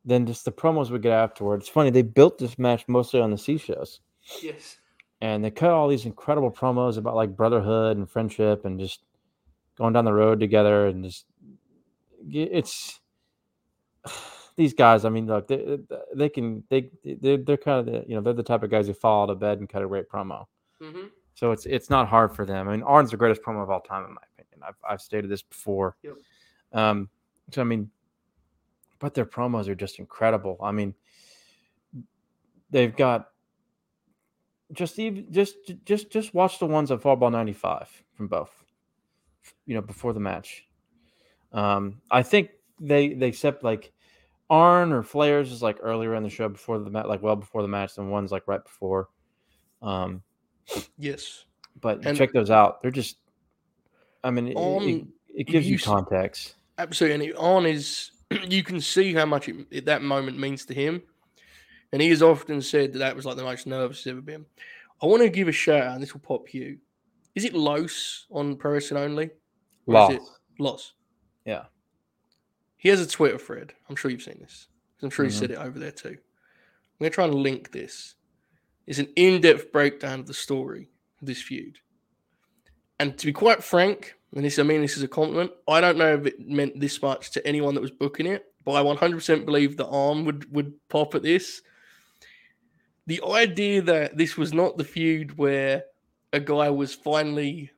then 0.05 0.27
just 0.27 0.45
the 0.45 0.53
promos 0.53 0.91
we 0.91 0.99
get 0.99 1.13
afterwards. 1.13 1.65
It's 1.65 1.71
funny 1.71 1.91
they 1.91 2.03
built 2.03 2.39
this 2.39 2.59
match 2.59 2.85
mostly 2.89 3.21
on 3.21 3.31
the 3.31 3.39
C 3.39 3.57
shows. 3.57 4.01
Yes 4.43 4.79
and 5.23 5.45
they 5.45 5.53
cut 5.53 5.71
all 5.71 5.87
these 5.87 6.05
incredible 6.05 6.51
promos 6.51 6.99
about 6.99 7.15
like 7.15 7.37
brotherhood 7.37 7.97
and 7.97 8.11
friendship 8.11 8.65
and 8.65 8.79
just 8.79 9.03
going 9.79 9.93
down 9.93 10.05
the 10.05 10.13
road 10.13 10.41
together 10.41 10.89
and 10.89 11.05
just 11.05 11.25
it's 12.29 13.01
these 14.57 14.75
guys 14.75 15.07
i 15.07 15.09
mean 15.09 15.27
look 15.27 15.49
they, 15.49 15.79
they 16.15 16.29
can 16.29 16.63
they 16.69 16.91
they're, 17.05 17.39
they're 17.39 17.57
kind 17.57 17.81
of 17.81 17.87
the 17.87 18.05
you 18.07 18.15
know 18.15 18.21
they're 18.21 18.35
the 18.35 18.43
type 18.43 18.63
of 18.63 18.71
guys 18.71 18.87
who 18.87 18.93
fall 18.93 19.23
out 19.23 19.31
of 19.31 19.39
bed 19.39 19.61
and 19.61 19.69
cut 19.69 19.83
a 19.83 19.87
great 19.89 20.11
promo. 20.11 20.45
Mm-hmm. 20.83 21.07
so 21.35 21.53
it's 21.53 21.65
it's 21.65 21.89
not 21.89 22.09
hard 22.09 22.35
for 22.35 22.45
them. 22.45 22.69
I 22.69 22.73
mean 22.73 22.83
arn's 22.83 23.13
the 23.13 23.17
greatest 23.17 23.43
promo 23.43 23.63
of 23.63 23.71
all 23.71 23.81
time 23.81 24.05
in 24.05 24.13
my 24.13 24.21
opinion. 24.37 24.69
I've, 24.69 24.75
I've 24.87 25.01
stated 25.01 25.31
this 25.31 25.43
before. 25.43 25.97
Yep. 26.03 26.15
um 26.73 27.09
so 27.53 27.61
i 27.61 27.65
mean 27.65 27.89
but 28.99 29.15
their 29.15 29.27
promos 29.27 29.69
are 29.69 29.77
just 29.77 30.01
incredible. 30.01 30.59
I 30.61 30.73
mean 30.73 30.95
they've 32.71 32.95
got 32.97 33.32
just 34.73 34.99
even 34.99 35.27
just 35.31 35.57
just 35.85 36.11
just 36.11 36.35
watch 36.35 36.59
the 36.59 36.67
ones 36.67 36.91
at 36.91 37.01
Fall 37.01 37.17
Brawl 37.17 37.31
95 37.31 37.89
from 38.15 38.29
both. 38.29 38.51
You 39.67 39.75
know, 39.75 39.83
before 39.83 40.13
the 40.13 40.21
match. 40.21 40.65
Um, 41.53 42.01
I 42.11 42.23
think 42.23 42.51
they 42.81 43.15
they 43.15 43.29
accept 43.29 43.63
like 43.65 43.93
Arn 44.51 44.93
or 44.93 45.03
Flair's 45.03 45.53
is 45.53 45.63
like 45.63 45.79
earlier 45.81 46.15
in 46.15 46.23
the 46.23 46.31
show 46.31 46.49
before 46.49 46.79
the 46.79 46.91
match, 46.91 47.07
like 47.07 47.23
well 47.23 47.37
before 47.37 47.63
the 47.63 47.69
match, 47.69 47.99
and 47.99 48.11
one's 48.11 48.33
like 48.33 48.47
right 48.47 48.63
before. 48.63 49.09
Um, 49.81 50.23
yes, 50.99 51.45
but 51.81 52.05
and 52.07 52.17
check 52.17 52.33
those 52.33 52.51
out. 52.51 52.83
They're 52.83 52.91
just, 52.91 53.17
I 54.23 54.31
mean, 54.31 54.49
it, 54.49 54.57
it, 54.57 55.07
it 55.35 55.45
gives 55.45 55.67
you, 55.67 55.73
you 55.73 55.79
context. 55.79 56.55
Absolutely, 56.79 57.29
and 57.29 57.37
on 57.37 57.67
is 57.67 58.13
you 58.49 58.63
can 58.63 58.81
see 58.81 59.13
how 59.13 59.27
much 59.27 59.49
it, 59.49 59.85
that 59.87 60.03
moment 60.03 60.39
means 60.39 60.65
to 60.67 60.75
him 60.75 61.03
and 61.93 62.01
he 62.01 62.09
has 62.09 62.23
often 62.23 62.61
said 62.63 62.93
that 62.93 62.99
that 62.99 63.17
was 63.17 63.27
like 63.27 63.37
the 63.37 63.45
most 63.45 63.67
nervous 63.67 64.03
he's 64.03 64.11
ever 64.11 64.21
been. 64.21 64.47
I 65.03 65.07
want 65.07 65.23
to 65.23 65.29
give 65.29 65.49
a 65.49 65.53
shout 65.53 65.83
out, 65.83 65.95
and 65.95 66.03
this 66.03 66.15
will 66.15 66.21
pop 66.21 66.55
you. 66.55 66.79
Is 67.35 67.45
it 67.45 67.55
Los 67.55 68.27
on 68.31 68.57
Pro 68.57 68.73
Wrestling 68.73 69.03
Only? 69.03 69.31
Los. 69.87 70.15
Los. 70.59 70.93
Yeah. 71.45 71.65
He 72.77 72.89
has 72.89 73.01
a 73.01 73.07
Twitter 73.07 73.39
thread. 73.39 73.73
I'm 73.89 73.97
sure 73.97 74.11
you've 74.11 74.23
seen 74.23 74.39
this. 74.41 74.69
I'm 75.03 75.11
sure 75.11 75.25
mm-hmm. 75.25 75.33
he 75.33 75.39
said 75.39 75.51
it 75.51 75.59
over 75.59 75.79
there 75.79 75.91
too. 75.91 76.09
I'm 76.09 76.99
going 77.01 77.11
to 77.11 77.15
try 77.15 77.25
and 77.25 77.35
link 77.35 77.73
this. 77.73 78.15
It's 78.87 78.99
an 78.99 79.09
in 79.17 79.41
depth 79.41 79.73
breakdown 79.73 80.21
of 80.21 80.27
the 80.27 80.35
story 80.35 80.89
of 81.21 81.27
this 81.27 81.43
feud. 81.43 81.79
And 82.99 83.19
to 83.19 83.27
be 83.27 83.33
quite 83.33 83.65
frank, 83.65 84.15
and 84.35 84.45
this 84.45 84.59
I 84.59 84.63
mean 84.63 84.81
this 84.81 84.97
is 84.97 85.03
a 85.03 85.09
compliment, 85.09 85.51
I 85.69 85.81
don't 85.81 85.99
know 85.99 86.15
if 86.15 86.27
it 86.27 86.41
meant 86.41 86.79
this 86.79 87.03
much 87.03 87.33
to 87.33 87.47
anyone 87.47 87.75
that 87.75 87.81
was 87.81 87.91
booking 87.91 88.27
it, 88.27 88.45
but 88.65 88.73
I 88.73 88.83
100% 88.83 89.45
believe 89.45 89.77
the 89.77 89.89
arm 89.89 90.25
would 90.25 90.53
would 90.55 90.73
pop 90.89 91.15
at 91.15 91.23
this 91.23 91.63
the 93.07 93.21
idea 93.25 93.83
that 93.83 94.17
this 94.17 94.37
was 94.37 94.53
not 94.53 94.77
the 94.77 94.85
feud 94.85 95.37
where 95.37 95.85
a 96.33 96.41
guy 96.41 96.71
was 96.71 96.95
finally 96.95 97.71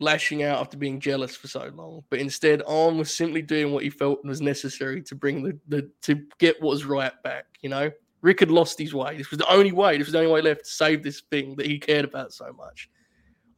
lashing 0.00 0.44
out 0.44 0.60
after 0.60 0.76
being 0.76 1.00
jealous 1.00 1.34
for 1.34 1.48
so 1.48 1.70
long, 1.74 2.04
but 2.10 2.20
instead 2.20 2.62
Arn 2.66 2.98
was 2.98 3.12
simply 3.12 3.42
doing 3.42 3.72
what 3.72 3.82
he 3.82 3.90
felt 3.90 4.24
was 4.24 4.40
necessary 4.40 5.02
to 5.02 5.14
bring 5.14 5.42
the, 5.42 5.58
the 5.68 5.90
to 6.02 6.22
get 6.38 6.60
what 6.62 6.70
was 6.70 6.84
right 6.84 7.12
back. 7.24 7.46
You 7.60 7.70
know, 7.70 7.90
Ric 8.22 8.40
had 8.40 8.50
lost 8.50 8.78
his 8.78 8.94
way. 8.94 9.16
This 9.16 9.30
was 9.30 9.38
the 9.38 9.52
only 9.52 9.72
way. 9.72 9.98
This 9.98 10.06
was 10.06 10.12
the 10.12 10.20
only 10.20 10.30
way 10.30 10.42
left 10.42 10.64
to 10.64 10.70
save 10.70 11.02
this 11.02 11.22
thing 11.30 11.56
that 11.56 11.66
he 11.66 11.78
cared 11.78 12.04
about 12.04 12.32
so 12.32 12.52
much. 12.52 12.88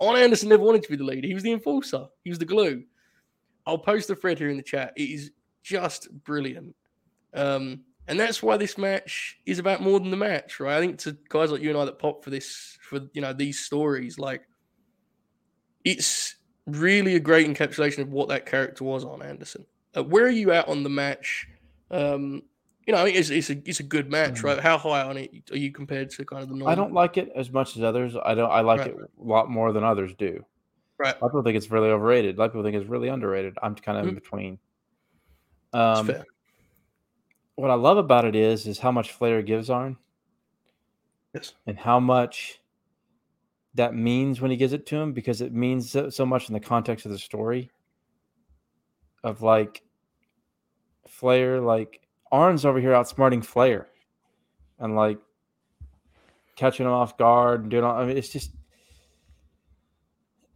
Arn 0.00 0.16
Anderson 0.16 0.48
never 0.48 0.62
wanted 0.62 0.82
to 0.84 0.90
be 0.90 0.96
the 0.96 1.04
leader. 1.04 1.26
He 1.28 1.34
was 1.34 1.42
the 1.42 1.52
enforcer. 1.52 2.06
He 2.24 2.30
was 2.30 2.38
the 2.38 2.46
glue. 2.46 2.84
I'll 3.66 3.78
post 3.78 4.08
the 4.08 4.16
thread 4.16 4.38
here 4.38 4.48
in 4.48 4.56
the 4.56 4.62
chat. 4.62 4.94
It 4.96 5.10
is 5.10 5.30
just 5.62 6.10
brilliant. 6.24 6.74
Um, 7.34 7.82
and 8.10 8.18
that's 8.18 8.42
why 8.42 8.56
this 8.56 8.76
match 8.76 9.38
is 9.46 9.60
about 9.60 9.80
more 9.80 10.00
than 10.00 10.10
the 10.10 10.16
match, 10.16 10.58
right? 10.58 10.76
I 10.76 10.80
think 10.80 10.98
to 10.98 11.16
guys 11.28 11.52
like 11.52 11.62
you 11.62 11.70
and 11.70 11.78
I 11.78 11.84
that 11.84 12.00
pop 12.00 12.24
for 12.24 12.30
this, 12.30 12.76
for 12.82 13.00
you 13.12 13.22
know 13.22 13.32
these 13.32 13.60
stories, 13.60 14.18
like 14.18 14.42
it's 15.84 16.34
really 16.66 17.14
a 17.14 17.20
great 17.20 17.46
encapsulation 17.46 17.98
of 18.00 18.10
what 18.10 18.28
that 18.28 18.46
character 18.46 18.82
was 18.82 19.04
Arn 19.04 19.22
Anderson. 19.22 19.64
Uh, 19.96 20.02
where 20.02 20.24
are 20.24 20.30
you 20.30 20.50
at 20.50 20.66
on 20.66 20.82
the 20.82 20.88
match? 20.88 21.46
Um, 21.92 22.42
you 22.84 22.92
know, 22.92 23.04
it's, 23.04 23.30
it's 23.30 23.48
a 23.48 23.62
it's 23.64 23.78
a 23.78 23.84
good 23.84 24.10
match, 24.10 24.40
mm. 24.40 24.42
right? 24.42 24.58
How 24.58 24.76
high 24.76 25.02
on 25.02 25.16
it 25.16 25.30
are 25.52 25.56
you 25.56 25.70
compared 25.70 26.10
to 26.10 26.24
kind 26.24 26.42
of 26.42 26.48
the 26.48 26.56
normal? 26.56 26.68
I 26.68 26.74
don't 26.74 26.92
like 26.92 27.16
it 27.16 27.30
as 27.36 27.52
much 27.52 27.76
as 27.76 27.84
others. 27.84 28.16
I 28.24 28.34
don't. 28.34 28.50
I 28.50 28.62
like 28.62 28.80
right. 28.80 28.90
it 28.90 28.96
a 28.96 29.24
lot 29.24 29.48
more 29.48 29.72
than 29.72 29.84
others 29.84 30.12
do. 30.18 30.44
Right. 30.98 31.14
A 31.14 31.18
lot 31.24 31.28
of 31.28 31.30
people 31.30 31.42
think 31.44 31.56
it's 31.56 31.70
really 31.70 31.90
overrated. 31.90 32.36
A 32.36 32.38
lot 32.40 32.46
of 32.46 32.52
people 32.52 32.64
think 32.64 32.74
it's 32.74 32.88
really 32.88 33.08
underrated. 33.08 33.56
I'm 33.62 33.76
kind 33.76 33.98
of 33.98 34.06
mm. 34.06 34.08
in 34.08 34.14
between. 34.16 34.58
Um, 35.72 36.08
fair 36.08 36.24
what 37.60 37.70
I 37.70 37.74
love 37.74 37.98
about 37.98 38.24
it 38.24 38.34
is 38.34 38.66
is 38.66 38.78
how 38.78 38.90
much 38.90 39.12
Flair 39.12 39.42
gives 39.42 39.68
Arn. 39.68 39.96
Yes. 41.34 41.52
And 41.66 41.78
how 41.78 42.00
much 42.00 42.58
that 43.74 43.94
means 43.94 44.40
when 44.40 44.50
he 44.50 44.56
gives 44.56 44.72
it 44.72 44.86
to 44.86 44.96
him 44.96 45.12
because 45.12 45.42
it 45.42 45.52
means 45.52 45.90
so, 45.90 46.08
so 46.08 46.24
much 46.24 46.48
in 46.48 46.54
the 46.54 46.60
context 46.60 47.04
of 47.04 47.12
the 47.12 47.18
story. 47.18 47.70
Of 49.22 49.42
like 49.42 49.82
Flair, 51.06 51.60
like 51.60 52.00
Arn's 52.32 52.64
over 52.64 52.80
here 52.80 52.92
outsmarting 52.92 53.44
Flair 53.44 53.88
and 54.78 54.96
like 54.96 55.18
catching 56.56 56.86
him 56.86 56.92
off 56.92 57.18
guard 57.18 57.62
and 57.62 57.70
doing 57.70 57.84
all 57.84 57.94
I 57.94 58.06
mean 58.06 58.16
it's 58.16 58.30
just 58.30 58.52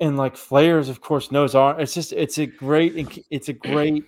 and 0.00 0.16
like 0.16 0.36
Flair's 0.36 0.88
of 0.88 1.02
course 1.02 1.30
knows 1.30 1.54
Arn. 1.54 1.78
It's 1.78 1.92
just 1.92 2.14
it's 2.14 2.38
a 2.38 2.46
great 2.46 3.26
it's 3.30 3.50
a 3.50 3.52
great 3.52 4.04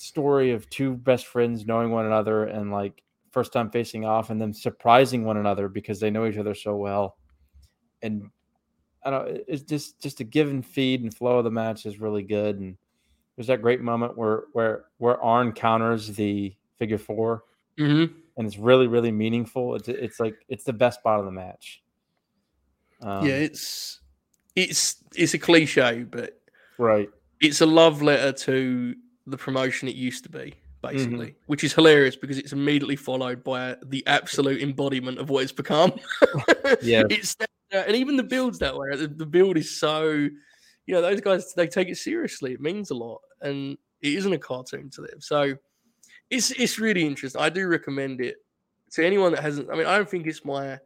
story 0.00 0.52
of 0.52 0.68
two 0.70 0.94
best 0.94 1.26
friends 1.26 1.66
knowing 1.66 1.90
one 1.90 2.06
another 2.06 2.44
and 2.44 2.70
like 2.70 3.02
first 3.30 3.52
time 3.52 3.70
facing 3.70 4.04
off 4.04 4.30
and 4.30 4.40
then 4.40 4.52
surprising 4.52 5.24
one 5.24 5.36
another 5.36 5.68
because 5.68 6.00
they 6.00 6.10
know 6.10 6.26
each 6.26 6.38
other 6.38 6.54
so 6.54 6.76
well. 6.76 7.16
And 8.02 8.30
I 9.04 9.10
don't 9.10 9.40
it's 9.46 9.62
just 9.62 10.00
just 10.00 10.20
a 10.20 10.24
give 10.24 10.48
and 10.50 10.64
feed 10.64 11.02
and 11.02 11.14
flow 11.14 11.38
of 11.38 11.44
the 11.44 11.50
match 11.50 11.86
is 11.86 12.00
really 12.00 12.22
good. 12.22 12.58
And 12.58 12.76
there's 13.36 13.46
that 13.48 13.62
great 13.62 13.80
moment 13.80 14.16
where 14.16 14.44
where 14.52 14.84
where 14.98 15.22
Arn 15.22 15.52
counters 15.52 16.08
the 16.08 16.54
figure 16.78 16.98
4 16.98 17.42
Mm-hmm. 17.78 18.14
and 18.38 18.46
it's 18.46 18.56
really 18.56 18.86
really 18.86 19.12
meaningful. 19.12 19.74
It's 19.74 19.88
it's 19.88 20.18
like 20.18 20.36
it's 20.48 20.64
the 20.64 20.72
best 20.72 21.00
spot 21.00 21.18
of 21.18 21.26
the 21.26 21.30
match. 21.30 21.82
Um, 23.02 23.26
yeah, 23.26 23.34
it's 23.34 24.00
it's 24.54 25.04
it's 25.14 25.34
a 25.34 25.38
cliche, 25.38 26.04
but 26.04 26.40
right. 26.78 27.10
it's 27.40 27.60
a 27.60 27.66
love 27.66 28.00
letter 28.00 28.32
to 28.32 28.94
the 29.26 29.36
promotion 29.36 29.88
it 29.88 29.94
used 29.96 30.22
to 30.24 30.30
be, 30.30 30.54
basically, 30.82 31.28
Mm-hmm. 31.28 31.46
which 31.46 31.64
is 31.64 31.72
hilarious 31.72 32.16
because 32.16 32.38
it's 32.38 32.52
immediately 32.52 32.96
followed 32.96 33.42
by 33.42 33.76
the 33.84 34.06
absolute 34.06 34.62
embodiment 34.62 35.18
of 35.18 35.30
what 35.30 35.42
it's 35.42 35.52
become. 35.52 35.92
Yeah. 36.82 37.04
it's 37.10 37.36
and 37.70 37.96
even 37.96 38.16
the 38.16 38.22
build's 38.22 38.58
that 38.58 38.76
way. 38.76 38.96
The, 38.96 39.08
the 39.08 39.26
build 39.26 39.56
is 39.56 39.78
so, 39.78 40.08
you 40.10 40.94
know, 40.94 41.00
those 41.00 41.20
guys 41.20 41.52
they 41.54 41.66
take 41.66 41.88
it 41.88 41.96
seriously. 41.96 42.52
It 42.52 42.60
means 42.60 42.90
a 42.90 42.94
lot, 42.94 43.20
and 43.40 43.76
it 44.00 44.14
isn't 44.14 44.32
a 44.32 44.38
cartoon 44.38 44.90
to 44.90 45.02
them. 45.02 45.20
So 45.20 45.54
it's 46.30 46.50
it's 46.52 46.78
really 46.78 47.04
interesting. 47.06 47.40
I 47.40 47.50
do 47.50 47.66
recommend 47.68 48.20
it 48.20 48.36
to 48.92 49.04
anyone 49.06 49.32
that 49.32 49.42
hasn't. 49.42 49.70
I 49.70 49.74
mean, 49.76 49.86
I 49.86 49.96
don't 49.96 50.08
think 50.08 50.26
it's 50.26 50.44
my. 50.44 50.78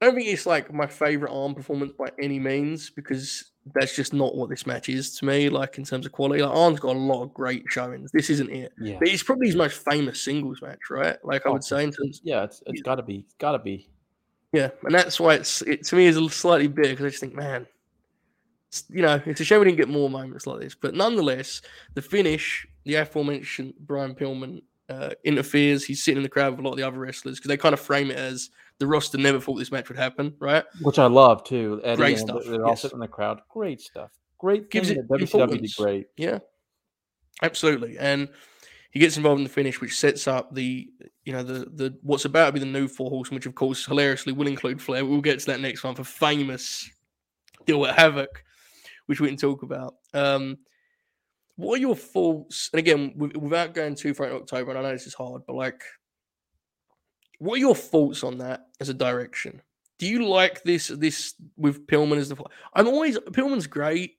I 0.00 0.06
don't 0.06 0.14
think 0.14 0.28
it's 0.28 0.46
like 0.46 0.72
my 0.72 0.86
favorite 0.86 1.30
Arn 1.32 1.54
performance 1.54 1.92
by 1.98 2.06
any 2.22 2.38
means 2.38 2.88
because 2.90 3.52
that's 3.74 3.94
just 3.94 4.14
not 4.14 4.34
what 4.34 4.48
this 4.48 4.66
match 4.66 4.88
is 4.88 5.14
to 5.18 5.26
me. 5.26 5.50
Like 5.50 5.76
in 5.76 5.84
terms 5.84 6.06
of 6.06 6.12
quality, 6.12 6.42
like 6.42 6.56
Arn's 6.56 6.80
got 6.80 6.96
a 6.96 6.98
lot 6.98 7.22
of 7.22 7.34
great 7.34 7.64
showings. 7.68 8.10
This 8.12 8.30
isn't 8.30 8.50
it, 8.50 8.72
Yeah. 8.78 8.96
but 8.98 9.08
it's 9.08 9.22
probably 9.22 9.48
his 9.48 9.56
most 9.56 9.84
famous 9.84 10.22
singles 10.22 10.62
match, 10.62 10.78
right? 10.90 11.18
Like 11.24 11.44
I 11.46 11.50
would 11.50 11.64
say 11.64 11.84
in 11.84 11.92
terms, 11.92 12.22
Yeah, 12.24 12.44
it's 12.44 12.62
it's 12.66 12.80
got 12.82 12.94
to 12.94 13.02
be 13.02 13.26
got 13.38 13.52
to 13.52 13.58
be. 13.58 13.90
yeah, 14.54 14.70
and 14.84 14.94
that's 14.94 15.20
why 15.20 15.34
it's 15.34 15.60
it 15.62 15.84
to 15.88 15.96
me 15.96 16.06
is 16.06 16.16
a 16.16 16.28
slightly 16.30 16.66
big 16.68 16.90
because 16.90 17.04
I 17.04 17.08
just 17.10 17.20
think, 17.20 17.34
man, 17.34 17.66
it's, 18.68 18.84
you 18.88 19.02
know, 19.02 19.20
it's 19.26 19.40
a 19.40 19.44
shame 19.44 19.58
we 19.58 19.66
didn't 19.66 19.76
get 19.78 19.88
more 19.88 20.08
moments 20.08 20.46
like 20.46 20.60
this. 20.60 20.74
But 20.74 20.94
nonetheless, 20.94 21.60
the 21.92 22.00
finish, 22.02 22.66
the 22.84 22.94
aforementioned 22.94 23.74
Brian 23.80 24.14
Pillman 24.14 24.62
uh, 24.90 25.10
interferes. 25.24 25.84
He's 25.84 26.02
sitting 26.02 26.18
in 26.18 26.22
the 26.22 26.28
crowd 26.28 26.50
with 26.50 26.60
a 26.60 26.62
lot 26.62 26.72
of 26.72 26.76
the 26.76 26.86
other 26.86 26.98
wrestlers 26.98 27.38
because 27.38 27.48
they 27.48 27.56
kind 27.56 27.72
of 27.72 27.80
frame 27.80 28.10
it 28.10 28.18
as 28.18 28.50
the 28.78 28.86
roster 28.86 29.18
never 29.18 29.38
thought 29.38 29.56
this 29.56 29.70
match 29.70 29.88
would 29.88 29.98
happen, 29.98 30.34
right? 30.38 30.64
Which 30.82 30.98
I 30.98 31.06
love 31.06 31.44
too. 31.44 31.80
Eddie 31.84 31.96
Great 31.96 32.18
and 32.18 32.28
stuff, 32.28 32.44
They're 32.44 32.66
all 32.66 32.76
sitting 32.76 32.96
in 32.96 33.00
the 33.00 33.08
crowd. 33.08 33.40
Great 33.48 33.80
stuff. 33.80 34.10
Great 34.38 34.70
Gives 34.70 34.88
thing 34.88 34.98
it 34.98 35.08
WCW 35.08 35.76
great. 35.76 36.06
Yeah, 36.16 36.38
absolutely. 37.42 37.98
And 37.98 38.28
he 38.90 38.98
gets 38.98 39.16
involved 39.16 39.38
in 39.38 39.44
the 39.44 39.50
finish, 39.50 39.80
which 39.80 39.96
sets 39.96 40.26
up 40.26 40.54
the 40.54 40.88
you 41.24 41.32
know 41.32 41.42
the 41.42 41.66
the 41.74 41.96
what's 42.02 42.24
about 42.24 42.46
to 42.46 42.52
be 42.52 42.60
the 42.60 42.66
new 42.66 42.88
four 42.88 43.10
horsemen, 43.10 43.36
which 43.36 43.46
of 43.46 43.54
course 43.54 43.84
hilariously 43.84 44.32
will 44.32 44.48
include 44.48 44.82
Flair. 44.82 45.04
We'll 45.04 45.20
get 45.20 45.38
to 45.40 45.46
that 45.46 45.60
next 45.60 45.84
one 45.84 45.94
for 45.94 46.04
famous 46.04 46.90
deal 47.66 47.84
at 47.86 47.98
Havoc, 47.98 48.42
which 49.06 49.20
we 49.20 49.28
can 49.28 49.36
talk 49.36 49.62
about. 49.62 49.96
Um, 50.14 50.58
what 51.60 51.78
are 51.78 51.80
your 51.80 51.96
thoughts? 51.96 52.70
And 52.72 52.78
again, 52.78 53.12
without 53.16 53.74
going 53.74 53.94
too 53.94 54.14
far 54.14 54.26
in 54.26 54.36
October, 54.36 54.70
and 54.70 54.78
I 54.78 54.82
know 54.82 54.92
this 54.92 55.06
is 55.06 55.14
hard, 55.14 55.42
but 55.46 55.56
like, 55.56 55.82
what 57.38 57.54
are 57.54 57.58
your 57.58 57.74
thoughts 57.74 58.24
on 58.24 58.38
that 58.38 58.66
as 58.80 58.88
a 58.88 58.94
direction? 58.94 59.62
Do 59.98 60.06
you 60.06 60.26
like 60.26 60.62
this 60.62 60.88
this 60.88 61.34
with 61.56 61.86
Pillman 61.86 62.16
as 62.16 62.30
the? 62.30 62.42
I'm 62.74 62.88
always 62.88 63.18
Pillman's 63.18 63.66
great. 63.66 64.16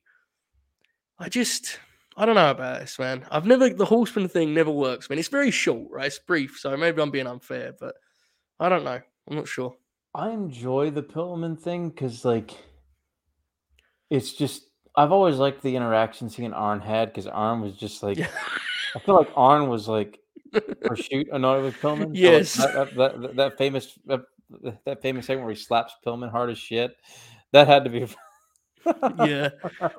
I 1.18 1.30
just 1.30 1.80
I 2.16 2.26
don't 2.26 2.36
know 2.36 2.52
about 2.52 2.82
this, 2.82 3.00
man. 3.00 3.26
I've 3.32 3.46
never 3.46 3.70
the 3.70 3.86
horseman 3.86 4.28
thing 4.28 4.54
never 4.54 4.72
works, 4.72 5.10
man. 5.10 5.18
It's 5.18 5.28
very 5.28 5.52
short, 5.52 5.90
right? 5.90 6.08
It's 6.08 6.20
brief, 6.20 6.58
so 6.60 6.76
maybe 6.78 7.02
I'm 7.02 7.12
being 7.12 7.28
unfair, 7.28 7.74
but 7.80 7.96
I 8.60 8.70
don't 8.70 8.84
know. 8.84 9.00
I'm 9.28 9.36
not 9.36 9.48
sure. 9.48 9.76
I 10.14 10.30
enjoy 10.30 10.92
the 10.92 11.04
Pillman 11.04 11.60
thing 11.60 11.90
because 11.90 12.26
like 12.26 12.52
it's 14.10 14.34
just 14.34 14.64
I've 14.96 15.12
always 15.12 15.38
liked 15.38 15.62
the 15.64 15.76
interactions 15.76 16.36
he 16.36 16.46
and 16.46 16.54
Arn 16.54 16.82
had 16.82 17.10
because 17.10 17.28
Arn 17.28 17.62
was 17.62 17.74
just 17.76 18.04
like 18.04 18.20
I 18.96 19.00
feel 19.00 19.16
like 19.16 19.32
Arn 19.36 19.70
was 19.70 19.88
like 19.88 20.20
shoot 20.96 21.28
annoyed 21.32 21.64
with 21.64 21.76
Pillman. 21.76 22.02
So, 22.02 22.08
like, 22.08 22.18
Yes. 22.18 22.54
that, 22.56 22.96
that, 22.96 23.22
that, 23.22 23.36
that 23.36 23.58
famous 23.58 23.98
that, 24.06 24.22
that 24.86 25.02
famous 25.02 25.26
segment 25.26 25.46
where 25.46 25.54
he 25.54 25.60
slaps 25.60 25.94
Pillman 26.06 26.30
hard 26.32 26.50
as 26.50 26.58
shit. 26.58 26.96
That 27.54 27.68
had 27.68 27.84
to 27.86 27.90
be 27.90 28.06
yeah. 28.86 29.50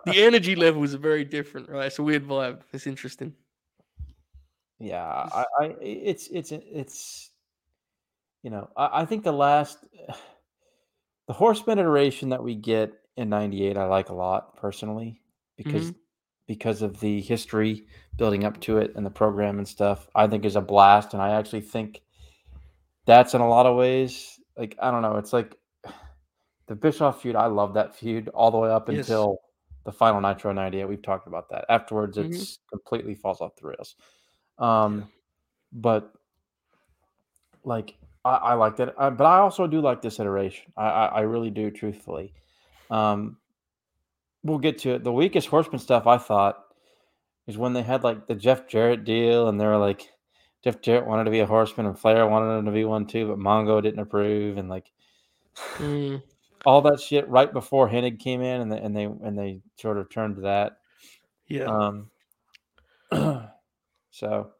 The 0.06 0.14
energy 0.16 0.56
levels 0.56 0.94
are 0.94 0.98
very 0.98 1.24
different, 1.24 1.68
right? 1.68 1.86
It's 1.86 1.98
a 1.98 2.02
weird 2.02 2.26
vibe. 2.26 2.60
It's 2.72 2.86
interesting. 2.86 3.32
Yeah, 4.78 5.04
I, 5.04 5.44
I 5.60 5.64
it's 5.80 6.28
it's 6.28 6.50
it's 6.52 7.30
you 8.42 8.50
know, 8.50 8.68
I, 8.76 9.02
I 9.02 9.04
think 9.04 9.22
the 9.24 9.32
last 9.32 9.78
the 11.28 11.32
horseman 11.32 11.78
iteration 11.78 12.30
that 12.30 12.42
we 12.42 12.54
get 12.54 12.92
in 13.16 13.28
98 13.28 13.76
I 13.76 13.84
like 13.86 14.08
a 14.08 14.14
lot 14.14 14.56
personally 14.56 15.20
because 15.56 15.92
because 16.46 16.82
of 16.82 16.98
the 17.00 17.20
history 17.20 17.86
building 18.16 18.44
up 18.44 18.60
to 18.60 18.78
it 18.78 18.92
and 18.96 19.06
the 19.06 19.10
program 19.10 19.58
and 19.58 19.66
stuff. 19.68 20.08
I 20.14 20.26
think 20.26 20.44
is 20.44 20.56
a 20.56 20.60
blast 20.60 21.12
and 21.14 21.22
I 21.22 21.30
actually 21.30 21.60
think 21.60 22.00
that's 23.06 23.34
in 23.34 23.40
a 23.40 23.48
lot 23.48 23.66
of 23.66 23.76
ways 23.76 24.40
like 24.56 24.76
I 24.80 24.90
don't 24.90 25.02
know, 25.02 25.16
it's 25.16 25.32
like 25.32 25.56
the 26.66 26.74
Bischoff 26.74 27.22
feud, 27.22 27.36
I 27.36 27.46
love 27.46 27.74
that 27.74 27.94
feud 27.94 28.28
all 28.28 28.50
the 28.50 28.58
way 28.58 28.70
up 28.70 28.88
Yes. 28.88 29.08
until 29.08 29.38
the 29.84 29.92
final 29.92 30.20
Nitro 30.20 30.52
98. 30.52 30.84
We've 30.88 31.02
talked 31.02 31.26
about 31.26 31.48
that. 31.50 31.64
Afterwards, 31.68 32.16
Mhm. 32.16 32.26
it's 32.26 32.58
completely 32.70 33.14
falls 33.14 33.40
off 33.40 33.56
the 33.56 33.66
rails. 33.68 33.96
Um, 34.58 35.08
but 35.72 36.12
like 37.64 37.94
I, 38.24 38.34
I 38.34 38.54
liked 38.54 38.78
it, 38.80 38.94
uh, 38.96 39.10
but 39.10 39.24
I 39.24 39.38
also 39.38 39.66
do 39.66 39.80
like 39.80 40.00
this 40.02 40.20
iteration. 40.20 40.72
I, 40.76 40.86
I, 40.86 41.06
I 41.06 41.20
really 41.22 41.50
do, 41.50 41.70
truthfully. 41.70 42.32
Um, 42.92 43.38
we'll 44.42 44.58
get 44.58 44.78
to 44.78 44.94
it. 44.94 45.04
The 45.04 45.12
weakest 45.12 45.48
Horseman 45.48 45.78
stuff 45.78 46.06
I 46.06 46.18
thought 46.18 46.58
is 47.46 47.58
when 47.58 47.72
they 47.72 47.82
had 47.82 48.04
like 48.04 48.26
the 48.26 48.34
Jeff 48.34 48.68
Jarrett 48.68 49.04
deal, 49.04 49.48
and 49.48 49.60
they 49.60 49.66
were 49.66 49.78
like, 49.78 50.08
Jeff 50.62 50.80
Jarrett 50.80 51.06
wanted 51.06 51.24
to 51.24 51.30
be 51.30 51.40
a 51.40 51.46
Horseman, 51.46 51.86
and 51.86 51.98
Flair 51.98 52.26
wanted 52.26 52.58
him 52.58 52.66
to 52.66 52.72
be 52.72 52.84
one 52.84 53.06
too, 53.06 53.28
but 53.28 53.38
Mongo 53.38 53.82
didn't 53.82 54.00
approve, 54.00 54.58
and 54.58 54.68
like 54.68 54.92
Mm, 55.78 56.22
all 56.64 56.82
that 56.82 57.00
shit 57.00 57.28
right 57.28 57.52
before 57.52 57.88
Hennig 57.88 58.20
came 58.20 58.40
in, 58.40 58.60
and 58.60 58.72
they, 58.72 58.78
and 58.78 58.96
they 58.96 59.04
and 59.04 59.38
they 59.38 59.60
sort 59.76 59.98
of 59.98 60.10
turned 60.10 60.36
to 60.36 60.42
that. 60.42 60.78
yeah. 61.48 61.64
Um, 61.64 62.10
so 64.10 64.50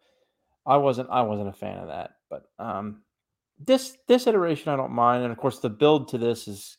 I 0.66 0.76
wasn't 0.76 1.10
I 1.10 1.22
wasn't 1.22 1.48
a 1.48 1.52
fan 1.52 1.78
of 1.78 1.88
that, 1.88 2.16
but 2.28 2.44
um, 2.59 3.02
this 3.59 3.96
this 4.09 4.26
iteration 4.26 4.72
I 4.72 4.76
don't 4.76 4.92
mind, 4.92 5.22
and 5.22 5.32
of 5.32 5.38
course 5.38 5.60
the 5.60 5.70
build 5.70 6.09
to 6.09 6.18
this 6.18 6.48
is, 6.48 6.76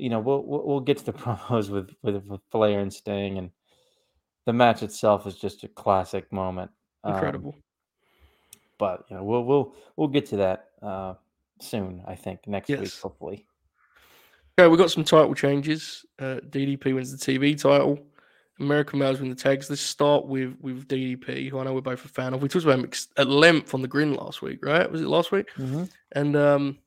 you 0.00 0.08
know, 0.08 0.20
we'll 0.20 0.42
we'll, 0.44 0.80
get 0.80 0.98
to 0.98 1.04
the 1.04 1.12
promos 1.12 1.68
with, 1.68 1.90
with 2.02 2.24
with 2.26 2.40
Flair 2.50 2.80
and 2.80 2.92
Sting, 2.92 3.38
and 3.38 3.50
the 4.46 4.52
match 4.52 4.82
itself 4.82 5.26
is 5.26 5.36
just 5.36 5.64
a 5.64 5.68
classic 5.68 6.32
moment. 6.32 6.70
Um, 7.04 7.14
Incredible. 7.14 7.56
but 8.78 9.04
you 9.10 9.16
know, 9.16 9.24
we'll 9.24 9.44
we'll 9.44 9.74
we'll 9.96 10.08
get 10.08 10.26
to 10.26 10.36
that 10.36 10.68
uh, 10.82 11.14
soon. 11.60 12.02
I 12.06 12.14
think 12.14 12.46
next 12.46 12.68
week, 12.68 12.92
hopefully. 13.02 13.46
Okay, 14.58 14.68
we 14.68 14.76
got 14.76 14.90
some 14.90 15.04
title 15.04 15.34
changes. 15.34 16.04
Uh, 16.18 16.40
DDP 16.50 16.94
wins 16.94 17.16
the 17.16 17.32
TV 17.32 17.58
title. 17.60 17.98
American 18.58 18.98
Males 18.98 19.20
win 19.20 19.30
the 19.30 19.36
tags. 19.36 19.70
Let's 19.70 19.80
start 19.80 20.26
with 20.26 20.54
with 20.60 20.86
DDP, 20.86 21.48
who 21.48 21.58
I 21.58 21.64
know 21.64 21.72
we're 21.72 21.80
both 21.80 22.04
a 22.04 22.08
fan 22.08 22.34
of. 22.34 22.42
We 22.42 22.48
talked 22.48 22.64
about 22.64 22.78
him 22.78 22.90
at 23.16 23.28
length 23.28 23.72
on 23.74 23.80
the 23.82 23.88
Grin 23.88 24.14
last 24.14 24.42
week, 24.42 24.64
right? 24.64 24.90
Was 24.90 25.00
it 25.00 25.08
last 25.08 25.32
week? 25.32 25.48
And 26.12 26.36
um, 26.36 26.78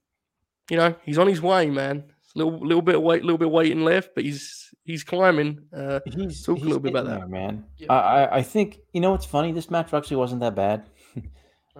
you 0.69 0.77
know, 0.77 0.95
he's 1.03 1.18
on 1.18 1.27
his 1.27 1.41
way, 1.41 1.69
man. 1.69 2.03
It's 2.35 2.41
a 2.41 2.43
little 2.45 2.60
little 2.65 2.81
bit 2.81 2.95
of 2.95 3.01
weight, 3.01 3.23
little 3.23 3.38
bit 3.38 3.47
of 3.47 3.53
waiting 3.53 3.84
left, 3.84 4.11
but 4.15 4.23
he's 4.23 4.73
he's 4.84 5.03
climbing. 5.03 5.60
Uh, 5.76 5.99
He's 6.05 6.43
Talk 6.43 6.60
a 6.60 6.64
little 6.64 6.80
bit 6.80 6.91
about 6.91 7.05
getting 7.05 7.19
that. 7.22 7.30
man. 7.30 7.65
Yeah. 7.77 7.91
I, 7.93 8.23
I 8.23 8.35
I 8.38 8.41
think 8.41 8.80
you 8.91 9.01
know 9.01 9.11
what's 9.11 9.26
funny. 9.26 9.51
This 9.51 9.69
match 9.69 9.93
actually 9.93 10.18
wasn't 10.18 10.41
that 10.41 10.55
bad. 10.55 10.89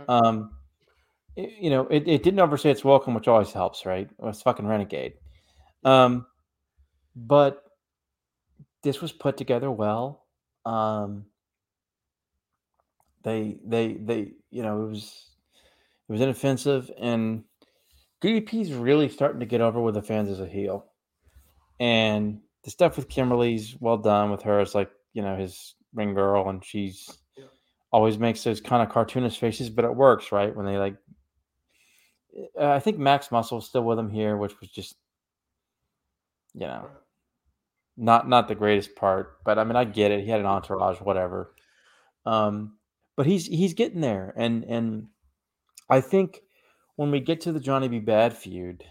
Um, 0.08 0.50
it- 1.36 1.54
you 1.62 1.70
know, 1.70 1.86
it, 1.88 2.08
it 2.08 2.24
didn't 2.24 2.40
overstay 2.40 2.72
its 2.72 2.84
welcome, 2.84 3.14
which 3.14 3.28
always 3.28 3.52
helps, 3.54 3.86
right? 3.86 4.10
It 4.10 4.24
was 4.26 4.42
fucking 4.42 4.66
renegade. 4.66 5.14
Um, 5.84 6.26
but 7.16 7.64
this 8.82 9.02
was 9.02 9.12
put 9.12 9.38
together 9.38 9.70
well. 9.70 10.26
Um, 10.66 11.26
they 13.24 13.58
they 13.66 13.94
they 13.94 14.32
you 14.50 14.64
know 14.64 14.84
it 14.84 14.90
was 14.90 15.30
it 16.10 16.12
was 16.12 16.22
inoffensive 16.22 16.90
and 17.00 17.44
DDP's 18.24 18.74
really 18.74 19.10
starting 19.10 19.42
to 19.42 19.46
get 19.46 19.62
over 19.62 19.82
with 19.82 19.96
the 19.96 20.02
fans 20.02 20.30
as 20.30 20.40
a 20.40 20.48
heel. 20.48 20.86
And 21.80 22.40
the 22.64 22.72
stuff 22.72 22.96
with 22.96 23.10
Kimberly's 23.10 23.76
well 23.80 23.98
done 23.98 24.32
with 24.32 24.44
her. 24.44 24.62
It's 24.62 24.74
like, 24.74 24.90
you 25.14 25.22
know, 25.22 25.36
his 25.36 25.76
ring 25.94 26.14
girl 26.14 26.50
and 26.50 26.64
she's 26.64 27.10
Yeah. 27.38 27.46
always 27.92 28.18
makes 28.18 28.44
those 28.44 28.62
kind 28.62 28.82
of 28.82 28.94
cartoonish 28.94 29.38
faces, 29.38 29.70
but 29.70 29.86
it 29.86 29.96
works, 29.96 30.32
right? 30.32 30.56
When 30.56 30.66
they 30.66 30.78
like 30.78 30.96
uh, 32.60 32.70
I 32.70 32.80
think 32.80 32.98
Max 32.98 33.32
Muscle's 33.32 33.68
still 33.68 33.84
with 33.84 34.00
him 34.00 34.10
here, 34.10 34.38
which 34.38 34.60
was 34.60 34.70
just 34.70 34.96
you 36.54 36.62
know 36.68 36.88
not 37.98 38.28
not 38.28 38.48
the 38.48 38.56
greatest 38.56 38.96
part. 38.96 39.44
But 39.44 39.60
I 39.60 39.64
mean 39.66 39.76
I 39.76 39.84
get 39.84 40.12
it. 40.12 40.24
He 40.24 40.30
had 40.30 40.40
an 40.40 40.46
entourage, 40.46 41.00
whatever. 41.02 41.54
Um, 42.26 42.78
but 43.16 43.26
he's 43.26 43.46
he's 43.46 43.74
getting 43.74 44.02
there, 44.02 44.34
and 44.36 44.64
and 44.64 45.08
I 45.90 46.02
think 46.02 46.42
when 46.96 47.12
we 47.12 47.20
get 47.20 47.42
to 47.42 47.52
the 47.52 47.60
Johnny 47.60 47.88
B. 47.88 48.00
Bad 48.00 48.36
feud, 48.36 48.84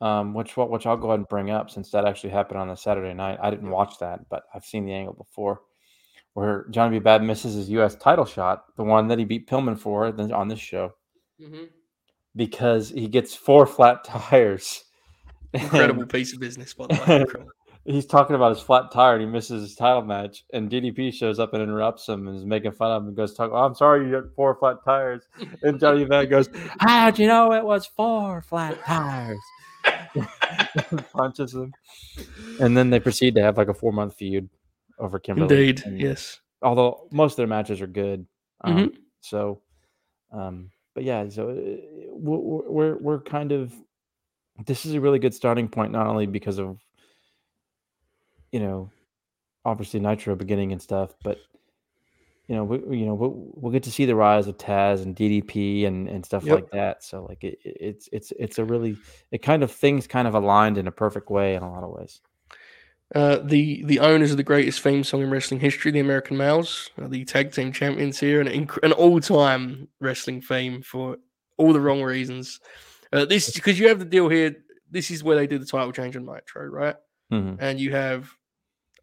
um, 0.00 0.34
which 0.34 0.56
which 0.56 0.86
I'll 0.86 0.96
go 0.96 1.08
ahead 1.08 1.20
and 1.20 1.28
bring 1.28 1.50
up 1.50 1.70
since 1.70 1.90
that 1.90 2.04
actually 2.04 2.30
happened 2.30 2.60
on 2.60 2.68
the 2.68 2.76
Saturday 2.76 3.14
night. 3.14 3.38
I 3.42 3.50
didn't 3.50 3.70
watch 3.70 3.98
that, 4.00 4.28
but 4.28 4.44
I've 4.54 4.64
seen 4.64 4.84
the 4.84 4.92
angle 4.92 5.14
before, 5.14 5.62
where 6.34 6.66
Johnny 6.70 6.98
B. 6.98 7.02
Bad 7.02 7.22
misses 7.22 7.54
his 7.54 7.70
U.S. 7.70 7.94
title 7.96 8.26
shot, 8.26 8.64
the 8.76 8.84
one 8.84 9.08
that 9.08 9.18
he 9.18 9.24
beat 9.24 9.48
Pillman 9.48 9.78
for 9.78 10.06
on 10.32 10.48
this 10.48 10.60
show, 10.60 10.94
mm-hmm. 11.40 11.64
because 12.36 12.90
he 12.90 13.08
gets 13.08 13.34
four 13.34 13.66
flat 13.66 14.04
tires. 14.04 14.84
Incredible 15.54 16.04
piece 16.06 16.34
of 16.34 16.40
business, 16.40 16.74
by 16.74 16.86
the 16.88 16.94
way. 17.06 17.44
he's 17.88 18.06
talking 18.06 18.36
about 18.36 18.50
his 18.54 18.60
flat 18.60 18.90
tire 18.92 19.14
and 19.14 19.22
he 19.22 19.26
misses 19.26 19.62
his 19.62 19.74
title 19.74 20.02
match, 20.02 20.44
and 20.52 20.70
DDP 20.70 21.12
shows 21.12 21.38
up 21.38 21.54
and 21.54 21.62
interrupts 21.62 22.08
him 22.08 22.28
and 22.28 22.36
is 22.36 22.44
making 22.44 22.72
fun 22.72 22.92
of 22.92 23.02
him 23.02 23.08
and 23.08 23.16
goes, 23.16 23.34
"Talk, 23.34 23.50
oh, 23.52 23.56
I'm 23.56 23.74
sorry, 23.74 24.06
you 24.06 24.12
got 24.12 24.34
four 24.34 24.54
flat 24.54 24.84
tires." 24.84 25.26
And 25.62 25.80
Johnny 25.80 26.04
Bad 26.04 26.30
goes, 26.30 26.48
"How'd 26.80 27.18
you 27.18 27.26
know 27.26 27.52
it 27.52 27.64
was 27.64 27.86
four 27.86 28.42
flat 28.42 28.78
tires?" 28.84 29.40
punches 31.12 31.54
him, 31.54 31.72
and 32.60 32.76
then 32.76 32.90
they 32.90 33.00
proceed 33.00 33.34
to 33.34 33.42
have 33.42 33.56
like 33.56 33.68
a 33.68 33.74
four 33.74 33.92
month 33.92 34.14
feud 34.14 34.48
over 34.98 35.18
Kimberly. 35.18 35.68
Indeed, 35.68 35.82
and, 35.86 36.00
yes. 36.00 36.40
Although 36.60 37.08
most 37.10 37.32
of 37.32 37.36
their 37.38 37.46
matches 37.46 37.80
are 37.80 37.86
good, 37.86 38.26
um, 38.62 38.76
mm-hmm. 38.76 38.96
so, 39.20 39.62
um, 40.32 40.70
but 40.94 41.04
yeah, 41.04 41.28
so 41.28 41.50
uh, 41.50 42.04
we're, 42.12 42.68
we're 42.68 42.96
we're 42.98 43.20
kind 43.20 43.52
of 43.52 43.72
this 44.66 44.84
is 44.84 44.94
a 44.94 45.00
really 45.00 45.20
good 45.20 45.34
starting 45.34 45.68
point, 45.68 45.92
not 45.92 46.06
only 46.06 46.26
because 46.26 46.58
of 46.58 46.78
you 48.52 48.60
know, 48.60 48.90
obviously 49.64 50.00
Nitro 50.00 50.34
beginning 50.34 50.72
and 50.72 50.80
stuff, 50.80 51.14
but 51.22 51.38
you 52.48 52.54
know, 52.54 52.64
we, 52.64 52.98
you 52.98 53.04
know, 53.04 53.14
we'll, 53.14 53.34
we'll 53.54 53.72
get 53.72 53.82
to 53.82 53.90
see 53.90 54.06
the 54.06 54.16
rise 54.16 54.46
of 54.46 54.56
Taz 54.56 55.02
and 55.02 55.14
DDP 55.14 55.86
and, 55.86 56.08
and 56.08 56.24
stuff 56.24 56.44
yep. 56.44 56.54
like 56.54 56.70
that. 56.70 57.04
So 57.04 57.26
like 57.26 57.44
it, 57.44 57.58
it's 57.62 58.08
it's 58.10 58.32
it's 58.38 58.58
a 58.58 58.64
really 58.64 58.96
it 59.30 59.42
kind 59.42 59.62
of 59.62 59.70
things 59.70 60.06
kind 60.06 60.26
of 60.26 60.34
aligned 60.34 60.78
in 60.78 60.86
a 60.86 60.92
perfect 60.92 61.30
way 61.30 61.54
in 61.54 61.62
a 61.62 61.70
lot 61.70 61.84
of 61.84 61.90
ways. 61.90 62.22
Uh, 63.14 63.38
the 63.42 63.84
the 63.84 64.00
owners 64.00 64.30
of 64.30 64.38
the 64.38 64.42
greatest 64.42 64.80
theme 64.80 65.04
song 65.04 65.22
in 65.22 65.30
wrestling 65.30 65.60
history, 65.60 65.90
the 65.90 66.00
American 66.00 66.38
Males, 66.38 66.90
uh, 67.00 67.06
the 67.06 67.24
tag 67.24 67.52
team 67.52 67.70
champions 67.70 68.18
here, 68.18 68.40
and 68.40 68.48
an, 68.48 68.68
an 68.82 68.92
all 68.92 69.20
time 69.20 69.88
wrestling 70.00 70.40
theme 70.40 70.80
for 70.80 71.18
all 71.58 71.74
the 71.74 71.80
wrong 71.80 72.02
reasons. 72.02 72.60
Uh, 73.12 73.26
this 73.26 73.50
because 73.50 73.78
you 73.78 73.88
have 73.88 73.98
the 73.98 74.04
deal 74.06 74.28
here. 74.28 74.56
This 74.90 75.10
is 75.10 75.22
where 75.22 75.36
they 75.36 75.46
did 75.46 75.60
the 75.60 75.66
title 75.66 75.92
change 75.92 76.16
on 76.16 76.24
Nitro, 76.24 76.64
right? 76.64 76.96
Mm-hmm. 77.30 77.56
And 77.62 77.78
you 77.78 77.92
have 77.92 78.34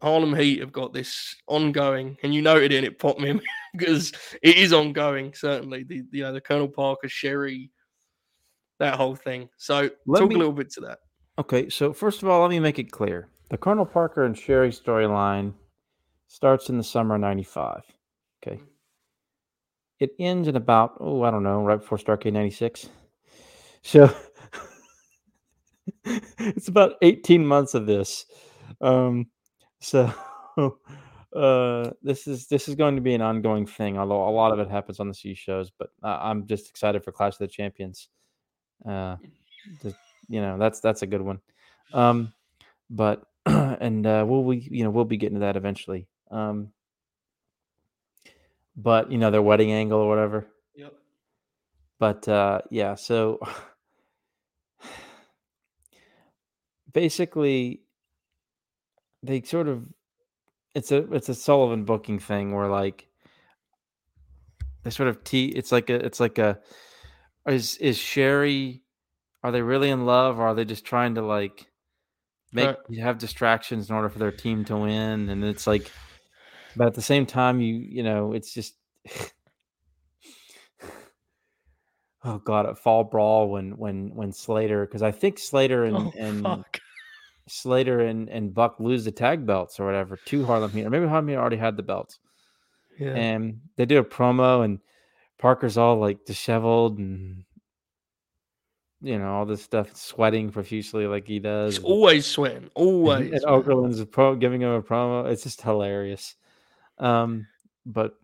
Harlem 0.02 0.34
Heat 0.34 0.60
have 0.60 0.72
got 0.72 0.92
this 0.92 1.36
ongoing, 1.46 2.16
and 2.22 2.34
you 2.34 2.42
noted 2.42 2.72
it, 2.72 2.76
and 2.76 2.86
it 2.86 2.98
popped 2.98 3.20
me 3.20 3.40
because 3.72 4.12
it 4.42 4.56
is 4.56 4.72
ongoing. 4.72 5.32
Certainly, 5.34 5.84
the 5.84 6.04
you 6.12 6.22
know 6.22 6.32
the 6.32 6.40
Colonel 6.40 6.68
Parker, 6.68 7.08
Sherry, 7.08 7.70
that 8.78 8.94
whole 8.94 9.16
thing. 9.16 9.48
So 9.56 9.90
let 10.06 10.20
talk 10.20 10.28
me, 10.28 10.34
a 10.34 10.38
little 10.38 10.52
bit 10.52 10.70
to 10.72 10.80
that. 10.82 10.98
Okay, 11.38 11.68
so 11.68 11.92
first 11.92 12.22
of 12.22 12.28
all, 12.28 12.42
let 12.42 12.50
me 12.50 12.60
make 12.60 12.78
it 12.78 12.90
clear: 12.90 13.28
the 13.48 13.56
Colonel 13.56 13.86
Parker 13.86 14.24
and 14.24 14.36
Sherry 14.36 14.70
storyline 14.70 15.54
starts 16.28 16.68
in 16.68 16.76
the 16.76 16.84
summer 16.84 17.14
of 17.14 17.20
'95. 17.20 17.82
Okay, 18.42 18.60
it 19.98 20.10
ends 20.18 20.48
in 20.48 20.56
about 20.56 20.96
oh 21.00 21.22
I 21.22 21.30
don't 21.30 21.42
know 21.42 21.62
right 21.62 21.80
before 21.80 21.98
Starcade 21.98 22.32
'96. 22.32 22.88
So 23.82 24.12
it's 26.38 26.68
about 26.68 26.94
18 27.02 27.46
months 27.46 27.74
of 27.74 27.86
this. 27.86 28.26
Um, 28.80 29.28
so 29.80 30.12
uh, 31.36 31.90
this 32.02 32.26
is 32.26 32.46
this 32.46 32.68
is 32.68 32.74
going 32.74 32.96
to 32.96 33.02
be 33.02 33.14
an 33.14 33.22
ongoing 33.22 33.66
thing. 33.66 33.98
Although 33.98 34.28
a 34.28 34.30
lot 34.30 34.52
of 34.52 34.58
it 34.58 34.70
happens 34.70 35.00
on 35.00 35.08
the 35.08 35.14
C 35.14 35.34
shows, 35.34 35.70
but 35.70 35.90
I'm 36.02 36.46
just 36.46 36.68
excited 36.68 37.04
for 37.04 37.12
Clash 37.12 37.34
of 37.34 37.38
the 37.38 37.48
Champions. 37.48 38.08
Uh, 38.86 39.16
just, 39.82 39.96
you 40.28 40.40
know 40.40 40.58
that's 40.58 40.80
that's 40.80 41.02
a 41.02 41.06
good 41.06 41.22
one. 41.22 41.40
Um, 41.92 42.32
but 42.90 43.24
and 43.46 44.06
uh, 44.06 44.24
we'll 44.26 44.44
we 44.44 44.68
you 44.70 44.84
know 44.84 44.90
we'll 44.90 45.04
be 45.04 45.16
getting 45.16 45.36
to 45.36 45.40
that 45.40 45.56
eventually. 45.56 46.08
Um, 46.30 46.72
but 48.76 49.10
you 49.10 49.18
know 49.18 49.30
their 49.30 49.42
wedding 49.42 49.72
angle 49.72 50.00
or 50.00 50.08
whatever. 50.08 50.46
Yep. 50.74 50.94
But 51.98 52.28
uh, 52.28 52.60
yeah, 52.70 52.94
so 52.94 53.40
basically 56.92 57.82
they 59.26 59.42
sort 59.42 59.68
of 59.68 59.86
it's 60.74 60.92
a 60.92 61.10
it's 61.12 61.28
a 61.28 61.34
Sullivan 61.34 61.84
booking 61.84 62.18
thing 62.18 62.52
where 62.52 62.68
like 62.68 63.06
they 64.84 64.90
sort 64.90 65.08
of 65.08 65.24
t 65.24 65.46
it's 65.46 65.72
like 65.72 65.90
a 65.90 65.94
it's 65.94 66.20
like 66.20 66.38
a 66.38 66.58
is 67.46 67.76
is 67.78 67.96
Sherry 67.98 68.82
are 69.42 69.52
they 69.52 69.62
really 69.62 69.90
in 69.90 70.06
love 70.06 70.38
or 70.38 70.48
are 70.48 70.54
they 70.54 70.64
just 70.64 70.84
trying 70.84 71.14
to 71.14 71.22
like 71.22 71.66
make 72.52 72.68
uh, 72.68 72.74
have 73.00 73.18
distractions 73.18 73.88
in 73.88 73.96
order 73.96 74.08
for 74.08 74.18
their 74.18 74.32
team 74.32 74.64
to 74.64 74.76
win 74.76 75.28
and 75.28 75.44
it's 75.44 75.66
like 75.66 75.90
but 76.76 76.86
at 76.86 76.94
the 76.94 77.02
same 77.02 77.26
time 77.26 77.60
you 77.60 77.74
you 77.74 78.02
know 78.02 78.32
it's 78.32 78.52
just 78.52 78.74
oh 82.24 82.38
god 82.38 82.66
at 82.66 82.78
fall 82.78 83.04
brawl 83.04 83.48
when 83.48 83.76
when 83.76 84.14
when 84.14 84.32
slater 84.32 84.84
because 84.84 85.02
i 85.02 85.10
think 85.10 85.38
slater 85.38 85.84
and 85.84 85.96
oh, 85.98 86.12
and 86.16 86.42
fuck. 86.42 86.80
Slater 87.48 88.00
and, 88.00 88.28
and 88.28 88.52
Buck 88.52 88.80
lose 88.80 89.04
the 89.04 89.12
tag 89.12 89.46
belts 89.46 89.78
or 89.78 89.86
whatever 89.86 90.16
to 90.16 90.44
Harlem 90.44 90.70
Heat, 90.72 90.84
or 90.84 90.90
maybe 90.90 91.06
Harlem 91.06 91.28
Heat 91.28 91.36
already 91.36 91.56
had 91.56 91.76
the 91.76 91.82
belts. 91.82 92.18
Yeah. 92.98 93.14
And 93.14 93.60
they 93.76 93.84
do 93.86 93.98
a 93.98 94.04
promo, 94.04 94.64
and 94.64 94.80
Parker's 95.38 95.76
all 95.76 95.98
like 95.98 96.24
disheveled 96.24 96.98
and 96.98 97.44
you 99.02 99.18
know 99.18 99.34
all 99.34 99.46
this 99.46 99.62
stuff, 99.62 99.94
sweating 99.94 100.50
profusely 100.50 101.06
like 101.06 101.26
he 101.26 101.38
does. 101.38 101.76
He's 101.76 101.84
always 101.84 102.26
sweating, 102.26 102.70
always. 102.74 103.32
And, 103.32 103.42
Okerlund's 103.42 104.04
pro 104.06 104.34
giving 104.34 104.62
him 104.62 104.70
a 104.70 104.82
promo. 104.82 105.30
It's 105.30 105.42
just 105.42 105.62
hilarious. 105.62 106.34
Um, 106.98 107.46
but 107.84 108.14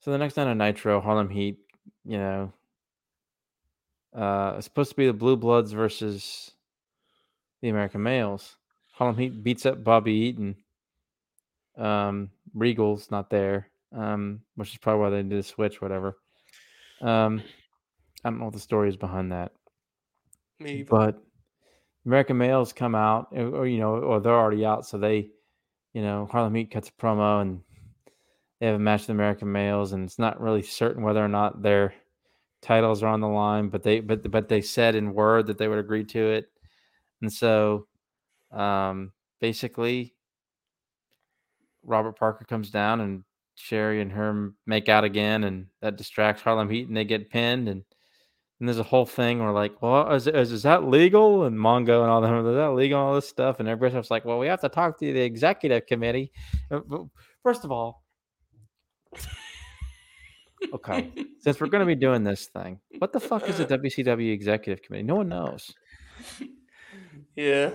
so 0.00 0.10
the 0.10 0.18
next 0.18 0.36
night 0.36 0.46
on 0.46 0.58
Nitro, 0.58 1.00
Harlem 1.00 1.28
Heat, 1.28 1.58
you 2.04 2.18
know, 2.18 2.52
uh, 4.14 4.54
it's 4.56 4.64
supposed 4.64 4.90
to 4.90 4.96
be 4.96 5.06
the 5.06 5.12
Blue 5.12 5.36
Bloods 5.36 5.72
versus 5.72 6.52
the 7.62 7.70
American 7.70 8.02
males. 8.02 8.56
Harlem 8.92 9.16
Heat 9.16 9.42
beats 9.42 9.64
up 9.64 9.82
Bobby 9.82 10.12
Eaton. 10.12 10.56
Um, 11.78 12.30
Regal's 12.52 13.10
not 13.10 13.30
there, 13.30 13.70
um, 13.96 14.40
which 14.56 14.72
is 14.72 14.78
probably 14.78 15.00
why 15.00 15.10
they 15.10 15.22
did 15.22 15.38
a 15.38 15.42
switch, 15.42 15.80
whatever. 15.80 16.18
Um, 17.00 17.42
I 18.24 18.28
don't 18.30 18.38
know 18.38 18.44
what 18.46 18.54
the 18.54 18.60
story 18.60 18.88
is 18.88 18.96
behind 18.96 19.32
that. 19.32 19.52
Maybe. 20.60 20.82
But 20.82 21.22
American 22.04 22.36
males 22.36 22.72
come 22.72 22.94
out, 22.94 23.28
or, 23.32 23.46
or, 23.56 23.66
you 23.66 23.78
know, 23.78 23.96
or 23.96 24.20
they're 24.20 24.32
already 24.34 24.64
out, 24.64 24.86
so 24.86 24.98
they, 24.98 25.30
you 25.94 26.02
know, 26.02 26.28
Harlem 26.30 26.54
Heat 26.54 26.70
cuts 26.70 26.90
a 26.90 26.92
promo 26.92 27.40
and 27.40 27.60
they 28.60 28.66
have 28.66 28.76
a 28.76 28.78
match 28.78 29.02
with 29.02 29.10
American 29.10 29.50
males, 29.50 29.92
and 29.92 30.04
it's 30.04 30.18
not 30.18 30.40
really 30.40 30.62
certain 30.62 31.02
whether 31.02 31.24
or 31.24 31.28
not 31.28 31.62
their 31.62 31.94
titles 32.60 33.02
are 33.02 33.08
on 33.08 33.20
the 33.20 33.28
line, 33.28 33.68
but 33.68 33.82
they 33.82 33.98
but 33.98 34.30
but 34.30 34.48
they 34.48 34.60
said 34.60 34.94
in 34.94 35.14
word 35.14 35.48
that 35.48 35.58
they 35.58 35.66
would 35.66 35.80
agree 35.80 36.04
to 36.04 36.30
it. 36.30 36.51
And 37.22 37.32
so 37.32 37.86
um, 38.50 39.12
basically, 39.40 40.14
Robert 41.84 42.18
Parker 42.18 42.44
comes 42.44 42.70
down 42.70 43.00
and 43.00 43.24
Sherry 43.54 44.00
and 44.00 44.12
her 44.12 44.52
make 44.66 44.88
out 44.88 45.04
again, 45.04 45.44
and 45.44 45.66
that 45.80 45.96
distracts 45.96 46.42
Harlem 46.42 46.70
Heat, 46.70 46.88
and 46.88 46.96
they 46.96 47.04
get 47.04 47.30
pinned. 47.30 47.68
And, 47.68 47.84
and 48.58 48.68
there's 48.68 48.78
a 48.78 48.84
whole 48.84 49.06
thing 49.06 49.38
where, 49.38 49.52
like, 49.52 49.80
well, 49.82 50.12
is, 50.12 50.26
is, 50.26 50.52
is 50.52 50.62
that 50.64 50.84
legal? 50.84 51.44
And 51.44 51.56
Mongo 51.56 52.02
and 52.02 52.10
all 52.10 52.20
them, 52.20 52.46
is 52.46 52.56
that 52.56 52.74
legal? 52.74 53.00
All 53.00 53.14
this 53.14 53.28
stuff. 53.28 53.60
And 53.60 53.68
everybody's 53.68 54.10
like, 54.10 54.24
well, 54.24 54.38
we 54.38 54.46
have 54.46 54.60
to 54.62 54.68
talk 54.68 54.98
to 54.98 55.12
the 55.12 55.20
executive 55.20 55.86
committee. 55.86 56.32
Uh, 56.70 56.80
first 57.42 57.64
of 57.64 57.70
all, 57.70 58.02
okay, 60.72 61.12
since 61.40 61.60
we're 61.60 61.66
going 61.68 61.80
to 61.80 61.86
be 61.86 61.94
doing 61.94 62.24
this 62.24 62.46
thing, 62.46 62.80
what 62.98 63.12
the 63.12 63.20
fuck 63.20 63.48
is 63.48 63.58
the 63.58 63.66
WCW 63.66 64.32
executive 64.32 64.82
committee? 64.82 65.04
No 65.04 65.16
one 65.16 65.28
knows. 65.28 65.72
Yeah. 67.36 67.70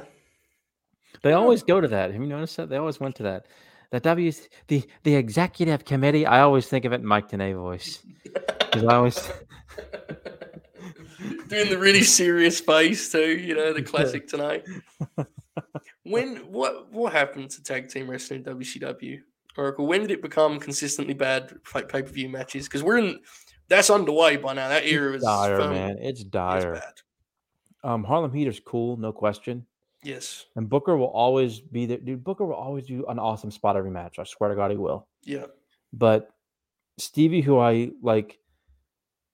They 1.24 1.34
always 1.34 1.64
go 1.64 1.82
to 1.82 1.88
that. 1.88 2.12
Have 2.12 2.22
you 2.22 2.28
noticed 2.28 2.58
that? 2.58 2.70
They 2.70 2.78
always 2.78 3.00
went 3.00 3.16
to 3.18 3.24
that. 3.24 3.48
The 3.92 4.00
W 4.02 4.32
the 4.68 4.84
the 5.04 5.16
executive 5.16 5.86
committee. 5.86 6.26
I 6.26 6.42
always 6.42 6.68
think 6.68 6.86
of 6.86 6.92
it 6.92 7.02
in 7.02 7.06
Mike 7.06 7.30
Tenay 7.30 7.56
voice. 7.56 8.04
Because 8.68 8.84
I 8.84 8.96
always 8.96 9.32
doing 11.48 11.70
the 11.70 11.78
really 11.78 12.04
serious 12.04 12.60
face 12.60 13.12
too. 13.12 13.38
You 13.38 13.56
know 13.56 13.74
the 13.74 13.82
classic 13.92 14.28
tonight. 14.28 14.66
when 16.04 16.38
what 16.52 16.92
what 16.92 17.14
happened 17.14 17.50
to 17.52 17.64
tag 17.64 17.90
team 17.90 18.10
wrestling 18.10 18.44
in 18.46 18.58
WCW? 18.58 19.20
Oracle. 19.58 19.88
When 19.88 20.02
did 20.02 20.12
it 20.12 20.22
become 20.22 20.60
consistently 20.60 21.14
bad 21.14 21.58
like 21.74 21.90
pay 21.90 22.04
per 22.04 22.10
view 22.10 22.30
matches? 22.30 22.68
Because 22.68 22.84
we're 22.84 22.98
in 22.98 23.20
that's 23.70 23.90
underway 23.90 24.38
by 24.38 24.54
now. 24.54 24.70
That 24.70 24.86
era 24.86 25.14
is 25.14 25.24
dire, 25.24 25.58
man. 25.70 25.98
It's 26.00 26.24
dire. 26.24 26.74
It's 26.74 26.86
bad. 26.86 26.94
Um, 27.88 28.04
Harlem 28.04 28.34
Heat 28.34 28.48
is 28.48 28.60
cool, 28.60 28.98
no 28.98 29.14
question. 29.14 29.66
Yes. 30.04 30.46
And 30.58 30.68
Booker 30.70 30.98
will 30.98 31.08
always 31.08 31.62
be 31.62 31.86
there. 31.86 31.98
Dude, 31.98 32.22
Booker 32.24 32.46
will 32.46 32.54
always 32.56 32.86
do 32.86 33.06
an 33.08 33.18
awesome 33.18 33.50
spot 33.50 33.78
every 33.78 33.92
match. 33.92 34.20
I 34.20 34.26
swear 34.26 34.50
to 34.50 34.56
God, 34.56 34.72
he 34.72 34.78
will. 34.78 35.08
Yeah. 35.24 35.46
But 35.94 36.30
Stevie, 36.98 37.42
who 37.42 37.58
I 37.60 37.92
like, 38.02 38.40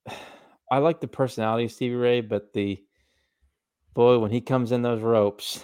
I 0.72 0.78
like 0.78 1.02
the 1.02 1.08
personality 1.08 1.66
of 1.66 1.72
Stevie 1.72 1.96
Ray, 1.96 2.22
but 2.22 2.54
the 2.54 2.82
boy, 3.96 4.20
when 4.20 4.30
he 4.32 4.40
comes 4.40 4.72
in 4.72 4.84
those 4.84 5.02
ropes, 5.02 5.64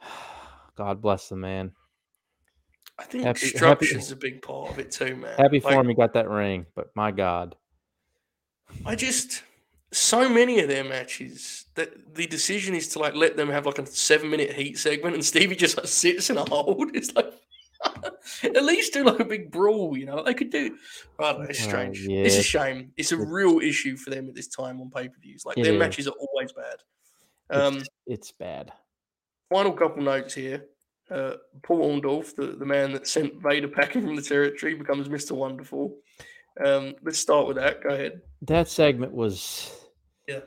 God 0.76 1.02
bless 1.02 1.28
the 1.28 1.36
man. 1.36 1.72
I 2.96 3.04
think 3.04 3.24
Happy- 3.24 3.46
structure's 3.46 4.08
happy- 4.08 4.12
a 4.12 4.16
big 4.16 4.42
part 4.42 4.70
of 4.70 4.78
it 4.78 4.92
too, 4.92 5.16
man. 5.16 5.34
Happy 5.36 5.58
Like, 5.60 5.74
for 5.74 5.80
him 5.80 5.88
he 5.88 5.94
got 5.94 6.14
that 6.14 6.28
ring, 6.28 6.66
but 6.76 6.90
my 6.94 7.10
God. 7.10 7.56
I 8.86 8.94
just 8.94 9.42
so 9.92 10.28
many 10.28 10.60
of 10.60 10.68
their 10.68 10.84
matches 10.84 11.64
that 11.74 12.14
the 12.14 12.26
decision 12.26 12.74
is 12.74 12.88
to 12.88 12.98
like 12.98 13.14
let 13.14 13.36
them 13.36 13.48
have 13.48 13.66
like 13.66 13.78
a 13.78 13.86
seven 13.86 14.30
minute 14.30 14.52
heat 14.52 14.78
segment 14.78 15.14
and 15.14 15.24
Stevie 15.32 15.56
just 15.56 15.76
like 15.76 15.86
sits 15.86 16.30
in 16.30 16.36
a 16.38 16.44
hold. 16.48 16.94
It's 16.94 17.14
like 17.14 17.32
at 18.44 18.64
least 18.64 18.92
do 18.92 19.04
like 19.04 19.20
a 19.20 19.24
big 19.24 19.50
brawl, 19.50 19.96
you 19.96 20.06
know. 20.06 20.22
They 20.22 20.34
could 20.34 20.50
do 20.50 20.76
I 21.18 21.32
don't 21.32 21.42
know, 21.42 21.46
it's 21.48 21.60
Well, 21.60 21.68
strange. 21.68 22.00
yeah. 22.06 22.20
It's 22.22 22.36
a 22.36 22.42
shame. 22.42 22.92
It's 22.96 23.12
a 23.12 23.14
It's- 23.16 23.28
real 23.30 23.58
issue 23.60 23.96
for 23.96 24.10
them 24.10 24.28
at 24.28 24.34
this 24.34 24.48
time 24.48 24.80
on 24.80 24.90
pay-per-views. 24.90 25.44
Like 25.44 25.58
It 25.58 25.64
their 25.64 25.74
is. 25.74 25.78
matches 25.78 26.06
are 26.06 26.14
always 26.20 26.52
bad. 26.52 26.76
It's, 27.50 27.58
Um 27.58 27.82
it's 28.06 28.32
bad. 28.32 28.72
final 29.48 29.72
couple 29.72 30.02
notes 30.02 30.34
here. 30.34 30.66
Uh, 31.10 31.34
Paul 31.64 32.00
Orndorff, 32.00 32.36
the, 32.36 32.46
the 32.48 32.64
man 32.64 32.92
that 32.92 33.08
sent 33.08 33.42
Vader 33.42 33.66
packing 33.66 34.02
from 34.02 34.14
the 34.14 34.22
territory, 34.22 34.74
becomes 34.74 35.08
Mr. 35.08 35.32
Wonderful. 35.32 35.96
Um, 36.64 36.94
let's 37.02 37.18
start 37.18 37.46
with 37.46 37.56
that. 37.56 37.82
Go 37.82 37.90
ahead. 37.90 38.20
That 38.42 38.68
segment 38.68 39.12
was 39.12 39.72
Yeah. 40.28 40.40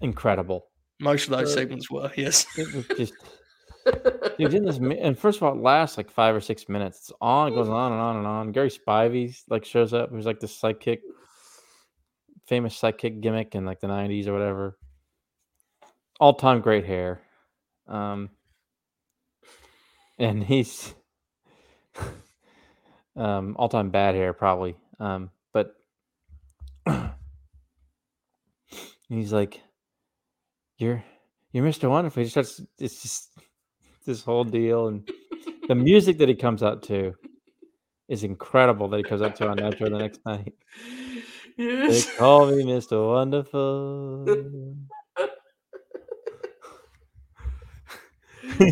incredible. 0.00 0.66
Most 1.00 1.24
of 1.24 1.30
those 1.38 1.52
Uh, 1.52 1.54
segments 1.60 1.90
were, 1.90 2.10
yes. 2.16 2.46
It 2.58 2.74
was 2.74 2.86
just 2.96 3.14
Dude, 4.38 4.52
in 4.54 4.64
this, 4.64 4.76
and 4.76 5.18
first 5.18 5.38
of 5.38 5.42
all, 5.42 5.54
it 5.54 5.62
lasts 5.62 5.96
like 5.96 6.10
five 6.10 6.34
or 6.34 6.40
six 6.40 6.68
minutes. 6.68 6.98
It's 6.98 7.12
on, 7.20 7.48
it 7.48 7.54
goes 7.54 7.68
on 7.68 7.92
and 7.92 8.00
on 8.00 8.16
and 8.18 8.26
on. 8.26 8.52
Gary 8.52 8.70
Spivey 8.70 9.34
like 9.48 9.64
shows 9.64 9.94
up, 9.94 10.10
who's 10.10 10.26
like 10.26 10.38
the 10.38 10.46
sidekick, 10.46 11.00
famous 12.46 12.78
sidekick 12.78 13.20
gimmick 13.22 13.54
in 13.54 13.64
like 13.64 13.80
the 13.80 13.86
'90s 13.86 14.26
or 14.26 14.34
whatever. 14.34 14.78
All 16.20 16.34
time 16.34 16.60
great 16.60 16.84
hair, 16.84 17.22
um, 17.88 18.28
and 20.18 20.44
he's 20.44 20.94
um, 23.16 23.56
all 23.58 23.70
time 23.70 23.88
bad 23.90 24.14
hair 24.14 24.34
probably, 24.34 24.76
um, 25.00 25.30
but 25.52 25.74
he's 29.08 29.32
like, 29.32 29.60
"You're 30.78 31.02
you're 31.52 31.66
Mr. 31.66 31.88
Wonderful." 31.90 32.22
He 32.22 32.28
starts. 32.28 32.60
It's 32.78 33.02
just 33.02 33.30
this 34.06 34.22
whole 34.22 34.44
deal, 34.44 34.88
and 34.88 35.10
the 35.68 35.74
music 35.74 36.18
that 36.18 36.28
he 36.28 36.34
comes 36.34 36.62
out 36.62 36.82
to 36.84 37.14
is 38.08 38.22
incredible. 38.24 38.88
That 38.88 38.98
he 38.98 39.02
comes 39.04 39.22
out 39.22 39.34
to 39.36 39.48
on 39.48 39.56
Nitro 39.56 39.90
the 39.90 39.98
next 39.98 40.20
night. 40.26 40.52
They 41.56 42.02
call 42.18 42.46
me 42.46 42.62
Mr. 42.64 43.06
Wonderful. 43.06 44.76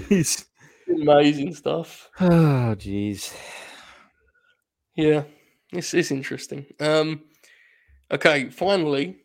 He's 0.09 0.45
Amazing 0.89 1.55
stuff. 1.55 2.09
oh 2.21 2.75
jeez. 2.79 3.35
Yeah, 4.97 5.25
it's, 5.73 5.95
is 5.95 6.11
interesting. 6.11 6.67
Um, 6.81 7.23
okay, 8.11 8.49
finally, 8.51 9.17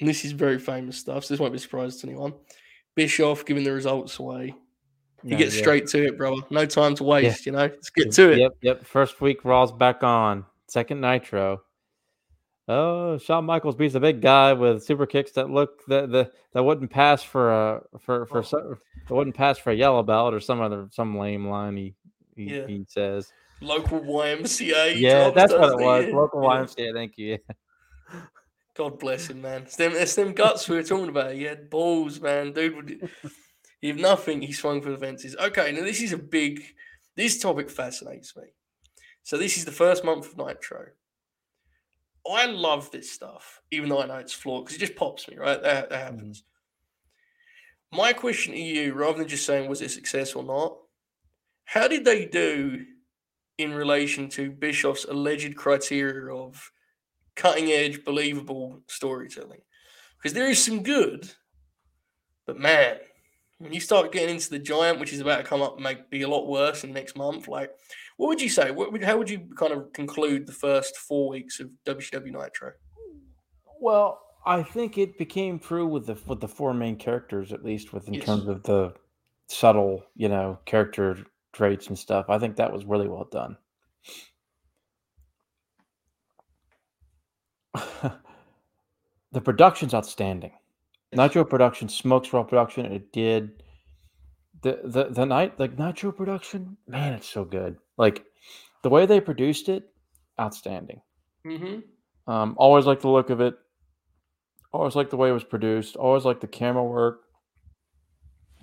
and 0.00 0.08
this 0.08 0.24
is 0.24 0.32
very 0.32 0.58
famous 0.58 0.98
stuff, 0.98 1.24
so 1.24 1.34
this 1.34 1.40
won't 1.40 1.52
be 1.52 1.56
a 1.56 1.60
surprise 1.60 1.96
to 1.98 2.06
anyone. 2.08 2.34
Bischoff 2.94 3.44
giving 3.44 3.64
the 3.64 3.72
results 3.72 4.18
away. 4.18 4.54
He 5.22 5.30
No, 5.30 5.36
gets 5.38 5.54
yeah. 5.54 5.62
straight 5.62 5.86
to 5.88 6.06
it, 6.06 6.18
brother. 6.18 6.42
No 6.50 6.66
time 6.66 6.94
to 6.96 7.04
waste, 7.04 7.46
you 7.46 7.52
know? 7.52 7.58
Let's 7.60 7.90
get 7.90 8.12
to 8.12 8.32
it. 8.32 8.38
Yep, 8.38 8.52
yep. 8.60 8.84
First 8.84 9.20
week 9.20 9.44
Raw's 9.44 9.72
back 9.72 10.02
on. 10.02 10.44
Second 10.68 11.00
Nitro. 11.00 11.62
Oh, 12.68 13.18
Shawn 13.18 13.44
Michaels 13.44 13.74
beats 13.76 13.94
a 13.94 14.00
big 14.00 14.20
guy 14.20 14.52
with 14.52 14.84
super 14.84 15.04
kicks 15.06 15.32
that 15.32 15.50
look 15.50 15.84
that 15.88 16.10
the 16.12 16.30
that 16.54 16.62
wouldn't 16.62 16.90
pass 16.90 17.22
for 17.22 17.52
a 17.52 17.80
for 17.98 18.24
for 18.26 18.38
Oh. 18.38 18.42
so, 18.42 18.76
that 19.08 19.14
wouldn't 19.14 19.36
pass 19.36 19.58
for 19.58 19.70
a 19.70 19.74
yellow 19.74 20.02
belt 20.02 20.32
or 20.32 20.38
some 20.40 20.60
other 20.60 20.88
some 20.92 21.18
lame 21.18 21.48
line 21.48 21.76
he 21.76 21.94
he, 22.36 22.44
Yeah. 22.56 22.66
he 22.66 22.84
says. 22.88 23.32
Local 23.62 24.00
YMCA. 24.00 24.98
Yeah, 24.98 25.30
that's 25.30 25.52
what 25.52 25.80
it 25.80 25.84
was. 25.84 26.06
Local. 26.12 26.40
YMCA. 26.40 26.92
Thank 26.92 27.16
you. 27.16 27.38
God 28.74 28.98
bless 28.98 29.28
him, 29.28 29.42
man. 29.42 29.62
It's 29.62 29.76
them, 29.76 29.92
it's 29.94 30.14
them 30.14 30.32
guts 30.32 30.68
we 30.68 30.76
were 30.76 30.82
talking 30.82 31.08
about. 31.08 31.34
He 31.34 31.42
had 31.42 31.68
balls, 31.68 32.20
man. 32.20 32.52
Dude 32.52 32.74
would 32.74 33.10
he 33.80 33.88
have 33.88 33.98
nothing, 33.98 34.40
he 34.40 34.52
swung 34.52 34.80
for 34.80 34.90
the 34.90 34.98
fences. 34.98 35.36
Okay, 35.36 35.72
now 35.72 35.82
this 35.82 36.00
is 36.00 36.12
a 36.12 36.18
big 36.18 36.62
this 37.14 37.38
topic 37.38 37.70
fascinates 37.70 38.34
me. 38.36 38.44
So 39.22 39.36
this 39.36 39.56
is 39.56 39.64
the 39.64 39.72
first 39.72 40.04
month 40.04 40.26
of 40.26 40.38
Nitro. 40.38 40.86
I 42.28 42.46
love 42.46 42.90
this 42.90 43.10
stuff, 43.10 43.60
even 43.70 43.88
though 43.88 44.00
I 44.00 44.06
know 44.06 44.16
it's 44.16 44.32
flawed, 44.32 44.64
because 44.64 44.76
it 44.76 44.86
just 44.86 44.96
pops 44.96 45.28
me, 45.28 45.36
right? 45.36 45.60
That, 45.62 45.90
that 45.90 46.00
mm-hmm. 46.00 46.16
happens. 46.16 46.44
My 47.92 48.12
question 48.12 48.54
to 48.54 48.58
you, 48.58 48.94
rather 48.94 49.18
than 49.18 49.28
just 49.28 49.44
saying 49.44 49.68
was 49.68 49.82
it 49.82 49.86
a 49.86 49.88
success 49.90 50.34
or 50.34 50.42
not, 50.42 50.78
how 51.64 51.88
did 51.88 52.04
they 52.04 52.24
do 52.24 52.86
in 53.62 53.74
relation 53.74 54.28
to 54.30 54.50
Bischoff's 54.50 55.04
alleged 55.04 55.56
criteria 55.56 56.34
of 56.34 56.70
cutting 57.36 57.70
edge, 57.70 58.04
believable 58.04 58.82
storytelling? 58.88 59.60
Because 60.16 60.34
there 60.34 60.48
is 60.48 60.62
some 60.62 60.82
good, 60.82 61.30
but 62.46 62.58
man, 62.58 62.98
when 63.58 63.72
you 63.72 63.80
start 63.80 64.12
getting 64.12 64.34
into 64.34 64.50
the 64.50 64.58
giant, 64.58 64.98
which 64.98 65.12
is 65.12 65.20
about 65.20 65.38
to 65.38 65.44
come 65.44 65.62
up 65.62 65.74
and 65.74 65.84
make 65.84 66.10
be 66.10 66.22
a 66.22 66.28
lot 66.28 66.48
worse 66.48 66.84
in 66.84 66.92
next 66.92 67.16
month, 67.16 67.48
like 67.48 67.70
what 68.16 68.28
would 68.28 68.40
you 68.40 68.48
say? 68.48 68.70
What 68.70 68.92
would, 68.92 69.02
how 69.02 69.16
would 69.16 69.30
you 69.30 69.48
kind 69.56 69.72
of 69.72 69.92
conclude 69.92 70.46
the 70.46 70.52
first 70.52 70.96
four 70.96 71.28
weeks 71.30 71.60
of 71.60 71.70
WCW 71.86 72.32
Nitro? 72.32 72.72
Well, 73.80 74.20
I 74.44 74.62
think 74.62 74.98
it 74.98 75.18
became 75.18 75.58
true 75.58 75.86
with 75.86 76.06
the 76.06 76.18
with 76.26 76.40
the 76.40 76.48
four 76.48 76.74
main 76.74 76.96
characters, 76.96 77.52
at 77.52 77.64
least 77.64 77.92
with 77.92 78.08
in 78.08 78.14
Yes. 78.14 78.26
terms 78.26 78.48
of 78.48 78.62
the 78.64 78.94
subtle, 79.48 80.04
you 80.14 80.28
know, 80.28 80.58
character 80.66 81.24
traits 81.52 81.88
and 81.88 81.98
stuff. 81.98 82.26
I 82.28 82.38
think 82.38 82.56
that 82.56 82.72
was 82.72 82.84
really 82.84 83.08
well 83.08 83.28
done. 83.30 83.56
the 89.32 89.40
production's 89.40 89.94
outstanding. 89.94 90.52
Nitro 91.12 91.44
production, 91.44 91.88
Smokes 91.88 92.32
Raw 92.32 92.42
production, 92.42 92.86
it 92.86 93.12
did 93.12 93.62
the 94.62 94.80
the 94.84 95.04
the 95.10 95.26
night 95.26 95.58
like 95.58 95.78
Nitro 95.78 96.12
production, 96.12 96.76
man, 96.86 97.14
it's 97.14 97.28
so 97.28 97.44
good. 97.44 97.76
Like 97.98 98.24
the 98.82 98.88
way 98.88 99.06
they 99.06 99.20
produced 99.20 99.68
it, 99.68 99.90
outstanding. 100.40 101.02
Mm-hmm. 101.46 102.32
Um, 102.32 102.54
always 102.56 102.86
like 102.86 103.00
the 103.00 103.08
look 103.10 103.30
of 103.30 103.40
it. 103.40 103.54
Always 104.72 104.94
like 104.94 105.10
the 105.10 105.16
way 105.16 105.28
it 105.28 105.32
was 105.32 105.44
produced. 105.44 105.96
Always 105.96 106.24
like 106.24 106.40
the 106.40 106.46
camera 106.46 106.84
work. 106.84 107.22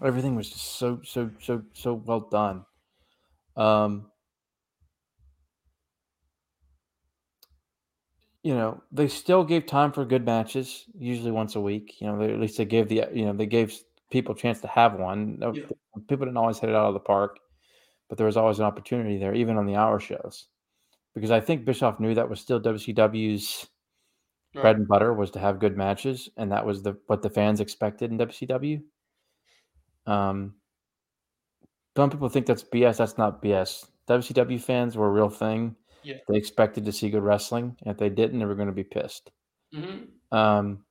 Everything 0.03 0.35
was 0.35 0.49
just 0.49 0.79
so 0.79 1.01
so 1.03 1.29
so 1.41 1.61
so 1.73 1.93
well 1.93 2.21
done. 2.31 2.65
Um, 3.55 4.09
you 8.43 8.53
know, 8.53 8.81
they 8.91 9.07
still 9.07 9.43
gave 9.43 9.65
time 9.65 9.91
for 9.91 10.05
good 10.05 10.25
matches, 10.25 10.85
usually 10.97 11.31
once 11.31 11.55
a 11.55 11.61
week. 11.61 11.99
You 11.99 12.07
know, 12.07 12.17
they, 12.17 12.33
at 12.33 12.39
least 12.39 12.57
they 12.57 12.65
gave 12.65 12.87
the 12.87 13.05
you 13.13 13.25
know 13.25 13.33
they 13.33 13.45
gave 13.45 13.77
people 14.11 14.33
a 14.33 14.37
chance 14.37 14.61
to 14.61 14.67
have 14.67 14.93
one. 14.93 15.39
Yeah. 15.41 15.63
People 16.07 16.25
didn't 16.25 16.37
always 16.37 16.59
hit 16.59 16.69
it 16.69 16.75
out 16.75 16.87
of 16.87 16.93
the 16.93 16.99
park, 16.99 17.39
but 18.07 18.17
there 18.17 18.27
was 18.27 18.37
always 18.37 18.59
an 18.59 18.65
opportunity 18.65 19.17
there, 19.17 19.33
even 19.33 19.57
on 19.57 19.65
the 19.65 19.75
hour 19.75 19.99
shows, 19.99 20.47
because 21.13 21.31
I 21.31 21.41
think 21.41 21.65
Bischoff 21.65 21.99
knew 21.99 22.15
that 22.15 22.29
was 22.29 22.39
still 22.39 22.61
WCW's 22.61 23.67
bread 24.53 24.77
and 24.77 24.87
butter 24.87 25.13
was 25.13 25.31
to 25.31 25.39
have 25.39 25.59
good 25.59 25.77
matches, 25.77 26.29
and 26.37 26.51
that 26.51 26.65
was 26.65 26.81
the 26.81 26.97
what 27.07 27.21
the 27.21 27.29
fans 27.29 27.59
expected 27.59 28.11
in 28.11 28.17
WCW. 28.17 28.81
Um, 30.05 30.55
some 31.99 32.09
people 32.09 32.29
think 32.29 32.45
that's 32.45 32.63
BS. 32.63 32.95
That's 32.95 33.17
not 33.17 33.43
BS. 33.43 33.85
WCW 34.07 34.61
fans 34.61 34.95
were 34.95 35.07
a 35.07 35.11
real 35.11 35.27
thing. 35.27 35.75
Yeah. 36.01 36.15
They 36.29 36.37
expected 36.37 36.85
to 36.85 36.93
see 36.93 37.09
good 37.09 37.23
wrestling. 37.23 37.75
and 37.81 37.91
If 37.91 37.97
they 37.97 38.07
didn't, 38.07 38.39
they 38.39 38.45
were 38.45 38.55
going 38.55 38.69
to 38.69 38.73
be 38.73 38.85
pissed. 38.85 39.31
Mm-hmm. 39.75 40.05
Um, 40.37 40.85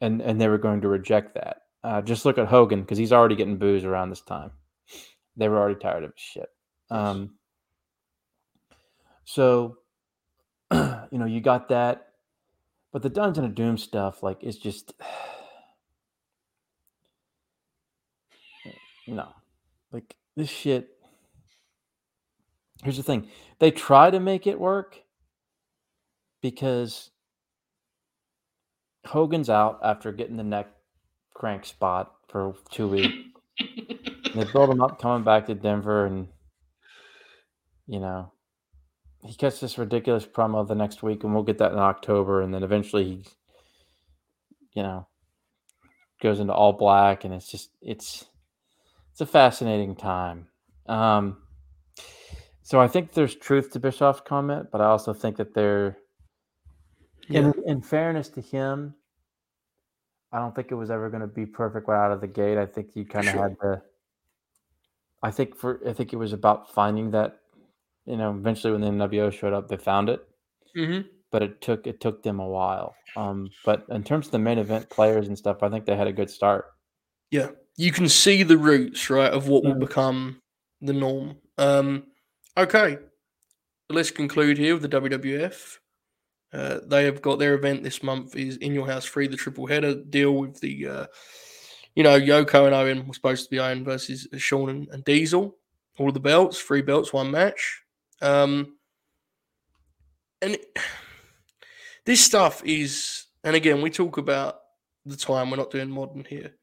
and 0.00 0.22
and 0.22 0.40
they 0.40 0.48
were 0.48 0.56
going 0.56 0.80
to 0.80 0.88
reject 0.88 1.34
that. 1.34 1.64
Uh, 1.82 2.00
just 2.00 2.24
look 2.24 2.38
at 2.38 2.46
Hogan 2.46 2.80
because 2.80 2.96
he's 2.96 3.12
already 3.12 3.36
getting 3.36 3.58
boos 3.58 3.84
around 3.84 4.08
this 4.08 4.22
time. 4.22 4.52
They 5.36 5.50
were 5.50 5.58
already 5.58 5.78
tired 5.78 6.04
of 6.04 6.12
his 6.12 6.22
shit. 6.22 6.48
Um, 6.90 7.34
so, 9.24 9.76
you 10.72 11.18
know, 11.18 11.26
you 11.26 11.42
got 11.42 11.68
that, 11.68 12.06
but 12.90 13.02
the 13.02 13.10
Dungeon 13.10 13.44
of 13.44 13.54
Doom 13.54 13.76
stuff, 13.76 14.22
like, 14.22 14.42
is 14.42 14.56
just 14.56 14.94
no, 19.06 19.28
like 19.92 20.16
this 20.36 20.48
shit. 20.48 20.90
Here's 22.82 22.96
the 22.96 23.02
thing: 23.02 23.28
they 23.58 23.70
try 23.70 24.10
to 24.10 24.20
make 24.20 24.46
it 24.46 24.58
work 24.58 24.98
because 26.42 27.10
Hogan's 29.06 29.50
out 29.50 29.80
after 29.82 30.12
getting 30.12 30.36
the 30.36 30.42
neck 30.42 30.68
crank 31.34 31.64
spot 31.64 32.12
for 32.28 32.54
two 32.70 32.88
weeks. 32.88 33.14
they 34.34 34.44
build 34.52 34.70
him 34.70 34.82
up 34.82 35.00
coming 35.00 35.24
back 35.24 35.46
to 35.46 35.54
Denver, 35.54 36.06
and 36.06 36.28
you 37.86 38.00
know, 38.00 38.32
he 39.22 39.34
gets 39.34 39.60
this 39.60 39.78
ridiculous 39.78 40.26
promo 40.26 40.66
the 40.66 40.74
next 40.74 41.02
week, 41.02 41.24
and 41.24 41.32
we'll 41.32 41.42
get 41.42 41.58
that 41.58 41.72
in 41.72 41.78
October, 41.78 42.42
and 42.42 42.52
then 42.52 42.62
eventually 42.62 43.04
he, 43.04 43.24
you 44.72 44.82
know, 44.82 45.06
goes 46.20 46.40
into 46.40 46.52
all 46.52 46.72
black, 46.72 47.24
and 47.24 47.32
it's 47.32 47.50
just 47.50 47.70
it's 47.80 48.26
it's 49.14 49.20
a 49.20 49.26
fascinating 49.26 49.94
time. 49.94 50.48
Um, 50.86 51.36
so 52.62 52.80
I 52.80 52.88
think 52.88 53.12
there's 53.12 53.36
truth 53.36 53.70
to 53.70 53.78
Bischoff's 53.78 54.20
comment, 54.20 54.70
but 54.72 54.80
I 54.80 54.86
also 54.86 55.14
think 55.14 55.36
that 55.36 55.54
there, 55.54 55.98
Yeah. 57.28 57.42
in, 57.42 57.54
in 57.64 57.80
fairness 57.80 58.28
to 58.30 58.40
him, 58.40 58.92
I 60.32 60.40
don't 60.40 60.52
think 60.52 60.72
it 60.72 60.74
was 60.74 60.90
ever 60.90 61.10
going 61.10 61.20
to 61.20 61.28
be 61.28 61.46
perfect 61.46 61.86
right 61.86 62.04
out 62.04 62.10
of 62.10 62.20
the 62.20 62.26
gate. 62.26 62.58
I 62.58 62.66
think 62.66 62.96
you 62.96 63.04
kind 63.04 63.28
of 63.28 63.34
Sure. 63.34 63.42
had 63.44 63.56
to. 63.60 63.82
I 65.22 65.30
think 65.30 65.54
for 65.54 65.80
I 65.88 65.92
think 65.92 66.12
it 66.12 66.16
was 66.16 66.32
about 66.32 66.74
finding 66.74 67.12
that, 67.12 67.38
you 68.06 68.16
know, 68.16 68.32
eventually 68.32 68.72
when 68.72 68.80
the 68.80 68.88
NWO 69.06 69.32
showed 69.32 69.52
up, 69.52 69.68
they 69.68 69.76
found 69.76 70.08
it, 70.08 70.26
hmm 70.74 71.02
but 71.30 71.42
it 71.44 71.60
took 71.60 71.86
it 71.86 72.00
took 72.00 72.24
them 72.24 72.40
a 72.40 72.48
while. 72.48 72.96
Um, 73.14 73.48
but 73.64 73.86
in 73.90 74.02
terms 74.02 74.26
of 74.26 74.32
the 74.32 74.40
main 74.40 74.58
event 74.58 74.90
players 74.90 75.28
and 75.28 75.38
stuff, 75.38 75.62
I 75.62 75.68
think 75.68 75.86
they 75.86 75.96
had 75.96 76.08
a 76.08 76.12
good 76.12 76.30
start. 76.30 76.72
Yeah, 77.30 77.50
you 77.76 77.90
can 77.92 78.08
see 78.08 78.42
the 78.42 78.56
roots, 78.58 79.10
right, 79.10 79.32
of 79.32 79.48
what 79.48 79.64
will 79.64 79.74
Mm. 79.74 79.80
become 79.80 80.42
the 80.80 80.92
norm. 80.92 81.36
Um, 81.58 82.06
okay, 82.56 82.98
let's 83.88 84.10
conclude 84.10 84.58
here 84.58 84.74
with 84.74 84.82
the 84.82 84.88
WWF. 84.88 85.78
Uh, 86.52 86.80
they 86.86 87.04
have 87.04 87.20
got 87.20 87.38
their 87.38 87.54
event 87.54 87.82
this 87.82 88.02
month 88.02 88.36
is 88.36 88.56
in 88.58 88.72
your 88.74 88.86
house 88.86 89.04
free, 89.04 89.26
the 89.26 89.36
triple 89.36 89.66
header 89.66 89.94
deal 89.94 90.32
with 90.36 90.60
the, 90.60 90.86
uh, 90.86 91.06
you 91.96 92.02
know, 92.04 92.18
Yoko 92.18 92.66
and 92.66 92.74
Owen 92.74 93.06
were 93.08 93.14
supposed 93.14 93.44
to 93.44 93.50
be 93.50 93.58
Owen 93.58 93.84
versus 93.84 94.28
Shawn 94.36 94.68
and, 94.68 94.88
and 94.90 95.04
Diesel. 95.04 95.56
All 95.98 96.12
the 96.12 96.20
belts, 96.20 96.60
three 96.60 96.82
belts, 96.82 97.12
one 97.12 97.30
match. 97.30 97.82
Um, 98.20 98.76
and 100.42 100.56
this 102.04 102.24
stuff 102.24 102.62
is, 102.64 103.26
and 103.42 103.56
again, 103.56 103.82
we 103.82 103.90
talk 103.90 104.16
about 104.18 104.60
the 105.04 105.16
time. 105.16 105.50
We're 105.50 105.56
not 105.56 105.70
doing 105.70 105.90
modern 105.90 106.24
here. 106.24 106.54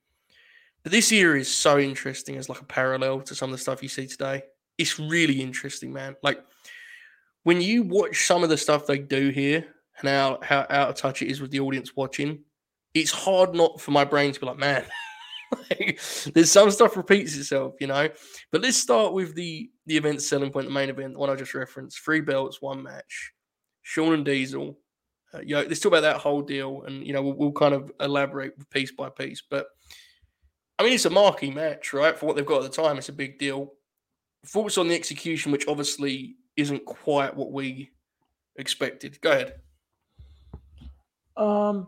This 0.84 1.12
year 1.12 1.36
is 1.36 1.54
so 1.54 1.78
interesting 1.78 2.38
as 2.38 2.50
like 2.50 2.62
a 2.62 2.66
parallel 2.66 3.22
to 3.22 3.36
some 3.36 3.50
of 3.50 3.52
the 3.52 3.62
stuff 3.62 3.84
you 3.84 3.90
see 3.90 4.08
today. 4.08 4.44
It's 4.78 5.00
really 5.00 5.42
interesting, 5.42 5.94
man. 5.94 6.16
Like 6.24 6.44
when 7.44 7.62
you 7.62 7.84
watch 7.84 8.26
some 8.26 8.44
of 8.44 8.50
the 8.50 8.58
stuff 8.58 8.88
they 8.88 8.98
do 8.98 9.30
here 9.30 9.66
and 10.00 10.10
how, 10.10 10.40
how 10.42 10.66
out 10.70 10.90
of 10.90 10.96
touch 10.96 11.22
it 11.22 11.30
is 11.30 11.40
with 11.40 11.52
the 11.52 11.60
audience 11.60 11.96
watching, 11.96 12.40
it's 12.94 13.12
hard 13.12 13.54
not 13.54 13.80
for 13.80 13.92
my 13.92 14.04
brain 14.04 14.34
to 14.34 14.40
be 14.40 14.46
like, 14.46 14.58
man, 14.58 14.84
like, 15.70 16.00
there's 16.34 16.52
some 16.52 16.72
stuff 16.72 16.98
repeats 16.98 17.36
itself, 17.38 17.76
you 17.80 17.88
know. 17.88 18.10
But 18.52 18.62
let's 18.62 18.78
start 18.78 19.14
with 19.14 19.36
the 19.36 19.70
the 19.86 19.98
event 19.98 20.22
selling 20.22 20.52
point, 20.52 20.68
the 20.68 20.74
main 20.74 20.90
event, 20.90 21.14
the 21.14 21.20
one 21.20 21.30
I 21.30 21.36
just 21.36 21.54
referenced: 21.54 22.00
three 22.00 22.22
belts, 22.22 22.62
one 22.62 22.84
match. 22.84 23.34
Shawn 23.84 24.14
and 24.14 24.26
Diesel. 24.26 24.78
Uh, 25.34 25.40
you 25.40 25.56
know, 25.56 25.62
let's 25.62 25.80
talk 25.80 25.92
about 25.92 26.02
that 26.02 26.18
whole 26.18 26.42
deal, 26.42 26.84
and 26.84 27.06
you 27.06 27.14
know, 27.14 27.22
we'll, 27.22 27.34
we'll 27.34 27.52
kind 27.52 27.74
of 27.74 27.92
elaborate 28.00 28.54
piece 28.70 28.92
by 28.92 29.10
piece. 29.10 29.42
But 29.50 29.68
I 30.82 30.84
mean, 30.84 30.94
it's 30.94 31.06
a 31.06 31.12
marquee 31.12 31.52
match, 31.52 31.94
right? 31.94 32.18
For 32.18 32.26
what 32.26 32.36
they've 32.36 32.44
got 32.44 32.64
at 32.64 32.72
the 32.72 32.82
time, 32.82 32.98
it's 32.98 33.10
a 33.10 33.14
big 33.14 33.38
deal. 33.38 33.74
Thoughts 34.48 34.80
on 34.80 34.88
the 34.88 34.96
execution, 34.96 35.52
which 35.52 35.68
obviously 35.68 36.38
isn't 36.58 36.86
quite 36.86 37.36
what 37.38 37.52
we 37.52 37.92
expected. 38.56 39.22
Go 39.22 39.32
ahead. 39.32 39.62
Um, 41.38 41.88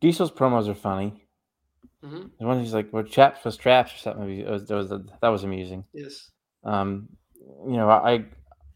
Diesel's 0.00 0.30
promos 0.30 0.68
are 0.68 0.74
funny. 0.74 1.26
Mhm. 2.04 2.30
The 2.38 2.46
one 2.46 2.60
he's 2.60 2.74
like, 2.74 2.92
"We're 2.92 3.02
chaps 3.02 3.44
was 3.44 3.56
traps" 3.56 3.92
or 3.94 3.98
something. 3.98 4.38
It 4.38 4.48
was, 4.48 4.68
that 4.68 4.76
was 4.76 4.88
that 4.88 5.28
was 5.28 5.42
amusing. 5.42 5.84
Yes. 5.92 6.30
Um, 6.62 7.08
you 7.66 7.76
know, 7.76 7.90
I 7.90 8.24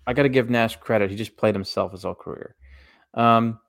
I 0.08 0.12
got 0.12 0.24
to 0.24 0.28
give 0.28 0.50
Nash 0.50 0.74
credit. 0.74 1.10
He 1.10 1.16
just 1.16 1.36
played 1.36 1.54
himself 1.54 1.92
his 1.92 2.02
whole 2.02 2.16
career. 2.16 2.56
Um, 3.14 3.60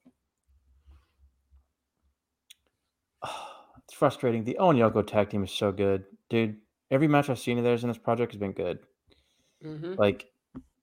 it's 3.86 3.86
frustrating. 3.97 4.43
The 4.43 4.57
Owen 4.57 4.77
Yoko 4.77 5.05
tag 5.05 5.29
team 5.29 5.43
is 5.43 5.51
so 5.51 5.71
good, 5.71 6.05
dude. 6.29 6.57
Every 6.89 7.07
match 7.07 7.29
I've 7.29 7.39
seen 7.39 7.57
of 7.57 7.63
theirs 7.63 7.83
in 7.83 7.89
this 7.89 7.97
project 7.97 8.31
has 8.31 8.39
been 8.39 8.53
good. 8.53 8.79
hmm 9.61 9.95
Like 9.97 10.27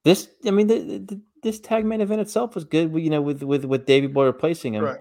this, 0.04 0.28
I 0.46 0.50
mean, 0.50 0.66
the, 0.66 0.98
the, 0.98 1.20
this 1.42 1.60
tag 1.60 1.84
main 1.84 2.00
event 2.00 2.20
itself 2.20 2.54
was 2.54 2.64
good. 2.64 2.94
You 2.94 3.10
know, 3.10 3.22
with 3.22 3.42
with 3.42 3.64
with 3.64 3.86
Davey 3.86 4.06
Boy 4.08 4.26
replacing 4.26 4.74
him. 4.74 4.84
Right. 4.84 5.00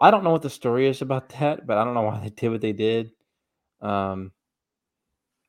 I 0.00 0.12
don't 0.12 0.22
know 0.22 0.30
what 0.30 0.42
the 0.42 0.50
story 0.50 0.86
is 0.88 1.02
about 1.02 1.28
that, 1.40 1.66
but 1.66 1.78
I 1.78 1.84
don't 1.84 1.94
know 1.94 2.02
why 2.02 2.20
they 2.20 2.30
did 2.30 2.50
what 2.50 2.60
they 2.60 2.72
did. 2.72 3.10
Um, 3.80 4.32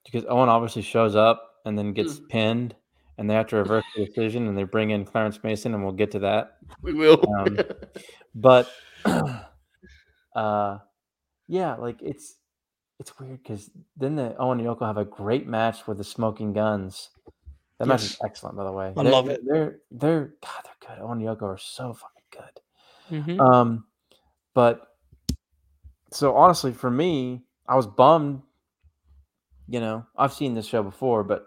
because 0.06 0.26
Owen 0.28 0.50
obviously 0.50 0.82
shows 0.82 1.16
up 1.16 1.56
and 1.66 1.78
then 1.78 1.94
gets 1.94 2.20
pinned, 2.30 2.76
and 3.18 3.30
they 3.30 3.34
have 3.36 3.48
to 3.48 3.58
reverse 3.58 3.84
the 3.96 4.06
decision, 4.06 4.48
and 4.48 4.58
they 4.58 4.64
bring 4.64 4.90
in 4.92 5.06
Clarence 5.06 5.44
Mason, 5.44 5.74
and 5.74 5.84
we'll 5.84 5.94
get 5.94 6.12
to 6.12 6.20
that. 6.20 6.58
We 6.82 6.94
will. 6.94 7.24
Um, 7.38 7.60
But, 8.36 8.72
uh, 10.36 10.78
yeah, 11.50 11.76
like 11.76 12.02
it's 12.02 12.36
it's 13.00 13.18
weird 13.20 13.42
because 13.44 13.70
then 13.98 14.16
the 14.16 14.36
Owen 14.38 14.60
and 14.60 14.68
Yoko 14.68 14.86
have 14.86 14.98
a 14.98 15.04
great 15.06 15.48
match 15.48 15.88
with 15.88 15.98
the 15.98 16.04
Smoking 16.04 16.54
Guns. 16.54 17.10
That 17.80 17.88
match 17.88 18.04
is 18.04 18.18
excellent, 18.24 18.56
by 18.58 18.64
the 18.66 18.72
way. 18.72 18.94
I 18.96 19.04
They're- 19.04 19.12
love 19.12 19.28
it. 19.30 19.42
They're 19.46 19.80
they're 19.90 20.34
God, 20.42 20.64
they're 20.64 20.96
good. 20.96 21.02
Owen 21.04 21.20
and 21.20 21.28
Yoko 21.28 21.44
are 21.44 21.58
so 21.58 21.94
fucking 21.94 22.24
good. 22.32 22.62
Mhm. 23.38 23.40
Um, 23.40 23.86
but 24.54 24.96
so 26.12 26.36
honestly, 26.36 26.72
for 26.72 26.92
me, 26.92 27.44
I 27.68 27.76
was 27.76 27.88
bummed. 27.88 28.44
You 29.68 29.80
know, 29.80 30.06
I've 30.18 30.34
seen 30.34 30.54
this 30.56 30.66
show 30.68 30.84
before, 30.84 31.24
but 31.24 31.46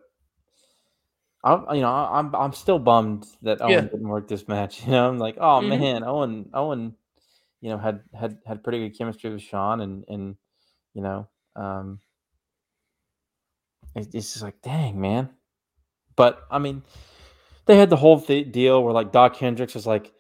I, 1.45 1.75
you 1.75 1.81
know, 1.81 1.91
I- 1.93 2.19
I'm 2.19 2.35
I'm 2.35 2.53
still 2.53 2.79
bummed 2.79 3.27
that 3.43 3.61
Owen 3.61 3.71
Yeah. 3.71 3.81
didn't 3.83 4.09
work 4.09 4.27
this 4.29 4.49
match. 4.49 4.83
You 4.87 4.93
know, 4.93 5.09
I'm 5.09 5.19
like, 5.19 5.37
oh 5.39 5.61
Mhm. 5.61 5.69
man, 5.69 6.05
Owen, 6.05 6.51
Owen, 6.55 6.97
you 7.63 7.71
know, 7.71 7.79
had 7.79 8.01
had 8.13 8.39
had 8.45 8.63
pretty 8.63 8.81
good 8.81 8.99
chemistry 8.99 9.31
with 9.31 9.41
Shawn, 9.41 9.81
and 9.81 10.05
and 10.09 10.37
you 10.95 11.01
know, 11.01 11.29
um, 11.55 12.01
it's 13.95 14.11
just 14.11 14.43
like, 14.43 14.61
dang, 14.63 15.01
man. 15.01 15.31
But 16.17 16.43
I 16.51 16.59
mean, 16.59 16.83
they 17.67 17.79
had 17.79 17.89
the 17.89 17.97
whole 17.97 18.21
th- 18.21 18.51
deal 18.51 18.83
where 18.83 18.93
like 18.93 19.13
Dok 19.13 19.37
Hendrix 19.37 19.75
was 19.75 19.87
like 19.87 20.13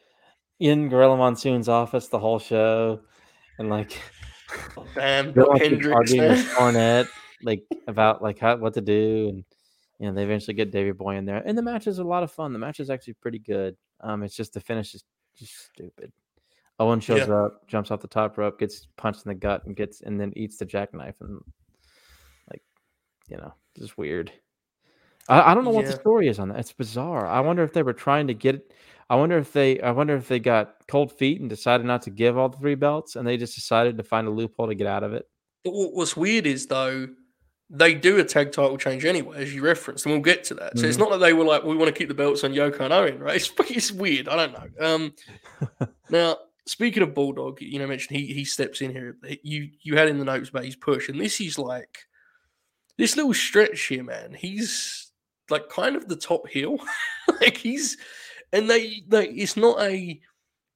in 0.60 0.88
Gorilla 0.88 1.16
Monsoon's 1.16 1.68
office 1.68 2.06
the 2.08 2.20
whole 2.20 2.38
show, 2.38 3.00
and 3.58 3.68
like 3.68 4.00
Damn, 4.94 5.32
Dok 5.32 5.58
Hendrix. 5.58 6.12
Cornette, 6.54 7.08
like 7.42 7.64
about 7.88 8.22
like 8.22 8.38
how 8.38 8.56
what 8.56 8.74
to 8.74 8.80
do, 8.80 9.30
and 9.30 9.44
you 9.98 10.06
know 10.06 10.14
they 10.14 10.22
eventually 10.22 10.54
get 10.54 10.70
Davey 10.70 10.92
Boy 10.92 11.16
in 11.16 11.24
there, 11.24 11.42
and 11.44 11.58
the 11.58 11.62
match 11.62 11.88
is 11.88 11.98
a 11.98 12.04
lot 12.04 12.22
of 12.22 12.30
fun. 12.30 12.52
The 12.52 12.60
match 12.60 12.78
is 12.78 12.88
actually 12.88 13.14
pretty 13.14 13.40
good. 13.40 13.76
Um, 14.00 14.22
it's 14.22 14.36
just 14.36 14.52
the 14.52 14.60
finish 14.60 14.94
is 14.94 15.02
just 15.36 15.72
stupid. 15.72 16.12
Owen 16.82 17.00
shows 17.00 17.28
up, 17.28 17.68
jumps 17.68 17.90
off 17.90 18.00
the 18.00 18.08
top 18.08 18.36
rope, 18.38 18.58
gets 18.58 18.88
punched 18.96 19.24
in 19.24 19.28
the 19.28 19.34
gut, 19.36 19.64
and 19.66 19.76
gets 19.76 20.00
and 20.00 20.20
then 20.20 20.32
eats 20.36 20.56
the 20.56 20.64
jackknife, 20.64 21.20
and 21.20 21.40
like 22.50 22.62
you 23.28 23.36
know, 23.36 23.54
just 23.78 23.96
weird. 23.96 24.32
I, 25.28 25.52
I 25.52 25.54
don't 25.54 25.64
know 25.64 25.70
what 25.70 25.86
the 25.86 25.92
story 26.00 26.26
is 26.26 26.40
on 26.40 26.48
that. 26.48 26.58
It's 26.58 26.72
bizarre. 26.72 27.26
I 27.26 27.40
wonder 27.40 27.62
if 27.62 27.72
they 27.72 27.84
were 27.84 27.92
trying 27.92 28.26
to 28.26 28.34
get. 28.34 28.72
I 29.08 29.14
wonder 29.14 29.38
if 29.38 29.52
they. 29.52 29.80
I 29.80 29.92
wonder 29.92 30.16
if 30.16 30.26
they 30.26 30.40
got 30.40 30.74
cold 30.88 31.12
feet 31.12 31.40
and 31.40 31.48
decided 31.48 31.86
not 31.86 32.02
to 32.02 32.10
give 32.10 32.36
all 32.36 32.48
the 32.48 32.58
three 32.58 32.74
belts, 32.74 33.14
and 33.14 33.26
they 33.26 33.36
just 33.36 33.54
decided 33.54 33.96
to 33.98 34.02
find 34.02 34.26
a 34.26 34.30
loophole 34.30 34.66
to 34.66 34.74
get 34.74 34.88
out 34.88 35.04
of 35.04 35.12
it. 35.12 35.28
But 35.64 35.70
what's 35.72 36.16
weird 36.16 36.46
is 36.46 36.66
though, 36.66 37.08
they 37.70 37.94
do 37.94 38.18
a 38.18 38.24
tag 38.24 38.50
title 38.50 38.76
change 38.76 39.04
anyway, 39.04 39.40
as 39.40 39.54
you 39.54 39.62
referenced, 39.62 40.04
and 40.04 40.12
we'll 40.12 40.22
get 40.22 40.42
to 40.44 40.54
that. 40.54 40.76
So 40.76 40.86
it's 40.86 40.96
Mhm. 40.96 41.00
not 41.00 41.10
that 41.12 41.18
they 41.18 41.32
were 41.32 41.44
like, 41.44 41.62
we 41.62 41.76
want 41.76 41.94
to 41.94 41.96
keep 41.96 42.08
the 42.08 42.14
belts 42.14 42.42
on 42.42 42.52
Yoko 42.52 42.80
and 42.80 42.92
Owen, 42.92 43.20
right? 43.20 43.36
It's, 43.60 43.70
it's 43.70 43.92
weird. 43.92 44.28
I 44.28 44.34
don't 44.36 44.52
know. 44.52 44.86
Um, 44.94 45.14
now 46.10 46.38
speaking 46.66 47.02
of 47.02 47.14
Bulldog, 47.14 47.60
you 47.60 47.78
know, 47.78 47.86
mentioned 47.86 48.18
he 48.18 48.26
he 48.32 48.44
steps 48.44 48.80
in 48.80 48.92
here. 48.92 49.16
You 49.42 49.70
you 49.82 49.96
had 49.96 50.08
in 50.08 50.18
the 50.18 50.24
notes 50.24 50.48
about 50.48 50.64
his 50.64 50.76
push, 50.76 51.08
and 51.08 51.20
this 51.20 51.40
is 51.40 51.58
like 51.58 51.98
this 52.98 53.16
little 53.16 53.34
stretch 53.34 53.82
here, 53.82 54.04
man. 54.04 54.34
He's 54.34 55.12
like 55.50 55.68
kind 55.68 55.96
of 55.96 56.08
the 56.08 56.16
top 56.16 56.48
heel. 56.48 56.78
like 57.40 57.56
he's 57.56 57.96
and 58.52 58.68
they 58.68 59.02
they 59.08 59.28
it's 59.28 59.56
not 59.56 59.80
a 59.80 60.20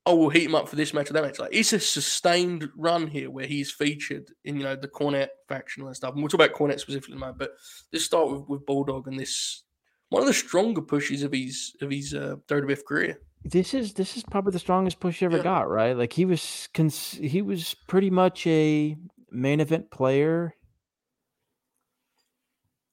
oh 0.05 0.17
we'll 0.17 0.29
heat 0.29 0.45
him 0.45 0.55
up 0.55 0.69
for 0.69 0.77
this 0.77 0.95
match 0.95 1.11
or 1.11 1.13
that 1.15 1.25
match. 1.25 1.39
Like 1.39 1.55
it's 1.55 1.73
a 1.73 1.81
sustained 1.81 2.69
run 2.77 3.07
here 3.07 3.31
where 3.31 3.47
he's 3.47 3.71
featured 3.71 4.31
in 4.45 4.57
you 4.57 4.65
know 4.65 4.77
the 4.77 4.89
Cornette 4.89 5.29
faction 5.49 5.87
and 5.87 5.97
stuff. 5.97 6.13
And 6.13 6.23
we'll 6.23 6.29
talk 6.29 6.41
about 6.41 6.57
Cornette 6.57 6.81
specifically 6.81 7.13
in 7.13 7.19
a 7.19 7.21
moment, 7.21 7.39
but 7.39 7.53
let's 7.93 8.05
start 8.05 8.31
with, 8.31 8.49
with 8.49 8.67
Bulldog 8.67 9.09
and 9.09 9.19
this 9.19 9.63
one 10.11 10.23
of 10.23 10.27
the 10.29 10.35
stronger 10.35 10.81
pushes 10.83 11.23
of 11.23 11.33
his 11.33 11.75
of 11.81 11.91
his 11.91 12.15
uh, 12.15 12.37
WWF 12.49 12.85
career. 12.85 13.19
This 13.45 13.75
is 13.75 13.93
this 13.95 14.17
is 14.17 14.23
probably 14.25 14.53
the 14.53 14.59
strongest 14.59 14.99
push 15.01 15.21
he 15.21 15.27
ever 15.27 15.37
Yeah. 15.39 15.43
got, 15.45 15.69
right? 15.71 15.97
Like 15.97 16.13
he 16.13 16.25
was 16.25 16.69
cons- 16.75 17.13
he 17.23 17.43
was 17.43 17.75
pretty 17.87 18.11
much 18.11 18.47
a 18.47 18.97
main 19.31 19.61
event 19.61 19.91
player 19.91 20.55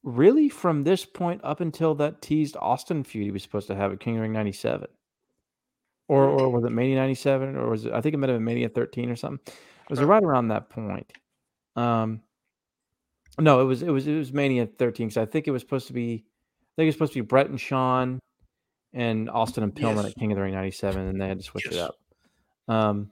really 0.03 0.49
from 0.49 0.83
this 0.83 1.05
point 1.05 1.39
up 1.43 1.61
until 1.61 1.95
that 1.95 2.21
teased 2.21 2.57
Austin 2.59 3.03
feud 3.03 3.23
he 3.25 3.31
was 3.31 3.41
supposed 3.43 3.67
to 3.67 3.75
have 3.75 3.91
at 3.93 3.99
King 3.99 4.15
of 4.17 4.21
Ring 4.21 4.33
97. 4.33 4.87
Or 6.09 6.25
or 6.25 6.49
was 6.49 6.65
it 6.65 6.71
Mania 6.71 6.97
97 6.97 7.55
or 7.55 7.69
was 7.69 7.85
it 7.85 7.93
I 7.93 8.01
think 8.01 8.13
it 8.13 8.17
might 8.17 8.29
have 8.29 8.37
been 8.37 8.43
Mania 8.43 8.69
13 8.69 9.09
or 9.09 9.15
something. 9.15 9.39
It 9.47 9.89
was 9.89 10.01
right 10.01 10.23
around 10.23 10.49
that 10.49 10.69
point. 10.69 11.11
Um, 11.75 12.21
no, 13.39 13.61
it 13.61 13.65
was 13.65 13.81
it 13.81 13.89
was 13.89 14.05
it 14.05 14.15
was 14.15 14.31
Mania 14.33 14.65
13 14.67 15.07
because 15.07 15.17
I 15.17 15.25
think 15.25 15.47
it 15.47 15.51
was 15.51 15.61
supposed 15.61 15.87
to 15.87 15.93
be, 15.93 16.25
think 16.75 16.85
it 16.85 16.85
was 16.87 16.95
supposed 16.95 17.13
to 17.13 17.21
be 17.21 17.25
Bret 17.27 17.49
and 17.49 17.59
Shawn, 17.59 18.19
and 18.93 19.29
Austin 19.29 19.63
and 19.63 19.73
Pillman 19.73 20.03
Yes. 20.03 20.05
at 20.11 20.15
King 20.15 20.31
of 20.31 20.37
the 20.37 20.43
Ring 20.43 20.53
'97, 20.53 21.07
and 21.07 21.19
they 21.21 21.27
had 21.27 21.39
to 21.39 21.43
switch 21.43 21.67
it 21.67 21.77
up. 21.77 21.95
Um, 22.67 23.11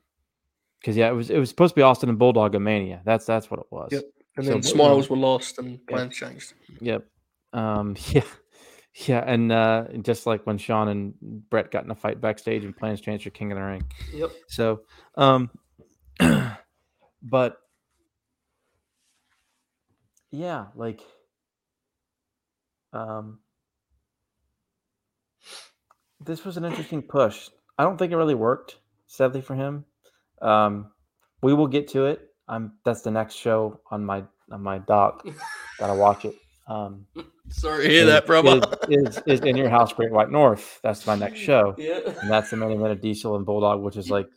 because 0.80 0.98
yeah, 0.98 1.10
it 1.10 1.14
was 1.14 1.30
it 1.30 1.38
was 1.38 1.50
supposed 1.50 1.74
to 1.76 1.80
be 1.80 1.84
Austin 1.84 2.10
and 2.10 2.18
Bulldog 2.18 2.56
at 2.56 2.62
Mania. 2.62 3.02
That's 3.06 3.26
that's 3.26 3.52
what 3.52 3.60
it 3.60 3.68
was. 3.70 3.90
Yep. 3.92 4.04
And 4.38 4.46
So, 4.46 4.52
then 4.52 4.62
but, 4.62 4.68
smiles 4.70 5.10
were 5.10 5.18
lost 5.18 5.60
and 5.60 5.72
Yeah. 5.72 5.78
plans 5.88 6.16
changed. 6.16 6.54
Yep. 6.80 7.06
Um, 7.54 7.96
yeah. 8.10 8.24
Yeah, 9.08 9.24
and 9.26 9.52
uh, 9.54 9.86
just 10.02 10.26
like 10.26 10.46
when 10.46 10.58
Shawn 10.58 10.90
and 10.90 11.14
Bret 11.50 11.72
got 11.72 11.86
in 11.86 11.92
a 11.92 11.96
fight 11.96 12.20
backstage 12.20 12.66
and 12.66 12.76
plans 12.76 13.00
changed 13.00 13.24
for 13.24 13.30
King 13.30 13.54
of 13.54 13.58
the 13.58 13.64
Ring. 13.64 13.84
Yep. 14.14 14.32
So, 14.48 14.82
um, 15.16 15.50
but 17.22 17.58
yeah, 20.32 20.66
like, 20.76 21.02
um, 22.94 23.40
this 26.26 26.46
was 26.46 26.58
an 26.58 26.66
interesting 26.66 27.02
push. 27.02 27.50
I 27.78 27.84
don't 27.84 27.98
think 27.98 28.12
it 28.12 28.18
really 28.18 28.36
worked, 28.36 28.78
sadly 29.08 29.42
for 29.42 29.56
him. 29.56 29.86
Um, 30.42 30.92
we 31.42 31.54
will 31.54 31.68
get 31.68 31.88
to 31.90 32.06
it. 32.06 32.30
I'm 32.48 32.74
that's 32.84 33.02
the 33.02 33.12
next 33.12 33.36
show 33.36 33.80
on 33.92 34.06
my 34.06 34.24
on 34.52 34.62
my 34.62 34.80
doc. 34.80 35.26
Gotta 35.80 35.96
watch 35.96 36.26
it. 36.26 36.36
Um, 36.68 37.06
Sorry 37.50 37.88
to 37.88 37.90
hear 37.90 38.06
that, 38.06 38.26
brother. 38.26 38.62
Is, 38.88 39.18
is, 39.18 39.24
is 39.26 39.40
in 39.42 39.58
your 39.58 39.70
house, 39.70 39.92
Great 39.94 40.12
White 40.12 40.32
North. 40.32 40.80
That's 40.84 41.06
my 41.06 41.16
next 41.16 41.40
show 41.40 41.76
yeah. 41.78 42.00
and 42.22 42.30
that's 42.30 42.50
the 42.50 42.58
main 42.58 42.72
event 42.72 42.92
of 42.92 43.02
Diesel 43.02 43.36
and 43.36 43.46
Bulldog, 43.46 43.82
which 43.82 43.98
is 43.98 44.10
like 44.10 44.28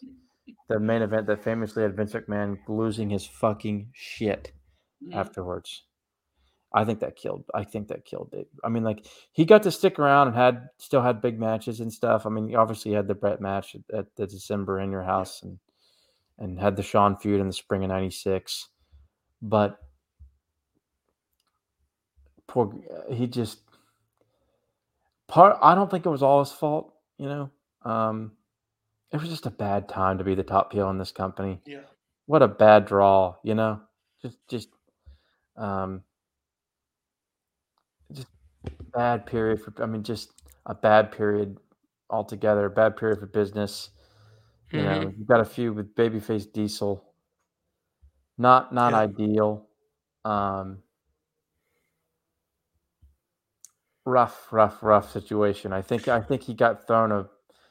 the 0.68 0.80
main 0.80 1.02
event 1.02 1.26
that 1.26 1.44
famously 1.44 1.82
had 1.82 1.96
Vince 1.96 2.12
McMahon 2.12 2.58
losing 2.68 3.10
his 3.10 3.26
fucking 3.26 3.90
shit 3.92 4.52
afterwards. 5.12 5.84
I 6.76 6.84
think 6.84 7.00
that 7.00 7.14
killed. 7.16 7.44
I 7.54 7.62
think 7.64 7.88
that 7.88 8.04
killed 8.04 8.30
it. 8.32 8.48
I 8.64 8.68
mean, 8.68 8.82
like 8.82 9.06
he 9.32 9.44
got 9.44 9.62
to 9.62 9.70
stick 9.70 9.98
around 9.98 10.28
and 10.28 10.36
had 10.36 10.68
still 10.78 11.02
had 11.02 11.22
big 11.22 11.38
matches 11.38 11.80
and 11.80 11.92
stuff. 11.92 12.26
I 12.26 12.30
mean, 12.30 12.48
he 12.48 12.56
obviously 12.56 12.92
had 12.92 13.06
the 13.06 13.14
Bret 13.14 13.40
match 13.40 13.76
at, 13.76 13.96
at 13.96 14.06
the 14.16 14.26
December 14.26 14.80
in 14.80 14.90
your 14.90 15.04
house 15.04 15.42
and 15.42 15.58
and 16.38 16.58
had 16.58 16.74
the 16.76 16.82
Shawn 16.82 17.16
feud 17.16 17.40
in 17.40 17.46
the 17.46 17.52
spring 17.52 17.84
of 17.84 17.90
'96, 17.90 18.68
but 19.40 19.78
poor 22.48 22.74
he 23.10 23.26
just 23.28 23.60
part. 25.28 25.56
I 25.62 25.74
don't 25.76 25.90
think 25.90 26.04
it 26.06 26.10
was 26.10 26.22
all 26.22 26.40
his 26.42 26.52
fault. 26.52 26.92
You 27.18 27.28
know, 27.28 27.50
um, 27.82 28.32
it 29.12 29.20
was 29.20 29.28
just 29.30 29.46
a 29.46 29.50
bad 29.50 29.88
time 29.88 30.18
to 30.18 30.24
be 30.24 30.34
the 30.34 30.42
top 30.42 30.72
heel 30.72 30.90
in 30.90 30.98
this 30.98 31.12
company 31.12 31.60
Yeah. 31.64 31.82
what 32.26 32.42
a 32.42 32.48
bad 32.48 32.86
draw, 32.86 33.36
you 33.44 33.54
know. 33.54 33.80
Just 34.20 34.38
just 34.48 34.68
um 35.56 36.02
just 36.02 36.13
bad 38.94 39.26
period 39.26 39.60
for 39.62 39.72
I 39.82 39.86
mean 39.86 40.02
just 40.02 40.32
a 40.66 40.74
bad 40.74 41.12
period 41.12 41.58
altogether, 42.10 42.66
a 42.66 42.70
bad 42.70 42.96
period 42.96 43.20
for 43.20 43.26
business. 43.26 43.90
You 44.72 44.82
know, 44.82 45.08
Mhm. 45.08 45.18
you've 45.18 45.28
got 45.28 45.40
a 45.40 45.44
few 45.44 45.72
with 45.72 45.94
babyface 45.94 46.50
diesel. 46.52 47.14
Not 48.38 48.72
not 48.74 48.92
Yeah. 48.92 48.98
ideal. 49.00 49.68
Um 50.24 50.82
rough, 54.06 54.52
rough, 54.52 54.82
rough 54.82 55.10
situation. 55.12 55.72
I 55.72 55.82
think 55.82 56.08
I 56.08 56.20
think 56.20 56.42
he 56.42 56.54
got 56.54 56.86
thrown 56.86 57.12
a 57.12 57.28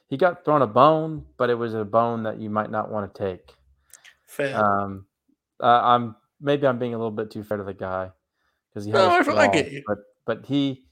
he 0.09 0.17
got 0.17 0.45
thrown 0.45 0.61
a 0.61 0.67
bone, 0.67 1.25
but 1.37 1.49
it 1.49 1.55
was 1.55 1.73
a 1.73 1.85
bone 1.85 2.23
that 2.23 2.39
you 2.39 2.49
might 2.49 2.69
not 2.71 2.91
want 2.91 3.13
to 3.13 3.19
take. 3.23 3.53
Fair. 4.25 4.55
Um, 4.55 5.05
uh, 5.61 5.81
I'm 5.83 6.15
maybe 6.41 6.67
I'm 6.67 6.79
being 6.79 6.93
a 6.93 6.97
little 6.97 7.11
bit 7.11 7.31
too 7.31 7.43
fair 7.43 7.57
to 7.57 7.63
the 7.63 7.73
guy 7.73 8.11
because 8.69 8.85
he 8.85 8.91
No, 8.91 9.09
I- 9.09 9.37
I 9.39 9.47
get 9.47 9.71
you. 9.71 9.83
but 9.87 9.97
but 10.25 10.45
he, 10.45 10.87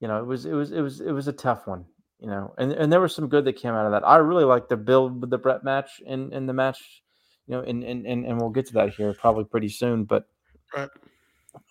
you 0.00 0.08
know, 0.08 0.18
it 0.18 0.26
was 0.26 0.46
it 0.46 0.52
was 0.52 0.72
it 0.72 0.80
was 0.80 1.00
it 1.00 1.12
was 1.12 1.28
a 1.28 1.32
tough 1.32 1.66
one, 1.66 1.84
you 2.20 2.28
know, 2.28 2.54
and 2.58 2.72
and 2.72 2.92
there 2.92 3.00
was 3.00 3.14
some 3.14 3.28
good 3.28 3.44
that 3.44 3.54
came 3.54 3.74
out 3.74 3.86
of 3.86 3.92
that. 3.92 4.06
I 4.06 4.16
really 4.16 4.44
liked 4.44 4.68
the 4.68 4.76
build 4.76 5.20
with 5.20 5.30
the 5.30 5.38
Bret 5.38 5.64
match 5.64 6.00
and 6.06 6.32
and 6.32 6.48
the 6.48 6.52
match, 6.52 7.02
you 7.46 7.54
know, 7.54 7.62
and 7.62 7.82
and 7.82 8.06
and, 8.06 8.24
and 8.26 8.40
we'll 8.40 8.50
get 8.50 8.66
to 8.66 8.72
that 8.74 8.94
here 8.94 9.12
probably 9.14 9.44
pretty 9.44 9.68
soon, 9.68 10.04
but 10.04 10.26
Right. 10.74 10.88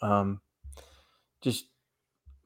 um, 0.01 0.41
just. 1.41 1.65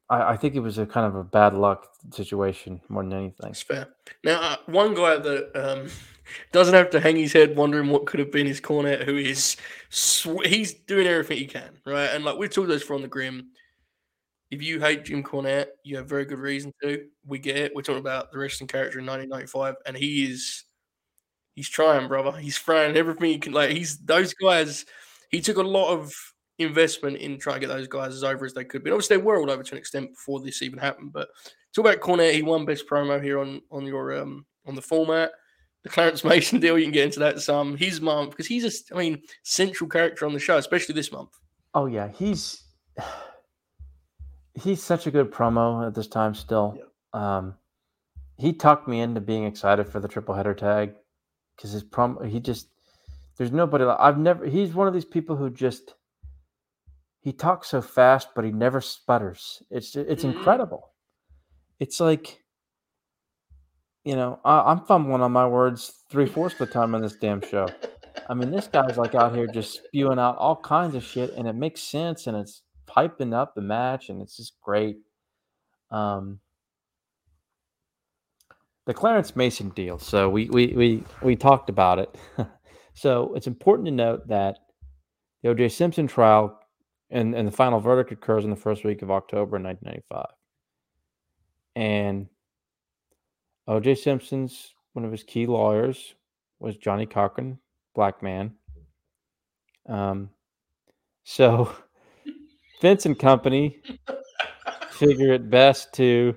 I, 0.10 0.34
I 0.34 0.38
think 0.38 0.56
it 0.56 0.60
was 0.60 0.78
a 0.78 0.86
kind 0.86 1.08
of 1.08 1.16
a 1.16 1.24
bad 1.24 1.54
luck 1.54 1.88
situation 2.12 2.82
more 2.90 3.02
than 3.02 3.14
anything. 3.14 3.38
That's 3.44 3.62
fair. 3.62 3.88
Now, 4.26 4.42
uh, 4.42 4.58
one 4.66 4.94
guy 4.94 5.16
that 5.18 5.52
um, 5.56 5.88
doesn't 6.52 6.74
have 6.74 6.90
to 6.90 7.00
hang 7.00 7.16
his 7.16 7.32
head 7.32 7.56
wondering 7.56 7.90
what 7.90 8.08
could 8.08 8.20
have 8.20 8.30
been 8.30 8.46
his 8.46 8.60
Cornette, 8.60 9.06
who 9.06 9.16
is 9.16 9.56
sw- 9.90 10.46
he's 10.46 10.74
doing 10.74 11.08
everything 11.08 11.38
he 11.38 11.46
can, 11.46 11.78
right? 11.86 12.10
And 12.10 12.26
like 12.26 12.38
we've 12.38 12.50
talked 12.54 12.68
this 12.68 12.84
from 12.84 13.02
the 13.02 13.08
grim. 13.08 13.52
If 14.52 14.62
you 14.62 14.82
hate 14.82 15.06
Jim 15.06 15.24
Cornette, 15.24 15.68
you 15.84 15.96
have 15.98 16.10
very 16.10 16.26
good 16.26 16.40
reason 16.40 16.74
to. 16.84 17.06
We 17.26 17.40
get 17.40 17.56
it. 17.56 17.72
We're 17.74 17.82
talking 17.82 18.02
about 18.02 18.32
the 18.32 18.38
wrestling 18.38 18.68
character 18.68 19.00
in 19.00 19.06
1995, 19.06 19.76
and 19.86 19.96
he 19.96 20.30
is 20.30 20.66
he's 21.56 21.70
trying, 21.70 22.08
brother. 22.08 22.38
He's 22.38 22.60
trying 22.60 22.96
everything 22.96 23.30
he 23.30 23.40
can. 23.40 23.54
Like 23.54 23.72
he's 23.72 23.98
those 24.00 24.34
guys. 24.34 24.86
He 25.30 25.40
took 25.40 25.58
a 25.58 25.62
lot 25.62 25.94
of 25.94 26.14
investment 26.60 27.18
in 27.18 27.38
trying 27.38 27.56
to 27.56 27.68
get 27.68 27.74
those 27.74 27.88
guys 27.88 28.14
as 28.14 28.24
over 28.24 28.46
as 28.46 28.54
they 28.54 28.66
could 28.66 28.84
be. 28.84 28.92
Obviously, 28.92 29.16
they 29.16 29.24
were 29.24 29.40
all 29.40 29.50
over 29.50 29.64
to 29.64 29.72
an 29.74 29.78
extent 29.78 30.12
before 30.12 30.42
this 30.42 30.62
even 30.62 30.80
happened. 30.80 31.14
But 31.14 31.30
talk 31.74 31.86
about 31.86 32.02
Cornette. 32.02 32.34
He 32.34 32.42
won 32.42 32.66
best 32.66 32.88
promo 32.88 33.24
here 33.24 33.40
on 33.40 33.62
on 33.72 33.86
your 33.86 34.20
um 34.20 34.46
on 34.66 34.76
the 34.76 34.82
format. 34.82 35.32
The 35.84 35.90
Clarence 35.90 36.24
Mason 36.26 36.60
deal, 36.60 36.78
you 36.78 36.86
can 36.86 36.94
get 36.94 37.06
into 37.06 37.20
that 37.20 37.42
some. 37.42 37.78
His 37.78 38.02
month 38.02 38.32
because 38.32 38.48
he's 38.48 38.66
a, 38.66 38.96
I 38.96 39.00
mean, 39.00 39.22
central 39.44 39.90
character 39.90 40.26
on 40.26 40.34
the 40.34 40.40
show, 40.40 40.58
especially 40.58 40.96
this 40.96 41.12
month. 41.12 41.30
Oh 41.74 41.86
yeah, 41.86 42.10
he's 42.10 42.64
he's 44.56 44.84
such 44.84 45.08
a 45.08 45.12
good 45.12 45.32
promo 45.32 45.86
at 45.88 45.94
this 45.96 46.08
time 46.08 46.34
still. 46.36 46.78
Um 47.14 47.56
he 48.38 48.54
talked 48.54 48.88
me 48.88 49.02
into 49.02 49.22
being 49.22 49.44
excited 49.46 49.88
for 49.88 50.00
the 50.00 50.08
triple 50.08 50.34
header 50.34 50.54
tag 50.56 50.96
because 51.56 51.72
his 51.72 51.84
promo 51.84 52.28
he 52.28 52.40
just 52.40 52.68
there's 53.38 53.52
nobody 53.52 53.84
like 53.86 53.98
I've 54.00 54.18
never 54.18 54.46
he's 54.46 54.74
one 54.74 54.88
of 54.88 54.94
these 54.94 55.06
people 55.06 55.36
who 55.36 55.50
just 55.50 55.94
he 57.22 57.32
talks 57.32 57.70
so 57.70 57.82
fast 57.82 58.30
but 58.36 58.44
he 58.46 58.52
never 58.52 58.82
sputters. 58.82 59.62
It's 59.70 59.96
it's 59.96 60.24
Mhm. 60.24 60.34
incredible. 60.36 60.90
It's 61.80 62.00
like 62.00 62.40
you 64.04 64.16
know, 64.16 64.40
I, 64.44 64.72
I'm 64.72 64.80
fumbling 64.86 65.22
on 65.22 65.32
my 65.32 65.48
words 65.48 66.04
three 66.10 66.26
fourths 66.26 66.54
of 66.60 66.68
the 66.68 66.74
time 66.74 66.96
on 66.96 67.02
this 67.02 67.16
damn 67.18 67.40
show. 67.42 67.68
I 68.28 68.34
mean, 68.34 68.50
this 68.50 68.68
guy's 68.68 68.98
like 68.98 69.14
out 69.14 69.36
here 69.36 69.46
just 69.48 69.74
spewing 69.86 70.18
out 70.18 70.38
all 70.38 70.56
kinds 70.56 70.96
of 70.96 71.04
shit, 71.04 71.32
and 71.38 71.48
it 71.48 71.54
makes 71.54 71.82
sense, 71.82 72.26
and 72.26 72.36
it's 72.36 72.64
piping 72.92 73.34
up 73.34 73.56
the 73.56 73.62
match, 73.62 74.10
and 74.10 74.22
it's 74.22 74.38
just 74.38 74.60
great. 74.62 74.98
Um, 75.90 76.40
the 78.86 78.94
Clarence 78.94 79.36
Mason 79.36 79.70
deal. 79.70 79.98
So 80.00 80.30
we 80.30 80.50
we 80.50 80.68
we 80.68 81.04
we 81.22 81.36
talked 81.36 81.70
about 81.70 82.00
it. 82.00 82.18
so 82.94 83.34
it's 83.36 83.48
important 83.48 83.86
to 83.86 83.92
note 83.92 84.28
that 84.28 84.60
the 85.42 85.50
O.J. 85.50 85.70
Simpson 85.70 86.08
trial 86.08 86.60
and 87.10 87.34
and 87.36 87.48
the 87.48 87.52
final 87.52 87.80
verdict 87.80 88.12
occurs 88.12 88.44
in 88.44 88.50
the 88.50 88.56
first 88.56 88.84
week 88.84 89.02
of 89.02 89.12
October, 89.12 89.58
1995, 89.58 90.26
and 91.76 92.28
O.J. 93.68 93.96
Simpson's 93.96 94.74
one 94.94 95.06
of 95.06 95.12
his 95.12 95.24
key 95.24 95.46
lawyers 95.46 96.16
was 96.60 96.76
Johnnie 96.76 97.06
Cochran, 97.06 97.60
black 97.96 98.22
man. 98.22 98.56
Um, 99.88 100.30
so 101.24 101.74
Vince 102.82 103.06
and 103.06 103.18
company 103.18 103.82
figure 104.90 105.34
it 105.34 105.50
best 105.50 105.94
to 105.94 106.36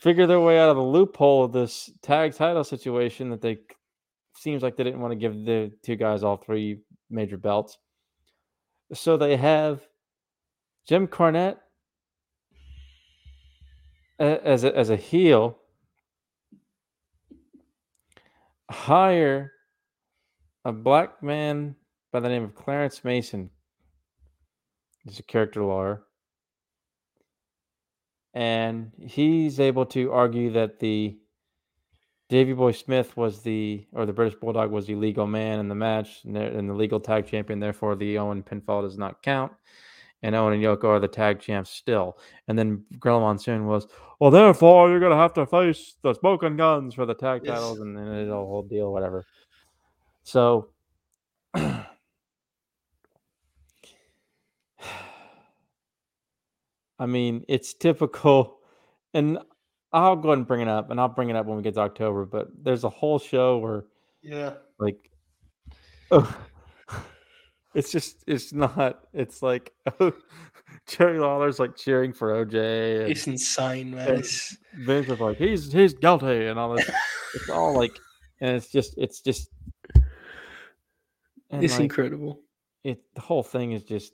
figure 0.00 0.26
their 0.26 0.40
way 0.40 0.58
out 0.58 0.70
of 0.70 0.76
the 0.76 0.82
loophole 0.82 1.44
of 1.44 1.52
this 1.52 1.90
tag 2.00 2.34
title 2.34 2.62
situation 2.62 3.28
that 3.30 3.40
they 3.40 3.58
seems 4.36 4.62
like 4.62 4.76
they 4.76 4.84
didn't 4.84 5.00
want 5.00 5.10
to 5.10 5.16
give 5.16 5.44
the 5.44 5.72
two 5.82 5.96
guys 5.96 6.22
all 6.22 6.36
three 6.36 6.80
major 7.10 7.36
belts. 7.36 7.78
So 8.92 9.16
they 9.16 9.36
have 9.36 9.80
Jim 10.86 11.08
Cornette 11.08 11.56
as 14.18 14.64
a, 14.64 14.76
as 14.76 14.90
a 14.90 14.96
heel 14.96 15.58
hire 18.70 19.52
a 20.64 20.72
black 20.72 21.22
man 21.22 21.74
by 22.12 22.20
the 22.20 22.28
name 22.28 22.44
of 22.44 22.54
Clarence 22.54 23.02
Mason. 23.04 23.50
He's 25.04 25.18
a 25.18 25.22
character 25.22 25.62
lawyer. 25.62 26.02
And 28.32 28.90
he's 28.98 29.60
able 29.60 29.86
to 29.86 30.10
argue 30.12 30.50
that 30.52 30.80
the 30.80 31.16
Davey 32.28 32.52
Boy 32.52 32.72
Smith 32.72 33.16
was 33.16 33.42
the, 33.42 33.86
or 33.92 34.06
the 34.06 34.12
British 34.12 34.38
Bulldog 34.40 34.70
was 34.70 34.86
the 34.86 34.94
legal 34.96 35.26
man 35.26 35.60
in 35.60 35.68
the 35.68 35.74
match 35.74 36.22
and, 36.24 36.34
the- 36.34 36.56
and 36.58 36.68
the 36.68 36.74
legal 36.74 36.98
tag 36.98 37.26
champion. 37.26 37.60
Therefore, 37.60 37.94
the 37.94 38.18
Owen 38.18 38.42
pinfall 38.42 38.82
does 38.82 38.98
not 38.98 39.22
count. 39.22 39.52
And 40.22 40.34
Owen 40.34 40.54
and 40.54 40.62
Yoko 40.62 40.84
are 40.84 41.00
the 41.00 41.06
tag 41.06 41.38
champs 41.40 41.68
still. 41.70 42.16
And 42.48 42.58
then 42.58 42.84
Gorilla 42.98 43.20
Monsoon 43.20 43.66
was, 43.66 43.86
well, 44.18 44.30
therefore, 44.30 44.88
you're 44.88 44.98
going 44.98 45.10
to 45.12 45.16
have 45.18 45.34
to 45.34 45.44
face 45.44 45.96
the 46.02 46.14
Smoking 46.14 46.56
Guns 46.56 46.94
for 46.94 47.04
the 47.04 47.14
tag 47.14 47.42
Yes. 47.44 47.52
titles. 47.52 47.80
And 47.80 47.94
then 47.94 48.08
it's 48.08 48.30
a 48.30 48.34
whole 48.34 48.62
deal, 48.62 48.90
whatever. 48.90 49.26
So 50.22 50.70
I 56.98 57.06
mean, 57.06 57.44
it's 57.48 57.74
typical, 57.74 58.58
and 59.14 59.38
I'll 59.92 60.16
go 60.16 60.28
ahead 60.28 60.38
and 60.38 60.46
bring 60.46 60.60
it 60.60 60.68
up, 60.68 60.90
and 60.90 61.00
I'll 61.00 61.08
bring 61.08 61.30
it 61.30 61.36
up 61.36 61.46
when 61.46 61.56
we 61.56 61.62
get 61.62 61.74
to 61.74 61.80
October. 61.80 62.24
But 62.24 62.48
there's 62.62 62.84
a 62.84 62.88
whole 62.90 63.18
show 63.18 63.58
where, 63.58 63.84
Yeah. 64.22 64.54
like, 64.78 65.10
oh, 66.10 66.36
it's 67.74 67.90
just, 67.90 68.22
it's 68.26 68.52
not. 68.52 69.00
It's 69.12 69.42
like 69.42 69.72
oh, 70.00 70.12
Jerry 70.86 71.18
Lawler's 71.18 71.58
like 71.58 71.76
cheering 71.76 72.12
for 72.12 72.44
OJ, 72.44 73.00
and 73.02 73.10
It's 73.10 73.26
insane, 73.26 73.90
man. 73.92 74.16
It's, 74.16 74.56
Vince 74.76 75.08
is 75.08 75.20
like, 75.20 75.36
he's 75.38 75.72
he's 75.72 75.94
guilty, 75.94 76.46
and 76.46 76.58
all 76.58 76.74
this. 76.76 76.88
It's 77.34 77.50
all 77.50 77.74
like, 77.78 77.98
and 78.40 78.56
it's 78.56 78.70
just, 78.70 78.94
it's 78.96 79.20
just, 79.20 79.48
it's 81.50 81.72
like, 81.74 81.80
incredible. 81.80 82.40
it. 82.84 83.00
The 83.14 83.20
whole 83.20 83.42
thing 83.42 83.72
is 83.72 83.82
just. 83.82 84.12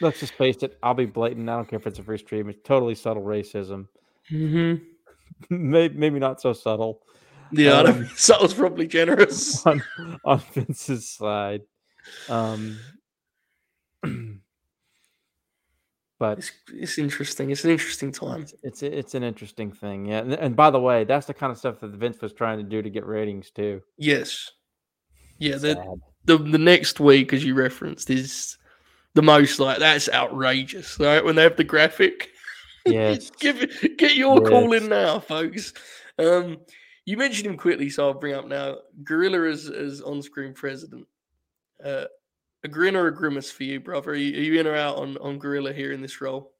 Let's 0.00 0.20
just 0.20 0.34
face 0.34 0.56
it. 0.62 0.76
I'll 0.82 0.94
be 0.94 1.06
blatant. 1.06 1.48
I 1.48 1.56
don't 1.56 1.68
care 1.68 1.78
if 1.78 1.86
it's 1.86 1.98
a 1.98 2.02
free 2.02 2.18
stream. 2.18 2.48
It's 2.48 2.60
totally 2.64 2.94
subtle 2.94 3.22
racism. 3.22 3.86
hmm 4.28 4.74
maybe, 5.50 5.96
maybe 5.96 6.18
not 6.20 6.40
so 6.40 6.52
subtle 6.52 7.00
Yeah, 7.50 7.74
I 7.80 7.84
Um, 7.90 8.02
know. 8.02 8.08
that 8.28 8.40
was 8.40 8.54
probably 8.54 8.86
generous. 8.86 9.64
on, 9.66 9.82
on 10.24 10.38
Vince's 10.52 11.08
side. 11.10 11.62
Um, 12.28 12.78
but 16.18 16.38
It's, 16.38 16.52
it's 16.72 16.98
interesting. 16.98 17.50
It's 17.50 17.64
an 17.64 17.70
interesting 17.70 18.12
time. 18.12 18.42
it's, 18.42 18.54
it's 18.62 18.82
it's 18.82 19.14
an 19.14 19.22
interesting 19.22 19.72
thing, 19.72 20.06
yeah. 20.06 20.18
And, 20.18 20.32
and 20.34 20.56
by 20.56 20.70
the 20.70 20.80
way, 20.80 21.04
that's 21.04 21.26
the 21.26 21.34
kind 21.34 21.50
of 21.50 21.58
stuff 21.58 21.80
that 21.80 21.90
Vince 21.92 22.20
was 22.20 22.32
trying 22.32 22.58
to 22.58 22.64
do 22.64 22.80
to 22.82 22.90
get 22.90 23.06
ratings 23.06 23.50
too. 23.50 23.82
Yes. 23.98 24.50
Yeah, 25.38 25.56
the, 25.56 25.74
Sad. 25.74 25.86
the 26.26 26.38
the 26.38 26.58
next 26.58 27.00
week, 27.00 27.32
as 27.32 27.44
you 27.44 27.54
referenced, 27.54 28.08
is 28.10 28.56
the 29.14 29.22
most 29.22 29.60
like 29.60 29.78
that's 29.78 30.08
outrageous, 30.08 30.98
right? 30.98 31.24
When 31.24 31.36
they 31.36 31.42
have 31.42 31.56
the 31.56 31.64
graphic. 31.64 32.30
Yes. 32.86 33.30
Give 33.40 33.62
it, 33.62 33.96
get 33.96 34.14
your 34.14 34.40
call 34.42 34.72
in 34.74 34.88
now, 34.88 35.18
folks. 35.18 35.72
Um, 36.18 36.58
you 37.06 37.16
mentioned 37.16 37.46
him 37.46 37.56
quickly, 37.56 37.88
so 37.88 38.08
I'll 38.08 38.14
bring 38.14 38.34
up 38.34 38.46
now. 38.46 38.76
Gorilla 39.02 39.44
is, 39.44 39.68
is 39.68 40.00
on 40.02 40.20
screen 40.22 40.52
president. 40.52 41.06
Uh, 41.82 42.04
a 42.62 42.68
grin 42.68 42.96
or 42.96 43.06
a 43.06 43.14
grimace 43.14 43.50
for 43.50 43.64
you, 43.64 43.80
brother? 43.80 44.12
Are 44.12 44.14
you, 44.14 44.38
are 44.38 44.42
you 44.42 44.60
in 44.60 44.66
or 44.66 44.76
out 44.76 44.96
on 44.96 45.16
on 45.18 45.38
Gorilla 45.38 45.72
here 45.72 45.92
in 45.92 46.00
this 46.00 46.20
role? 46.20 46.52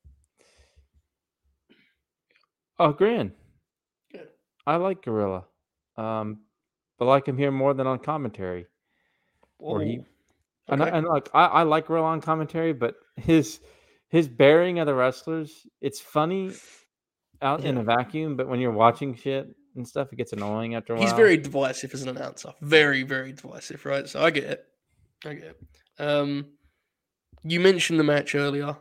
Oh, 2.79 2.93
grin. 2.93 3.33
Good. 4.13 4.29
I 4.67 4.77
like 4.77 5.03
Gorilla, 5.03 5.45
um, 5.97 6.41
but 6.99 7.07
I 7.07 7.09
like 7.09 7.27
him 7.27 7.39
here 7.39 7.51
more 7.51 7.73
than 7.75 7.87
on 7.87 7.99
commentary. 7.99 8.67
Or 9.59 9.81
he- 9.81 10.01
Whoa. 10.67 10.75
And, 10.75 10.83
and 10.83 11.07
like 11.07 11.29
I, 11.35 11.47
I 11.47 11.63
like 11.63 11.91
on 11.91 12.21
commentary, 12.21 12.73
but 12.73 12.95
his 13.17 13.61
his 14.09 14.29
bearing 14.29 14.79
of 14.79 14.87
the 14.87 14.95
wrestlers, 14.95 15.67
it's 15.81 16.01
funny 16.01 16.53
out 17.43 17.65
in 17.65 17.77
a 17.77 17.83
vacuum, 17.83 18.37
but 18.37 18.49
when 18.49 18.61
you're 18.61 18.73
watching 18.73 19.15
shit 19.15 19.49
and 19.77 19.87
stuff, 19.87 20.13
it 20.13 20.17
gets 20.17 20.33
annoying 20.33 20.75
after 20.75 20.95
a 20.95 20.97
while. 20.97 21.05
He's 21.05 21.13
very 21.13 21.37
divisive 21.37 21.93
as 21.93 22.03
an 22.03 22.09
announcer. 22.11 22.53
Very, 22.61 23.03
very 23.03 23.33
divisive, 23.33 23.85
right? 23.85 24.09
So 24.09 24.23
I 24.25 24.31
get 24.31 24.45
it. 24.45 24.65
I 25.25 25.35
get 25.35 25.45
it. 25.45 25.61
Um, 25.99 26.47
you 27.43 27.61
mentioned 27.61 27.99
the 27.99 28.05
match 28.05 28.35
earlier. 28.35 28.77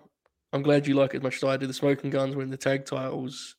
I'm 0.54 0.62
glad 0.62 0.88
you 0.88 0.96
like 0.96 1.14
it 1.14 1.18
as 1.18 1.24
much 1.24 1.38
as 1.38 1.44
I 1.44 1.58
do. 1.58 1.68
The 1.68 1.74
Smoking 1.74 2.12
Guns 2.12 2.36
win 2.36 2.50
the 2.50 2.58
tag 2.58 2.86
titles. 2.86 3.56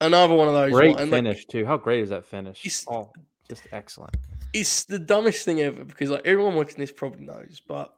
Another 0.00 0.34
one 0.34 0.48
of 0.48 0.54
those. 0.54 0.72
great 0.72 0.98
and, 0.98 1.10
like, 1.10 1.18
finish 1.18 1.46
too. 1.46 1.64
How 1.64 1.76
great 1.76 2.02
is 2.02 2.10
that 2.10 2.26
finish? 2.26 2.84
Oh, 2.88 3.12
just 3.48 3.62
excellent. 3.72 4.16
It's 4.52 4.84
the 4.84 4.98
dumbest 4.98 5.44
thing 5.44 5.60
ever 5.60 5.84
because 5.84 6.10
like 6.10 6.26
everyone 6.26 6.54
watching 6.54 6.78
this 6.78 6.92
probably 6.92 7.24
knows, 7.24 7.60
but 7.66 7.94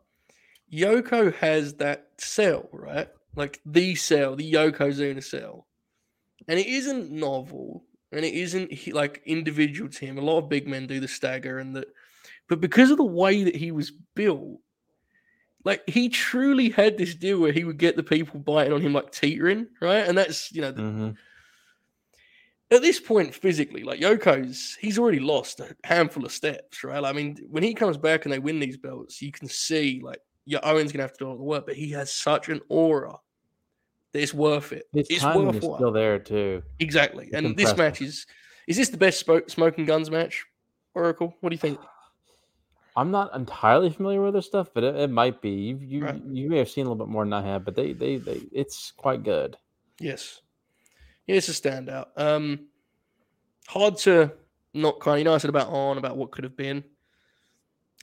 Yoko 0.72 1.35
has 1.36 1.74
that 1.74 2.09
sell, 2.18 2.68
right? 2.72 3.09
Like 3.36 3.60
the 3.64 3.94
sell, 3.94 4.36
the 4.36 4.52
Yokozuna 4.52 5.22
sell, 5.22 5.66
and 6.48 6.59
it 6.59 6.66
isn't 6.66 7.10
novel 7.10 7.85
and 8.12 8.24
it 8.24 8.35
isn't 8.35 8.72
like 8.93 9.22
individual 9.24 9.89
to 9.90 10.06
him. 10.06 10.18
A 10.18 10.22
lot 10.22 10.39
of 10.39 10.48
big 10.48 10.66
men 10.66 10.86
do 10.86 11.01
the 11.01 11.09
stagger 11.09 11.59
and 11.59 11.77
the, 11.77 11.86
but 12.48 12.60
because 12.60 12.90
of 12.90 12.97
the 12.97 13.05
way 13.05 13.44
that 13.44 13.55
he 13.55 13.70
was 13.70 13.93
built, 14.14 14.59
like 15.64 15.89
he 15.89 16.09
truly 16.09 16.70
had 16.70 16.98
this 16.98 17.14
deal 17.14 17.39
where 17.39 17.52
he 17.52 17.64
would 17.64 17.78
get 17.78 17.94
the 17.94 18.02
people 18.02 18.40
biting 18.40 18.72
on 18.72 18.81
him 18.81 18.93
like 18.93 19.12
teetering, 19.12 19.68
right? 19.81 20.09
And 20.09 20.18
that's 20.18 20.51
you 20.52 20.62
know 20.62 20.72
the, 20.72 20.82
hmm 20.82 21.10
at 22.71 22.83
this 22.83 23.01
point 23.01 23.35
physically, 23.35 23.83
like 23.83 24.01
Yoko's, 24.01 24.77
he's 24.81 24.99
already 24.99 25.19
lost 25.19 25.61
a 25.61 25.75
handful 25.85 26.25
of 26.25 26.33
steps, 26.33 26.85
right? 26.85 27.05
I 27.05 27.13
mean, 27.13 27.37
when 27.49 27.63
he 27.63 27.75
comes 27.75 27.97
back 27.97 28.25
and 28.25 28.33
they 28.33 28.39
win 28.39 28.61
these 28.61 28.77
belts, 28.77 29.21
you 29.21 29.33
can 29.33 29.49
see 29.49 30.01
like 30.03 30.21
yeah, 30.47 30.61
Owen's 30.63 30.93
gonna 30.93 31.03
have 31.03 31.13
to 31.13 31.25
do 31.25 31.29
all 31.29 31.37
the 31.37 31.43
work, 31.43 31.67
but 31.67 31.77
he 31.77 31.91
has 31.93 32.13
such 32.13 32.49
an 32.49 32.61
aura 32.69 33.19
that 34.13 34.23
it's 34.23 34.35
worth 34.35 34.73
it. 34.73 34.85
His 34.93 35.07
it's 35.11 35.21
timing 35.21 35.55
is 35.55 35.63
still 35.63 35.93
there 35.93 36.19
too. 36.19 36.63
Exactly. 36.79 37.27
It's 37.27 37.35
and 37.35 37.57
this 37.57 37.77
match 37.77 38.01
is 38.01 38.27
is 38.67 38.77
this 38.77 38.89
the 38.89 38.97
best 38.97 39.21
smoke, 39.21 39.51
smoking 39.51 39.85
guns 39.85 40.11
match? 40.11 40.45
Oracle, 40.95 41.35
what 41.41 41.51
do 41.51 41.55
you 41.55 41.59
think? 41.59 41.79
I'm 42.97 43.13
not 43.13 43.35
entirely 43.35 43.91
familiar 43.91 44.21
with 44.21 44.33
their 44.33 44.43
stuff, 44.43 44.71
but 44.75 44.83
it, 44.83 44.97
it 44.97 45.11
might 45.11 45.41
be. 45.41 45.51
You 45.51 45.79
you, 45.81 46.05
Right. 46.05 46.23
you 46.25 46.51
may 46.51 46.59
have 46.59 46.69
seen 46.69 46.87
a 46.87 46.91
little 46.91 47.07
bit 47.07 47.11
more 47.11 47.25
than 47.25 47.33
I 47.33 47.43
have, 47.43 47.65
but 47.65 47.77
they 47.77 47.93
they, 47.93 48.17
they 48.17 48.43
it's 48.53 48.93
quite 48.97 49.23
good. 49.23 49.57
Yes. 50.01 50.41
Yeah, 51.27 51.37
it's 51.37 51.49
a 51.49 51.53
standout. 51.53 52.07
Um 52.17 52.67
hard 53.67 53.97
to 53.99 54.33
not 54.75 55.01
kind 55.01 55.15
of 55.15 55.19
you 55.19 55.25
know 55.25 55.35
I 55.35 55.39
said 55.39 55.51
about 55.51 55.69
on 55.69 55.99
about 55.99 56.17
what 56.17 56.31
could 56.31 56.45
have 56.45 56.57
been. 56.57 56.85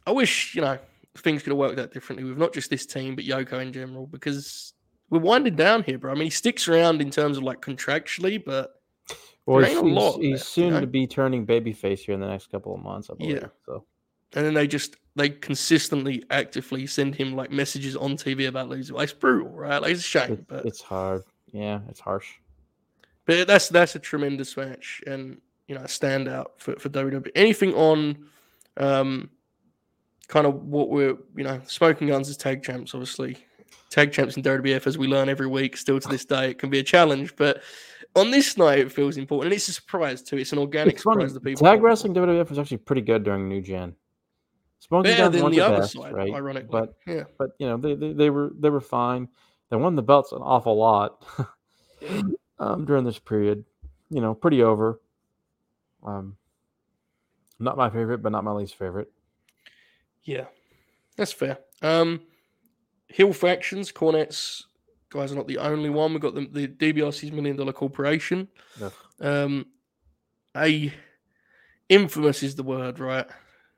I 0.06 0.12
wish, 0.12 0.56
you 0.56 0.62
know, 0.62 0.78
things 1.18 1.44
could 1.44 1.50
have 1.52 1.58
worked 1.58 1.80
out 1.80 1.92
differently 1.92 2.24
with 2.24 2.38
not 2.38 2.54
just 2.54 2.70
this 2.70 2.86
team, 2.86 3.16
but 3.16 3.26
Yoko 3.26 3.62
in 3.62 3.74
general, 3.74 4.08
because 4.08 4.74
we're 5.10 5.20
winding 5.20 5.56
down 5.58 5.84
here, 5.84 5.98
bro. 5.98 6.12
I 6.12 6.16
mean, 6.16 6.24
he 6.26 6.30
sticks 6.30 6.68
around 6.70 7.02
in 7.02 7.10
terms 7.10 7.36
of 7.38 7.44
like 7.44 7.60
contractually, 7.62 8.42
but 8.44 8.82
Well, 9.46 9.60
There 9.62 9.70
he's, 9.70 9.80
he's- 9.82 9.86
he's 9.86 9.96
left, 9.96 10.18
you 10.24 10.38
soon 10.38 10.74
know? 10.74 10.80
to 10.82 10.88
be 10.88 11.08
turning 11.08 11.46
babyface 11.46 12.00
here 12.00 12.14
in 12.16 12.22
the 12.22 12.28
next 12.28 12.50
couple 12.52 12.74
of 12.74 12.82
months, 12.82 13.10
I 13.10 13.16
believe. 13.16 13.36
Yeah. 13.42 13.48
So 13.66 13.86
and 14.34 14.46
then 14.46 14.54
they 14.54 14.68
just 14.68 14.96
they 15.16 15.30
consistently 15.30 16.24
actively 16.30 16.86
send 16.88 17.16
him 17.16 17.34
like 17.36 17.50
messages 17.52 17.96
on 17.98 18.16
TV 18.18 18.48
about 18.48 18.70
losing. 18.70 18.96
Like, 18.96 19.06
it's 19.06 19.14
brutal, 19.14 19.50
right? 19.50 19.82
Like 19.82 19.92
it's 19.92 20.02
a 20.02 20.04
shame, 20.04 20.34
it's, 20.34 20.42
but 20.48 20.66
it's 20.66 20.82
hard. 20.82 21.24
Yeah, 21.52 21.80
it's 21.90 22.00
harsh. 22.00 22.28
But 23.28 23.46
that's 23.46 23.68
that's 23.70 23.94
a 23.96 24.00
tremendous 24.00 24.58
match 24.58 25.02
and 25.06 25.40
you 25.68 25.76
know 25.76 25.82
a 25.82 25.88
standout 25.88 26.46
for, 26.58 26.76
for 26.78 26.90
WWE. 26.90 27.30
Anything 27.36 27.74
on 27.76 28.26
um 28.78 29.30
kind 30.28 30.48
of 30.48 30.64
what 30.64 30.90
we're 30.90 31.18
you 31.36 31.44
know 31.44 31.62
smoking 31.68 32.08
guns 32.08 32.30
as 32.30 32.38
tag 32.38 32.64
champs, 32.64 32.96
obviously. 32.96 33.38
Tag 33.90 34.12
champs 34.12 34.36
in 34.36 34.44
WWF, 34.44 34.86
as 34.86 34.98
we 34.98 35.08
learn 35.08 35.30
every 35.30 35.48
week, 35.48 35.78
still 35.78 35.98
to 36.00 36.10
this 36.10 36.26
day, 36.26 36.52
it 36.52 36.60
can 36.60 36.70
be 36.70 36.80
a 36.80 36.84
challenge. 36.84 37.36
But 37.38 37.62
on 38.18 38.32
this 38.32 38.58
night, 38.58 38.80
it 38.80 38.92
feels 38.92 39.16
important, 39.16 39.46
and 39.46 39.54
it's 39.54 39.70
a 39.70 39.74
surprise 39.74 40.22
too. 40.22 40.38
It's 40.38 40.52
an 40.52 40.60
organic 40.60 40.96
It's 40.96 41.04
funny. 41.04 41.22
surprise 41.22 41.34
to 41.34 41.40
people. 41.40 41.66
Tag 41.66 41.82
wrestling 41.82 42.14
WWF 42.14 42.50
was 42.50 42.60
actually 42.60 42.78
pretty 42.78 43.02
good 43.02 43.24
during 43.24 43.48
New 43.48 43.62
Gen. 43.62 43.96
Smoking 44.80 45.12
better 45.12 45.30
than 45.30 45.52
the 45.52 45.62
other 45.62 45.78
best, 45.80 45.94
side, 45.94 46.14
right? 46.14 46.34
ironically. 46.34 46.70
But 46.70 46.96
yeah, 47.06 47.24
but 47.38 47.52
you 47.60 47.68
know 47.68 47.78
they, 47.78 47.96
they 47.96 48.14
they 48.14 48.30
were 48.30 48.52
they 48.60 48.70
were 48.70 48.82
fine. 48.82 49.28
They 49.70 49.78
won 49.78 49.96
the 49.96 50.04
belts 50.04 50.32
an 50.32 50.42
awful 50.42 50.78
lot 50.78 51.26
um, 52.60 52.86
during 52.86 53.04
this 53.04 53.20
period. 53.20 53.66
You 54.10 54.22
know, 54.22 54.34
pretty 54.34 54.64
over. 54.64 55.00
Um, 56.04 56.38
not 57.60 57.78
my 57.78 57.90
favorite, 57.90 58.20
but 58.20 58.32
not 58.32 58.44
my 58.44 58.52
least 58.52 58.76
favorite. 58.76 59.12
yeah, 60.24 60.46
that's 61.16 61.34
fair. 61.34 61.60
Um, 61.82 62.22
Hill 63.08 63.34
factions, 63.34 63.92
Cornette's 63.92 64.66
guys 65.10 65.32
are 65.32 65.36
not 65.36 65.48
the 65.48 65.58
only 65.58 65.90
one. 65.90 66.12
We've 66.12 66.22
got 66.22 66.36
the, 66.36 66.48
the 66.48 66.68
DiBiase's 66.68 67.32
Million 67.32 67.56
Dollar 67.56 67.74
Corporation. 67.74 68.48
Um 69.20 69.66
a 70.56 70.94
infamous 71.90 72.44
is 72.44 72.56
the 72.56 72.64
word 72.64 73.00
right 73.00 73.28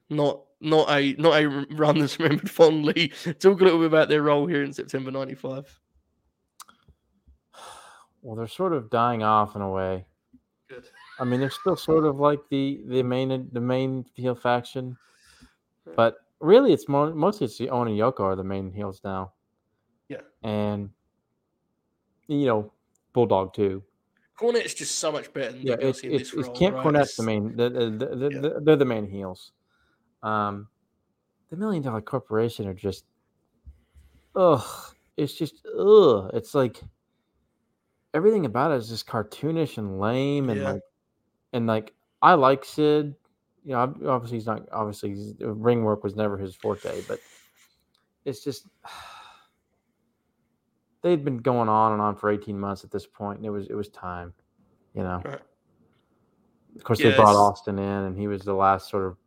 not 0.10 0.42
not 0.62 0.90
a 0.90 1.14
not 1.14 1.40
a 1.40 1.48
run 1.72 2.00
that's 2.00 2.20
remembered 2.20 2.50
fondly 2.50 3.10
talk 3.40 3.62
a 3.62 3.64
little 3.64 3.80
bit 3.80 3.88
about 3.88 4.10
their 4.10 4.24
role 4.24 4.48
here 4.48 4.64
in 4.64 4.74
september 4.74 5.12
95 5.12 5.79
Well, 8.22 8.36
they're 8.36 8.48
sort 8.48 8.74
of 8.74 8.90
dying 8.90 9.24
off 9.24 9.56
in 9.56 9.62
a 9.62 9.70
way. 9.70 10.06
good 10.70 10.86
I 11.20 11.24
mean, 11.26 11.40
they're 11.40 11.50
still 11.50 11.76
sort 11.76 12.06
of 12.06 12.20
like 12.20 12.40
the 12.50 12.82
the 12.88 13.04
main 13.04 13.50
the 13.52 13.62
main 13.62 14.06
heel 14.14 14.36
faction, 14.36 14.98
but 15.96 16.18
really, 16.40 16.72
it's 16.74 16.88
mo- 16.88 17.14
mostly 17.14 17.46
it's 17.46 17.58
the 17.58 17.70
Owen 17.70 17.90
and 17.90 17.98
Yoko 17.98 18.22
are 18.22 18.36
the 18.36 18.44
main 18.44 18.72
heels 18.72 19.02
now. 19.04 19.34
Yeah. 20.08 20.22
and 20.44 20.90
you 22.28 22.46
know, 22.46 22.72
Bulldog 23.14 23.54
too. 23.54 23.84
Cornette's 24.40 24.74
just 24.74 24.96
so 24.96 25.12
much 25.12 25.32
better 25.34 25.52
than 25.52 25.62
Yeah, 25.62 25.76
it's 25.80 26.00
it's, 26.00 26.32
this 26.32 26.34
it's 26.34 26.48
role, 26.48 26.56
Camp 26.56 26.76
right? 26.78 26.86
Cornette's 26.86 27.16
the 27.16 27.24
main. 27.24 27.56
The, 27.56 27.70
the, 27.70 27.90
the, 27.92 28.16
the, 28.16 28.30
Yeah. 28.32 28.60
they're 28.62 28.76
the 28.78 28.86
main 28.86 29.06
heels. 29.08 29.52
Um, 30.24 30.68
the 31.50 31.58
Million 31.58 31.84
Dollar 31.84 32.02
Corporation 32.02 32.68
are 32.68 32.74
just, 32.74 33.06
ugh. 34.36 34.64
It's 35.18 35.34
just 35.34 35.66
ugh. 35.78 36.32
It's 36.34 36.56
like 36.56 36.82
everything 38.14 38.46
about 38.46 38.72
it 38.72 38.76
is 38.76 38.90
just 38.90 39.08
cartoonish 39.08 39.78
and 39.78 40.00
lame 40.00 40.50
and 40.50 40.62
Yeah. 40.62 40.74
like 40.74 40.82
and 41.54 41.68
like 41.68 41.94
I 42.22 42.34
like 42.34 42.66
Sid. 42.66 43.16
You 43.64 43.74
know, 43.74 43.94
obviously 44.08 44.38
he's 44.38 44.46
not. 44.46 44.68
Obviously, 44.72 45.10
he's, 45.10 45.36
ring 45.40 45.84
work 45.84 46.04
was 46.04 46.16
never 46.16 46.38
his 46.38 46.56
forte, 46.56 47.02
but 47.08 47.22
it's 48.26 48.44
just 48.44 48.68
they'd 51.02 51.26
been 51.26 51.38
going 51.38 51.70
on 51.70 51.94
and 51.94 52.02
on 52.02 52.16
for 52.16 52.30
18 52.30 52.60
months 52.60 52.84
at 52.84 52.92
this 52.92 53.06
point, 53.06 53.38
and 53.38 53.46
it 53.46 53.50
was 53.50 53.68
it 53.68 53.76
was 53.76 53.90
time, 53.90 54.34
you 54.94 55.04
know. 55.04 55.22
Right. 55.24 55.42
Of 56.76 56.84
course, 56.84 57.00
they 57.00 57.12
brought 57.12 57.36
Austin 57.36 57.80
in, 57.80 57.86
and 57.86 58.18
he 58.18 58.28
was 58.28 58.44
the 58.44 58.54
last 58.54 58.90
sort 58.90 59.06
of 59.06 59.18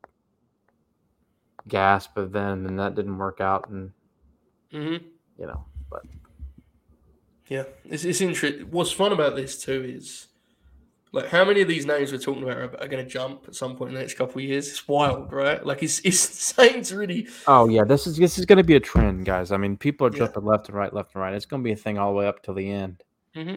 gasp 1.69 2.17
of 2.17 2.33
them, 2.33 2.67
and 2.67 2.79
that 2.79 2.95
didn't 2.95 3.19
work 3.19 3.41
out, 3.41 3.69
and 3.69 3.93
hmm 4.71 4.97
you 5.39 5.47
know, 5.47 5.65
but 5.91 6.03
Yeah, 7.49 7.65
it's, 7.85 8.05
it's 8.05 8.21
interesting. 8.21 8.69
What's 8.71 8.93
fun 8.93 9.13
about 9.13 9.37
this 9.37 9.63
too 9.63 9.85
is 9.97 10.29
like 11.13 11.29
how 11.29 11.45
many 11.45 11.61
of 11.61 11.69
these 11.69 11.85
names 11.85 12.11
we're 12.13 12.19
talking 12.19 12.43
about 12.43 12.57
are, 12.57 12.81
are 12.81 12.89
going 12.89 13.05
to 13.05 13.11
jump 13.11 13.45
at 13.49 13.55
some 13.55 13.77
point 13.77 13.91
in 13.91 13.95
the 13.95 14.01
next 14.01 14.15
couple 14.15 14.39
of 14.41 14.45
years. 14.45 14.69
It's 14.69 14.89
wild, 14.89 15.33
right? 15.33 15.65
Like 15.65 15.83
it's 15.83 15.99
it's 16.01 16.29
insane 16.59 16.83
to 16.85 16.97
really. 16.97 17.29
oh 17.47 17.69
yeah, 17.69 17.85
this 17.85 18.07
is 18.07 18.17
this 18.17 18.39
is 18.39 18.47
going 18.47 18.59
to 18.59 18.65
be 18.65 18.77
a 18.77 18.81
trend, 18.81 19.27
guys. 19.27 19.53
I 19.53 19.57
mean, 19.59 19.77
people 19.77 20.07
are 20.07 20.11
Yeah. 20.11 20.19
jumping 20.21 20.45
left 20.45 20.69
and 20.69 20.77
right, 20.77 20.93
left 20.95 21.15
and 21.15 21.23
right. 21.23 21.35
It's 21.35 21.47
going 21.47 21.63
to 21.63 21.65
be 21.65 21.73
a 21.73 21.77
thing 21.77 21.99
all 21.99 22.13
the 22.13 22.19
way 22.19 22.27
up 22.27 22.43
till 22.43 22.55
the 22.55 22.71
end. 22.71 23.03
hmm 23.35 23.55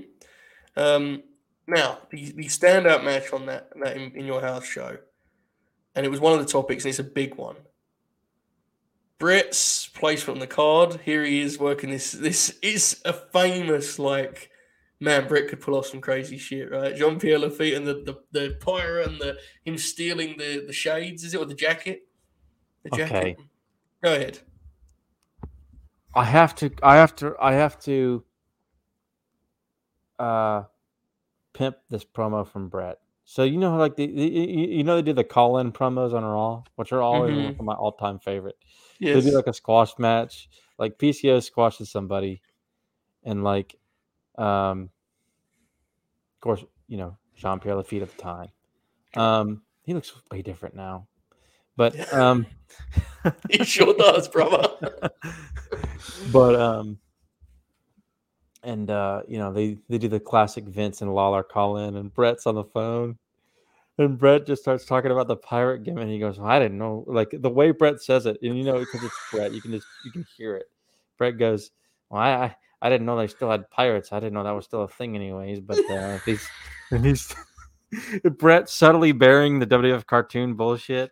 Um, 0.75 1.23
now 1.67 1.99
the, 2.11 2.31
the 2.31 2.45
standout 2.45 3.03
match 3.03 3.31
on 3.33 3.45
that 3.45 3.69
that 3.81 3.95
in, 3.97 4.11
in 4.15 4.25
your 4.25 4.41
house 4.41 4.65
show, 4.65 4.97
and 5.95 6.05
it 6.05 6.09
was 6.09 6.19
one 6.19 6.33
of 6.33 6.39
the 6.45 6.51
topics, 6.51 6.83
and 6.83 6.89
it's 6.89 6.99
a 6.99 7.03
big 7.03 7.35
one. 7.35 7.55
Bret's 9.17 9.87
placement 9.87 10.37
on 10.37 10.39
the 10.41 10.47
card. 10.47 10.99
Here 11.05 11.23
he 11.23 11.41
is 11.41 11.57
working 11.59 11.89
this. 11.89 12.11
This 12.11 12.57
is 12.61 13.01
a 13.05 13.13
famous 13.13 13.97
like. 13.99 14.51
Man, 15.01 15.27
Bret 15.27 15.49
could 15.49 15.59
pull 15.59 15.75
off 15.75 15.87
some 15.87 15.99
crazy 15.99 16.37
shit, 16.37 16.71
right? 16.71 16.95
Jean 16.95 17.19
Pierre 17.19 17.37
Lafitte 17.37 17.73
and 17.75 17.85
the, 17.85 17.95
the, 17.95 18.15
the 18.31 18.55
pirate 18.61 19.07
and 19.07 19.19
the 19.19 19.37
him 19.65 19.77
stealing 19.77 20.37
the, 20.37 20.63
the 20.65 20.71
shades, 20.71 21.25
is 21.25 21.33
it, 21.33 21.37
or 21.37 21.45
the 21.45 21.53
jacket? 21.53 22.07
The 22.83 23.03
Okay. 23.03 23.35
Go 24.01 24.15
ahead. 24.15 24.39
I 26.15 26.23
have 26.23 26.55
to, 26.55 26.71
I 26.81 26.95
have 26.95 27.13
to, 27.17 27.35
I 27.41 27.53
have 27.53 27.77
to, 27.81 28.23
uh, 30.17 30.63
pimp 31.53 31.75
this 31.89 32.05
promo 32.05 32.47
from 32.47 32.69
Bret. 32.69 32.99
So 33.25 33.43
you 33.43 33.57
know, 33.57 33.75
like 33.75 33.97
the, 33.97 34.07
the 34.07 34.23
you, 34.23 34.83
know, 34.85 34.95
they 34.95 35.01
did 35.01 35.17
the 35.17 35.23
call-in 35.25 35.73
promos 35.73 36.13
on 36.13 36.23
Raw, 36.23 36.63
which 36.75 36.93
are 36.93 37.01
always 37.01 37.33
one 37.35 37.53
Mhm. 37.53 37.59
of 37.59 37.65
my 37.65 37.73
all-time 37.73 38.19
favorite. 38.19 38.57
Yes. 38.99 39.23
They 39.23 39.30
be 39.30 39.35
like 39.35 39.47
a 39.47 39.53
squash 39.53 39.97
match, 39.97 40.49
like 40.77 40.97
PCO 40.97 41.43
squashes 41.43 41.91
somebody, 41.91 42.41
and 43.23 43.43
like, 43.43 43.76
um, 44.38 44.89
of 46.35 46.41
course, 46.41 46.63
you 46.88 46.97
know 46.97 47.17
Jean 47.35 47.59
Pierre 47.59 47.76
Lafitte 47.76 48.03
at 48.03 48.15
the 48.15 48.22
time. 48.22 48.49
Um, 49.15 49.61
he 49.84 49.93
looks 49.93 50.13
way 50.31 50.41
different 50.41 50.76
now, 50.76 51.07
but 51.76 52.13
um, 52.13 52.45
he 53.49 53.63
sure 53.63 53.93
does, 53.93 54.27
brother. 54.27 54.69
but 56.31 56.55
um, 56.55 56.99
and 58.63 58.89
uh, 58.89 59.22
you 59.27 59.38
know 59.38 59.53
they 59.53 59.77
they 59.89 59.97
do 59.97 60.07
the 60.07 60.19
classic 60.19 60.65
Vince 60.65 61.01
and 61.01 61.13
Lawler 61.13 61.43
call 61.43 61.77
in, 61.77 61.95
and 61.95 62.13
Bret's 62.13 62.47
on 62.47 62.55
the 62.55 62.63
phone. 62.63 63.17
And 63.97 64.17
Bret 64.17 64.45
just 64.45 64.61
starts 64.61 64.85
talking 64.85 65.11
about 65.11 65.27
the 65.27 65.38
pirate 65.38 65.84
gimmick. 65.84 66.09
He 66.09 66.19
goes, 66.19 66.38
well, 66.38 66.49
"I 66.49 66.59
didn't 66.59 66.77
know." 66.77 67.05
Like 67.07 67.30
the 67.31 67.49
way 67.49 67.72
Bret 67.72 68.01
says 68.01 68.26
it, 68.26 68.38
and 68.41 68.57
you 68.57 68.63
know, 68.65 68.80
because 68.80 69.03
it's 69.03 69.15
Bret, 69.31 69.53
you 69.53 69.61
can 69.61 69.72
just 69.72 69.88
you 70.03 70.11
can 70.11 70.26
hear 70.35 70.57
it. 70.57 70.65
Bret 71.17 71.38
goes, 71.38 71.72
"Well, 72.09 72.22
I 72.22 72.31
I, 72.31 72.55
I 72.81 72.89
didn't 72.89 73.05
know 73.05 73.17
they 73.17 73.27
still 73.27 73.49
had 73.49 73.69
pirates. 73.69 74.11
I 74.11 74.19
didn't 74.19 74.34
know 74.34 74.43
that 74.43 74.51
was 74.51 74.65
still 74.65 74.84
a 74.84 74.88
thing, 74.88 75.15
anyways." 75.15 75.61
But 75.61 75.80
uh, 75.89 76.19
he's 76.26 76.45
and 76.91 77.05
he's 77.05 77.34
Bret 78.38 78.69
subtly 78.69 79.13
bearing 79.13 79.59
the 79.59 79.67
WF 79.67 80.05
cartoon 80.05 80.55
bullshit 80.55 81.11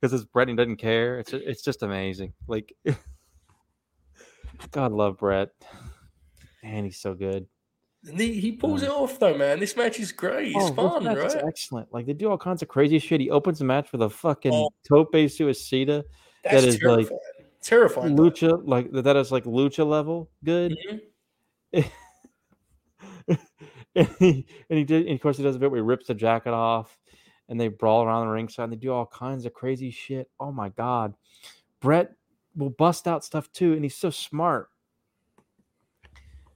because 0.00 0.12
it's 0.12 0.24
Bret 0.24 0.48
and 0.48 0.58
he 0.58 0.62
doesn't 0.62 0.76
care. 0.76 1.18
It's 1.18 1.32
it's 1.32 1.62
just 1.62 1.82
amazing. 1.82 2.32
Like, 2.46 2.74
God 4.70 4.92
love 4.92 5.18
Bret. 5.18 5.50
Man, 6.62 6.84
he's 6.84 6.98
so 6.98 7.14
good. 7.14 7.46
And 8.08 8.18
he, 8.18 8.40
he 8.40 8.52
pulls 8.52 8.82
it 8.82 8.88
off 8.90 9.18
though, 9.18 9.36
man. 9.36 9.60
This 9.60 9.76
match 9.76 10.00
is 10.00 10.10
great. 10.12 10.48
It's 10.56 10.56
Oh, 10.58 10.72
fun, 10.74 11.04
match 11.04 11.18
is 11.18 11.34
right? 11.34 11.44
excellent. 11.46 11.92
Like 11.92 12.06
they 12.06 12.14
do 12.14 12.30
all 12.30 12.38
kinds 12.38 12.62
of 12.62 12.68
crazy 12.68 12.98
shit. 12.98 13.20
He 13.20 13.30
opens 13.30 13.58
the 13.58 13.64
match 13.66 13.92
with 13.92 14.00
a 14.02 14.08
fucking 14.08 14.52
Oh. 14.54 14.70
tope 14.88 15.12
suicida, 15.12 16.02
That's 16.42 16.64
is, 16.64 16.82
like, 16.82 17.08
terrifying. 17.08 17.18
terrifying. 17.62 18.16
though. 18.16 18.22
lucha 18.30 18.62
like 18.66 18.90
that 18.92 19.16
is 19.16 19.30
like 19.30 19.44
lucha 19.44 19.86
level 19.86 20.30
good. 20.44 20.74
Mhm. 21.74 21.90
and 23.94 24.08
he 24.18 24.46
and 24.70 24.78
he 24.78 24.84
did 24.84 25.06
and 25.06 25.14
of 25.16 25.20
course 25.20 25.36
he 25.36 25.42
does 25.42 25.56
a 25.56 25.58
bit 25.58 25.70
where 25.70 25.78
he 25.78 25.84
rips 25.86 26.06
the 26.06 26.14
jacket 26.14 26.52
off 26.52 26.96
and 27.48 27.60
they 27.60 27.68
brawl 27.68 28.02
around 28.04 28.26
the 28.26 28.32
ringside 28.32 28.64
and 28.64 28.72
they 28.72 28.76
do 28.76 28.92
all 28.92 29.06
kinds 29.06 29.44
of 29.44 29.52
crazy 29.52 29.90
shit. 29.90 30.30
Oh 30.40 30.52
my 30.52 30.68
god. 30.70 31.14
Bret 31.80 32.12
will 32.56 32.70
bust 32.70 33.06
out 33.08 33.24
stuff 33.24 33.50
too, 33.52 33.72
and 33.74 33.82
he's 33.84 33.96
so 33.96 34.10
smart. 34.10 34.68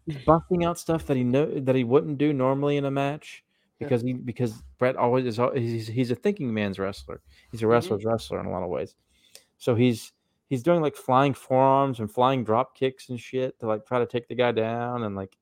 He's 0.07 0.17
busting 0.25 0.65
out 0.65 0.79
stuff 0.79 1.07
that 1.07 1.17
he 1.17 1.25
know 1.25 1.47
that 1.61 1.75
he 1.75 1.85
wouldn't 1.85 2.19
do 2.19 2.33
normally 2.33 2.77
in 2.77 2.85
a 2.85 2.91
match 2.91 3.43
because 3.79 4.03
he 4.03 4.13
because 4.13 4.63
Bret 4.79 4.97
always 4.97 5.25
is 5.27 5.41
he's, 5.55 5.87
he's 5.87 6.11
a 6.11 6.15
thinking 6.15 6.53
man's 6.53 6.79
wrestler. 6.79 7.21
He's 7.51 7.63
a 7.63 7.67
wrestler's 7.67 8.05
wrestler 8.05 8.41
in 8.41 8.47
a 8.47 8.51
lot 8.51 8.63
of 8.63 8.69
ways. 8.69 8.95
So 9.59 9.75
he's 9.75 10.13
he's 10.49 10.63
doing 10.63 10.81
like 10.81 10.97
flying 10.97 11.35
forearms 11.35 12.01
and 12.01 12.11
flying 12.11 12.45
drop 12.45 12.77
kicks 12.77 13.09
and 13.09 13.19
shit 13.19 13.59
to 13.61 13.67
like 13.67 13.87
try 13.87 13.99
to 13.99 14.07
take 14.07 14.29
the 14.29 14.35
guy 14.35 14.53
down 14.53 15.05
and 15.05 15.17
like 15.17 15.37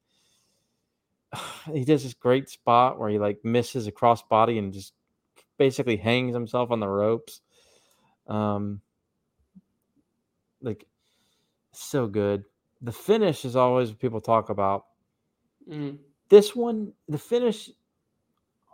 he 1.72 1.84
does 1.84 2.02
this 2.02 2.14
great 2.14 2.48
spot 2.48 2.98
where 2.98 3.10
he 3.10 3.18
like 3.18 3.44
misses 3.44 3.86
a 3.86 3.92
cross 3.92 4.22
body 4.22 4.58
and 4.58 4.72
just 4.72 4.92
basically 5.58 5.96
hangs 5.96 6.34
himself 6.34 6.70
on 6.70 6.80
the 6.80 6.88
ropes. 6.88 7.40
Um 8.28 8.80
like 10.60 10.86
so 11.72 12.06
good. 12.06 12.44
The 12.82 12.92
finish 12.92 13.44
is 13.46 13.56
always 13.56 13.88
what 13.90 13.98
people 13.98 14.20
talk 14.20 14.50
about. 14.50 14.86
Mhm. 15.68 15.98
This 16.28 16.54
one, 16.56 16.94
the 17.08 17.18
finish 17.18 17.70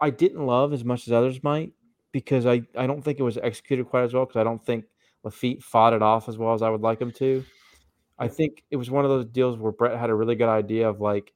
I 0.00 0.10
didn't 0.10 0.46
love 0.46 0.72
as 0.72 0.84
much 0.84 1.06
as 1.06 1.12
others 1.12 1.42
might 1.42 1.72
because 2.12 2.46
I, 2.46 2.62
I 2.76 2.86
don't 2.86 3.02
think 3.02 3.18
it 3.18 3.22
was 3.24 3.38
executed 3.38 3.86
quite 3.88 4.04
as 4.04 4.14
well 4.14 4.24
because 4.24 4.40
I 4.40 4.44
don't 4.44 4.64
think 4.64 4.84
Lafitte 5.24 5.62
fought 5.62 5.92
it 5.92 6.02
off 6.02 6.28
as 6.28 6.38
well 6.38 6.54
as 6.54 6.62
I 6.62 6.70
would 6.70 6.80
like 6.80 7.00
him 7.00 7.10
to. 7.12 7.44
I 8.18 8.28
think 8.28 8.64
it 8.70 8.76
was 8.76 8.90
one 8.90 9.04
of 9.04 9.10
those 9.10 9.26
deals 9.26 9.58
where 9.58 9.72
Bret 9.72 9.98
had 9.98 10.10
a 10.10 10.14
really 10.14 10.36
good 10.36 10.48
idea 10.48 10.88
of 10.88 11.00
like, 11.00 11.32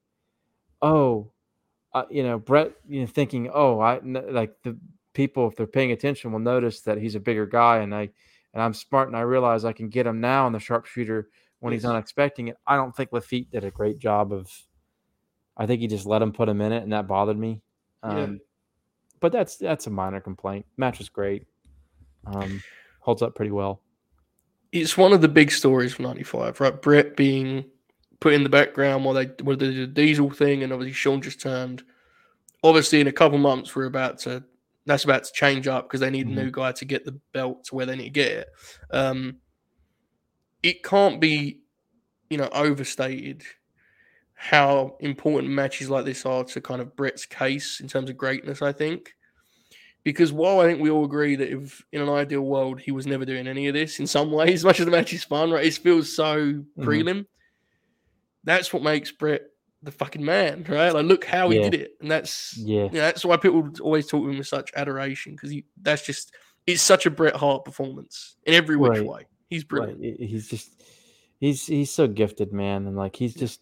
oh, 0.82 1.32
uh, 1.94 2.04
you 2.10 2.22
know, 2.22 2.38
Bret, 2.38 2.72
you 2.88 3.00
know, 3.02 3.06
thinking, 3.06 3.50
oh, 3.52 3.80
I 3.80 3.98
n- 3.98 4.24
like 4.30 4.54
the 4.64 4.78
people 5.14 5.48
if 5.48 5.56
they're 5.56 5.66
paying 5.66 5.92
attention 5.92 6.32
will 6.32 6.40
notice 6.40 6.82
that 6.82 6.98
he's 6.98 7.14
a 7.16 7.20
bigger 7.20 7.46
guy 7.46 7.78
and 7.78 7.94
I 7.94 8.10
and 8.54 8.62
I'm 8.62 8.74
smart 8.74 9.08
and 9.08 9.16
I 9.16 9.22
realize 9.22 9.64
I 9.64 9.72
can 9.72 9.88
get 9.90 10.06
him 10.06 10.20
now 10.20 10.46
on 10.46 10.52
the 10.52 10.60
sharpshooter 10.60 11.30
when 11.62 11.72
he's 11.72 11.84
not 11.84 11.96
expecting 11.96 12.48
it. 12.48 12.56
I 12.66 12.76
don't 12.76 12.94
think 12.94 13.12
Lafitte 13.12 13.50
did 13.50 13.64
a 13.64 13.70
great 13.70 13.98
job 13.98 14.32
of. 14.32 14.50
I 15.56 15.66
think 15.66 15.80
he 15.80 15.86
just 15.86 16.06
let 16.06 16.22
him 16.22 16.32
put 16.32 16.48
him 16.48 16.60
in 16.60 16.72
it, 16.72 16.82
and 16.82 16.92
that 16.92 17.06
bothered 17.06 17.38
me. 17.38 17.62
Um, 18.02 18.16
Yeah. 18.18 18.38
But 19.20 19.30
that's 19.32 19.56
that's 19.56 19.86
a 19.86 19.90
minor 19.90 20.20
complaint. 20.20 20.66
Match 20.76 20.98
was 20.98 21.08
great. 21.08 21.46
Um, 22.26 22.60
holds 23.00 23.22
up 23.22 23.34
pretty 23.36 23.52
well. 23.52 23.80
It's 24.72 24.96
one 24.96 25.12
of 25.12 25.20
the 25.20 25.28
big 25.28 25.52
stories 25.52 25.94
from 25.94 26.06
'95, 26.06 26.60
right? 26.60 26.82
Bret 26.82 27.16
being 27.16 27.64
put 28.18 28.32
in 28.32 28.42
the 28.42 28.48
background 28.48 29.04
while 29.04 29.14
they 29.14 29.26
while 29.42 29.56
they 29.56 29.70
did 29.70 29.94
the 29.94 30.02
diesel 30.02 30.30
thing, 30.30 30.64
and 30.64 30.72
obviously 30.72 30.94
Shawn 30.94 31.22
just 31.22 31.40
turned. 31.40 31.84
Obviously, 32.64 33.00
in 33.00 33.06
a 33.06 33.12
couple 33.12 33.38
months, 33.38 33.76
we're 33.76 33.84
about 33.84 34.18
to. 34.20 34.42
That's 34.86 35.04
about 35.04 35.22
to 35.24 35.32
change 35.32 35.68
up 35.68 35.86
because 35.88 36.00
they 36.00 36.10
need 36.10 36.26
Mhm. 36.26 36.32
a 36.32 36.42
new 36.44 36.50
guy 36.50 36.72
to 36.72 36.84
get 36.84 37.04
the 37.04 37.12
belt 37.32 37.62
to 37.66 37.76
where 37.76 37.86
they 37.86 37.94
need 37.94 38.04
to 38.04 38.10
get 38.10 38.32
it. 38.32 38.48
Um, 38.90 39.36
it 40.62 40.82
can't 40.82 41.20
be, 41.20 41.60
you 42.30 42.38
know, 42.38 42.48
overstated 42.52 43.42
how 44.34 44.96
important 45.00 45.48
matches 45.50 45.88
like 45.88 46.04
this 46.04 46.26
are 46.26 46.44
to 46.44 46.60
kind 46.60 46.80
of 46.80 46.96
Bret's 46.96 47.26
case 47.26 47.80
in 47.80 47.88
terms 47.88 48.10
of 48.10 48.16
greatness. 48.16 48.60
I 48.62 48.72
think 48.72 49.14
because 50.04 50.32
while 50.32 50.60
I 50.60 50.66
think 50.66 50.80
we 50.80 50.90
all 50.90 51.04
agree 51.04 51.36
that 51.36 51.52
if 51.52 51.84
in 51.92 52.00
an 52.00 52.08
ideal 52.08 52.42
world 52.42 52.80
he 52.80 52.90
was 52.90 53.06
never 53.06 53.24
doing 53.24 53.46
any 53.46 53.68
of 53.68 53.74
this, 53.74 54.00
in 54.00 54.06
some 54.06 54.32
ways, 54.32 54.60
as 54.60 54.64
much 54.64 54.80
as 54.80 54.86
the 54.86 54.92
match 54.92 55.12
is 55.12 55.24
fun, 55.24 55.50
right? 55.50 55.64
It 55.64 55.74
feels 55.74 56.14
so 56.14 56.36
mm-hmm. 56.36 56.82
prelim. 56.82 57.26
That's 58.44 58.72
what 58.72 58.82
makes 58.82 59.12
Bret 59.12 59.42
the 59.82 59.92
fucking 59.92 60.24
man, 60.24 60.64
right? 60.68 60.92
Like, 60.92 61.06
look 61.06 61.24
how 61.24 61.50
he 61.50 61.58
Yeah. 61.58 61.70
did 61.70 61.80
it, 61.80 61.92
and 62.00 62.10
that's 62.10 62.56
Yeah, 62.56 62.84
yeah, 62.84 63.02
that's 63.02 63.24
why 63.24 63.36
people 63.36 63.70
always 63.80 64.06
talk 64.06 64.24
to 64.24 64.30
him 64.30 64.38
with 64.38 64.48
such 64.48 64.72
adoration 64.74 65.34
because 65.36 65.54
that's 65.80 66.04
just 66.04 66.34
it's 66.66 66.82
such 66.82 67.06
a 67.06 67.10
Bret 67.10 67.34
Hart 67.36 67.64
performance 67.64 68.36
in 68.44 68.54
every 68.54 68.76
which 68.76 68.90
Right. 68.90 69.06
way. 69.06 69.26
He's 69.52 69.64
brilliant. 69.64 70.02
he- 70.02 70.26
He's 70.26 70.48
just 70.48 70.82
he's 71.38 71.66
he's 71.66 71.90
so 71.90 72.06
gifted, 72.06 72.52
man, 72.52 72.86
and 72.86 72.96
like 72.96 73.16
he's 73.16 73.34
just 73.34 73.60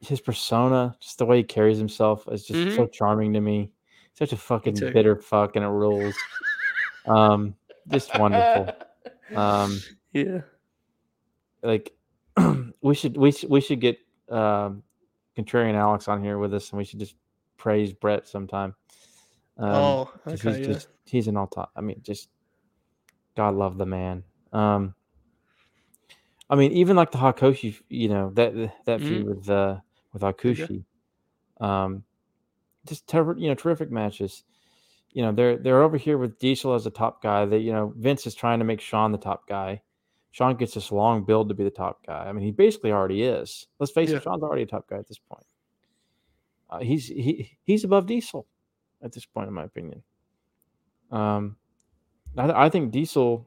his 0.00 0.20
persona, 0.20 0.96
just 1.00 1.18
the 1.18 1.26
way 1.26 1.38
he 1.38 1.42
carries 1.42 1.76
himself, 1.78 2.26
is 2.32 2.46
just 2.46 2.76
so 2.76 2.86
charming 2.86 3.34
to 3.34 3.40
me. 3.40 3.70
Such 4.14 4.32
a 4.32 4.36
fucking 4.36 4.74
bitter 4.74 5.16
fuck, 5.16 5.56
and 5.56 5.64
it 5.64 5.68
rules. 5.68 6.14
Um, 7.06 7.54
just 7.88 8.18
wonderful. 8.18 8.74
Um, 9.34 9.78
yeah, 10.12 10.40
like 11.62 11.92
we 12.82 12.94
should 12.94 13.16
we 13.16 13.32
should 13.32 13.50
we 13.50 13.60
should 13.60 13.80
get 13.80 13.98
um 14.28 14.82
contrarian 15.36 15.74
alex 15.74 16.08
on 16.08 16.22
here 16.22 16.38
with 16.38 16.54
us 16.54 16.70
and 16.70 16.78
we 16.78 16.84
should 16.84 16.98
just 16.98 17.14
praise 17.56 17.92
bret 17.92 18.26
sometime 18.26 18.74
um 19.58 19.68
oh, 19.68 20.12
okay, 20.26 20.48
he's 20.48 20.58
yeah. 20.58 20.64
just 20.66 20.88
he's 21.04 21.28
an 21.28 21.36
all 21.36 21.46
time 21.46 21.66
i 21.76 21.80
mean 21.80 22.00
just 22.02 22.28
god 23.36 23.54
love 23.54 23.76
the 23.78 23.86
man 23.86 24.22
um 24.52 24.94
I 26.48 26.56
mean, 26.56 26.72
even 26.72 26.96
like 26.96 27.12
the 27.12 27.18
Hakushi, 27.18 27.80
you 27.88 28.08
know, 28.08 28.30
that 28.34 28.72
that 28.84 29.00
feud 29.00 29.24
with 29.24 29.48
uh 29.48 29.76
with 30.12 30.22
Hakushi, 30.22 30.84
um, 31.60 32.02
just 32.86 33.06
ter- 33.06 33.36
you 33.38 33.48
know, 33.48 33.54
terrific 33.54 33.90
matches. 33.92 34.42
You 35.12 35.22
know, 35.22 35.32
they're 35.32 35.56
they're 35.56 35.82
over 35.82 35.96
here 35.96 36.18
with 36.18 36.38
Diesel 36.40 36.74
as 36.74 36.84
the 36.84 36.90
top 36.90 37.22
guy. 37.22 37.44
That 37.46 37.60
you 37.60 37.72
know, 37.72 37.92
Vince 37.96 38.26
is 38.26 38.34
trying 38.34 38.58
to 38.58 38.64
make 38.64 38.80
Shawn 38.80 39.12
the 39.12 39.18
top 39.18 39.46
guy. 39.48 39.82
Shawn 40.32 40.56
gets 40.56 40.74
this 40.74 40.90
long 40.92 41.24
build 41.24 41.48
to 41.48 41.54
be 41.54 41.64
the 41.64 41.70
top 41.70 42.04
guy. 42.06 42.28
I 42.28 42.32
mean, 42.32 42.44
he 42.44 42.50
basically 42.52 42.92
already 42.92 43.22
is. 43.22 43.66
Let's 43.78 43.92
face 43.92 44.10
Yeah. 44.10 44.16
it, 44.16 44.22
Shawn's 44.22 44.42
already 44.42 44.62
a 44.62 44.66
top 44.66 44.88
guy 44.88 44.96
at 44.96 45.08
this 45.08 45.18
point. 45.18 45.46
Uh, 46.68 46.78
he's 46.80 47.06
he 47.06 47.56
he's 47.62 47.84
above 47.84 48.06
Diesel 48.06 48.46
at 49.02 49.12
this 49.12 49.24
point, 49.26 49.48
in 49.48 49.54
my 49.54 49.64
opinion. 49.64 50.02
Um, 51.12 51.56
I, 52.36 52.66
I 52.66 52.68
think 52.70 52.90
Diesel. 52.90 53.46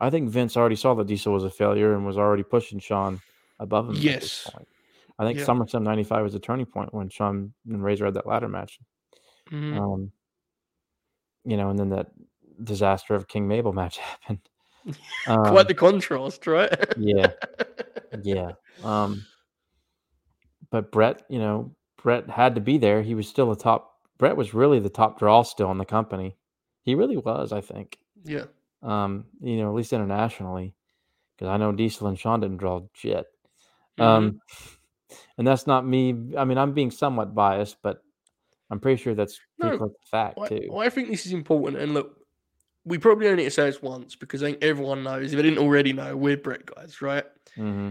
I 0.00 0.10
think 0.10 0.28
Vince 0.30 0.56
already 0.56 0.76
saw 0.76 0.94
that 0.94 1.06
Diesel 1.06 1.32
was 1.32 1.44
a 1.44 1.50
failure 1.50 1.94
and 1.94 2.04
was 2.06 2.18
already 2.18 2.42
pushing 2.42 2.78
Shawn 2.78 3.20
above 3.58 3.88
him 3.88 3.96
Yes. 3.96 4.50
I 5.18 5.24
think. 5.24 5.38
SummerSlam 5.38 5.82
'95 5.82 6.22
was 6.22 6.34
a 6.34 6.38
turning 6.38 6.66
point 6.66 6.92
when 6.92 7.08
Shawn 7.08 7.52
and 7.68 7.82
Razor 7.82 8.04
had 8.04 8.14
that 8.14 8.26
ladder 8.26 8.48
match. 8.48 8.78
Mhm. 9.50 9.78
Um, 9.80 10.12
you 11.44 11.56
know, 11.56 11.70
and 11.70 11.78
then 11.78 11.88
that 11.90 12.08
disaster 12.62 13.14
of 13.14 13.28
King 13.28 13.48
Mabel 13.48 13.72
match 13.82 13.98
happened. 13.98 14.40
Um, 15.26 15.46
Quite 15.46 15.66
the 15.66 15.74
contrast, 15.74 16.46
right? 16.46 16.70
yeah, 16.96 17.32
yeah. 18.22 18.52
Um, 18.84 19.26
but 20.70 20.92
Bret, 20.92 21.24
you 21.28 21.40
know, 21.40 21.74
Bret 22.00 22.30
had 22.30 22.54
to 22.54 22.60
be 22.60 22.78
there. 22.78 23.02
He 23.02 23.16
was 23.16 23.26
still 23.28 23.50
a 23.50 23.56
top. 23.56 23.94
Bret 24.18 24.36
was 24.36 24.54
really 24.54 24.78
the 24.78 24.88
top 24.88 25.18
draw 25.18 25.42
still 25.42 25.72
in 25.72 25.78
the 25.78 25.84
company. 25.84 26.36
He 26.82 26.94
really 26.94 27.16
was, 27.16 27.52
I 27.52 27.60
think. 27.62 27.98
yeah. 28.22 28.44
Um, 28.86 29.24
you 29.40 29.56
know, 29.56 29.68
at 29.68 29.74
least 29.74 29.92
internationally, 29.92 30.72
because 31.36 31.50
I 31.50 31.56
know 31.56 31.72
Diesel 31.72 32.06
and 32.06 32.18
Shawn 32.18 32.40
didn't 32.40 32.58
draw 32.58 32.82
shit. 32.92 33.26
Mhm. 33.98 34.04
Um, 34.04 34.40
and 35.36 35.46
that's 35.46 35.66
not 35.66 35.86
me. 35.86 36.14
I 36.36 36.44
mean, 36.44 36.56
I'm 36.56 36.72
being 36.72 36.92
somewhat 36.92 37.34
biased, 37.34 37.78
but 37.82 38.02
I'm 38.70 38.78
pretty 38.80 39.02
sure 39.02 39.14
that's 39.14 39.40
No, 39.58 39.76
close 39.76 39.90
to 39.90 40.08
fact 40.08 40.38
I, 40.40 40.48
too. 40.48 40.76
I 40.76 40.88
think 40.88 41.10
this 41.10 41.26
is 41.26 41.32
important. 41.32 41.82
And 41.82 41.94
look, 41.94 42.16
we 42.84 42.98
probably 42.98 43.26
only 43.26 43.38
need 43.42 43.48
to 43.48 43.50
say 43.50 43.64
this 43.64 43.82
once 43.82 44.14
because 44.14 44.42
I 44.42 44.46
think 44.46 44.62
everyone 44.62 45.02
knows. 45.02 45.32
If 45.32 45.36
they 45.36 45.42
didn't 45.42 45.58
already 45.58 45.92
know, 45.92 46.16
we're 46.16 46.36
Bret 46.36 46.64
guys, 46.66 47.02
right? 47.02 47.24
hmm 47.56 47.90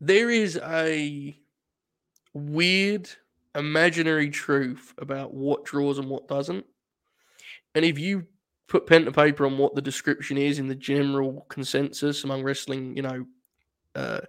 There 0.00 0.30
is 0.30 0.56
a 0.56 1.36
weird 2.32 3.10
imaginary 3.56 4.30
truth 4.30 4.94
about 4.98 5.34
what 5.34 5.64
draws 5.64 5.98
and 5.98 6.08
what 6.08 6.28
doesn't. 6.28 6.64
And 7.74 7.84
if 7.84 7.98
you 7.98 8.26
put 8.70 8.86
pen 8.86 9.04
to 9.04 9.12
paper 9.12 9.44
on 9.44 9.58
what 9.58 9.74
the 9.74 9.82
description 9.82 10.38
is 10.38 10.58
in 10.60 10.68
the 10.68 10.74
general 10.74 11.44
consensus 11.50 12.24
among 12.24 12.42
wrestling, 12.42 12.96
you 12.96 13.02
know, 13.02 13.26
uh, 13.96 14.20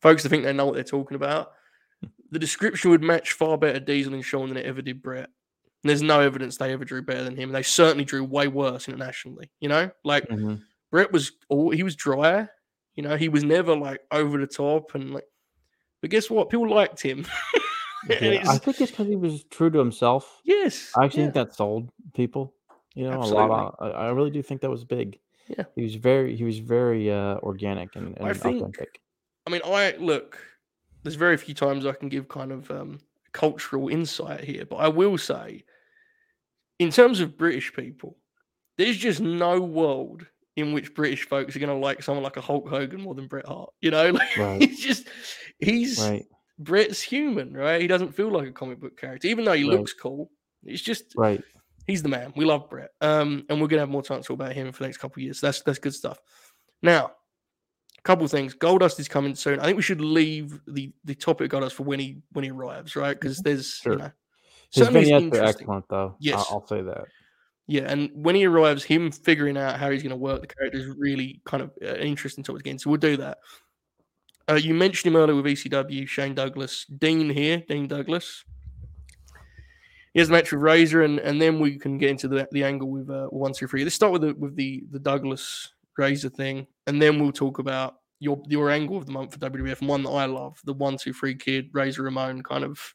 folks 0.00 0.22
that 0.22 0.28
think 0.28 0.44
they 0.44 0.52
know 0.52 0.64
what 0.64 0.76
they're 0.76 0.84
talking 0.84 1.16
about, 1.16 1.50
the 2.30 2.38
description 2.38 2.90
would 2.90 3.02
match 3.02 3.32
far 3.32 3.58
better 3.58 3.80
Diesel 3.80 4.14
and 4.14 4.24
Shawn 4.24 4.48
than 4.48 4.56
it 4.56 4.66
ever 4.66 4.80
did 4.80 5.02
Bret. 5.02 5.28
And 5.82 5.90
there's 5.90 6.00
no 6.00 6.20
evidence 6.20 6.56
they 6.56 6.72
ever 6.72 6.84
drew 6.84 7.02
better 7.02 7.24
than 7.24 7.36
him. 7.36 7.50
They 7.50 7.62
certainly 7.62 8.04
drew 8.04 8.24
way 8.24 8.46
worse 8.46 8.88
internationally. 8.88 9.50
You 9.60 9.68
know, 9.68 9.90
like 10.04 10.26
hmm 10.28 10.54
Bret 10.90 11.12
was, 11.12 11.32
all 11.50 11.70
he 11.70 11.82
was 11.82 11.96
drier. 11.96 12.48
You 12.94 13.02
know, 13.02 13.16
he 13.16 13.28
was 13.28 13.44
never 13.44 13.76
like 13.76 14.00
over 14.10 14.38
the 14.38 14.46
top 14.46 14.94
and 14.94 15.12
like. 15.12 15.24
But 16.00 16.10
guess 16.10 16.30
what? 16.30 16.48
People 16.48 16.70
liked 16.70 17.02
him. 17.02 17.26
Yeah, 18.08 18.44
I 18.48 18.58
think 18.58 18.80
it's 18.80 18.92
because 18.92 19.08
he 19.08 19.16
was 19.16 19.42
true 19.50 19.70
to 19.70 19.78
himself. 19.78 20.40
yes, 20.44 20.92
I 20.96 21.04
actually 21.04 21.24
yeah. 21.24 21.26
think 21.32 21.48
that 21.48 21.54
sold 21.56 21.90
people. 22.14 22.54
You 22.98 23.08
know, 23.10 23.20
a 23.22 23.24
lot. 23.24 23.76
Of, 23.78 23.92
I, 23.94 24.06
I 24.06 24.10
really 24.10 24.30
do 24.30 24.42
think 24.42 24.60
that 24.62 24.70
was 24.70 24.84
big. 24.84 25.18
Yeah. 25.46 25.64
he 25.76 25.82
was 25.82 25.94
very, 25.94 26.36
he 26.36 26.44
was 26.44 26.58
very 26.58 27.10
uh, 27.10 27.36
organic 27.36 27.94
and, 27.96 28.16
and 28.18 28.28
I 28.28 28.32
think- 28.34 28.56
authentic. 28.58 29.00
I 29.46 29.50
mean, 29.50 29.62
I 29.64 29.94
look. 29.98 30.38
There's 31.04 31.14
very 31.14 31.36
few 31.36 31.54
times 31.54 31.86
I 31.86 31.92
can 31.92 32.08
give 32.08 32.28
kind 32.28 32.50
of 32.52 32.70
um, 32.70 32.98
cultural 33.32 33.88
insight 33.88 34.42
here, 34.44 34.66
but 34.66 34.76
I 34.76 34.88
will 34.88 35.16
say, 35.16 35.64
in 36.78 36.90
terms 36.90 37.20
of 37.20 37.38
British 37.38 37.72
people, 37.72 38.16
there's 38.76 38.96
just 38.96 39.20
no 39.20 39.60
world 39.60 40.26
in 40.56 40.72
which 40.72 40.92
British 40.94 41.26
folks 41.26 41.54
are 41.54 41.60
going 41.60 41.70
to 41.70 41.76
like 41.76 42.02
someone 42.02 42.24
like 42.24 42.36
a 42.36 42.40
Hulk 42.40 42.68
Hogan 42.68 43.00
more 43.00 43.14
than 43.14 43.26
Bret 43.28 43.46
Hart. 43.46 43.70
You 43.80 43.90
know, 43.92 44.10
like 44.20 44.36
Right. 44.36 44.60
he's 44.60 44.80
just 44.80 45.06
he's 45.60 45.98
Right, 46.00 46.26
Bret's 46.58 47.00
human, 47.00 47.54
right? 47.56 47.80
He 47.80 47.86
doesn't 47.86 48.12
feel 48.14 48.30
like 48.30 48.48
a 48.48 48.52
comic 48.52 48.80
book 48.80 48.98
character, 49.00 49.28
even 49.28 49.44
though 49.44 49.52
he 49.52 49.62
Right. 49.68 49.78
looks 49.78 49.94
cool. 49.94 50.30
It's 50.64 50.82
just 50.82 51.14
right. 51.16 51.42
He's 51.88 52.02
the 52.02 52.08
man. 52.08 52.32
We 52.36 52.44
love 52.44 52.68
Bret. 52.70 52.90
Um, 53.00 53.44
and 53.48 53.60
we're 53.60 53.66
gonna 53.66 53.80
have 53.80 53.88
more 53.88 54.02
time 54.02 54.20
to 54.20 54.26
talk 54.28 54.34
about 54.34 54.52
him 54.52 54.70
for 54.70 54.84
the 54.84 54.88
next 54.88 54.98
couple 54.98 55.18
of 55.20 55.24
years. 55.24 55.40
That's 55.40 55.62
that's 55.62 55.78
good 55.78 55.94
stuff. 55.94 56.20
Now, 56.82 57.06
a 57.98 58.02
couple 58.02 58.24
of 58.26 58.30
things. 58.30 58.54
Goldust 58.54 59.00
is 59.00 59.08
coming 59.08 59.34
soon. 59.34 59.58
I 59.58 59.64
think 59.64 59.76
we 59.76 59.82
should 59.82 60.02
leave 60.02 60.60
the 60.68 60.92
the 61.04 61.14
topic 61.14 61.52
of 61.52 61.60
Goldust 61.60 61.72
for 61.72 61.84
when 61.84 61.98
he 61.98 62.18
when 62.32 62.44
he 62.44 62.50
arrives, 62.50 62.94
right? 62.94 63.18
Because 63.18 63.38
there's 63.38 63.74
Sure. 63.74 63.94
you 63.94 63.98
know 63.98 64.10
His 64.70 64.88
vignettes 64.88 65.38
are 65.38 65.44
excellent, 65.44 65.86
though. 65.88 66.14
Yes. 66.20 66.38
I'll, 66.50 66.56
I'll 66.56 66.66
say 66.66 66.82
that. 66.82 67.06
Yeah, 67.66 67.82
and 67.86 68.10
when 68.14 68.34
he 68.34 68.46
arrives, 68.46 68.84
him 68.84 69.10
figuring 69.10 69.56
out 69.58 69.78
how 69.78 69.90
he's 69.90 70.02
going 70.02 70.10
to 70.10 70.16
work 70.16 70.40
the 70.40 70.46
character 70.46 70.78
is 70.78 70.86
really 70.96 71.42
kind 71.44 71.62
of 71.62 71.70
uh, 71.82 71.86
an 71.88 72.06
interesting 72.06 72.42
topic 72.42 72.60
again. 72.60 72.78
So 72.78 72.88
we'll 72.88 72.98
do 72.98 73.18
that. 73.18 73.38
Uh, 74.50 74.54
you 74.54 74.72
mentioned 74.72 75.14
him 75.14 75.20
earlier 75.20 75.36
with 75.36 75.44
ECW, 75.44 76.08
Shane 76.08 76.34
Douglas, 76.34 76.86
Dean 76.86 77.28
here, 77.28 77.62
Dean 77.68 77.86
Douglas. 77.86 78.42
He 80.14 80.20
has 80.20 80.28
a 80.28 80.32
match 80.32 80.52
with 80.52 80.62
Razor, 80.62 81.02
and, 81.02 81.18
and 81.20 81.40
then 81.40 81.58
we 81.58 81.78
can 81.78 81.98
get 81.98 82.10
into 82.10 82.28
the, 82.28 82.48
the 82.52 82.64
angle 82.64 82.88
with 82.88 83.10
uh, 83.10 83.26
one, 83.26 83.52
two, 83.52 83.66
three. 83.66 83.84
Let's 83.84 83.94
start 83.94 84.12
with 84.12 84.22
the 84.22 84.34
with 84.34 84.56
the 84.56 84.84
the 84.90 84.98
Douglas 84.98 85.72
Razor 85.96 86.30
thing, 86.30 86.66
and 86.86 87.00
then 87.00 87.18
we'll 87.18 87.32
talk 87.32 87.58
about 87.58 87.96
your 88.20 88.42
your 88.48 88.70
angle 88.70 88.96
of 88.96 89.06
the 89.06 89.12
month 89.12 89.32
for 89.32 89.38
WWF, 89.38 89.80
and 89.80 89.88
one 89.88 90.02
that 90.02 90.10
I 90.10 90.24
love, 90.24 90.60
the 90.64 90.72
one, 90.72 90.96
two, 90.96 91.12
three 91.12 91.34
kid 91.34 91.70
Razor 91.72 92.02
Ramon 92.02 92.42
kind 92.42 92.64
of 92.64 92.94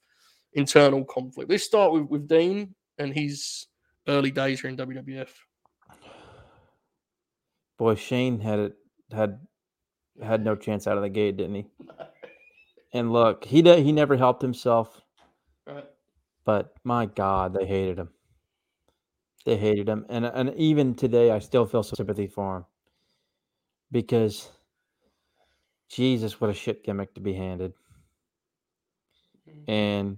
internal 0.53 1.03
conflict. 1.05 1.49
Let's 1.49 1.63
start 1.63 1.93
with 1.93 2.03
with 2.03 2.27
Dean 2.27 2.73
and 2.97 3.13
his 3.13 3.67
early 4.07 4.31
days 4.31 4.61
here 4.61 4.69
in 4.69 4.77
WWF. 4.77 5.29
Boy, 7.77 7.95
Shane 7.95 8.39
had 8.39 8.59
it 8.59 8.73
had 9.11 9.39
had 10.21 10.43
no 10.43 10.55
chance 10.55 10.87
out 10.87 10.97
of 10.97 11.03
the 11.03 11.09
gate, 11.09 11.37
didn't 11.37 11.55
he? 11.55 11.65
And 12.95 13.11
look, 13.11 13.43
he 13.43 13.63
did, 13.63 13.79
he 13.79 13.91
never 13.91 14.15
helped 14.15 14.43
himself. 14.43 15.01
Right. 15.65 15.85
But 16.45 16.73
my 16.83 17.05
God, 17.05 17.53
they 17.53 17.65
hated 17.65 17.99
him. 17.99 18.09
They 19.45 19.57
hated 19.57 19.89
him, 19.89 20.05
and 20.09 20.25
and 20.25 20.53
even 20.55 20.95
today, 20.95 21.31
I 21.31 21.39
still 21.39 21.65
feel 21.65 21.83
some 21.83 21.95
sympathy 21.97 22.27
for 22.27 22.57
him 22.57 22.65
because 23.91 24.49
Jesus, 25.89 26.39
what 26.39 26.49
a 26.49 26.53
shit 26.53 26.83
gimmick 26.83 27.13
to 27.15 27.21
be 27.21 27.33
handed. 27.33 27.73
Mhm. 29.47 29.69
And 29.69 30.17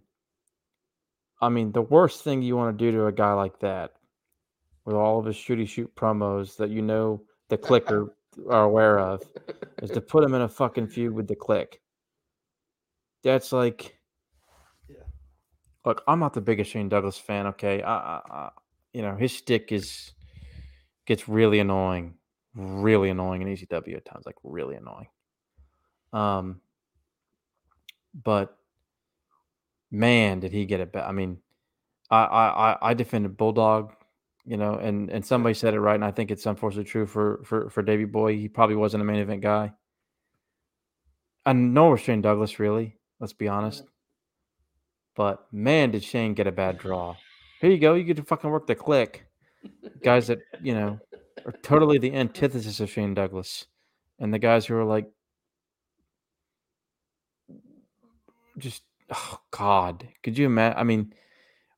I 1.42 1.50
mean, 1.50 1.72
the 1.72 1.82
worst 1.82 2.24
thing 2.24 2.42
you 2.42 2.56
want 2.56 2.78
to 2.78 2.86
do 2.86 2.96
to 2.98 3.08
a 3.08 3.12
guy 3.12 3.34
like 3.34 3.60
that, 3.60 3.94
with 4.86 4.96
all 4.96 5.20
of 5.20 5.26
his 5.26 5.36
shooty 5.36 5.68
shoot 5.68 5.94
promos 5.96 6.56
that 6.58 6.70
you 6.70 6.82
know 6.82 7.22
the 7.50 7.58
clicker 7.58 8.16
are 8.50 8.64
aware 8.64 9.00
of, 9.00 9.24
is 9.82 9.90
to 9.92 10.02
put 10.02 10.24
him 10.24 10.34
in 10.34 10.42
a 10.42 10.50
fucking 10.50 10.88
feud 10.88 11.14
with 11.14 11.28
the 11.28 11.36
Kliq. 11.36 11.76
That's 13.24 13.52
like. 13.52 13.98
Look, 15.86 16.04
I'm 16.08 16.20
not 16.20 16.34
the 16.34 16.42
biggest 16.42 16.72
Shane 16.72 16.90
Douglas 16.90 17.18
fan. 17.18 17.48
Okay, 17.48 17.82
I, 17.82 17.96
I, 17.96 18.22
I 18.30 18.50
you 18.94 19.02
know, 19.02 19.16
his 19.16 19.34
stick 19.34 19.72
is 19.72 20.14
gets 21.06 21.30
really 21.30 21.60
annoying, 21.60 22.16
really 22.56 23.10
annoying 23.10 23.42
in 23.42 23.48
ECW 23.48 23.96
at 23.98 24.06
times, 24.06 24.26
like 24.26 24.36
really 24.44 24.76
annoying. 24.76 25.08
Um, 26.14 26.62
but 28.24 28.58
man, 29.92 30.40
did 30.40 30.52
he 30.52 30.66
get 30.66 30.80
it 30.80 30.92
back? 30.92 31.06
I 31.08 31.12
mean, 31.12 31.38
I, 32.10 32.24
I, 32.24 32.72
I- 32.74 32.78
I 32.92 32.94
defended 32.94 33.38
Bulldog, 33.38 33.94
you 34.46 34.58
know, 34.58 34.76
and 34.76 35.10
and 35.10 35.26
somebody 35.26 35.54
said 35.56 35.74
it 35.74 35.80
right, 35.80 35.96
and 35.96 36.06
I 36.06 36.12
think 36.12 36.32
it's 36.32 36.46
unfortunately 36.46 36.90
true 36.90 37.06
for 37.06 37.42
for 37.46 37.70
for 37.70 37.82
Davey 37.84 38.06
Boy. 38.06 38.38
He 38.38 38.48
probably 38.48 38.76
wasn't 38.76 39.02
a 39.02 39.06
main 39.06 39.20
event 39.20 39.42
guy. 39.42 39.74
And 41.46 41.74
nor 41.74 41.92
was 41.92 42.02
Shane 42.02 42.22
Douglas 42.22 42.60
really. 42.60 42.98
Let's 43.20 43.34
be 43.34 43.48
honest. 43.48 43.84
But 45.16 45.48
man, 45.52 45.92
did 45.92 46.04
Shane 46.04 46.34
get 46.34 46.48
a 46.48 46.52
bad 46.52 46.78
draw. 46.78 47.16
Here 47.62 47.72
you 47.72 47.80
go. 47.80 47.94
You 47.94 48.04
get 48.04 48.18
to 48.18 48.24
fucking 48.24 48.50
work 48.50 48.68
the 48.68 48.76
Kliq. 48.76 49.22
Guys 50.04 50.28
that, 50.28 50.40
you 50.62 50.76
know, 50.76 51.00
are 51.46 51.54
totally 51.64 51.98
the 51.98 52.14
antithesis 52.14 52.80
of 52.80 52.90
Shane 52.90 53.14
Douglas. 53.14 53.66
And 54.20 54.34
the 54.34 54.40
guys 54.40 54.66
who 54.66 54.76
are 54.76 54.84
like, 54.84 55.10
just, 58.58 58.84
oh 59.10 59.40
God. 59.52 60.08
Could 60.22 60.38
you 60.38 60.46
imagine? 60.46 60.78
I 60.78 60.84
mean, 60.84 61.14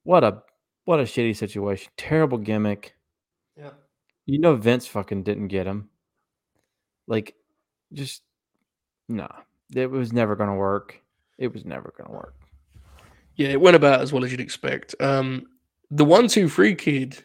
what 0.03 0.23
a, 0.23 0.41
what 0.85 0.99
a 0.99 1.03
shitty 1.03 1.35
situation. 1.35 1.91
Terrible 1.95 2.37
gimmick. 2.37 2.95
Yeah. 3.55 3.71
You 4.25 4.39
know, 4.39 4.55
Vince 4.55 4.87
fucking 4.87 5.23
didn't 5.23 5.47
get 5.47 5.67
him. 5.67 5.89
Like, 7.07 7.35
just, 7.93 8.23
nah. 9.07 9.27
It 9.75 9.91
was 9.91 10.11
never 10.11 10.35
going 10.35 10.49
to 10.49 10.55
work. 10.55 11.01
It 11.37 11.53
was 11.53 11.65
never 11.65 11.93
going 11.97 12.09
to 12.09 12.15
work. 12.15 12.36
Yeah, 13.37 13.49
it 13.49 13.61
went 13.61 13.75
about 13.75 14.01
as 14.01 14.11
well 14.11 14.25
as 14.25 14.31
you'd 14.31 14.41
expect. 14.41 14.95
Um, 14.99 15.45
the 15.89 16.05
one, 16.05 16.27
two, 16.27 16.49
three 16.49 16.75
kid 16.75 17.23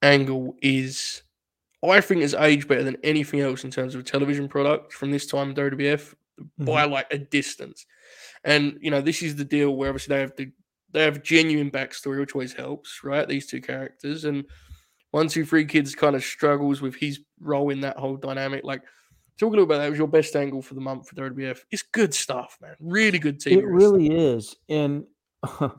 angle 0.00 0.56
is 0.62 1.22
I 1.84 2.00
think 2.00 2.22
has 2.22 2.34
aged 2.34 2.68
better 2.68 2.84
than 2.84 2.96
anything 3.02 3.40
else 3.40 3.64
in 3.64 3.70
terms 3.70 3.94
of 3.94 4.00
a 4.00 4.04
television 4.04 4.48
product 4.48 4.92
from 4.92 5.10
this 5.10 5.26
time 5.26 5.50
in 5.50 5.56
WWF 5.56 6.14
mm-hmm. 6.40 6.64
by 6.64 6.84
like 6.84 7.12
a 7.12 7.18
distance. 7.18 7.86
And 8.44 8.78
you 8.80 8.90
know, 8.90 9.00
this 9.00 9.22
is 9.22 9.36
the 9.36 9.44
deal 9.44 9.74
where 9.74 9.90
obviously 9.90 10.14
they 10.14 10.20
have 10.20 10.36
the 10.36 10.52
they 10.92 11.02
have 11.02 11.22
genuine 11.22 11.70
backstory, 11.70 12.20
which 12.20 12.34
always 12.34 12.52
helps, 12.52 13.02
right? 13.02 13.26
These 13.26 13.46
two 13.46 13.60
characters 13.60 14.24
and 14.24 14.44
one, 15.10 15.28
two, 15.28 15.44
three 15.44 15.64
kids 15.64 15.94
kind 15.94 16.14
of 16.14 16.22
struggles 16.22 16.80
with 16.80 16.94
his 16.96 17.20
role 17.40 17.70
in 17.70 17.80
that 17.80 17.96
whole 17.96 18.16
dynamic. 18.16 18.62
Like, 18.64 18.82
talk 19.38 19.48
a 19.48 19.50
little 19.50 19.64
about 19.64 19.78
that. 19.78 19.88
was 19.88 19.98
your 19.98 20.08
best 20.08 20.36
angle 20.36 20.62
for 20.62 20.74
the 20.74 20.80
month 20.80 21.08
for 21.08 21.14
WWF. 21.14 21.60
It's 21.70 21.82
good 21.82 22.14
stuff, 22.14 22.58
man. 22.60 22.76
Really 22.78 23.18
good 23.18 23.40
TV. 23.40 23.58
It 23.58 23.66
really 23.66 24.06
stuff. 24.06 24.18
is, 24.18 24.56
and 24.68 25.04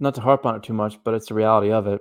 not 0.00 0.14
to 0.14 0.20
harp 0.20 0.46
on 0.46 0.56
it 0.56 0.62
too 0.62 0.72
much, 0.72 0.98
but 1.04 1.14
it's 1.14 1.28
the 1.28 1.34
reality 1.34 1.72
of 1.72 1.86
it. 1.86 2.00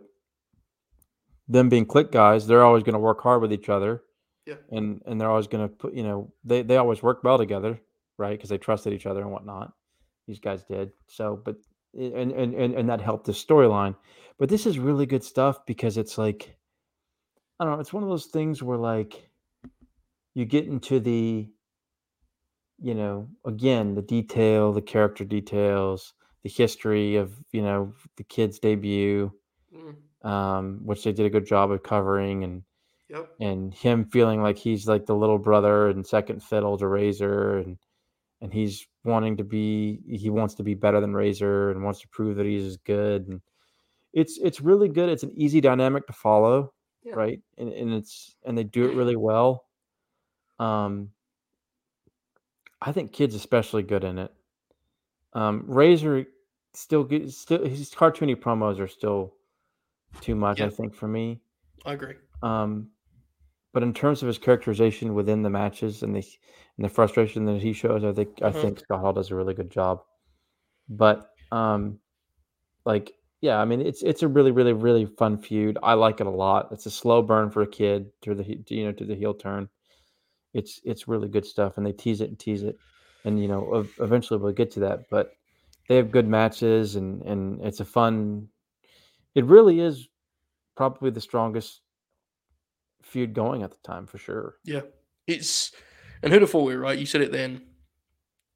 Them 1.48 1.70
being 1.70 1.86
Kliq 1.86 2.12
guys, 2.12 2.46
they're 2.46 2.64
always 2.64 2.84
going 2.84 2.94
to 2.94 3.00
work 3.00 3.22
hard 3.22 3.42
with 3.42 3.54
each 3.54 3.70
other. 3.70 4.04
Yeah. 4.46 4.56
And 4.72 5.02
and 5.06 5.20
they're 5.20 5.30
always 5.30 5.48
going 5.48 5.68
to 5.68 5.76
put, 5.76 5.94
you 5.94 6.04
know, 6.04 6.32
they 6.44 6.62
they 6.62 6.78
always 6.78 7.04
work 7.04 7.24
well 7.24 7.38
together, 7.38 7.80
right? 8.18 8.38
Because 8.38 8.50
they 8.50 8.58
trusted 8.58 8.94
each 8.94 9.06
other 9.06 9.22
and 9.22 9.32
whatnot. 9.32 9.74
These 10.28 10.40
guys 10.40 10.64
did. 10.64 10.92
So, 11.08 11.42
but 11.44 11.58
and 11.94 12.32
and 12.32 12.54
and, 12.54 12.74
and 12.74 12.90
that 12.90 13.02
helped 13.02 13.26
the 13.26 13.32
storyline. 13.34 13.96
But 14.40 14.50
this 14.50 14.66
is 14.66 14.80
really 14.80 15.06
good 15.06 15.24
stuff 15.24 15.66
because 15.66 15.98
it's 15.98 16.18
like 16.18 16.56
I 17.60 17.66
don't 17.66 17.74
know, 17.74 17.80
it's 17.80 17.94
one 17.94 18.04
of 18.04 18.10
those 18.10 18.28
things 18.28 18.62
where 18.62 18.78
like 18.78 19.30
you 20.34 20.46
get 20.46 20.66
into 20.66 21.00
the 21.00 21.50
you 22.80 22.94
know, 22.94 23.28
again, 23.46 23.96
the 23.96 24.04
detail, 24.04 24.72
the 24.72 24.82
character 24.82 25.26
details, 25.26 26.14
the 26.44 26.50
history 26.50 27.16
of, 27.16 27.34
you 27.52 27.62
know, 27.62 27.94
the 28.16 28.24
kid's 28.24 28.60
debut, 28.60 29.32
mm. 29.76 30.28
um, 30.28 30.80
which 30.84 31.04
they 31.04 31.12
did 31.12 31.26
a 31.26 31.30
good 31.30 31.46
job 31.46 31.72
of 31.72 31.84
covering 31.84 32.44
and 32.44 32.64
yep. 33.10 33.30
and 33.40 33.74
him 33.74 34.06
feeling 34.06 34.42
like 34.42 34.58
he's 34.58 34.88
like 34.88 35.06
the 35.06 35.16
little 35.16 35.40
brother 35.40 35.90
and 35.90 36.06
second 36.06 36.42
fiddle 36.42 36.78
to 36.78 36.88
Razor 36.88 37.58
and 37.60 37.78
and 38.42 38.54
he's 38.54 38.86
wanting 39.04 39.38
to 39.38 39.44
be 39.44 40.00
he 40.08 40.30
wants 40.30 40.54
to 40.56 40.64
be 40.64 40.76
better 40.76 41.02
than 41.02 41.14
Razor 41.14 41.72
and 41.72 41.84
wants 41.84 42.02
to 42.02 42.08
prove 42.10 42.38
that 42.38 42.46
he's 42.46 42.66
as 42.66 42.78
good 42.78 43.28
and 43.28 43.42
it's 44.14 44.38
it's 44.38 44.62
really 44.62 44.90
good. 44.90 45.10
It's 45.10 45.24
an 45.24 45.34
easy 45.36 45.62
dynamic 45.62 46.08
to 46.08 46.14
follow 46.14 46.74
yeah. 47.08 47.16
right? 47.16 47.40
And 47.58 47.72
and 47.72 47.94
it's 47.94 48.36
and 48.46 48.58
they 48.58 48.64
do 48.64 48.90
it 48.90 48.96
really 48.96 49.16
well. 49.16 49.66
Um, 50.60 51.10
I 52.82 52.92
think 52.92 53.14
kids 53.14 53.36
especially 53.36 53.84
good 53.84 54.04
in 54.04 54.20
it. 54.20 54.32
Um, 55.34 55.64
Razor 55.68 56.26
still 56.74 57.04
get 57.04 57.32
still 57.32 57.66
his 57.66 57.92
cartoony 57.92 58.36
promos 58.36 58.80
are 58.80 58.88
still 58.88 59.34
too 60.22 60.36
much. 60.36 60.60
Yeah. 60.60 60.68
I 60.68 60.70
think 60.70 60.96
for 60.96 61.08
me. 61.08 61.42
I 61.86 61.94
agree. 61.94 62.16
Um, 62.44 62.90
but 63.74 63.84
in 63.84 63.94
terms 63.94 64.22
of 64.22 64.28
his 64.28 64.38
characterization 64.38 65.14
within 65.14 65.44
the 65.44 65.50
matches 65.50 66.04
and 66.04 66.16
the 66.16 66.20
and 66.78 66.86
the 66.86 66.90
frustration 66.90 67.46
that 67.46 67.62
he 67.62 67.74
shows, 67.74 68.04
I 68.04 68.14
think 68.14 68.36
mm-hmm. 68.36 68.46
I 68.46 68.52
think 68.52 68.80
Scott 68.80 69.00
Hall 69.00 69.14
does 69.14 69.32
a 69.32 69.36
really 69.36 69.54
good 69.54 69.72
job. 69.72 70.02
But 70.90 71.30
um, 71.52 72.00
like 72.86 73.14
yeah, 73.42 73.58
I 73.58 73.66
mean 73.66 73.82
it's 73.82 74.04
it's 74.04 74.24
a 74.24 74.28
really 74.28 74.52
really 74.52 74.74
really 74.74 75.06
fun 75.06 75.38
feud. 75.38 75.78
I 75.84 75.94
like 75.94 76.22
it 76.22 76.28
a 76.28 76.32
lot. 76.32 76.70
It's 76.72 76.86
a 76.86 76.92
slow 76.92 77.22
burn 77.22 77.52
for 77.52 77.62
a 77.62 77.68
kid 77.68 78.10
to 78.22 78.34
the 78.34 78.64
you 78.70 78.86
know 78.86 78.92
to 78.94 79.06
the 79.06 79.16
heel 79.16 79.34
turn. 79.34 79.70
It's 80.54 80.82
it's 80.84 81.08
really 81.08 81.28
good 81.28 81.46
stuff, 81.46 81.78
and 81.78 81.86
they 81.86 81.92
tease 81.92 82.22
it 82.22 82.30
and 82.30 82.40
tease 82.40 82.64
it, 82.64 82.78
and 83.26 83.42
you 83.42 83.48
know 83.48 83.86
eventually 84.00 84.40
we'll 84.40 84.54
get 84.54 84.72
to 84.72 84.82
that. 84.82 85.10
But 85.10 85.34
they 85.88 85.96
have 85.96 86.12
good 86.12 86.28
matches, 86.28 86.96
and 86.96 87.22
and 87.24 87.62
it's 87.62 87.80
a 87.80 87.86
fun. 87.86 88.50
It 89.36 89.46
really 89.46 89.80
is 89.80 90.08
probably 90.76 91.10
the 91.10 91.22
strongest 91.22 91.82
feud 93.02 93.34
going 93.34 93.64
at 93.64 93.72
the 93.72 93.78
time 93.84 94.08
for 94.08 94.18
sure. 94.18 94.56
Yeah, 94.64 94.82
it's 95.28 95.72
and 96.24 96.34
have 96.34 96.50
thought 96.50 96.72
it, 96.72 96.78
right? 96.78 96.98
You 96.98 97.06
said 97.06 97.22
it 97.22 97.32
then. 97.32 97.62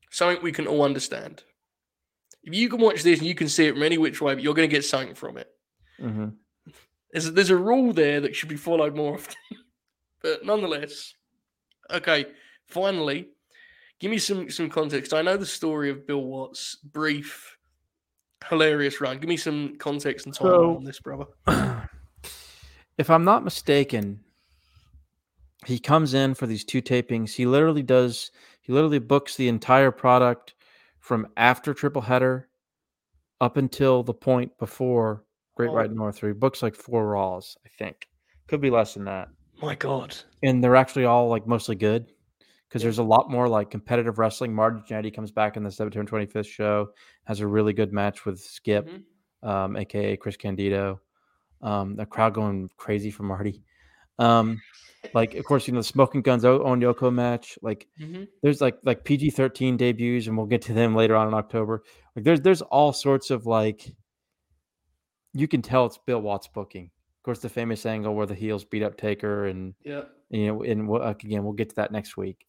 Something 0.09 0.43
we 0.43 0.51
can 0.51 0.67
all 0.67 0.83
understand 0.83 1.43
if 2.43 2.53
you 2.53 2.69
can 2.69 2.79
watch 2.79 3.03
this 3.03 3.19
and 3.19 3.27
you 3.27 3.35
can 3.35 3.49
see 3.49 3.67
it 3.67 3.73
from 3.73 3.83
any 3.83 3.97
which 3.97 4.21
way, 4.21 4.33
but 4.33 4.43
you're 4.43 4.53
going 4.53 4.69
to 4.69 4.75
get 4.75 4.85
something 4.85 5.15
from 5.15 5.37
it. 5.37 5.49
Mm-hmm. 5.99 6.29
There's, 7.11 7.31
there's 7.31 7.49
a 7.49 7.57
rule 7.57 7.93
there 7.93 8.21
that 8.21 8.35
should 8.35 8.49
be 8.49 8.55
followed 8.55 8.95
more 8.95 9.15
often. 9.15 9.35
but 10.23 10.45
nonetheless, 10.45 11.13
okay, 11.91 12.25
finally, 12.67 13.29
give 14.01 14.11
me 14.11 14.17
some, 14.17 14.49
some 14.49 14.69
context. 14.69 15.13
I 15.13 15.21
know 15.21 15.37
the 15.37 15.45
story 15.45 15.89
of 15.89 16.05
Bill 16.07 16.23
Watts, 16.23 16.75
brief, 16.75 17.57
hilarious 18.49 18.99
run. 18.99 19.19
Give 19.19 19.29
me 19.29 19.37
some 19.37 19.75
context 19.77 20.25
and 20.25 20.35
time 20.35 20.47
so, 20.47 20.75
on 20.75 20.83
this, 20.83 20.99
brother. 20.99 21.25
if 22.97 23.09
I'm 23.09 23.23
not 23.23 23.43
mistaken, 23.43 24.19
he 25.65 25.77
comes 25.77 26.15
in 26.15 26.33
for 26.33 26.47
these 26.47 26.65
two 26.65 26.81
tapings. 26.81 27.33
He 27.35 27.45
literally 27.45 27.83
does, 27.83 28.31
he 28.61 28.73
literally 28.73 28.99
books 28.99 29.35
the 29.35 29.47
entire 29.47 29.91
product 29.91 30.55
from 30.99 31.27
after 31.37 31.73
triple 31.73 32.01
header 32.01 32.49
up 33.39 33.57
until 33.57 34.01
the 34.03 34.13
point 34.13 34.57
before 34.57 35.23
Great 35.55 35.69
oh. 35.69 35.73
White 35.73 35.91
North 35.91 36.17
three 36.17 36.33
books 36.33 36.63
like 36.63 36.73
four 36.73 37.07
Raws, 37.07 37.55
I 37.65 37.69
think. 37.69 38.07
Could 38.47 38.61
be 38.61 38.71
less 38.71 38.95
than 38.95 39.05
that. 39.05 39.29
My 39.61 39.75
God. 39.75 40.15
And 40.41 40.63
they're 40.63 40.75
actually 40.75 41.05
all 41.05 41.29
like 41.29 41.45
mostly 41.45 41.75
good 41.75 42.07
because 42.71 42.81
yeah. 42.81 42.85
there's 42.85 42.99
a 42.99 43.03
lot 43.03 43.29
more 43.29 43.49
like 43.49 43.69
competitive 43.69 44.17
wrestling. 44.17 44.55
Marty 44.55 44.79
Jannetty 44.87 45.13
comes 45.13 45.29
back 45.29 45.57
in 45.57 45.63
the 45.63 45.69
September 45.69 46.09
25th 46.09 46.47
show, 46.47 46.89
has 47.25 47.41
a 47.41 47.47
really 47.47 47.73
good 47.73 47.91
match 47.91 48.25
with 48.25 48.39
Skip, 48.39 48.87
mm-hmm. 48.87 49.49
um, 49.49 49.75
aka 49.75 50.15
Chris 50.15 50.37
Candido. 50.37 51.01
Um, 51.61 51.97
the 51.97 52.05
crowd 52.05 52.33
going 52.33 52.69
crazy 52.77 53.11
for 53.11 53.23
Marty. 53.23 53.61
Um, 54.19 54.61
like 55.13 55.35
of 55.35 55.43
course 55.43 55.67
you 55.67 55.73
know 55.73 55.81
the 55.81 55.83
Smoking 55.83 56.21
Guns 56.21 56.45
Owen 56.45 56.79
Yoko 56.79 57.13
match. 57.13 57.59
Like 57.61 57.87
mm-hmm. 57.99 58.23
there's 58.41 58.61
like 58.61 58.77
like 58.83 59.03
PG 59.03 59.31
thirteen 59.31 59.75
debuts, 59.75 60.27
and 60.27 60.37
we'll 60.37 60.45
get 60.45 60.61
to 60.63 60.73
them 60.73 60.95
later 60.95 61.15
on 61.17 61.27
in 61.27 61.33
October. 61.33 61.83
Like 62.15 62.23
there's 62.23 62.39
there's 62.39 62.61
all 62.61 62.93
sorts 62.93 63.31
of 63.31 63.45
like 63.45 63.93
you 65.33 65.47
can 65.47 65.61
tell 65.61 65.85
it's 65.87 65.99
Bill 66.05 66.21
Watts 66.21 66.47
booking. 66.47 66.85
Of 66.85 67.23
course, 67.23 67.39
the 67.39 67.49
famous 67.49 67.85
angle 67.85 68.15
where 68.15 68.25
the 68.25 68.35
heels 68.35 68.63
beat 68.63 68.83
up 68.83 68.95
Taker, 68.97 69.45
and 69.47 69.73
yeah, 69.83 70.03
you 70.29 70.47
know, 70.47 70.63
and 70.63 70.87
we'll, 70.87 71.01
again 71.01 71.43
we'll 71.43 71.53
get 71.53 71.69
to 71.69 71.75
that 71.75 71.91
next 71.91 72.15
week. 72.15 72.47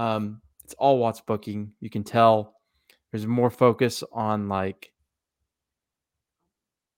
Um, 0.00 0.40
it's 0.64 0.74
all 0.74 0.98
Watts 0.98 1.20
booking. 1.20 1.72
You 1.80 1.90
can 1.90 2.04
tell 2.04 2.54
there's 3.10 3.26
more 3.26 3.50
focus 3.50 4.02
on 4.12 4.48
like 4.48 4.92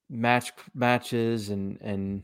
match 0.09 0.53
matches 0.74 1.49
and 1.49 1.81
and 1.81 2.23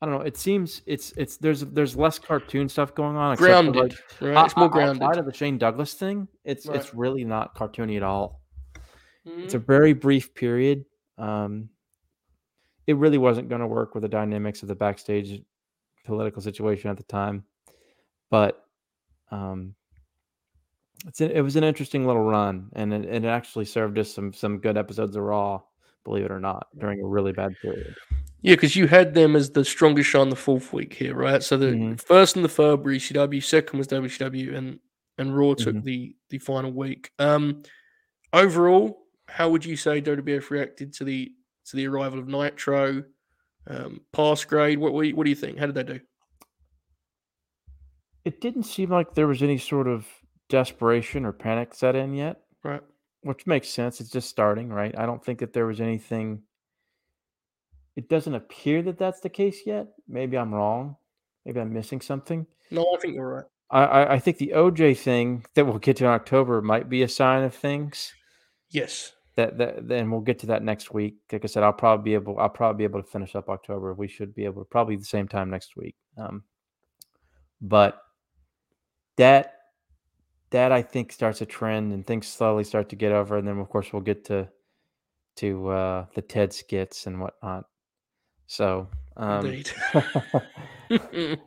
I 0.00 0.06
don't 0.06 0.14
know. 0.14 0.20
It 0.20 0.36
seems 0.36 0.82
it's 0.86 1.12
it's 1.16 1.36
there's 1.38 1.62
there's 1.62 1.96
less 1.96 2.18
cartoon 2.18 2.68
stuff 2.68 2.94
going 2.94 3.16
on. 3.16 3.36
Grounded, 3.36 3.74
like, 3.74 3.98
right? 4.20 4.44
It's 4.44 4.56
more 4.56 4.68
grounded. 4.68 5.02
Outside 5.02 5.18
of 5.18 5.26
the 5.26 5.34
Shane 5.34 5.58
Douglas 5.58 5.94
thing, 5.94 6.28
it's 6.44 6.66
right. 6.66 6.76
it's 6.76 6.94
really 6.94 7.24
not 7.24 7.56
cartoony 7.56 7.96
at 7.96 8.04
all. 8.04 8.40
Mm-hmm. 9.26 9.42
It's 9.42 9.54
a 9.54 9.58
very 9.58 9.94
brief 9.94 10.32
period. 10.32 10.84
Um, 11.16 11.70
it 12.86 12.96
really 12.96 13.18
wasn't 13.18 13.48
going 13.48 13.62
to 13.62 13.66
work 13.66 13.94
with 13.94 14.02
the 14.02 14.08
dynamics 14.08 14.62
of 14.62 14.68
the 14.68 14.76
backstage 14.76 15.42
political 16.04 16.40
situation 16.40 16.88
at 16.88 16.96
the 16.96 17.02
time, 17.02 17.42
but 18.30 18.64
um, 19.32 19.74
it's 21.06 21.20
it 21.20 21.42
was 21.42 21.56
an 21.56 21.64
interesting 21.64 22.06
little 22.06 22.22
run, 22.22 22.70
and 22.74 22.92
it, 22.92 23.04
it 23.04 23.24
actually 23.24 23.64
served 23.64 23.98
us 23.98 24.12
some 24.12 24.32
some 24.32 24.58
good 24.58 24.76
episodes 24.76 25.16
of 25.16 25.22
Raw, 25.22 25.60
believe 26.04 26.24
it 26.24 26.30
or 26.30 26.40
not, 26.40 26.68
during 26.78 27.00
a 27.00 27.06
really 27.06 27.32
bad 27.32 27.54
period. 27.62 27.94
Yeah, 28.40 28.54
because 28.54 28.76
you 28.76 28.86
had 28.86 29.14
them 29.14 29.36
as 29.36 29.50
the 29.50 29.64
strongest 29.64 30.10
show 30.10 30.20
on 30.20 30.30
the 30.30 30.36
fourth 30.36 30.72
week 30.72 30.92
here, 30.94 31.14
right? 31.14 31.42
So 31.42 31.56
the 31.56 31.66
mm-hmm. 31.66 31.94
first 31.94 32.36
and 32.36 32.44
the 32.44 32.48
third 32.48 32.84
were 32.84 32.92
ECW, 32.92 33.42
second 33.42 33.78
was 33.78 33.88
WCW, 33.88 34.54
and 34.56 34.78
and 35.18 35.36
Raw 35.36 35.54
took 35.54 35.76
mm-hmm. 35.76 35.84
the 35.84 36.16
the 36.30 36.38
final 36.38 36.72
week. 36.72 37.10
Um, 37.18 37.62
overall, 38.32 39.06
how 39.28 39.48
would 39.50 39.64
you 39.64 39.76
say 39.76 40.00
WWF 40.00 40.50
reacted 40.50 40.92
to 40.94 41.04
the 41.04 41.32
to 41.66 41.76
the 41.76 41.86
arrival 41.86 42.18
of 42.18 42.28
Nitro? 42.28 43.04
Um, 43.66 44.00
pass 44.12 44.44
grade. 44.44 44.78
What 44.78 44.92
what 44.92 45.08
what 45.10 45.24
do 45.24 45.30
you 45.30 45.36
think? 45.36 45.58
How 45.58 45.66
did 45.66 45.74
they 45.74 45.82
do? 45.84 46.00
It 48.24 48.40
didn't 48.40 48.64
seem 48.64 48.90
like 48.90 49.14
there 49.14 49.26
was 49.26 49.42
any 49.42 49.58
sort 49.58 49.86
of 49.86 50.06
desperation 50.48 51.24
or 51.24 51.32
panic 51.32 51.74
set 51.74 51.96
in 51.96 52.14
yet, 52.14 52.40
right? 52.62 52.82
Which 53.22 53.46
makes 53.46 53.68
sense. 53.68 54.00
It's 54.00 54.10
just 54.10 54.28
starting, 54.28 54.68
right? 54.68 54.96
I 54.96 55.06
don't 55.06 55.24
think 55.24 55.40
that 55.40 55.52
there 55.52 55.66
was 55.66 55.80
anything 55.80 56.42
it 57.98 58.08
doesn't 58.08 58.34
appear 58.34 58.80
that 58.82 58.96
that's 58.96 59.18
the 59.18 59.28
case 59.28 59.62
yet. 59.66 59.88
Maybe 60.06 60.38
I'm 60.38 60.54
wrong. 60.54 60.94
Maybe 61.44 61.58
I'm 61.58 61.72
missing 61.72 62.00
something. 62.00 62.46
No, 62.70 62.86
I 62.94 63.00
think 63.00 63.14
you're 63.14 63.28
right. 63.28 63.44
I, 63.70 63.84
I, 63.84 64.14
I 64.14 64.18
think 64.20 64.38
the 64.38 64.52
OJ 64.54 64.96
thing 64.96 65.44
that 65.54 65.64
we'll 65.64 65.78
get 65.78 65.96
to 65.96 66.04
in 66.04 66.10
October 66.10 66.62
might 66.62 66.88
be 66.88 67.02
a 67.02 67.08
sign 67.08 67.42
of 67.42 67.52
things. 67.52 68.12
Yes. 68.70 69.14
That 69.34 69.58
that 69.58 69.88
then 69.88 70.12
we'll 70.12 70.20
get 70.20 70.38
to 70.40 70.46
that 70.46 70.62
next 70.62 70.94
week. 70.94 71.16
Like 71.32 71.42
I 71.42 71.48
said, 71.48 71.64
I'll 71.64 71.72
probably 71.72 72.04
be 72.04 72.14
able 72.14 72.38
I'll 72.38 72.48
probably 72.48 72.78
be 72.78 72.84
able 72.84 73.02
to 73.02 73.08
finish 73.08 73.34
up 73.34 73.48
October. 73.48 73.94
We 73.94 74.06
should 74.06 74.32
be 74.32 74.44
able 74.44 74.62
to 74.62 74.68
probably 74.68 74.94
the 74.94 75.04
same 75.04 75.26
time 75.26 75.50
next 75.50 75.76
week. 75.76 75.96
Um, 76.16 76.44
but 77.60 78.00
that 79.16 79.57
that 80.50 80.72
I 80.72 80.82
think 80.82 81.12
starts 81.12 81.40
a 81.40 81.46
trend 81.46 81.92
and 81.92 82.06
things 82.06 82.26
slowly 82.26 82.64
start 82.64 82.88
to 82.90 82.96
get 82.96 83.12
over, 83.12 83.36
and 83.36 83.46
then 83.46 83.58
of 83.58 83.68
course 83.68 83.92
we'll 83.92 84.02
get 84.02 84.24
to 84.26 84.48
to 85.36 85.68
uh, 85.68 86.06
the 86.14 86.22
TED 86.22 86.52
skits 86.52 87.06
and 87.06 87.20
whatnot. 87.20 87.66
So, 88.48 88.88
um, 89.16 89.62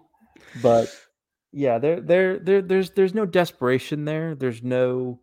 but 0.61 0.95
yeah, 1.52 1.78
there, 1.80 1.99
there, 1.99 2.40
there, 2.40 2.61
there's, 2.61 2.91
there's 2.91 3.14
no 3.14 3.26
desperation 3.26 4.06
there. 4.06 4.36
There's 4.36 4.64
no 4.64 5.19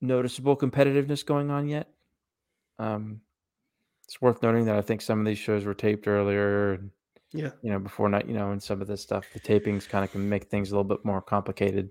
noticeable 0.00 0.56
competitiveness 0.56 1.24
going 1.24 1.50
on 1.50 1.68
yet. 1.68 1.88
Um, 2.78 3.20
it's 4.04 4.20
worth 4.20 4.42
noting 4.42 4.64
that 4.64 4.76
I 4.76 4.82
think 4.82 5.00
some 5.00 5.20
of 5.20 5.26
these 5.26 5.38
shows 5.38 5.64
were 5.64 5.74
taped 5.74 6.08
earlier. 6.08 6.72
And, 6.72 6.90
Yeah. 7.34 7.50
you 7.62 7.70
know, 7.70 7.80
before 7.80 8.08
night, 8.08 8.28
you 8.28 8.34
know, 8.34 8.52
and 8.52 8.62
some 8.62 8.80
of 8.80 8.86
this 8.86 9.02
stuff, 9.02 9.26
the 9.34 9.40
tapings 9.40 9.88
kind 9.88 10.04
of 10.04 10.12
can 10.12 10.28
make 10.28 10.44
things 10.44 10.70
a 10.70 10.74
little 10.74 10.84
bit 10.84 11.04
more 11.04 11.20
complicated. 11.20 11.90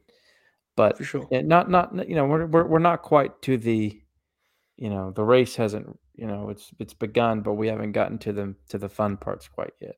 But 0.76 0.98
For 0.98 1.03
sure. 1.03 1.28
yeah, 1.30 1.41
not, 1.41 1.70
not, 1.70 2.07
you 2.07 2.15
know, 2.15 2.26
we're, 2.26 2.45
we're, 2.45 2.65
we're 2.65 2.80
not 2.80 3.02
quite 3.02 3.41
to 3.44 3.57
the, 3.57 4.02
you 4.78 4.90
know, 4.90 5.11
the 5.11 5.24
race 5.24 5.56
hasn't, 5.56 5.99
you 6.15 6.26
know, 6.26 6.49
it's, 6.49 6.72
it's 6.80 6.94
begun, 6.94 7.41
but 7.41 7.53
we 7.53 7.68
haven't 7.68 7.91
gotten 7.91 8.18
to 8.20 8.32
the, 8.32 8.56
to 8.70 8.78
the 8.78 8.90
fun 8.90 9.18
parts 9.18 9.48
quite 9.49 9.74
yet. 9.82 9.98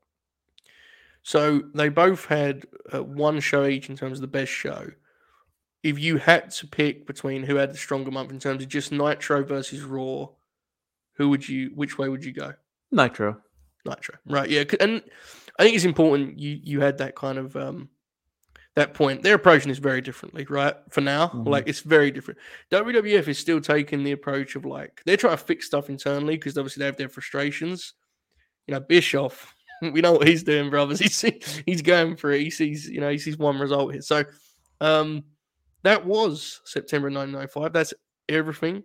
So 1.22 1.62
they 1.74 1.90
both 1.90 2.26
had 2.26 2.66
uh, 2.94 3.04
one 3.04 3.40
show 3.40 3.66
each 3.66 3.90
in 3.90 3.96
terms 3.96 4.18
of 4.18 4.22
the 4.22 4.28
best 4.28 4.52
show. 4.52 4.92
If 5.82 6.00
you 6.00 6.18
had 6.18 6.52
to 6.52 6.68
pick 6.68 7.06
between 7.06 7.44
who 7.44 7.56
had 7.56 7.72
the 7.72 7.78
stronger 7.78 8.12
month 8.12 8.32
in 8.32 8.40
terms 8.40 8.64
of 8.64 8.70
just 8.70 8.92
Nitro 8.92 9.44
versus 9.44 9.82
Raw, 9.82 10.30
who 11.14 11.30
would 11.30 11.48
you? 11.48 11.72
Which 11.76 11.98
way 11.98 12.10
would 12.10 12.26
you 12.26 12.34
go? 12.34 12.54
Nitro. 12.92 13.42
Nitro, 13.86 14.16
right? 14.26 14.50
Yeah, 14.50 14.64
and 14.80 15.02
I 15.60 15.64
think 15.64 15.76
it's 15.76 15.86
important 15.86 16.40
you 16.40 16.60
you 16.64 16.82
had 16.82 16.98
that 17.00 17.16
kind 17.16 17.38
of 17.38 17.56
um 17.56 17.90
that 18.76 18.94
point. 18.94 19.22
They're 19.24 19.36
approaching 19.36 19.70
this 19.70 19.78
very 19.78 20.02
differently, 20.02 20.46
right? 20.50 20.76
For 20.90 21.00
now, 21.02 21.30
Mhm. 21.30 21.48
like 21.48 21.68
it's 21.68 21.80
very 21.80 22.12
different. 22.12 22.40
WWF 22.72 23.28
is 23.30 23.40
still 23.40 23.62
taking 23.62 24.04
the 24.04 24.12
approach 24.12 24.56
of 24.56 24.66
like 24.66 25.02
they're 25.06 25.16
trying 25.18 25.38
to 25.38 25.44
fix 25.44 25.66
stuff 25.66 25.90
internally 25.90 26.36
because 26.36 26.58
obviously 26.58 26.82
they 26.82 26.86
have 26.88 26.98
their 26.98 27.10
frustrations. 27.10 27.94
You 28.68 28.74
know, 28.74 28.82
Bischoff, 28.82 29.56
we 29.82 30.02
know 30.02 30.14
what 30.14 30.28
he's 30.28 30.44
doing, 30.44 30.70
brothers. 30.70 31.00
He's 31.06 31.22
he's 31.66 31.82
going 31.82 32.16
for 32.18 32.32
it. 32.32 32.42
He 32.42 32.50
sees, 32.50 32.88
you 32.90 33.00
know, 33.00 33.10
he 33.10 33.18
sees 33.18 33.38
one 33.38 33.60
result 33.60 33.94
here. 33.94 34.02
So, 34.02 34.24
um, 34.82 35.24
that 35.84 36.06
was 36.06 36.62
September 36.66 37.10
1995. 37.10 37.72
That's 37.72 37.94
everything 38.28 38.84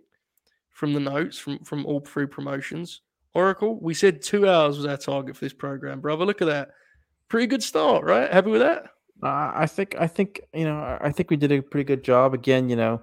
from 0.69 0.93
the 0.93 0.99
notes 0.99 1.37
from 1.37 1.59
from 1.65 1.85
all 1.85 1.99
three 1.99 2.27
promotions. 2.27 3.01
Oracle, 3.33 3.79
we 3.81 3.93
said 3.93 4.21
two 4.21 4.47
hours 4.47 4.77
was 4.77 4.85
our 4.85 4.97
target 4.97 5.35
for 5.37 5.45
this 5.45 5.53
program, 5.53 6.01
brother. 6.01 6.25
Look 6.25 6.41
at 6.41 6.47
that. 6.47 6.71
Pretty 7.29 7.47
good 7.47 7.63
start, 7.63 8.03
right? 8.03 8.31
Happy 8.31 8.49
with 8.49 8.61
that? 8.61 8.83
Uh, 9.23 9.51
I 9.55 9.65
think 9.67 9.95
I 9.99 10.07
think 10.07 10.41
you 10.53 10.65
know 10.65 10.77
I 10.77 10.97
I 11.07 11.11
think 11.11 11.29
we 11.29 11.37
did 11.37 11.51
a 11.51 11.61
pretty 11.61 11.85
good 11.85 12.03
job. 12.03 12.33
Again, 12.33 12.69
you 12.69 12.75
know, 12.75 13.01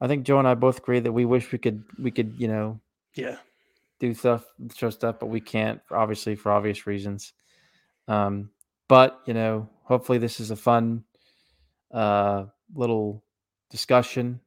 I 0.00 0.08
think 0.08 0.24
Joe 0.26 0.38
and 0.38 0.48
I 0.48 0.54
both 0.54 0.78
agree 0.78 1.00
that 1.00 1.12
we 1.12 1.24
wish 1.24 1.52
we 1.52 1.58
could 1.58 1.84
we 1.98 2.10
could 2.10 2.34
you 2.38 2.48
know 2.48 2.80
Yeah. 3.14 3.36
do 4.00 4.14
stuff 4.14 4.44
show 4.74 4.90
stuff, 4.90 5.16
but 5.20 5.26
we 5.26 5.40
can't 5.40 5.80
obviously 5.90 6.34
for 6.34 6.50
obvious 6.50 6.86
reasons. 6.86 7.34
Um, 8.08 8.50
but 8.88 9.20
you 9.26 9.34
know, 9.34 9.68
hopefully 9.84 10.18
this 10.18 10.40
is 10.40 10.50
a 10.50 10.56
fun 10.56 11.04
uh, 11.92 12.46
little 12.74 13.22
discussion 13.70 14.40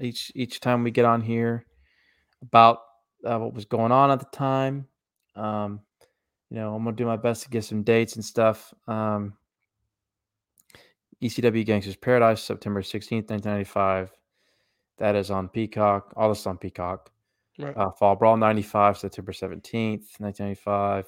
each 0.00 0.30
each 0.34 0.60
time 0.60 0.84
we 0.84 0.90
get 0.90 1.04
on 1.06 1.22
here 1.22 1.64
about 2.42 2.78
uh, 3.24 3.38
what 3.38 3.54
was 3.54 3.64
going 3.64 3.92
on 3.92 4.10
at 4.10 4.20
the 4.20 4.36
time. 4.36 4.86
Um, 5.36 5.80
you 6.50 6.56
know, 6.56 6.74
I'm 6.74 6.84
gonna 6.84 6.96
do 6.96 7.06
my 7.06 7.16
best 7.16 7.44
to 7.44 7.50
get 7.50 7.64
some 7.64 7.82
dates 7.82 8.16
and 8.16 8.24
stuff. 8.24 8.74
Um, 8.88 9.34
ECW 11.22 11.66
Gangstas 11.66 12.00
Paradise, 12.00 12.42
September 12.42 12.82
16th, 12.82 13.30
1995. 13.30 14.10
That 14.98 15.16
is 15.16 15.30
on 15.30 15.48
Peacock. 15.48 16.12
All 16.16 16.28
this 16.28 16.46
on 16.46 16.58
Peacock. 16.58 17.10
Right. 17.58 17.76
Uh, 17.76 17.90
Fall 17.90 18.16
Brawl 18.16 18.36
95, 18.36 18.98
September 18.98 19.32
17th, 19.32 20.18
1995. 20.18 21.06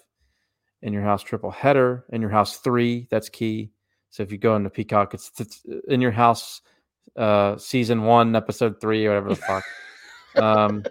In 0.82 0.92
Your 0.92 1.02
House 1.02 1.22
Triple 1.22 1.50
Header. 1.50 2.04
In 2.10 2.20
Your 2.20 2.30
House 2.30 2.58
3, 2.58 3.06
that's 3.10 3.28
key. 3.28 3.70
So 4.10 4.22
if 4.22 4.32
you 4.32 4.38
go 4.38 4.56
into 4.56 4.68
Peacock, 4.68 5.14
it's, 5.14 5.30
it's 5.38 5.62
In 5.88 6.00
Your 6.00 6.10
House 6.10 6.60
uh, 7.16 7.56
Season 7.56 8.02
1, 8.02 8.36
Episode 8.36 8.80
3, 8.80 9.06
or 9.06 9.10
whatever 9.10 9.28
the 9.30 9.36
fuck. 9.36 9.64
Um, 10.34 10.82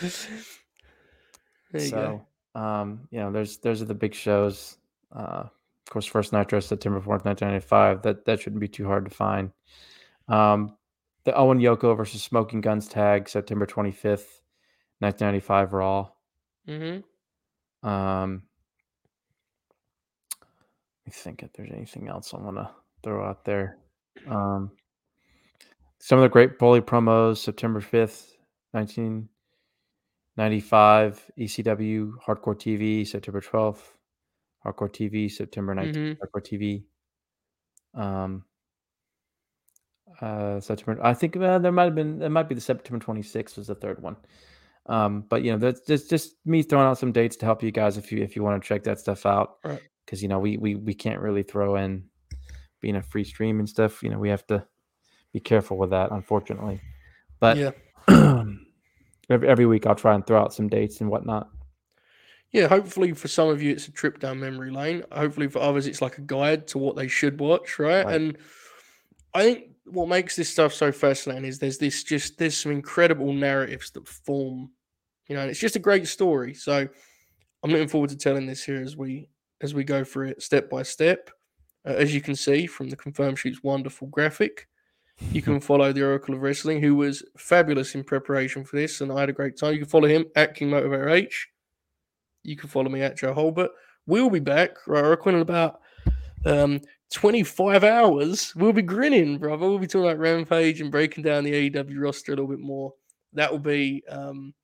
there 0.00 1.82
you 1.82 1.90
go. 1.90 2.26
so, 2.54 2.60
um, 2.60 3.08
you 3.10 3.20
know, 3.20 3.30
there's 3.30 3.58
those 3.58 3.82
are 3.82 3.86
the 3.86 3.94
big 3.94 4.14
shows. 4.14 4.78
Uh, 5.14 5.44
of 5.86 5.90
course, 5.90 6.06
First 6.06 6.32
Nitro, 6.32 6.60
September 6.60 7.00
4th, 7.00 7.24
1995. 7.24 8.02
That, 8.02 8.24
that 8.24 8.40
shouldn't 8.40 8.60
be 8.60 8.68
too 8.68 8.86
hard 8.86 9.04
to 9.04 9.10
find. 9.10 9.50
Um, 10.28 10.76
the 11.24 11.34
Owen 11.34 11.58
Yoko 11.58 11.96
versus 11.96 12.22
Smoking 12.22 12.60
Guns 12.60 12.88
tag, 12.88 13.28
September 13.28 13.66
25th, 13.66 14.40
1995 15.00 15.72
Raw. 15.72 16.08
Mm-hmm. 16.68 17.88
Um, 17.88 18.42
let 20.40 21.06
me 21.06 21.12
think 21.12 21.42
if 21.42 21.52
there's 21.52 21.72
anything 21.72 22.08
else 22.08 22.32
I 22.32 22.38
want 22.38 22.56
to 22.56 22.70
throw 23.02 23.24
out 23.24 23.44
there. 23.44 23.78
Um, 24.28 24.70
some 25.98 26.18
of 26.18 26.22
the 26.22 26.28
great 26.28 26.58
bully 26.58 26.80
promos, 26.80 27.38
September 27.38 27.80
5th, 27.80 28.32
1995, 30.36 31.30
ECW, 31.38 32.12
Hardcore 32.26 32.56
TV, 32.56 33.06
September 33.06 33.40
12th, 33.40 33.82
Hardcore 34.64 34.90
TV, 34.90 35.30
September 35.30 35.74
19th, 35.74 35.94
Mhm. 35.96 36.18
Hardcore 36.18 36.42
TV. 36.42 36.84
Um, 37.94 38.44
uh, 40.20 40.60
September, 40.60 41.04
I 41.04 41.14
think 41.14 41.36
uh, 41.36 41.58
there 41.58 41.72
might 41.72 41.84
have 41.84 41.94
been, 41.94 42.22
it 42.22 42.30
might 42.30 42.48
be 42.48 42.54
the 42.54 42.60
September 42.60 43.04
26th 43.04 43.56
was 43.56 43.66
the 43.66 43.74
third 43.74 44.02
one. 44.02 44.16
Um, 44.86 45.22
but 45.28 45.42
you 45.42 45.52
know, 45.52 45.58
that's 45.58 45.86
just 45.86 46.10
just 46.10 46.34
me 46.44 46.62
throwing 46.62 46.86
out 46.86 46.98
some 46.98 47.12
dates 47.12 47.36
to 47.36 47.46
help 47.46 47.62
you 47.62 47.70
guys 47.70 47.96
if 47.96 48.10
you 48.10 48.20
if 48.20 48.34
you 48.34 48.42
want 48.42 48.60
to 48.60 48.66
check 48.66 48.82
that 48.82 48.98
stuff 48.98 49.24
out. 49.26 49.58
Right. 49.64 49.80
Because 50.04 50.22
you 50.22 50.28
know, 50.28 50.40
we 50.40 50.56
we 50.56 50.74
we 50.74 50.92
can't 50.92 51.20
really 51.20 51.44
throw 51.44 51.76
in 51.76 52.08
being 52.80 52.96
a 52.96 53.02
free 53.02 53.22
stream 53.22 53.60
and 53.60 53.68
stuff. 53.68 54.02
You 54.02 54.10
know, 54.10 54.18
we 54.18 54.28
have 54.30 54.44
to 54.48 54.66
be 55.32 55.38
careful 55.38 55.78
with 55.78 55.90
that, 55.90 56.10
unfortunately. 56.10 56.80
But 57.38 57.56
yeah. 57.56 57.70
every 59.32 59.48
every 59.48 59.66
week 59.66 59.86
I'll 59.86 59.94
try 59.94 60.14
and 60.14 60.26
throw 60.26 60.40
out 60.40 60.54
some 60.54 60.68
dates 60.68 61.00
and 61.00 61.10
whatnot. 61.10 61.48
Yeah, 62.52 62.68
hopefully 62.68 63.12
for 63.12 63.28
some 63.28 63.48
of 63.48 63.62
you 63.62 63.72
it's 63.72 63.88
a 63.88 63.92
trip 63.92 64.20
down 64.20 64.40
memory 64.40 64.70
lane. 64.70 65.04
Hopefully 65.12 65.48
for 65.48 65.60
others 65.60 65.86
it's 65.86 66.02
like 66.02 66.18
a 66.18 66.22
guide 66.22 66.66
to 66.68 66.78
what 66.78 66.96
they 66.96 67.08
should 67.08 67.40
watch, 67.40 67.78
right? 67.78 68.04
Right. 68.04 68.14
And 68.14 68.38
I 69.34 69.42
think 69.42 69.70
what 69.84 70.08
makes 70.08 70.36
this 70.36 70.50
stuff 70.50 70.72
so 70.72 70.92
fascinating 70.92 71.44
is 71.44 71.58
there's 71.58 71.78
this 71.78 72.04
just 72.04 72.38
there's 72.38 72.56
some 72.56 72.72
incredible 72.72 73.32
narratives 73.32 73.90
that 73.92 74.06
form, 74.06 74.70
you 75.28 75.34
know, 75.34 75.42
and 75.42 75.50
it's 75.50 75.60
just 75.60 75.76
a 75.76 75.80
great 75.80 76.06
story. 76.06 76.54
So 76.54 76.86
I'm 77.62 77.70
looking 77.70 77.88
forward 77.88 78.10
to 78.10 78.16
telling 78.16 78.46
this 78.46 78.62
here 78.62 78.82
as 78.82 78.96
we 78.96 79.28
as 79.62 79.74
we 79.74 79.84
go 79.84 80.04
through 80.04 80.28
it 80.28 80.42
step 80.42 80.68
by 80.68 80.82
step. 80.82 81.30
Uh, 81.86 81.94
as 81.94 82.14
you 82.14 82.20
can 82.20 82.36
see 82.36 82.66
from 82.66 82.88
the 82.88 82.96
confirm 82.96 83.34
sheet's 83.34 83.62
wonderful 83.62 84.06
graphic, 84.08 84.68
you 85.30 85.42
can 85.42 85.60
follow 85.60 85.92
the 85.92 86.02
Oracle 86.02 86.34
of 86.34 86.42
Wrestling, 86.42 86.80
who 86.80 86.94
was 86.94 87.22
fabulous 87.36 87.94
in 87.94 88.04
preparation 88.04 88.64
for 88.64 88.76
this, 88.76 89.00
and 89.00 89.12
I 89.12 89.20
had 89.20 89.30
a 89.30 89.32
great 89.32 89.56
time. 89.56 89.72
You 89.72 89.80
can 89.80 89.88
follow 89.88 90.08
him 90.08 90.26
at 90.36 90.54
King 90.54 90.70
Motivator 90.70 91.10
H. 91.10 91.48
You 92.42 92.56
can 92.56 92.68
follow 92.68 92.88
me 92.88 93.02
at 93.02 93.16
Joe 93.16 93.32
Hulbert. 93.32 93.70
We'll 94.06 94.30
be 94.30 94.40
back, 94.40 94.70
right, 94.86 95.04
Oracle, 95.04 95.34
in 95.34 95.40
about 95.40 95.80
um, 96.44 96.80
25 97.12 97.84
hours. 97.84 98.54
We'll 98.56 98.72
be 98.72 98.82
grinning, 98.82 99.38
brother. 99.38 99.68
We'll 99.68 99.78
be 99.78 99.86
talking 99.86 100.08
about 100.08 100.18
Rampage 100.18 100.80
and 100.80 100.90
breaking 100.90 101.24
down 101.24 101.44
the 101.44 101.70
AEW 101.70 102.00
roster 102.00 102.32
a 102.32 102.36
little 102.36 102.50
bit 102.50 102.58
more. 102.58 102.92
That 103.34 103.50
will 103.50 103.58
be 103.58 104.02
um, 104.08 104.54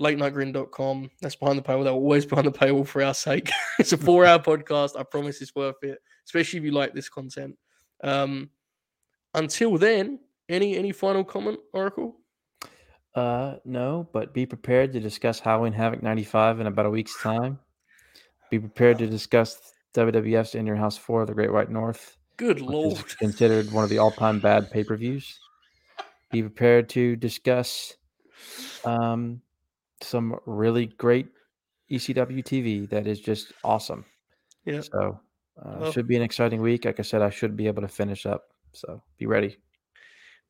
latenightgrin.com. 0.00 1.10
That's 1.20 1.36
behind 1.36 1.58
the 1.58 1.62
paywall. 1.62 1.84
Will 1.84 1.88
always 1.88 2.24
be 2.24 2.30
behind 2.30 2.46
the 2.46 2.58
paywall 2.58 2.86
for 2.86 3.02
our 3.02 3.14
sake. 3.14 3.50
it's 3.78 3.92
a 3.92 3.98
four 3.98 4.24
hour 4.24 4.38
podcast. 4.40 4.98
I 4.98 5.02
promise 5.04 5.40
it's 5.40 5.54
worth 5.54 5.82
it, 5.82 5.98
especially 6.26 6.58
if 6.58 6.64
you 6.64 6.72
like 6.72 6.94
this 6.94 7.08
content. 7.08 7.56
Um, 8.02 8.50
until 9.34 9.76
then, 9.78 10.20
any 10.48 10.76
any 10.76 10.92
final 10.92 11.24
comment, 11.24 11.58
Oracle? 11.72 12.16
Uh, 13.14 13.56
no, 13.64 14.08
but 14.12 14.34
be 14.34 14.44
prepared 14.44 14.92
to 14.92 15.00
discuss 15.00 15.38
Halloween 15.38 15.72
Havoc 15.72 16.02
95 16.02 16.60
in 16.60 16.66
about 16.66 16.86
a 16.86 16.90
week's 16.90 17.16
time. 17.22 17.58
Be 18.50 18.58
prepared 18.58 18.98
to 18.98 19.06
discuss 19.06 19.72
WWF's 19.94 20.56
In 20.56 20.66
Your 20.66 20.74
House 20.76 20.98
4, 20.98 21.24
The 21.26 21.34
Great 21.34 21.52
White 21.52 21.70
North, 21.70 22.16
Good 22.36 22.60
lord. 22.60 23.16
considered 23.18 23.70
one 23.70 23.84
of 23.84 23.90
the 23.90 23.98
all 23.98 24.10
time 24.10 24.40
bad 24.40 24.68
pay 24.70 24.82
per 24.82 24.96
views. 24.96 25.38
Be 26.32 26.42
prepared 26.42 26.88
to 26.90 27.14
discuss 27.14 27.94
um, 28.84 29.40
some 30.00 30.36
really 30.46 30.86
great 30.86 31.28
ECW 31.92 32.42
TV 32.42 32.88
that 32.90 33.06
is 33.06 33.20
just 33.20 33.52
awesome. 33.62 34.04
Yeah. 34.64 34.80
So, 34.80 35.20
uh, 35.64 35.76
Well- 35.80 35.92
should 35.92 36.08
be 36.08 36.16
an 36.16 36.22
exciting 36.22 36.60
week. 36.60 36.84
Like 36.84 36.98
I 36.98 37.02
said, 37.02 37.22
I 37.22 37.30
should 37.30 37.56
be 37.56 37.68
able 37.68 37.82
to 37.82 37.88
finish 37.88 38.26
up. 38.26 38.53
So, 38.76 39.02
be 39.18 39.26
ready. 39.26 39.56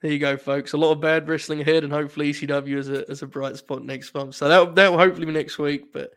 There 0.03 0.13
you 0.13 0.19
go, 0.19 0.37
folks. 0.37 0.75
A 0.75 0.77
lot 0.77 0.93
of 0.93 1.01
bad 1.01 1.29
wrestling 1.29 1.61
ahead, 1.63 1.83
and 1.83 1.93
hopefully 1.93 2.31
ECW 2.31 2.77
is 2.77 2.89
a, 2.91 3.11
is 3.11 3.23
a 3.23 3.27
bright 3.27 3.57
spot 3.57 3.83
next 3.85 4.15
month. 4.15 4.35
So 4.35 4.49
that 4.49 4.75
that 4.75 4.91
will 4.91 4.99
hopefully 4.99 5.27
be 5.27 5.33
next 5.33 5.59
week. 5.59 5.93
But 5.93 6.13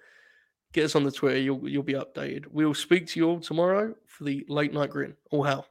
get 0.73 0.83
us 0.85 0.95
on 0.95 1.05
the 1.05 1.11
Twitter; 1.11 1.39
you'll 1.39 1.67
you'll 1.69 1.83
be 1.83 1.93
updated. 1.93 2.47
We'll 2.51 2.73
speak 2.73 3.07
to 3.07 3.19
you 3.19 3.29
all 3.29 3.39
tomorrow 3.39 3.95
for 4.05 4.25
the 4.25 4.45
late 4.49 4.73
night 4.73 4.89
grin. 4.89 5.15
All 5.31 5.43
hell. 5.43 5.67